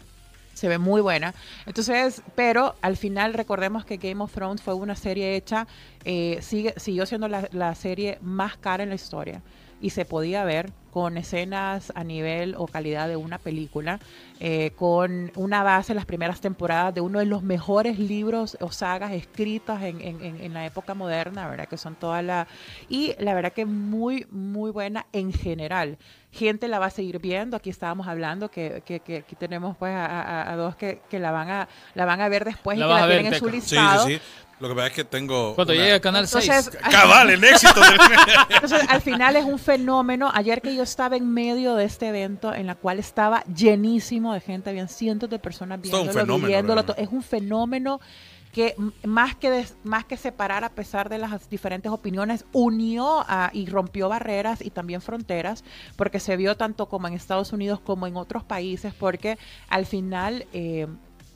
se 0.58 0.68
ve 0.68 0.78
muy 0.78 1.00
buena. 1.00 1.34
Entonces, 1.66 2.22
pero 2.34 2.74
al 2.82 2.96
final 2.96 3.34
recordemos 3.34 3.84
que 3.84 3.96
Game 3.96 4.22
of 4.22 4.32
Thrones 4.32 4.60
fue 4.60 4.74
una 4.74 4.96
serie 4.96 5.36
hecha, 5.36 5.66
eh, 6.04 6.38
sigue, 6.42 6.74
siguió 6.76 7.06
siendo 7.06 7.28
la, 7.28 7.48
la 7.52 7.74
serie 7.74 8.18
más 8.20 8.56
cara 8.56 8.82
en 8.82 8.90
la 8.90 8.94
historia 8.96 9.42
y 9.80 9.90
se 9.90 10.04
podía 10.04 10.44
ver 10.44 10.70
con 10.90 11.16
escenas 11.18 11.92
a 11.94 12.02
nivel 12.02 12.54
o 12.56 12.66
calidad 12.66 13.06
de 13.08 13.16
una 13.16 13.38
película, 13.38 14.00
eh, 14.40 14.72
con 14.74 15.30
una 15.36 15.62
base 15.62 15.92
en 15.92 15.96
las 15.96 16.06
primeras 16.06 16.40
temporadas 16.40 16.94
de 16.94 17.00
uno 17.02 17.18
de 17.20 17.26
los 17.26 17.42
mejores 17.42 17.98
libros 17.98 18.56
o 18.60 18.72
sagas 18.72 19.12
escritas 19.12 19.82
en, 19.82 20.00
en- 20.00 20.40
en- 20.40 20.54
la 20.54 20.64
época 20.66 20.94
moderna, 20.94 21.46
¿verdad? 21.48 21.68
Que 21.68 21.76
son 21.76 21.94
todas 21.94 22.24
las... 22.24 22.48
Y 22.88 23.14
la 23.20 23.34
verdad 23.34 23.52
que 23.52 23.66
muy, 23.66 24.26
muy 24.30 24.70
buena 24.72 25.06
en 25.12 25.32
general. 25.32 25.98
Gente 26.32 26.66
la 26.68 26.78
va 26.78 26.86
a 26.86 26.90
seguir 26.90 27.20
viendo, 27.20 27.56
aquí 27.56 27.70
estábamos 27.70 28.08
hablando 28.08 28.50
que, 28.50 28.82
que- 28.84 29.00
que 29.00 29.18
aquí 29.18 29.36
tenemos 29.36 29.76
pues 29.76 29.92
a, 29.94 30.06
a- 30.06 30.52
a 30.52 30.56
dos 30.56 30.74
que, 30.74 31.00
que 31.10 31.18
la 31.20 31.30
van 31.30 31.50
a 31.50 31.68
la 31.94 32.04
van 32.06 32.20
a 32.22 32.28
ver 32.28 32.44
después 32.44 32.76
La 32.78 32.86
y 32.86 32.88
que 32.88 32.94
la 32.94 33.06
ver, 33.06 33.20
tienen 33.20 33.32
en 33.34 33.38
su 33.38 33.46
Teca. 33.46 33.60
Sí, 33.60 33.74
listado. 33.76 34.06
sí, 34.06 34.14
sí. 34.16 34.20
Lo 34.60 34.68
que 34.68 34.74
pasa 34.74 34.86
es 34.88 34.92
que 34.92 35.04
tengo. 35.04 35.54
Cuando 35.54 35.72
una- 35.72 35.82
llegue 35.82 35.94
a 35.94 36.00
Canal 36.00 36.26
6. 36.26 36.48
Entonces, 36.48 36.80
Cabal, 36.90 37.30
el 37.30 37.44
éxito 37.44 37.80
del. 37.80 37.98
Entonces, 38.50 38.82
al 38.88 39.00
final 39.00 39.36
es 39.36 39.44
un 39.44 39.58
fenómeno. 39.58 40.30
Ayer 40.34 40.60
que 40.60 40.74
yo 40.74 40.82
estaba 40.82 41.16
en 41.16 41.32
medio 41.32 41.74
de 41.76 41.84
este 41.84 42.08
evento, 42.08 42.52
en 42.52 42.66
la 42.66 42.74
cual 42.74 42.98
estaba 42.98 43.44
llenísimo 43.44 44.32
de 44.34 44.40
gente, 44.40 44.70
habían 44.70 44.88
cientos 44.88 45.30
de 45.30 45.38
personas 45.38 45.78
Es 45.84 45.92
un 45.92 46.02
viéndolo, 46.02 46.34
viviéndolo, 46.38 46.74
realmente. 46.82 46.94
to- 46.94 47.00
Es 47.00 47.08
un 47.12 47.22
fenómeno 47.22 48.00
que 48.52 48.74
más 49.04 49.36
que, 49.36 49.50
des- 49.50 49.76
más 49.84 50.04
que 50.06 50.16
separar 50.16 50.64
a 50.64 50.70
pesar 50.70 51.08
de 51.10 51.18
las 51.18 51.48
diferentes 51.50 51.92
opiniones, 51.92 52.44
unió 52.52 53.24
a- 53.28 53.50
y 53.52 53.66
rompió 53.66 54.08
barreras 54.08 54.60
y 54.64 54.70
también 54.70 55.02
fronteras, 55.02 55.62
porque 55.96 56.18
se 56.18 56.36
vio 56.36 56.56
tanto 56.56 56.86
como 56.86 57.06
en 57.06 57.14
Estados 57.14 57.52
Unidos 57.52 57.78
como 57.78 58.06
en 58.06 58.16
otros 58.16 58.42
países, 58.42 58.94
porque 58.94 59.38
al 59.68 59.84
final 59.86 60.46
eh, 60.54 60.86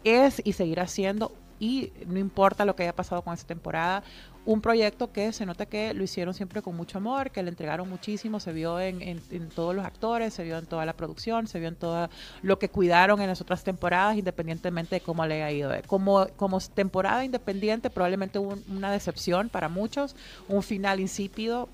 es 0.04 0.40
y 0.44 0.54
seguirá 0.54 0.86
siendo, 0.88 1.32
y 1.62 1.92
no 2.08 2.18
importa 2.18 2.64
lo 2.64 2.74
que 2.74 2.82
haya 2.82 2.92
pasado 2.92 3.22
con 3.22 3.32
esta 3.32 3.46
temporada, 3.46 4.02
un 4.44 4.60
proyecto 4.60 5.12
que 5.12 5.32
se 5.32 5.46
nota 5.46 5.64
que 5.66 5.94
lo 5.94 6.02
hicieron 6.02 6.34
siempre 6.34 6.60
con 6.60 6.74
mucho 6.74 6.98
amor, 6.98 7.30
que 7.30 7.40
le 7.40 7.50
entregaron 7.50 7.88
muchísimo, 7.88 8.40
se 8.40 8.52
vio 8.52 8.80
en, 8.80 9.20
todos 9.54 9.72
los 9.72 9.84
actores, 9.84 10.34
se 10.34 10.42
vio 10.42 10.58
en 10.58 10.66
toda 10.66 10.84
la 10.84 10.94
producción, 10.94 11.46
se 11.46 11.60
vio 11.60 11.68
en 11.68 11.76
todo 11.76 12.10
lo 12.42 12.58
que 12.58 12.68
cuidaron 12.68 13.20
en 13.20 13.28
las 13.28 13.40
otras 13.40 13.62
temporadas, 13.62 14.16
independientemente 14.16 14.96
de 14.96 15.00
cómo 15.02 15.24
le 15.24 15.40
haya 15.40 15.52
ido. 15.52 15.70
Como, 15.86 16.26
como 16.34 16.58
temporada 16.58 17.24
independiente, 17.24 17.90
probablemente 17.90 18.40
una 18.40 18.90
decepción 18.90 19.48
para 19.48 19.68
muchos, 19.68 20.16
un 20.48 20.64
final 20.64 20.98
insípido, 20.98 21.68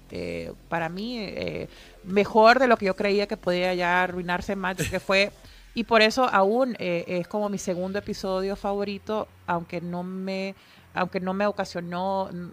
para 0.68 0.90
mí, 0.90 1.16
eh, 1.18 1.70
mejor 2.04 2.58
de 2.58 2.66
lo 2.66 2.76
que 2.76 2.84
yo 2.84 2.94
creía 2.94 3.26
que 3.26 3.38
podía 3.38 3.72
ya 3.72 4.02
arruinarse 4.02 4.54
más, 4.54 4.76
que 4.76 5.00
fue... 5.00 5.32
Y 5.78 5.84
por 5.84 6.02
eso 6.02 6.24
aún 6.28 6.74
eh, 6.80 7.04
es 7.06 7.28
como 7.28 7.48
mi 7.48 7.56
segundo 7.58 8.00
episodio 8.00 8.56
favorito, 8.56 9.28
aunque 9.46 9.80
no 9.80 10.02
me, 10.02 10.56
aunque 10.92 11.20
no 11.20 11.34
me 11.34 11.46
ocasionó, 11.46 12.28
mm, 12.32 12.48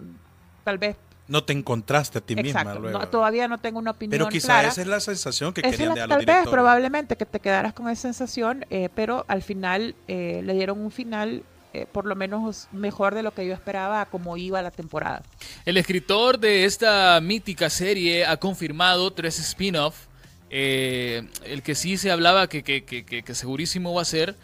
tal 0.63 0.77
vez 0.77 0.95
no 1.27 1.43
te 1.43 1.53
encontraste 1.53 2.19
a 2.19 2.21
ti 2.21 2.35
misma 2.35 2.61
Exacto. 2.61 2.79
luego. 2.81 2.99
No, 2.99 3.07
todavía 3.07 3.47
no 3.47 3.57
tengo 3.57 3.79
una 3.79 3.89
opinión 3.91 4.11
pero 4.11 4.29
quizá 4.29 4.45
clara. 4.59 4.67
esa 4.67 4.81
es 4.81 4.87
la 4.87 4.99
sensación 4.99 5.53
que 5.53 5.61
Esa 5.61 5.71
querían 5.71 5.89
es 5.89 5.95
de 5.95 5.99
la- 6.01 6.03
a 6.03 6.17
los 6.19 6.25
tal 6.27 6.35
vez, 6.35 6.47
probablemente, 6.51 7.15
que 7.15 7.25
te 7.25 7.39
quedaras 7.39 7.73
con 7.73 7.89
esa 7.89 8.03
sensación, 8.03 8.63
eh, 8.69 8.89
pero 8.93 9.25
al 9.27 9.41
final 9.41 9.95
eh, 10.07 10.41
le 10.43 10.53
dieron 10.53 10.79
un 10.79 10.91
final 10.91 11.41
eh, 11.73 11.87
por 11.91 12.05
lo 12.05 12.15
menos 12.15 12.67
mejor 12.71 13.15
de 13.15 13.23
lo 13.23 13.33
que 13.33 13.47
yo 13.47 13.53
esperaba 13.55 14.01
a 14.01 14.05
cómo 14.05 14.37
iba 14.37 14.61
la 14.61 14.69
temporada. 14.69 15.23
El 15.65 15.77
escritor 15.77 16.37
de 16.39 16.63
esta 16.65 17.19
mítica 17.21 17.71
serie 17.71 18.23
ha 18.23 18.37
confirmado 18.37 19.11
tres 19.11 19.39
spin-off. 19.39 20.05
Eh, 20.57 21.23
el 21.43 21.61
que 21.63 21.75
sí 21.75 21.97
se 21.97 22.11
hablaba 22.11 22.47
que, 22.47 22.63
que- 22.63 22.85
que- 22.85 23.03
que- 23.03 23.35
segurísimo 23.35 23.93
va 23.93 24.03
a 24.03 24.05
ser. 24.05 24.35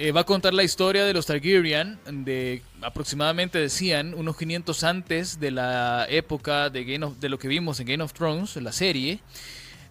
eh, 0.00 0.10
va 0.12 0.20
a 0.22 0.24
contar 0.24 0.52
la 0.54 0.62
historia 0.64 1.04
de 1.04 1.12
los 1.12 1.26
Targaryen 1.26 1.98
de 2.24 2.62
aproximadamente 2.82 3.58
decían 3.58 4.14
unos 4.14 4.36
500 4.36 4.82
antes 4.84 5.38
de 5.40 5.50
la 5.52 6.06
época 6.08 6.70
de 6.70 6.84
Game 6.84 7.04
of- 7.06 7.18
de 7.18 7.28
lo 7.28 7.38
que 7.38 7.46
vimos 7.48 7.78
en 7.80 7.86
Game 7.86 8.02
of 8.04 8.12
Thrones, 8.12 8.54
la 8.56 8.70
serie. 8.72 9.18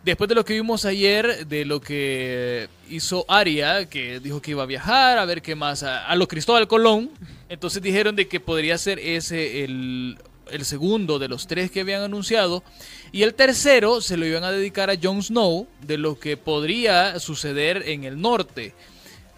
Después 0.05 0.29
de 0.29 0.35
lo 0.35 0.43
que 0.45 0.53
vimos 0.53 0.85
ayer, 0.85 1.45
de 1.47 1.65
lo 1.65 1.81
que 1.81 2.69
hizo 2.89 3.25
Aria, 3.27 3.87
que 3.89 4.19
dijo 4.21 4.41
que 4.41 4.51
iba 4.51 4.63
a 4.63 4.65
viajar, 4.65 5.17
a 5.17 5.25
ver 5.25 5.41
qué 5.41 5.55
más, 5.55 5.83
a, 5.83 6.05
a 6.07 6.15
lo 6.15 6.27
Cristóbal 6.29 6.67
Colón, 6.67 7.09
entonces 7.49 7.81
dijeron 7.81 8.15
de 8.15 8.27
que 8.29 8.39
podría 8.39 8.77
ser 8.77 8.99
ese 8.99 9.63
el, 9.65 10.17
el 10.51 10.65
segundo 10.65 11.19
de 11.19 11.27
los 11.27 11.47
tres 11.47 11.71
que 11.71 11.81
habían 11.81 12.01
anunciado, 12.01 12.63
y 13.11 13.23
el 13.23 13.33
tercero 13.33 14.01
se 14.01 14.17
lo 14.17 14.25
iban 14.25 14.43
a 14.43 14.51
dedicar 14.51 14.89
a 14.89 14.95
Jon 15.01 15.21
Snow, 15.21 15.67
de 15.81 15.97
lo 15.97 16.19
que 16.19 16.37
podría 16.37 17.19
suceder 17.19 17.83
en 17.87 18.03
el 18.03 18.19
norte. 18.19 18.73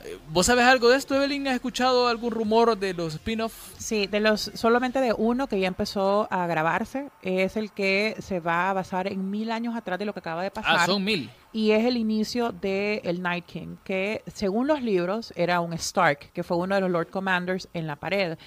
Eh, 0.06 0.18
¿Vos 0.30 0.46
sabes 0.46 0.66
algo 0.66 0.90
de 0.90 0.98
esto, 0.98 1.16
Evelyn? 1.16 1.48
¿Has 1.50 1.56
escuchado 1.56 2.08
algún 2.08 2.32
rumor 2.32 2.78
de 2.78 2.94
los 2.94 3.16
spin-off? 3.16 3.54
Sí, 3.78 4.08
de 4.08 4.22
los 4.22 4.50
solamente 4.54 5.02
de 5.02 5.14
uno 5.14 5.48
que 5.48 5.60
ya 5.60 5.68
empezó 5.68 6.28
a 6.32 6.48
grabarse, 6.48 7.10
es 7.22 7.58
el 7.58 7.72
que 7.72 8.16
se 8.20 8.40
va 8.40 8.70
a 8.70 8.74
basar 8.74 9.08
en 9.08 9.30
mil 9.30 9.52
años 9.52 9.76
atrás 9.76 10.00
de 10.00 10.06
lo 10.06 10.14
que 10.14 10.20
acaba 10.20 10.42
de 10.42 10.52
pasar. 10.52 10.78
Ah, 10.80 10.86
son 10.86 11.04
mil. 11.04 11.30
Y 11.52 11.72
es 11.72 11.84
el 11.84 11.98
inicio 11.98 12.54
de 12.54 13.02
el 13.04 13.22
Night 13.22 13.46
King, 13.46 13.76
que 13.84 14.24
según 14.34 14.68
los 14.68 14.82
libros 14.82 15.34
era 15.36 15.60
un 15.60 15.74
Stark, 15.74 16.32
que 16.32 16.44
fue 16.44 16.56
uno 16.58 16.76
de 16.76 16.82
los 16.82 16.92
Lord 16.92 17.10
Commanders 17.10 17.68
en 17.74 17.86
la 17.86 17.98
pared, 17.98 18.38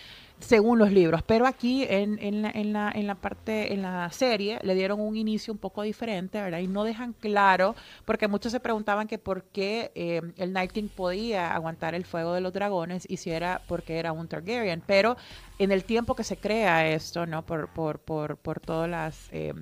según 0.42 0.78
los 0.78 0.92
libros. 0.92 1.22
Pero 1.22 1.46
aquí 1.46 1.86
en, 1.88 2.42
la, 2.72 3.14
parte, 3.14 3.72
en 3.72 3.82
la 3.82 4.10
serie, 4.10 4.58
le 4.62 4.74
dieron 4.74 5.00
un 5.00 5.16
inicio 5.16 5.52
un 5.52 5.58
poco 5.58 5.82
diferente, 5.82 6.42
¿verdad? 6.42 6.58
Y 6.58 6.66
no 6.66 6.84
dejan 6.84 7.14
claro, 7.14 7.74
porque 8.04 8.28
muchos 8.28 8.52
se 8.52 8.60
preguntaban 8.60 9.08
que 9.08 9.18
por 9.18 9.44
qué 9.44 9.90
eh, 9.94 10.20
el 10.36 10.52
Night 10.52 10.72
King 10.72 10.88
podía 10.94 11.54
aguantar 11.54 11.94
el 11.94 12.04
fuego 12.04 12.34
de 12.34 12.40
los 12.40 12.52
dragones 12.52 13.06
y 13.08 13.16
si 13.16 13.30
era 13.30 13.62
porque 13.66 13.98
era 13.98 14.12
un 14.12 14.28
Targaryen. 14.28 14.82
Pero 14.86 15.16
en 15.58 15.72
el 15.72 15.84
tiempo 15.84 16.14
que 16.14 16.24
se 16.24 16.36
crea 16.36 16.88
esto, 16.88 17.24
¿no? 17.24 17.46
Por, 17.46 17.68
por, 17.68 17.98
por, 18.00 18.36
por 18.36 18.60
todas 18.60 18.90
las... 18.90 19.28
eh, 19.32 19.54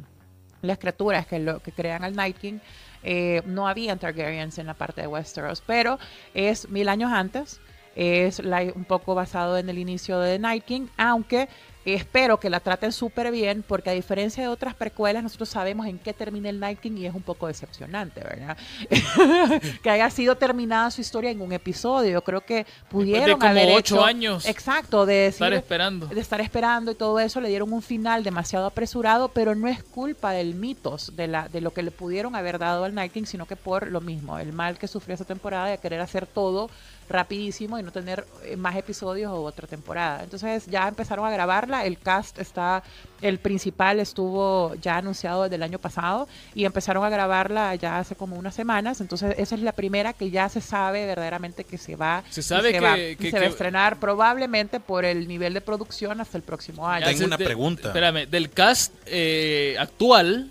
las 0.62 0.76
criaturas 0.78 1.26
que, 1.26 1.39
lo, 1.39 1.61
que 1.61 1.72
crean 1.72 2.05
al 2.05 2.14
Night 2.14 2.37
King, 2.37 2.59
eh, 3.03 3.41
no 3.47 3.66
habían 3.66 3.99
Targaryens 3.99 4.59
en 4.59 4.66
la 4.66 4.74
parte 4.74 5.01
de 5.01 5.07
Westeros, 5.07 5.62
pero 5.66 5.99
es 6.35 6.68
mil 6.68 6.91
años 6.91 7.11
antes, 7.11 7.62
es 7.97 8.38
un 8.41 8.84
poco 8.84 9.14
basado 9.14 9.59
en 9.59 9.68
el 9.68 9.78
inicio 9.78 10.18
de 10.20 10.34
The 10.34 10.38
Night 10.38 10.64
King, 10.64 10.86
aunque 10.97 11.49
espero 11.84 12.38
que 12.38 12.51
la 12.51 12.61
traten 12.61 12.93
súper 12.93 13.32
bien, 13.32 13.64
porque 13.66 13.88
a 13.91 13.95
diferencia 13.95 14.43
de 14.43 14.49
otras 14.49 14.74
precuelas, 14.74 15.22
nosotros 15.22 15.49
sabemos 15.49 15.86
en 15.86 15.99
qué 15.99 16.12
termina 16.12 16.51
el 16.51 16.61
Night 16.61 16.78
King 16.78 16.93
y 16.99 17.07
es 17.07 17.14
un 17.14 17.22
poco 17.22 17.47
decepcionante, 17.47 18.20
¿verdad? 18.20 18.57
que 19.82 19.91
haya 19.91 20.11
sido 20.11 20.36
terminada 20.36 20.91
su 20.91 21.01
historia 21.01 21.30
en 21.30 21.41
un 21.41 21.53
episodio. 21.53 22.12
Yo 22.12 22.22
creo 22.22 22.43
que 22.43 22.66
pudieron 22.91 23.38
como 23.38 23.51
haber 23.51 23.70
ocho 23.70 23.97
hecho- 23.97 24.05
años 24.05 24.47
Exacto, 24.47 25.07
de 25.07 25.14
decir, 25.14 25.47
Estar 25.47 25.53
esperando. 25.55 26.07
de 26.07 26.20
estar 26.20 26.41
esperando 26.41 26.91
y 26.91 26.95
todo 26.95 27.18
eso, 27.18 27.41
le 27.41 27.49
dieron 27.49 27.72
un 27.72 27.82
final 27.82 28.24
demasiado 28.24 28.66
apresurado, 28.66 29.28
pero 29.28 29.55
no 29.55 29.66
es 29.66 29.82
culpa 29.82 30.32
del 30.32 30.55
mitos, 30.55 31.16
de, 31.16 31.28
la, 31.28 31.49
de 31.49 31.61
lo 31.62 31.72
que 31.72 31.82
le 31.82 31.91
pudieron 31.91 32.36
haber 32.36 32.59
dado 32.59 32.84
al 32.84 32.95
Night 32.95 33.12
King, 33.12 33.24
sino 33.24 33.47
que 33.47 33.57
por 33.57 33.88
lo 33.88 34.01
mismo, 34.03 34.38
el 34.38 34.53
mal 34.53 34.78
que 34.78 34.86
sufrió 34.86 35.14
esa 35.14 35.24
temporada 35.24 35.66
de 35.66 35.78
querer 35.78 36.01
hacer 36.01 36.26
todo 36.26 36.70
rapidísimo 37.11 37.79
y 37.79 37.83
no 37.83 37.93
tener 37.93 38.25
eh, 38.45 38.57
más 38.57 38.77
episodios 38.77 39.31
o 39.33 39.43
otra 39.43 39.67
temporada. 39.67 40.23
Entonces 40.23 40.67
ya 40.67 40.89
empezaron 40.89 41.27
a 41.27 41.31
grabarla, 41.31 41.85
el 41.85 41.99
cast 41.99 42.39
está, 42.39 42.83
el 43.21 43.39
principal 43.39 44.01
estuvo 44.01 44.75
ya 44.77 44.97
anunciado 44.97 45.43
desde 45.43 45.57
el 45.57 45.63
año 45.63 45.79
pasado 45.79 46.29
y 46.55 46.65
empezaron 46.65 47.05
a 47.05 47.11
grabarla 47.11 47.75
ya 47.75 47.99
hace 47.99 48.15
como 48.17 48.37
unas 48.37 48.55
semanas, 48.55 49.01
entonces 49.01 49.35
esa 49.39 49.55
es 49.55 49.61
la 49.63 49.73
primera 49.73 50.13
que 50.13 50.31
ya 50.31 50.49
se 50.49 50.61
sabe 50.61 51.05
verdaderamente 51.05 51.65
que 51.65 51.77
se 51.79 51.97
va, 51.97 52.23
Se 52.31 52.43
sabe 52.43 52.79
va, 52.81 52.95
que- 52.95 53.11
y 53.13 53.17
que- 53.17 53.31
se 53.31 53.37
va 53.37 53.43
a 53.43 53.47
que- 53.47 53.51
estrenar 53.53 53.99
probablemente 53.99 54.81
por 54.81 55.05
el 55.05 55.27
nivel 55.29 55.53
de 55.55 55.61
producción 55.61 56.21
hasta 56.21 56.37
el 56.39 56.43
próximo 56.45 56.89
año. 56.89 57.07
Tengo 57.07 57.25
una 57.27 57.37
pregunta. 57.39 57.89
Espérame, 57.89 58.27
del 58.27 58.51
cast 58.51 58.95
eh, 59.07 59.77
actual, 59.79 60.51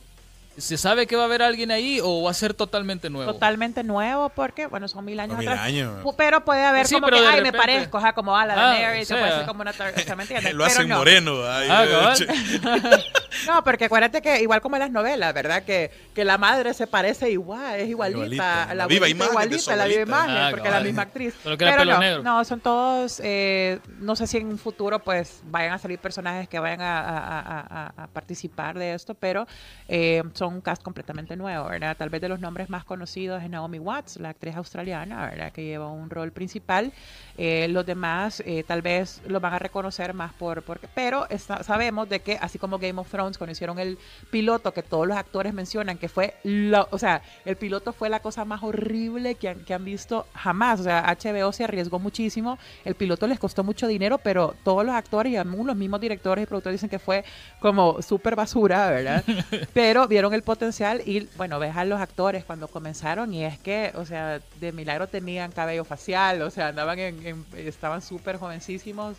¿se 0.60 0.78
sabe 0.78 1.08
que 1.08 1.16
va 1.16 1.24
a 1.24 1.26
haber 1.26 1.42
alguien 1.42 1.72
ahí 1.72 2.00
o 2.04 2.24
va 2.24 2.32
a 2.32 2.34
ser 2.34 2.54
totalmente 2.54 3.10
nuevo? 3.10 3.32
Totalmente 3.34 3.84
nuevo 3.84 4.30
porque, 4.30 4.68
bueno, 4.68 4.88
son 4.88 5.06
mil 5.06 5.20
años 5.20 5.38
Mil 5.38 5.48
atrás. 5.48 5.66
años. 5.66 5.94
Pero 6.18 6.44
puede 6.46 6.66
haber 6.66 6.86
Sí, 6.88 6.96
como 6.96 7.08
pero 7.08 7.18
que, 7.18 7.28
ay, 7.28 7.42
me 7.42 7.52
parezco, 7.54 8.00
como 8.16 8.36
a 8.36 8.46
la 8.46 8.54
Ah, 8.54 8.74
Daenerys, 8.74 9.10
o 9.12 9.16
que 9.16 9.22
puede 9.22 9.36
ser 9.36 9.46
como 9.46 9.62
una... 9.62 9.72
o 9.72 9.74
sea, 9.74 10.16
¿me 10.16 10.24
entiendes? 10.24 10.54
Lo 10.54 10.64
Pero 10.64 10.66
hacen 10.76 10.88
no. 10.90 10.98
moreno. 10.98 11.34
ay, 11.48 11.68
Ah. 11.72 12.14
No, 13.48 13.64
porque 13.64 13.86
acuérdate 13.86 14.22
que 14.22 14.42
igual 14.42 14.60
como 14.60 14.76
en 14.76 14.82
las 14.82 14.92
novelas, 14.92 15.34
¿verdad? 15.34 15.64
Que, 15.64 15.92
que 16.14 16.26
la 16.26 16.38
madre 16.38 16.74
se 16.74 16.88
parece 16.88 17.30
igual, 17.30 17.80
es 17.80 17.88
igualita. 17.88 18.18
Igualita, 18.20 18.66
La 18.68 18.74
la 18.74 18.88
viva 18.88 19.08
imagen 19.08 19.32
igualita, 19.32 19.76
la 19.76 19.86
viva 19.86 20.02
imagen, 20.02 20.36
Ah, 20.36 20.48
porque 20.50 20.66
cabal. 20.66 20.82
la 20.82 20.86
misma 20.88 21.02
actriz. 21.04 21.34
Solo 21.44 21.58
que 21.58 21.64
era 21.64 21.74
Pero 21.74 21.82
pelo 21.84 21.94
no, 21.94 22.00
negro. 22.00 22.24
no, 22.24 22.44
son 22.44 22.60
todos, 22.60 23.22
eh, 23.24 23.80
no 24.00 24.16
sé 24.16 24.28
si 24.28 24.38
en 24.38 24.48
un 24.48 24.58
futuro 24.58 25.00
pues 25.00 25.42
vayan 25.46 25.74
a 25.74 25.78
salir 25.78 26.00
personajes 26.00 26.50
que 26.50 26.60
vayan 26.60 26.82
a, 26.82 27.00
a- 27.00 27.40
a- 27.40 27.60
a- 27.96 28.04
a 28.04 28.08
participar 28.08 28.78
de 28.78 28.94
esto, 28.94 29.14
pero 29.14 29.48
eh, 29.88 30.24
son 30.34 30.49
un 30.50 30.62
cast 30.62 30.82
completamente 30.84 31.36
nuevo, 31.36 31.66
¿verdad? 31.70 31.96
Tal 31.98 32.10
vez 32.10 32.22
de 32.22 32.30
los 32.30 32.40
nombres 32.40 32.70
más 32.70 32.84
conocidos 32.84 33.42
es 33.44 33.50
Naomi 33.50 33.80
Watts, 33.80 34.18
la 34.18 34.30
actriz 34.30 34.56
australiana, 34.56 35.28
¿verdad? 35.30 35.52
Que 35.52 35.64
lleva 35.64 35.88
un 35.92 36.10
rol 36.10 36.32
principal. 36.32 36.92
Eh, 37.38 37.68
los 37.70 37.86
demás 37.86 38.44
eh, 38.46 38.64
tal 38.68 38.82
vez 38.82 39.22
los 39.28 39.42
van 39.42 39.54
a 39.54 39.60
reconocer 39.60 40.14
más 40.14 40.34
por, 40.34 40.62
porque, 40.64 40.88
pero 40.94 41.30
está- 41.30 41.64
sabemos 41.64 42.10
de 42.10 42.20
que 42.20 42.38
así 42.42 42.60
como 42.60 42.78
Game 42.80 43.00
of 43.00 43.10
Thrones 43.10 43.38
cuando 43.38 43.54
hicieron 43.54 43.80
el 43.80 43.98
piloto 44.30 44.74
que 44.74 44.84
todos 44.84 45.08
los 45.08 45.16
actores 45.18 45.54
mencionan 45.54 45.98
que 45.98 46.10
fue, 46.10 46.34
lo, 46.44 46.88
o 46.92 46.98
sea, 46.98 47.22
el 47.46 47.56
piloto 47.56 47.94
fue 47.94 48.10
la 48.10 48.20
cosa 48.20 48.44
más 48.44 48.62
horrible 48.64 49.36
que 49.36 49.50
han, 49.50 49.60
que 49.64 49.74
han 49.74 49.86
visto 49.86 50.26
jamás, 50.34 50.82
o 50.82 50.84
sea, 50.84 51.06
HBO 51.08 51.52
se 51.54 51.64
arriesgó 51.64 51.98
muchísimo, 52.00 52.58
el 52.84 52.96
piloto 52.96 53.26
les 53.28 53.40
costó 53.40 53.64
mucho 53.64 53.88
dinero, 53.88 54.18
pero 54.18 54.56
todos 54.64 54.86
los 54.86 54.94
actores 54.96 55.32
y 55.32 55.38
aún 55.38 55.66
los 55.66 55.76
mismos 55.76 56.02
directores 56.02 56.44
y 56.44 56.46
productores 56.46 56.76
dicen 56.80 56.90
que 56.90 57.00
fue 57.00 57.24
como 57.60 58.02
súper 58.02 58.36
basura, 58.36 58.90
¿verdad? 58.90 59.24
pero 59.74 60.08
vieron 60.08 60.34
el 60.34 60.39
potencial 60.42 61.02
y 61.06 61.30
bueno, 61.36 61.60
ves 61.60 61.76
a 61.76 61.86
los 61.86 62.00
actores 62.02 62.46
cuando 62.46 62.68
comenzaron 62.70 63.34
y 63.34 63.46
es 63.46 63.60
que, 63.60 63.92
o 63.96 64.06
sea, 64.06 64.42
de 64.60 64.72
milagro 64.72 65.08
tenían 65.08 65.52
cabello 65.52 65.86
facial, 65.86 66.42
o 66.42 66.50
sea, 66.50 66.70
andaban 66.70 67.00
en, 67.00 67.46
estaban 67.54 68.02
súper 68.02 68.38
jovencísimos. 68.38 69.18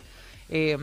eh, 0.49 0.77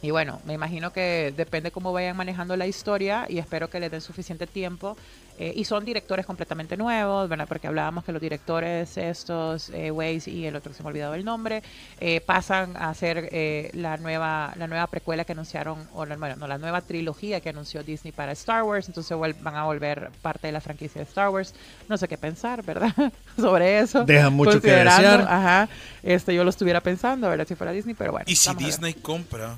y 0.00 0.10
bueno, 0.10 0.40
me 0.44 0.54
imagino 0.54 0.92
que 0.92 1.34
depende 1.36 1.70
cómo 1.70 1.92
vayan 1.92 2.16
manejando 2.16 2.56
la 2.56 2.66
historia 2.66 3.26
y 3.28 3.38
espero 3.38 3.68
que 3.68 3.80
les 3.80 3.90
den 3.90 4.00
suficiente 4.00 4.46
tiempo. 4.46 4.96
Eh, 5.40 5.52
y 5.54 5.64
son 5.64 5.84
directores 5.84 6.26
completamente 6.26 6.76
nuevos, 6.76 7.28
¿verdad? 7.28 7.46
Porque 7.46 7.68
hablábamos 7.68 8.02
que 8.02 8.10
los 8.10 8.20
directores 8.20 8.96
estos, 8.96 9.70
eh, 9.70 9.92
Waze 9.92 10.32
y 10.32 10.46
el 10.46 10.56
otro 10.56 10.72
que 10.72 10.76
se 10.76 10.82
me 10.82 10.88
ha 10.88 10.90
olvidado 10.90 11.14
el 11.14 11.24
nombre, 11.24 11.62
eh, 12.00 12.20
pasan 12.20 12.76
a 12.76 12.90
hacer 12.90 13.28
eh, 13.30 13.70
la 13.74 13.98
nueva 13.98 14.52
la 14.56 14.66
nueva 14.66 14.88
precuela 14.88 15.24
que 15.24 15.32
anunciaron, 15.32 15.86
o 15.94 16.04
la, 16.04 16.16
bueno, 16.16 16.34
no, 16.34 16.48
la 16.48 16.58
nueva 16.58 16.80
trilogía 16.80 17.40
que 17.40 17.50
anunció 17.50 17.84
Disney 17.84 18.10
para 18.10 18.32
Star 18.32 18.64
Wars, 18.64 18.88
entonces 18.88 19.16
van 19.16 19.54
a 19.54 19.64
volver 19.64 20.10
parte 20.22 20.48
de 20.48 20.52
la 20.52 20.60
franquicia 20.60 21.00
de 21.00 21.08
Star 21.08 21.28
Wars. 21.28 21.54
No 21.88 21.96
sé 21.96 22.08
qué 22.08 22.18
pensar, 22.18 22.64
¿verdad? 22.64 22.92
Sobre 23.36 23.78
eso. 23.78 24.04
Deja 24.04 24.30
mucho 24.30 24.60
que 24.60 24.72
desear. 24.72 25.20
Ajá, 25.20 25.68
este, 26.02 26.34
yo 26.34 26.42
lo 26.42 26.50
estuviera 26.50 26.80
pensando, 26.80 27.28
¿verdad? 27.28 27.46
Si 27.46 27.54
fuera 27.54 27.70
Disney, 27.70 27.94
pero 27.94 28.10
bueno. 28.10 28.24
Y 28.28 28.34
si. 28.34 28.52
Disney 28.56 28.94
compra 28.94 29.56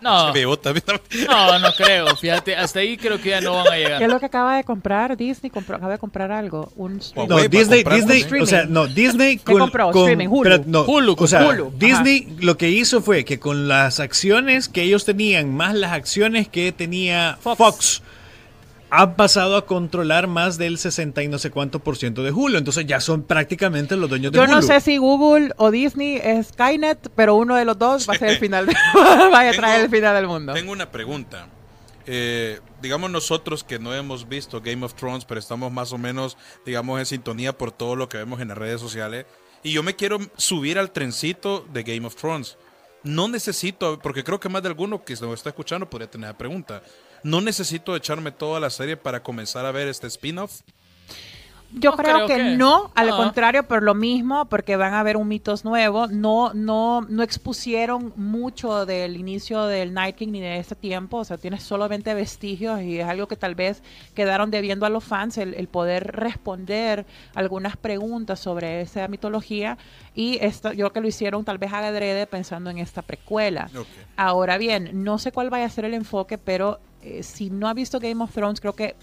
No, 0.00 0.32
no, 0.32 1.58
no 1.58 1.72
creo. 1.76 2.16
Fíjate, 2.16 2.56
hasta 2.56 2.78
ahí 2.80 2.96
creo 2.96 3.20
que 3.20 3.30
ya 3.30 3.40
no 3.40 3.54
van 3.54 3.66
a 3.66 3.70
¿Qué 3.70 3.82
es 3.82 3.88
llegar. 3.90 4.10
lo 4.10 4.20
que 4.20 4.26
acaba 4.26 4.56
de 4.56 4.64
comprar 4.64 5.16
Disney? 5.16 5.50
Compró, 5.50 5.76
acaba 5.76 5.92
de 5.92 5.98
comprar 5.98 6.32
algo. 6.32 6.72
Un 6.76 6.98
streaming. 6.98 7.28
No, 7.28 7.36
Disney, 7.48 7.82
comprar 7.82 7.96
Disney, 8.00 8.20
streaming. 8.20 8.42
o 8.42 8.46
sea, 8.46 8.64
no, 8.64 8.86
Disney 8.86 9.36
¿Qué 9.38 9.52
compró? 9.52 9.90
Streaming, 9.90 10.28
Hulu. 10.28 10.42
pero 10.42 10.62
no, 10.66 10.82
Hulu, 10.82 11.16
o 11.18 11.26
sea, 11.26 11.46
Hulu, 11.46 11.68
ajá. 11.68 11.76
Disney 11.78 12.36
lo 12.40 12.56
que 12.56 12.70
hizo 12.70 13.02
fue 13.02 13.24
que 13.24 13.38
con 13.38 13.68
las 13.68 14.00
acciones 14.00 14.68
que 14.68 14.82
ellos 14.82 15.04
tenían, 15.04 15.54
más 15.54 15.74
las 15.74 15.92
acciones 15.92 16.48
que 16.48 16.72
tenía 16.72 17.38
Fox. 17.40 17.56
Fox, 17.58 18.02
han 18.90 19.14
pasado 19.16 19.56
a 19.56 19.66
controlar 19.66 20.26
más 20.26 20.58
del 20.58 20.76
60 20.78 21.22
y 21.22 21.28
no 21.28 21.38
sé 21.38 21.50
cuánto 21.50 21.78
por 21.78 21.96
ciento 21.96 22.22
de 22.22 22.32
Hulu. 22.32 22.58
Entonces 22.58 22.86
ya 22.86 23.00
son 23.00 23.22
prácticamente 23.22 23.96
los 23.96 24.08
dueños 24.10 24.32
de 24.32 24.36
Yo 24.36 24.42
Hulu. 24.44 24.52
no 24.52 24.62
sé 24.62 24.80
si 24.80 24.96
Google 24.96 25.52
o 25.56 25.70
Disney 25.70 26.20
es 26.22 26.48
Skynet, 26.48 27.10
pero 27.14 27.36
uno 27.36 27.54
de 27.56 27.64
los 27.64 27.78
dos 27.78 28.08
va 28.08 28.14
a 28.14 28.18
ser 28.18 28.30
el 28.30 28.38
final. 28.38 28.66
de- 28.66 28.74
va 28.96 29.40
a 29.48 29.52
traer 29.52 29.54
Tengo- 29.54 29.84
el 29.84 29.90
final 29.90 30.14
del 30.16 30.26
mundo. 30.26 30.52
Tengo 30.54 30.72
una 30.72 30.90
pregunta. 30.90 31.46
Eh, 32.06 32.58
digamos 32.82 33.10
nosotros 33.10 33.62
que 33.62 33.78
no 33.78 33.94
hemos 33.94 34.28
visto 34.28 34.60
Game 34.60 34.84
of 34.84 34.94
Thrones, 34.94 35.24
pero 35.24 35.38
estamos 35.38 35.70
más 35.70 35.92
o 35.92 35.98
menos, 35.98 36.36
digamos, 36.66 36.98
en 36.98 37.06
sintonía 37.06 37.56
por 37.56 37.70
todo 37.72 37.94
lo 37.94 38.08
que 38.08 38.16
vemos 38.18 38.40
en 38.40 38.48
las 38.48 38.58
redes 38.58 38.80
sociales. 38.80 39.26
Y 39.62 39.72
yo 39.72 39.82
me 39.82 39.94
quiero 39.94 40.18
subir 40.36 40.78
al 40.78 40.90
trencito 40.90 41.64
de 41.72 41.82
Game 41.82 42.06
of 42.06 42.16
Thrones. 42.16 42.56
No 43.04 43.28
necesito, 43.28 43.98
porque 44.00 44.24
creo 44.24 44.40
que 44.40 44.48
más 44.48 44.62
de 44.62 44.68
alguno 44.68 45.04
que 45.04 45.14
nos 45.14 45.34
está 45.34 45.50
escuchando 45.50 45.88
podría 45.88 46.10
tener 46.10 46.28
la 46.30 46.36
pregunta. 46.38 46.82
No 47.22 47.40
necesito 47.40 47.94
echarme 47.96 48.32
toda 48.32 48.60
la 48.60 48.70
serie 48.70 48.96
para 48.96 49.22
comenzar 49.22 49.64
a 49.66 49.72
ver 49.72 49.88
este 49.88 50.06
spin-off. 50.06 50.60
Yo 51.72 51.92
No 51.92 51.96
creo, 51.98 52.14
creo 52.16 52.26
que, 52.26 52.34
que- 52.34 52.56
no, 52.56 52.90
al 52.96 53.10
Ah. 53.10 53.16
contrario, 53.16 53.62
por 53.62 53.84
lo 53.84 53.94
mismo, 53.94 54.46
porque 54.46 54.74
van 54.74 54.92
a 54.92 54.98
haber 54.98 55.16
un 55.16 55.28
mitos 55.28 55.64
nuevo. 55.64 56.08
No, 56.08 56.52
no, 56.52 57.02
no 57.02 57.22
expusieron 57.22 58.12
mucho 58.16 58.86
del 58.86 59.16
inicio 59.16 59.66
del 59.66 59.94
Night 59.94 60.16
King 60.16 60.32
ni 60.32 60.40
de 60.40 60.58
este 60.58 60.74
tiempo. 60.74 61.18
O 61.18 61.24
sea, 61.24 61.38
tienes 61.38 61.62
solamente 61.62 62.12
vestigios 62.12 62.80
y 62.82 62.98
es 62.98 63.06
algo 63.06 63.28
que 63.28 63.36
tal 63.36 63.54
vez 63.54 63.84
quedaron 64.16 64.50
debiendo 64.50 64.84
a 64.84 64.88
los 64.88 65.04
fans 65.04 65.38
el, 65.38 65.54
el 65.54 65.68
poder 65.68 66.10
responder 66.10 67.06
algunas 67.36 67.76
preguntas 67.76 68.40
sobre 68.40 68.80
esa 68.80 69.06
mitología. 69.06 69.78
Y 70.12 70.38
esto, 70.44 70.72
yo 70.72 70.86
creo 70.86 70.92
que 70.94 71.00
lo 71.02 71.06
hicieron 71.06 71.44
tal 71.44 71.58
vez 71.58 71.72
adrede 71.72 72.26
pensando 72.26 72.70
en 72.70 72.78
esta 72.78 73.02
precuela. 73.02 73.70
Ahora 74.16 74.58
bien, 74.58 75.04
no 75.04 75.18
sé 75.20 75.30
cuál 75.30 75.50
vaya 75.50 75.66
a 75.66 75.70
ser 75.70 75.84
el 75.84 75.94
enfoque, 75.94 76.36
pero 76.36 76.80
eh, 77.02 77.22
si 77.22 77.50
no 77.50 77.68
ha 77.68 77.74
visto 77.74 77.98
Game 78.00 78.22
of 78.22 78.32
Thrones, 78.32 78.60
creo 78.60 78.74
que 78.74 78.94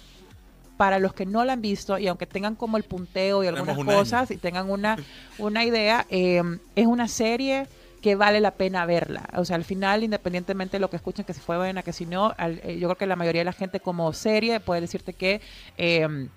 para 0.78 1.00
los 1.00 1.14
que 1.14 1.26
no 1.26 1.44
la 1.44 1.54
han 1.54 1.62
visto 1.62 1.98
y 1.98 2.08
aunque 2.08 2.28
tengan 2.28 2.56
como 2.56 2.78
el 2.78 2.84
punteo 2.84 3.44
y 3.44 3.48
algunas 3.48 3.78
un 3.82 3.86
cosas 3.98 4.32
y 4.32 4.38
tengan 4.38 4.70
una, 4.70 4.96
una 5.40 5.66
idea, 5.66 6.06
eh, 6.10 6.42
es 6.76 6.86
una 6.86 7.08
serie 7.08 7.68
que 8.02 8.16
vale 8.16 8.40
la 8.40 8.52
pena 8.52 8.86
verla. 8.86 9.28
O 9.36 9.44
sea, 9.44 9.56
al 9.56 9.64
final, 9.64 10.04
independientemente 10.04 10.78
de 10.78 10.80
lo 10.82 10.90
que 10.92 10.98
escuchen, 10.98 11.26
que 11.26 11.34
si 11.34 11.40
fue 11.42 11.58
buena, 11.58 11.82
que 11.82 11.94
si 11.94 12.06
no, 12.06 12.32
al- 12.38 12.62
eh, 12.64 12.78
yo 12.80 12.88
creo 12.90 12.96
que 12.98 13.08
la 13.08 13.16
mayoría 13.16 13.42
de 13.42 13.46
la 13.46 13.54
gente 13.54 13.80
como 13.80 14.14
serie 14.14 14.60
puede 14.60 14.82
decirte 14.82 15.14
que... 15.14 15.42
eh, 15.78 16.28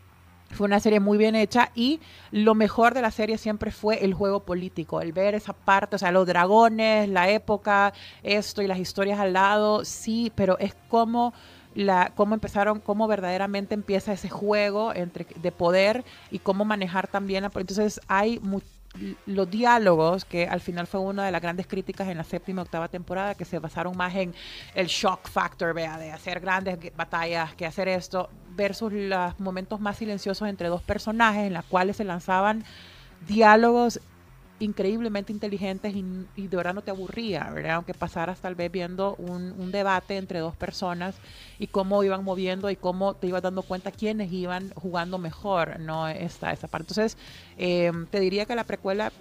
fue 0.53 0.66
una 0.66 0.80
serie 0.80 1.01
muy 1.01 1.16
bien 1.16 1.36
hecha 1.36 1.70
y 1.74 2.01
lo 2.32 2.55
mejor 2.55 2.92
de 2.94 3.03
la 3.03 3.11
serie 3.11 3.38
siempre 3.38 3.70
fue 3.70 4.05
el 4.05 4.14
juego 4.14 4.40
político, 4.40 5.01
el 5.01 5.12
ver 5.12 5.34
esa 5.34 5.53
parte, 5.53 5.96
o 5.96 5.98
sea, 5.98 6.11
los 6.11 6.26
dragones, 6.26 7.09
la 7.09 7.30
época, 7.30 7.92
esto 8.22 8.61
y 8.62 8.66
las 8.66 8.78
historias 8.78 9.18
al 9.20 9.32
lado, 9.32 9.84
sí, 9.84 10.32
pero 10.34 10.59
es 10.59 10.74
como 10.88 11.32
la 11.74 12.12
cómo 12.16 12.34
empezaron, 12.34 12.80
cómo 12.80 13.07
verdaderamente 13.07 13.74
empieza 13.74 14.12
ese 14.12 14.28
juego 14.28 14.92
entre 14.92 15.26
de 15.36 15.53
poder 15.53 16.05
y 16.32 16.40
cómo 16.40 16.64
manejar 16.64 17.07
también. 17.07 17.42
la- 17.44 17.51
Entonces 17.55 18.01
hay 18.09 18.40
mu- 18.40 18.61
los 19.26 19.51
diálogos, 19.51 20.24
que 20.24 20.47
al 20.49 20.61
final 20.61 20.86
fue 20.86 21.01
una 21.01 21.24
de 21.24 21.32
las 21.32 21.41
grandes 21.41 21.66
críticas 21.66 22.09
en 22.09 22.16
la 22.16 22.24
séptima 22.24 22.62
octava 22.62 22.88
temporada, 22.88 23.34
que 23.34 23.45
se 23.45 23.59
basaron 23.59 23.97
más 23.97 24.14
en 24.16 24.34
el 24.74 24.86
shock 24.86 25.28
factor, 25.28 25.74
vea, 25.74 25.99
de 25.99 26.11
hacer 26.11 26.41
grandes 26.41 26.78
batallas, 26.97 27.55
que 27.55 27.66
hacer 27.66 27.88
esto, 27.88 28.28
versus 28.51 28.93
los 28.93 29.38
momentos 29.38 29.80
más 29.80 29.97
silenciosos 29.97 30.49
entre 30.49 30.68
dos 30.68 30.82
personajes 30.82 31.47
en 31.47 31.55
los 31.55 31.64
cuales 31.64 31.97
se 31.97 32.05
lanzaban 32.05 32.64
diálogos 33.26 34.01
increíblemente 34.61 35.32
inteligentes 35.32 35.94
y, 35.94 36.04
y 36.36 36.46
de 36.46 36.56
verdad 36.56 36.74
no 36.74 36.82
te 36.82 36.90
aburría, 36.90 37.50
¿verdad? 37.50 37.72
Aunque 37.76 37.94
pasaras 37.94 38.40
tal 38.40 38.54
vez 38.54 38.70
viendo 38.70 39.16
un, 39.16 39.52
un 39.52 39.72
debate 39.72 40.16
entre 40.16 40.38
dos 40.38 40.54
personas 40.54 41.16
y 41.58 41.66
cómo 41.66 42.04
iban 42.04 42.22
moviendo 42.24 42.70
y 42.70 42.76
cómo 42.76 43.14
te 43.14 43.26
ibas 43.26 43.42
dando 43.42 43.62
cuenta 43.62 43.90
quiénes 43.90 44.30
iban 44.32 44.70
jugando 44.76 45.18
mejor, 45.18 45.80
¿no? 45.80 46.08
Esta, 46.08 46.52
esta 46.52 46.68
parte. 46.68 46.92
Entonces, 46.92 47.16
eh, 47.56 47.90
te 48.11 48.20
diría 48.20 48.46
que 48.46 48.54
la 48.54 48.64
precuela, 48.64 49.12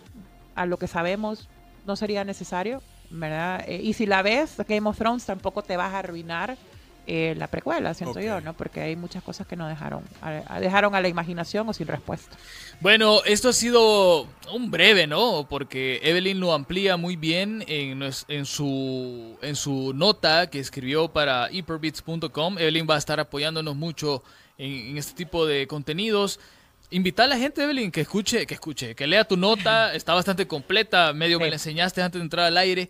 a 0.55 0.65
lo 0.65 0.77
que 0.77 0.87
sabemos, 0.87 1.49
no 1.85 1.95
sería 1.95 2.23
necesario, 2.23 2.83
¿verdad? 3.09 3.63
Eh, 3.67 3.81
y 3.81 3.93
si 3.93 4.05
la 4.05 4.21
ves, 4.21 4.57
Game 4.67 4.89
of 4.89 4.97
Thrones 4.97 5.25
tampoco 5.25 5.63
te 5.63 5.77
vas 5.77 5.93
a 5.93 5.99
arruinar 5.99 6.57
eh, 7.07 7.33
la 7.37 7.47
precuela, 7.47 7.93
siento 7.93 8.19
yo, 8.19 8.39
¿no? 8.41 8.53
Porque 8.53 8.81
hay 8.81 8.95
muchas 8.95 9.23
cosas 9.23 9.47
que 9.47 9.55
no 9.55 9.67
dejaron, 9.67 10.03
a- 10.21 10.59
dejaron 10.59 10.93
a 10.95 11.01
la 11.01 11.07
imaginación 11.07 11.67
o 11.67 11.73
sin 11.73 11.87
respuesta. 11.87 12.35
Bueno, 12.81 13.21
esto 13.25 13.49
ha 13.49 13.53
sido 13.53 14.27
un 14.53 14.69
breve, 14.71 15.07
¿no? 15.07 15.47
Porque 15.49 15.99
Evelyn 16.03 16.39
lo 16.39 16.53
amplía 16.53 16.97
muy 16.97 17.15
bien 17.15 17.63
en, 17.67 18.11
su, 18.45 19.37
en 19.41 19.55
su 19.55 19.93
nota 19.93 20.49
que 20.49 20.59
escribió 20.59 21.07
para 21.09 21.49
hyperbeats.com. 21.51 22.57
Evelyn 22.59 22.87
va 22.89 22.95
a 22.95 22.99
estar 22.99 23.19
apoyándonos 23.19 23.75
mucho 23.75 24.23
en, 24.57 24.71
en 24.91 24.97
este 24.97 25.13
tipo 25.13 25.45
de 25.45 25.67
contenidos. 25.67 26.39
Invita 26.91 27.23
a 27.25 27.27
la 27.27 27.37
gente, 27.37 27.63
Evelyn, 27.63 27.91
que 27.91 28.01
escuche, 28.01 28.47
que 28.47 28.53
escuche, 28.55 28.95
que 28.95 29.05
lea 29.07 29.23
tu 29.23 29.37
nota. 29.37 29.93
Está 29.95 30.13
bastante 30.13 30.47
completa, 30.47 31.13
medio 31.13 31.37
me 31.39 31.45
Sí. 31.45 31.49
la 31.51 31.55
enseñaste 31.55 32.01
antes 32.01 32.19
de 32.19 32.23
entrar 32.23 32.45
al 32.45 32.57
aire. 32.57 32.89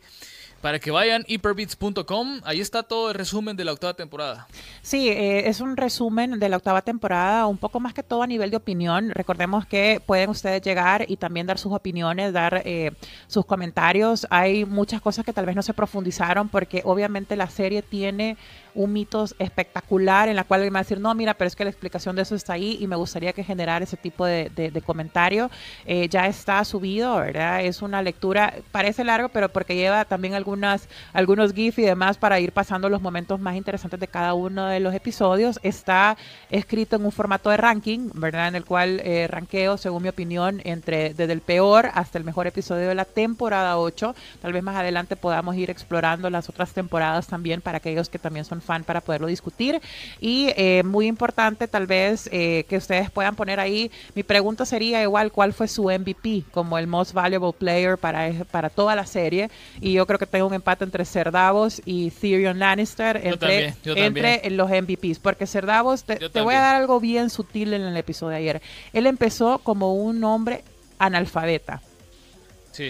Para 0.62 0.80
que 0.80 0.92
vayan 0.92 1.24
hyperbeats.com, 1.28 2.42
ahí 2.44 2.60
está 2.60 2.84
todo 2.84 3.10
el 3.10 3.16
resumen 3.16 3.56
de 3.56 3.64
la 3.64 3.72
octava 3.72 3.94
temporada. 3.94 4.48
Sí, 4.82 5.08
eh, 5.08 5.48
es 5.48 5.62
un 5.62 5.78
resumen 5.78 6.38
de 6.38 6.50
la 6.50 6.58
octava 6.58 6.82
temporada, 6.82 7.48
un 7.48 7.58
poco 7.58 7.80
más 7.80 7.94
que 7.94 8.04
todo 8.04 8.24
a 8.24 8.28
nivel 8.28 8.52
de 8.52 8.58
opinión. 8.58 9.12
Recordemos 9.12 9.66
que 9.66 10.02
pueden 10.06 10.30
ustedes 10.30 10.62
llegar 10.62 11.06
y 11.08 11.16
también 11.16 11.48
dar 11.48 11.58
sus 11.58 11.72
opiniones, 11.72 12.34
dar 12.34 12.62
eh, 12.66 12.92
sus 13.28 13.46
comentarios. 13.46 14.28
Hay 14.30 14.66
muchas 14.66 15.02
cosas 15.02 15.24
que 15.24 15.32
tal 15.32 15.46
vez 15.46 15.56
no 15.56 15.62
se 15.62 15.74
profundizaron 15.74 16.50
porque 16.50 16.82
obviamente 16.84 17.38
la 17.38 17.50
serie 17.50 17.82
tiene 17.82 18.36
un 18.80 18.94
mitos 18.94 19.36
espectacular 19.40 20.30
en 20.30 20.36
la 20.38 20.46
cual 20.46 20.62
alguien 20.62 20.74
va 20.74 20.80
a 20.80 20.84
decir, 20.84 21.00
no, 21.00 21.14
mira, 21.14 21.34
pero 21.34 21.48
es 21.48 21.56
que 21.56 21.66
la 21.66 21.70
explicación 21.70 22.16
de 22.16 22.22
eso 22.22 22.34
está 22.36 22.54
ahí 22.54 22.78
y 22.80 22.88
me 22.88 22.96
gustaría 22.96 23.34
que 23.34 23.44
generara 23.44 23.84
ese 23.84 23.98
tipo 23.98 24.26
de, 24.26 24.50
de- 24.56 24.72
de 24.72 24.82
comentario. 24.82 25.52
Eh, 25.86 26.08
ya 26.10 26.28
está 26.28 26.64
subido, 26.64 27.18
¿verdad? 27.18 27.62
Es 27.64 27.82
una 27.82 28.02
lectura, 28.02 28.54
parece 28.72 29.04
largo, 29.04 29.30
pero 29.30 29.50
porque 29.50 29.76
lleva 29.76 30.06
también 30.06 30.34
algunas, 30.34 30.88
algunos 31.14 31.54
GIF 31.54 31.80
y 31.80 31.84
demás 31.84 32.18
para 32.18 32.40
ir 32.40 32.52
pasando 32.54 32.88
los 32.90 33.02
momentos 33.02 33.40
más 33.40 33.56
interesantes 33.56 34.00
de 34.00 34.08
cada 34.08 34.34
uno 34.34 34.66
de 34.68 34.80
los 34.80 34.94
episodios. 34.94 35.60
Está 35.62 36.16
escrito 36.50 36.96
en 36.96 37.06
un 37.06 37.12
formato 37.12 37.50
de 37.50 37.58
ranking, 37.58 38.10
¿verdad? 38.14 38.48
En 38.48 38.56
el 38.56 38.66
cual 38.66 39.02
eh, 39.04 39.28
ranqueo, 39.30 39.78
según 39.78 40.04
mi 40.04 40.10
opinión, 40.10 40.62
entre 40.64 41.14
desde 41.14 41.34
el 41.34 41.42
peor 41.42 41.90
hasta 41.94 42.18
el 42.18 42.24
mejor 42.24 42.48
episodio 42.48 42.88
de 42.88 42.96
la 42.96 43.06
temporada 43.06 43.78
8. 43.78 44.16
Tal 44.42 44.54
vez 44.54 44.64
más 44.64 44.78
adelante 44.78 45.16
podamos 45.18 45.56
ir 45.58 45.70
explorando 45.70 46.30
las 46.30 46.48
otras 46.50 46.72
temporadas 46.74 47.28
también 47.28 47.62
para 47.62 47.78
aquellos 47.80 48.10
que 48.10 48.20
también 48.20 48.46
son 48.46 48.62
fan 48.70 48.84
para 48.84 49.02
poderlo 49.02 49.26
discutir. 49.26 49.82
Y 50.20 50.50
eh, 50.56 50.84
muy 50.86 51.08
importante 51.08 51.68
tal 51.68 51.88
vez 51.88 52.30
eh, 52.32 52.66
que 52.70 52.78
ustedes 52.78 53.10
puedan 53.10 53.36
poner 53.36 53.60
ahí, 53.60 53.90
mi 54.14 54.22
pregunta 54.22 54.64
sería 54.64 55.02
igual, 55.02 55.32
¿cuál 55.32 55.54
fue 55.54 55.68
su 55.68 55.86
MVP 55.86 56.44
como 56.52 56.78
el 56.78 56.86
most 56.86 57.14
valuable 57.14 57.54
player 57.58 57.98
para, 57.98 58.32
para 58.52 58.70
toda 58.70 58.96
la 58.96 59.08
serie? 59.08 59.50
Y 59.82 59.94
yo 59.94 60.06
creo 60.06 60.20
que 60.20 60.28
tengo 60.28 60.46
un 60.46 60.54
empate 60.54 60.84
entre 60.84 61.04
Ser 61.04 61.32
Davos 61.32 61.82
y 61.84 62.12
Tyrion 62.12 62.60
Lannister 62.60 63.20
Yo 63.24 63.30
entre, 63.32 63.40
también, 63.40 63.76
yo 63.84 63.96
entre 63.96 64.34
también. 64.38 64.58
los 64.58 64.70
MVPs, 64.70 65.18
porque 65.18 65.48
Ser 65.48 65.66
Davos, 65.66 66.04
te, 66.04 66.20
Yo 66.20 66.30
te 66.30 66.42
voy 66.42 66.54
a 66.54 66.60
dar 66.60 66.76
algo 66.76 67.00
bien 67.00 67.32
sutil 67.32 67.74
en 67.74 67.82
el 67.82 67.98
episodio 67.98 68.32
de 68.32 68.38
ayer. 68.38 68.62
Él 68.94 69.08
empezó 69.08 69.58
como 69.60 69.96
un 69.96 70.24
hombre 70.24 70.64
analfabeta. 71.00 71.82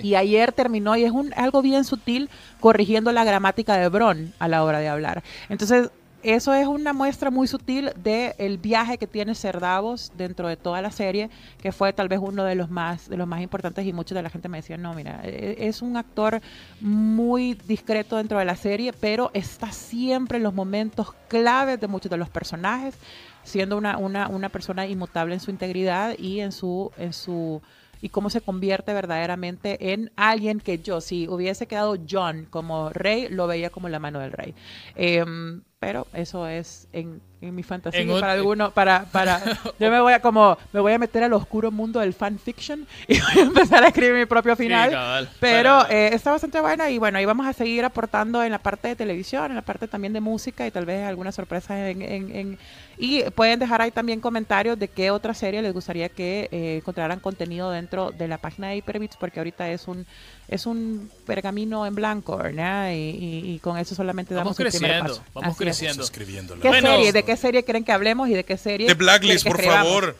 Y 0.03 0.15
ayer 0.15 0.51
terminó 0.51 0.95
y 0.95 1.03
es 1.03 1.11
un, 1.11 1.33
algo 1.35 1.61
bien 1.61 1.83
sutil 1.83 2.29
corrigiendo 2.59 3.11
la 3.11 3.23
gramática 3.23 3.77
de 3.77 3.87
Bron 3.89 4.33
a 4.39 4.47
la 4.47 4.63
hora 4.63 4.79
de 4.79 4.87
hablar. 4.87 5.23
Entonces, 5.49 5.89
eso 6.21 6.53
es 6.53 6.67
una 6.67 6.91
muestra 6.91 7.31
muy 7.31 7.47
sutil 7.47 7.91
del 8.03 8.57
viaje 8.57 8.97
que 8.97 9.07
tiene 9.07 9.35
Cerdavos 9.35 10.11
dentro 10.17 10.49
de 10.49 10.57
toda 10.57 10.81
la 10.81 10.91
serie, 10.91 11.29
que 11.61 11.71
fue 11.71 11.93
tal 11.93 12.09
vez 12.09 12.19
uno 12.21 12.43
de 12.43 12.55
los 12.55 12.69
más, 12.69 13.07
de 13.07 13.15
los 13.15 13.25
más 13.25 13.41
importantes 13.41 13.85
y 13.85 13.93
mucha 13.93 14.15
de 14.15 14.21
la 14.21 14.29
gente 14.29 14.49
me 14.49 14.57
decía, 14.57 14.75
no, 14.75 14.93
mira, 14.93 15.21
e- 15.23 15.55
es 15.59 15.81
un 15.81 15.95
actor 15.95 16.41
muy 16.81 17.53
discreto 17.53 18.17
dentro 18.17 18.37
de 18.37 18.43
la 18.43 18.57
serie, 18.57 18.91
pero 18.91 19.31
está 19.33 19.71
siempre 19.71 20.37
en 20.37 20.43
los 20.43 20.53
momentos 20.53 21.13
claves 21.29 21.79
de 21.79 21.87
muchos 21.87 22.11
de 22.11 22.17
los 22.17 22.29
personajes, 22.29 22.95
siendo 23.43 23.77
una, 23.77 23.97
una, 23.97 24.27
una 24.27 24.49
persona 24.49 24.85
inmutable 24.85 25.35
en 25.35 25.39
su 25.39 25.51
integridad 25.51 26.17
y 26.17 26.41
en 26.41 26.51
su, 26.51 26.91
en 26.97 27.13
su 27.13 27.61
y 28.01 28.09
cómo 28.09 28.29
se 28.29 28.41
convierte 28.41 28.93
verdaderamente 28.93 29.91
en 29.93 30.11
alguien 30.15 30.59
que 30.59 30.79
yo, 30.79 31.01
si 31.01 31.27
hubiese 31.27 31.67
quedado 31.67 31.97
John 32.09 32.47
como 32.49 32.89
rey, 32.89 33.27
lo 33.29 33.47
veía 33.47 33.69
como 33.69 33.89
la 33.89 33.99
mano 33.99 34.19
del 34.19 34.31
rey. 34.31 34.53
Em, 34.95 35.61
pero 35.79 36.05
eso 36.13 36.45
es 36.45 36.87
en, 36.91 37.21
en 37.41 37.55
mi 37.55 37.63
fantasía 37.63 38.01
En 38.01 38.09
para 38.19 38.33
alguno, 38.33 38.71
para, 38.71 39.05
para, 39.05 39.41
yo 39.79 39.89
me 39.89 40.01
voy 40.01 40.11
a 40.11 40.21
como, 40.21 40.57
me 40.73 40.81
voy 40.81 40.91
a 40.91 40.99
meter 40.99 41.23
al 41.23 41.31
oscuro 41.31 41.71
mundo 41.71 42.01
del 42.01 42.13
fanfiction 42.13 42.85
y 43.07 43.17
voy 43.21 43.37
a 43.37 43.41
empezar 43.43 43.83
a 43.85 43.87
escribir 43.87 44.13
mi 44.13 44.25
propio 44.25 44.57
final. 44.57 44.91
cabal. 44.91 45.29
Pero 45.39 45.79
Para- 45.79 45.93
eh, 45.93 46.13
está 46.13 46.31
bastante 46.31 46.59
buena 46.59 46.89
y 46.89 46.97
bueno, 46.97 47.17
ahí 47.17 47.23
vamos 47.25 47.47
a 47.47 47.53
seguir 47.53 47.85
aportando 47.85 48.43
en 48.43 48.51
la 48.51 48.59
parte 48.59 48.89
de 48.89 48.97
televisión, 48.97 49.45
en 49.51 49.55
la 49.55 49.61
parte 49.61 49.87
también 49.87 50.11
de 50.11 50.19
música 50.19 50.67
y 50.67 50.71
tal 50.71 50.85
vez 50.85 51.07
algunas 51.07 51.33
sorpresas 51.33 51.71
en, 51.79 52.01
en- 52.01 52.59
y 53.01 53.23
pueden 53.29 53.59
dejar 53.59 53.81
ahí 53.81 53.91
también 53.91 54.19
comentarios 54.19 54.77
de 54.77 54.89
qué 54.89 55.09
otra 55.09 55.33
serie 55.33 55.61
les 55.61 55.71
gustaría 55.71 56.09
que 56.09 56.49
eh, 56.51 56.75
encontraran 56.81 57.21
contenido 57.21 57.71
dentro 57.71 58.11
de 58.11 58.27
la 58.27 58.37
página 58.37 58.67
de 58.67 58.75
Hyperbits 58.75 59.15
porque 59.15 59.39
ahorita 59.39 59.69
es 59.71 59.87
un 59.87 60.05
es 60.49 60.65
un 60.65 61.09
pergamino 61.27 61.85
en 61.85 61.93
blanco, 61.95 62.35
¿verdad? 62.35 62.91
Y, 62.91 62.95
y- 62.95 63.53
y 63.53 63.59
con 63.59 63.77
eso 63.77 63.95
solamente 63.95 64.33
Vamos 64.33 64.57
damos 64.57 64.73
el 64.73 64.77
primer 64.79 64.99
paso. 65.01 65.23
vamos 65.33 65.55
Así. 65.55 65.63
Creciendo. 66.11 66.59
¿Qué 66.61 66.67
Bueno. 66.67 66.89
serie? 66.91 67.11
¿De 67.13 67.23
qué 67.23 67.37
serie 67.37 67.63
quieren 67.63 67.83
que 67.83 67.91
hablemos 67.91 68.29
y 68.29 68.33
de 68.33 68.43
qué 68.43 68.57
serie? 68.57 68.87
De 68.87 68.93
Blacklist, 68.93 69.45
por 69.47 69.55
escribamos? 69.59 69.87
favor. 69.87 70.15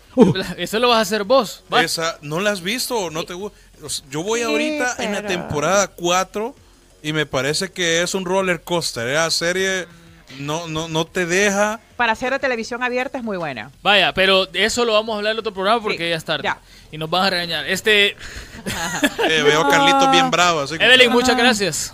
Eso 0.57 0.79
lo 0.79 0.89
vas 0.89 0.97
a 0.97 1.01
hacer 1.01 1.23
vos. 1.23 1.63
¿va? 1.73 1.83
Esa, 1.83 2.17
¿no 2.21 2.39
la 2.39 2.51
has 2.51 2.61
visto 2.61 2.97
o 2.97 3.09
no 3.09 3.23
te 3.25 3.33
gusta? 3.33 3.57
Yo 4.09 4.23
voy 4.23 4.39
Sí, 4.39 4.45
ahorita 4.45 4.95
en 4.99 5.13
la 5.13 5.25
temporada 5.25 5.87
4 5.87 6.55
y 7.01 7.13
me 7.13 7.25
parece 7.25 7.71
que 7.71 8.01
es 8.01 8.13
un 8.13 8.25
roller 8.25 8.61
coaster. 8.61 9.07
La 9.07 9.31
serie 9.31 9.87
no, 10.39 10.67
no, 10.67 10.87
no 10.89 11.05
te 11.05 11.25
deja. 11.25 11.79
Para 11.95 12.11
hacer 12.13 12.31
de 12.33 12.39
televisión 12.39 12.83
abierta 12.83 13.17
es 13.17 13.23
muy 13.23 13.37
buena. 13.37 13.71
Vaya, 13.81 14.13
pero 14.13 14.45
de 14.45 14.65
eso 14.65 14.85
lo 14.85 14.93
vamos 14.93 15.13
a 15.13 15.17
hablar 15.17 15.33
en 15.33 15.39
otro 15.39 15.53
programa 15.53 15.81
porque 15.81 15.97
Sí, 15.97 16.09
ya 16.09 16.15
es 16.15 16.25
tarde. 16.25 16.43
ya. 16.43 16.59
Y 16.91 16.97
nos 16.97 17.09
van 17.09 17.23
a 17.25 17.29
regañar. 17.29 17.69
Este, 17.69 18.15
Eh, 19.29 19.41
veo 19.43 19.61
a 19.61 19.69
Carlitos 19.69 20.11
bien 20.11 20.29
bravo. 20.31 20.61
Así 20.61 20.77
que- 20.77 20.83
Evelyn, 20.85 21.11
muchas 21.11 21.37
gracias. 21.37 21.93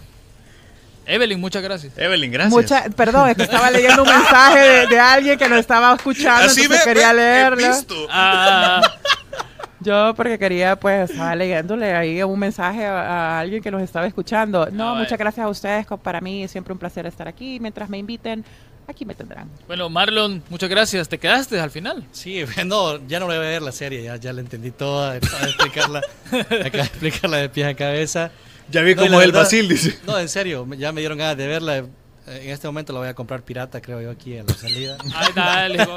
Evelyn, 1.05 1.39
muchas 1.39 1.61
gracias. 1.63 1.97
Evelyn, 1.97 2.31
gracias. 2.31 2.53
Mucha, 2.53 2.83
perdón, 2.95 3.29
es 3.29 3.35
que 3.37 3.43
estaba 3.43 3.69
leyendo 3.71 4.03
un 4.03 4.09
mensaje 4.09 4.59
de, 4.59 4.87
de 4.87 4.99
alguien 4.99 5.37
que 5.37 5.47
nos 5.49 5.59
estaba 5.59 5.93
escuchando, 5.95 6.45
Así 6.45 6.61
entonces 6.63 6.85
ve, 6.85 6.91
quería 6.93 7.11
he 7.11 7.15
leerlo. 7.15 7.67
visto. 7.67 7.95
Ah, 8.09 8.81
Yo 9.81 10.13
porque 10.15 10.39
quería, 10.39 10.75
pues, 10.77 11.11
estaba 11.11 11.35
leyéndole 11.35 11.93
ahí 11.93 12.23
un 12.23 12.39
mensaje 12.39 12.85
a, 12.85 13.01
a 13.35 13.39
alguien 13.39 13.61
que 13.61 13.69
nos 13.69 13.83
estaba 13.83 14.07
escuchando. 14.07 14.67
No, 14.71 14.91
Ah, 14.91 14.93
muchas 14.95 15.11
vaya. 15.11 15.17
gracias 15.17 15.45
a 15.45 15.49
ustedes. 15.49 15.85
Para 16.01 16.21
mí 16.21 16.43
es 16.43 16.49
siempre 16.51 16.73
un 16.73 16.79
placer 16.79 17.05
estar 17.05 17.27
aquí. 17.27 17.59
Mientras 17.59 17.87
me 17.87 17.99
inviten, 17.99 18.43
aquí 18.87 19.05
me 19.05 19.13
tendrán. 19.13 19.47
bueno, 19.67 19.87
Marlon, 19.89 20.41
muchas 20.49 20.69
gracias. 20.69 21.07
¿Te 21.07 21.19
quedaste 21.19 21.59
al 21.59 21.69
final? 21.69 22.03
Sí, 22.13 22.43
no, 22.65 23.05
ya 23.07 23.19
no 23.19 23.27
voy 23.27 23.35
a 23.35 23.39
ver 23.39 23.61
la 23.61 23.71
serie, 23.71 24.01
ya, 24.01 24.15
ya 24.15 24.33
la 24.33 24.41
entendí 24.41 24.71
toda, 24.71 25.13
acabo 25.17 25.37
de 25.37 25.49
explicarla, 25.51 26.01
de 26.31 26.67
explicarla 26.67 27.37
de 27.37 27.49
pies 27.49 27.67
a 27.67 27.73
cabeza. 27.75 28.31
Ya 28.69 28.81
vi 28.81 28.95
No, 28.95 29.03
cómo 29.03 29.19
es 29.19 29.25
el 29.25 29.31
Basil, 29.31 29.67
dice. 29.67 29.99
No, 30.05 30.17
en 30.19 30.29
serio, 30.29 30.67
ya 30.77 30.91
me 30.91 31.01
dieron 31.01 31.17
ganas 31.17 31.37
de 31.37 31.47
verla. 31.47 31.77
En 31.77 32.49
este 32.49 32.67
momento 32.67 32.91
la 32.91 32.99
voy 32.99 33.07
a 33.07 33.13
comprar 33.13 33.43
pirata, 33.43 33.81
creo 33.81 34.01
yo, 34.01 34.09
aquí 34.09 34.35
en 34.35 34.47
la 34.47 34.53
salida. 34.55 34.97
Ay, 35.13 35.31
dale, 35.35 35.87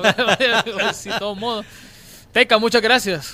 sí, 0.95 1.11
todo 1.19 1.35
modo. 1.35 1.65
Teca, 2.33 2.59
muchas 2.59 2.83
gracias. 2.83 3.33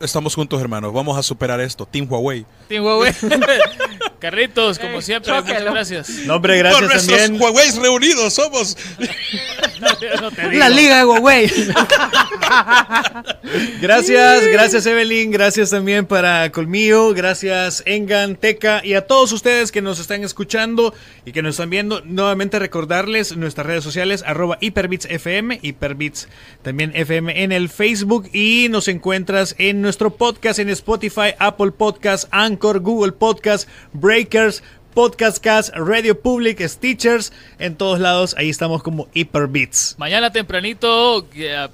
Estamos 0.00 0.34
juntos, 0.34 0.60
hermanos. 0.60 0.92
Vamos 0.92 1.16
a 1.16 1.22
superar 1.22 1.60
esto. 1.60 1.86
Team 1.86 2.06
Huawei. 2.10 2.44
Team 2.68 2.82
Huawei. 2.84 3.12
Carritos, 4.24 4.78
como 4.78 5.02
siempre, 5.02 5.34
muchas 5.34 5.62
gracias. 5.62 6.08
No, 6.24 6.36
hombre, 6.36 6.54
Por 6.54 6.58
gracias 6.60 6.80
nuestros 6.80 7.18
también. 7.18 7.42
Huawei 7.42 7.70
reunidos 7.78 8.32
somos. 8.32 8.74
No 10.20 10.30
te 10.30 10.48
digo. 10.48 10.58
La 10.60 10.68
Liga 10.70 10.98
de 10.98 11.04
Huawei. 11.04 11.50
Gracias, 13.80 14.46
gracias 14.48 14.86
Evelyn, 14.86 15.30
gracias 15.30 15.70
también 15.70 16.06
para 16.06 16.50
Colmillo, 16.50 17.12
gracias 17.12 17.82
Engan, 17.84 18.36
Teca 18.36 18.80
y 18.84 18.94
a 18.94 19.06
todos 19.06 19.32
ustedes 19.32 19.70
que 19.70 19.82
nos 19.82 19.98
están 19.98 20.24
escuchando 20.24 20.94
y 21.26 21.32
que 21.32 21.42
nos 21.42 21.56
están 21.56 21.70
viendo. 21.70 22.00
Nuevamente 22.00 22.58
recordarles 22.58 23.36
nuestras 23.36 23.66
redes 23.66 23.84
sociales, 23.84 24.24
arroba 24.26 24.58
HyperBitsFM, 24.60 25.60
HyperBits 25.62 26.28
también 26.62 26.92
FM 26.94 27.42
en 27.42 27.52
el 27.52 27.68
Facebook 27.68 28.30
y 28.32 28.68
nos 28.70 28.88
encuentras 28.88 29.54
en 29.58 29.82
nuestro 29.82 30.10
podcast 30.16 30.58
en 30.58 30.70
Spotify, 30.70 31.34
Apple 31.38 31.72
Podcast, 31.72 32.28
Anchor, 32.30 32.80
Google 32.80 33.12
Podcast, 33.12 33.68
Breakers, 34.14 34.62
Podcast 34.94 35.42
Cast, 35.42 35.74
Radio 35.74 36.20
Public, 36.20 36.64
Stitchers, 36.68 37.32
en 37.58 37.74
todos 37.74 37.98
lados, 37.98 38.36
ahí 38.38 38.48
estamos 38.48 38.80
como 38.80 39.08
HyperBits. 39.12 39.96
Mañana 39.98 40.30
tempranito, 40.30 41.26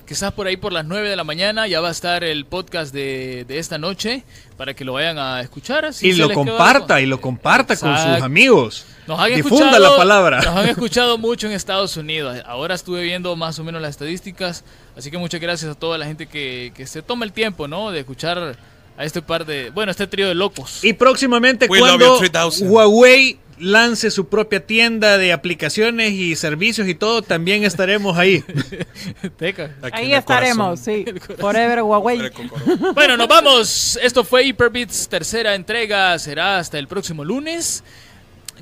quizás 0.06 0.32
por 0.32 0.46
ahí 0.46 0.56
por 0.56 0.72
las 0.72 0.86
9 0.86 1.10
de 1.10 1.16
la 1.16 1.24
mañana, 1.24 1.66
ya 1.66 1.82
va 1.82 1.88
a 1.88 1.90
estar 1.90 2.24
el 2.24 2.46
podcast 2.46 2.94
de, 2.94 3.44
de 3.46 3.58
esta 3.58 3.76
noche 3.76 4.24
para 4.56 4.72
que 4.72 4.86
lo 4.86 4.94
vayan 4.94 5.18
a 5.18 5.42
escuchar. 5.42 5.84
así 5.84 6.08
y 6.08 6.12
lo 6.14 6.32
comparta, 6.32 7.02
y 7.02 7.04
lo 7.04 7.20
comparta 7.20 7.76
con 7.76 7.94
sus 7.94 8.22
amigos. 8.22 8.86
Nos 9.06 9.20
han 9.20 9.34
Difunda 9.34 9.78
la 9.78 9.98
palabra. 9.98 10.38
Nos 10.38 10.56
han 10.56 10.68
escuchado 10.70 11.18
mucho 11.18 11.46
en 11.46 11.52
Estados 11.52 11.98
Unidos. 11.98 12.42
Ahora 12.46 12.74
estuve 12.74 13.02
viendo 13.02 13.36
más 13.36 13.58
o 13.58 13.64
menos 13.64 13.82
las 13.82 13.90
estadísticas. 13.90 14.64
Así 14.96 15.10
que 15.10 15.18
muchas 15.18 15.42
gracias 15.42 15.70
a 15.70 15.74
toda 15.74 15.98
la 15.98 16.06
gente 16.06 16.26
que, 16.26 16.72
que 16.74 16.86
se 16.86 17.02
toma 17.02 17.26
el 17.26 17.32
tiempo, 17.34 17.68
¿no? 17.68 17.90
De 17.90 18.00
escuchar 18.00 18.56
a 19.00 19.04
este 19.04 19.22
par 19.22 19.46
de. 19.46 19.70
Bueno, 19.70 19.90
este 19.90 20.06
trío 20.06 20.28
de 20.28 20.34
locos. 20.34 20.84
Y 20.84 20.92
próximamente 20.92 21.66
We 21.70 21.78
cuando 21.78 22.20
you 22.20 22.28
3000. 22.30 22.68
Huawei 22.68 23.38
lance 23.58 24.10
su 24.10 24.28
propia 24.28 24.66
tienda 24.66 25.16
de 25.16 25.32
aplicaciones 25.32 26.12
y 26.12 26.36
servicios 26.36 26.86
y 26.86 26.94
todo, 26.94 27.22
también 27.22 27.64
estaremos 27.64 28.18
ahí. 28.18 28.44
Teca. 29.38 29.74
Aquí 29.80 30.02
Ahí 30.02 30.12
estaremos, 30.12 30.80
corazón. 30.80 31.04
sí. 31.26 31.32
Forever 31.38 31.82
Huawei. 31.82 32.30
Bueno, 32.94 33.16
nos 33.16 33.26
vamos. 33.28 33.98
Esto 34.02 34.22
fue 34.22 34.44
Hyperbits, 34.44 35.08
tercera 35.08 35.54
entrega. 35.54 36.18
Será 36.18 36.58
hasta 36.58 36.78
el 36.78 36.86
próximo 36.86 37.24
lunes. 37.24 37.82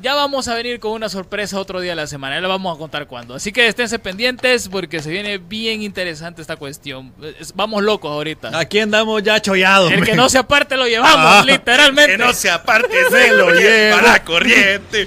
Ya 0.00 0.14
vamos 0.14 0.46
a 0.48 0.54
venir 0.54 0.78
con 0.80 0.92
una 0.92 1.08
sorpresa 1.08 1.58
otro 1.58 1.80
día 1.80 1.92
de 1.92 1.96
la 1.96 2.06
semana. 2.06 2.36
Ya 2.36 2.40
le 2.40 2.46
vamos 2.48 2.74
a 2.74 2.78
contar 2.78 3.06
cuándo. 3.06 3.34
Así 3.34 3.52
que 3.52 3.66
esténse 3.66 3.98
pendientes 3.98 4.68
porque 4.68 5.00
se 5.02 5.10
viene 5.10 5.38
bien 5.38 5.82
interesante 5.82 6.40
esta 6.40 6.56
cuestión. 6.56 7.12
Es- 7.40 7.54
Vamos 7.54 7.82
locos 7.82 8.10
ahorita. 8.10 8.56
Aquí 8.58 8.78
andamos 8.80 9.22
ya 9.22 9.40
chollados. 9.40 9.90
El 9.92 10.04
que 10.04 10.14
no 10.14 10.28
se 10.28 10.38
aparte 10.38 10.76
lo 10.76 10.86
llevamos, 10.86 11.16
Ah, 11.18 11.42
literalmente. 11.44 12.12
Que 12.12 12.18
no 12.18 12.32
se 12.32 12.50
aparte, 12.50 12.88
Se 13.10 13.30
lo 13.32 13.50
lo 13.50 13.58
lleva 13.58 14.02
la 14.02 14.24
corriente. 14.24 15.06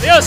Adiós. 0.00 0.26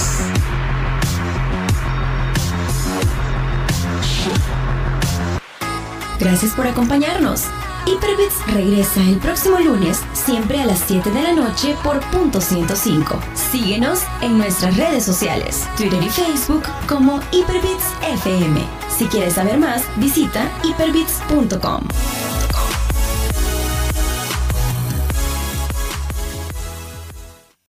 Gracias 6.20 6.52
por 6.54 6.68
acompañarnos. 6.68 7.44
Hyperbits 7.88 8.46
regresa 8.48 9.02
el 9.02 9.16
próximo 9.18 9.60
lunes, 9.60 10.02
siempre 10.12 10.60
a 10.60 10.66
las 10.66 10.80
7 10.80 11.10
de 11.10 11.22
la 11.22 11.32
noche 11.32 11.74
por 11.84 12.02
punto 12.12 12.42
105. 12.42 13.18
Síguenos 13.34 14.02
en 14.22 14.38
nuestras 14.38 14.76
redes 14.76 15.06
sociales, 15.06 15.66
Twitter 15.78 16.04
y 16.04 16.10
Facebook 16.10 16.64
como 16.88 17.22
Hyperbits 17.32 17.86
FM. 18.12 18.62
Si 18.90 19.06
quieres 19.06 19.36
saber 19.36 19.58
más, 19.58 19.84
visita 19.96 20.52
hyperbits.com. 20.64 21.88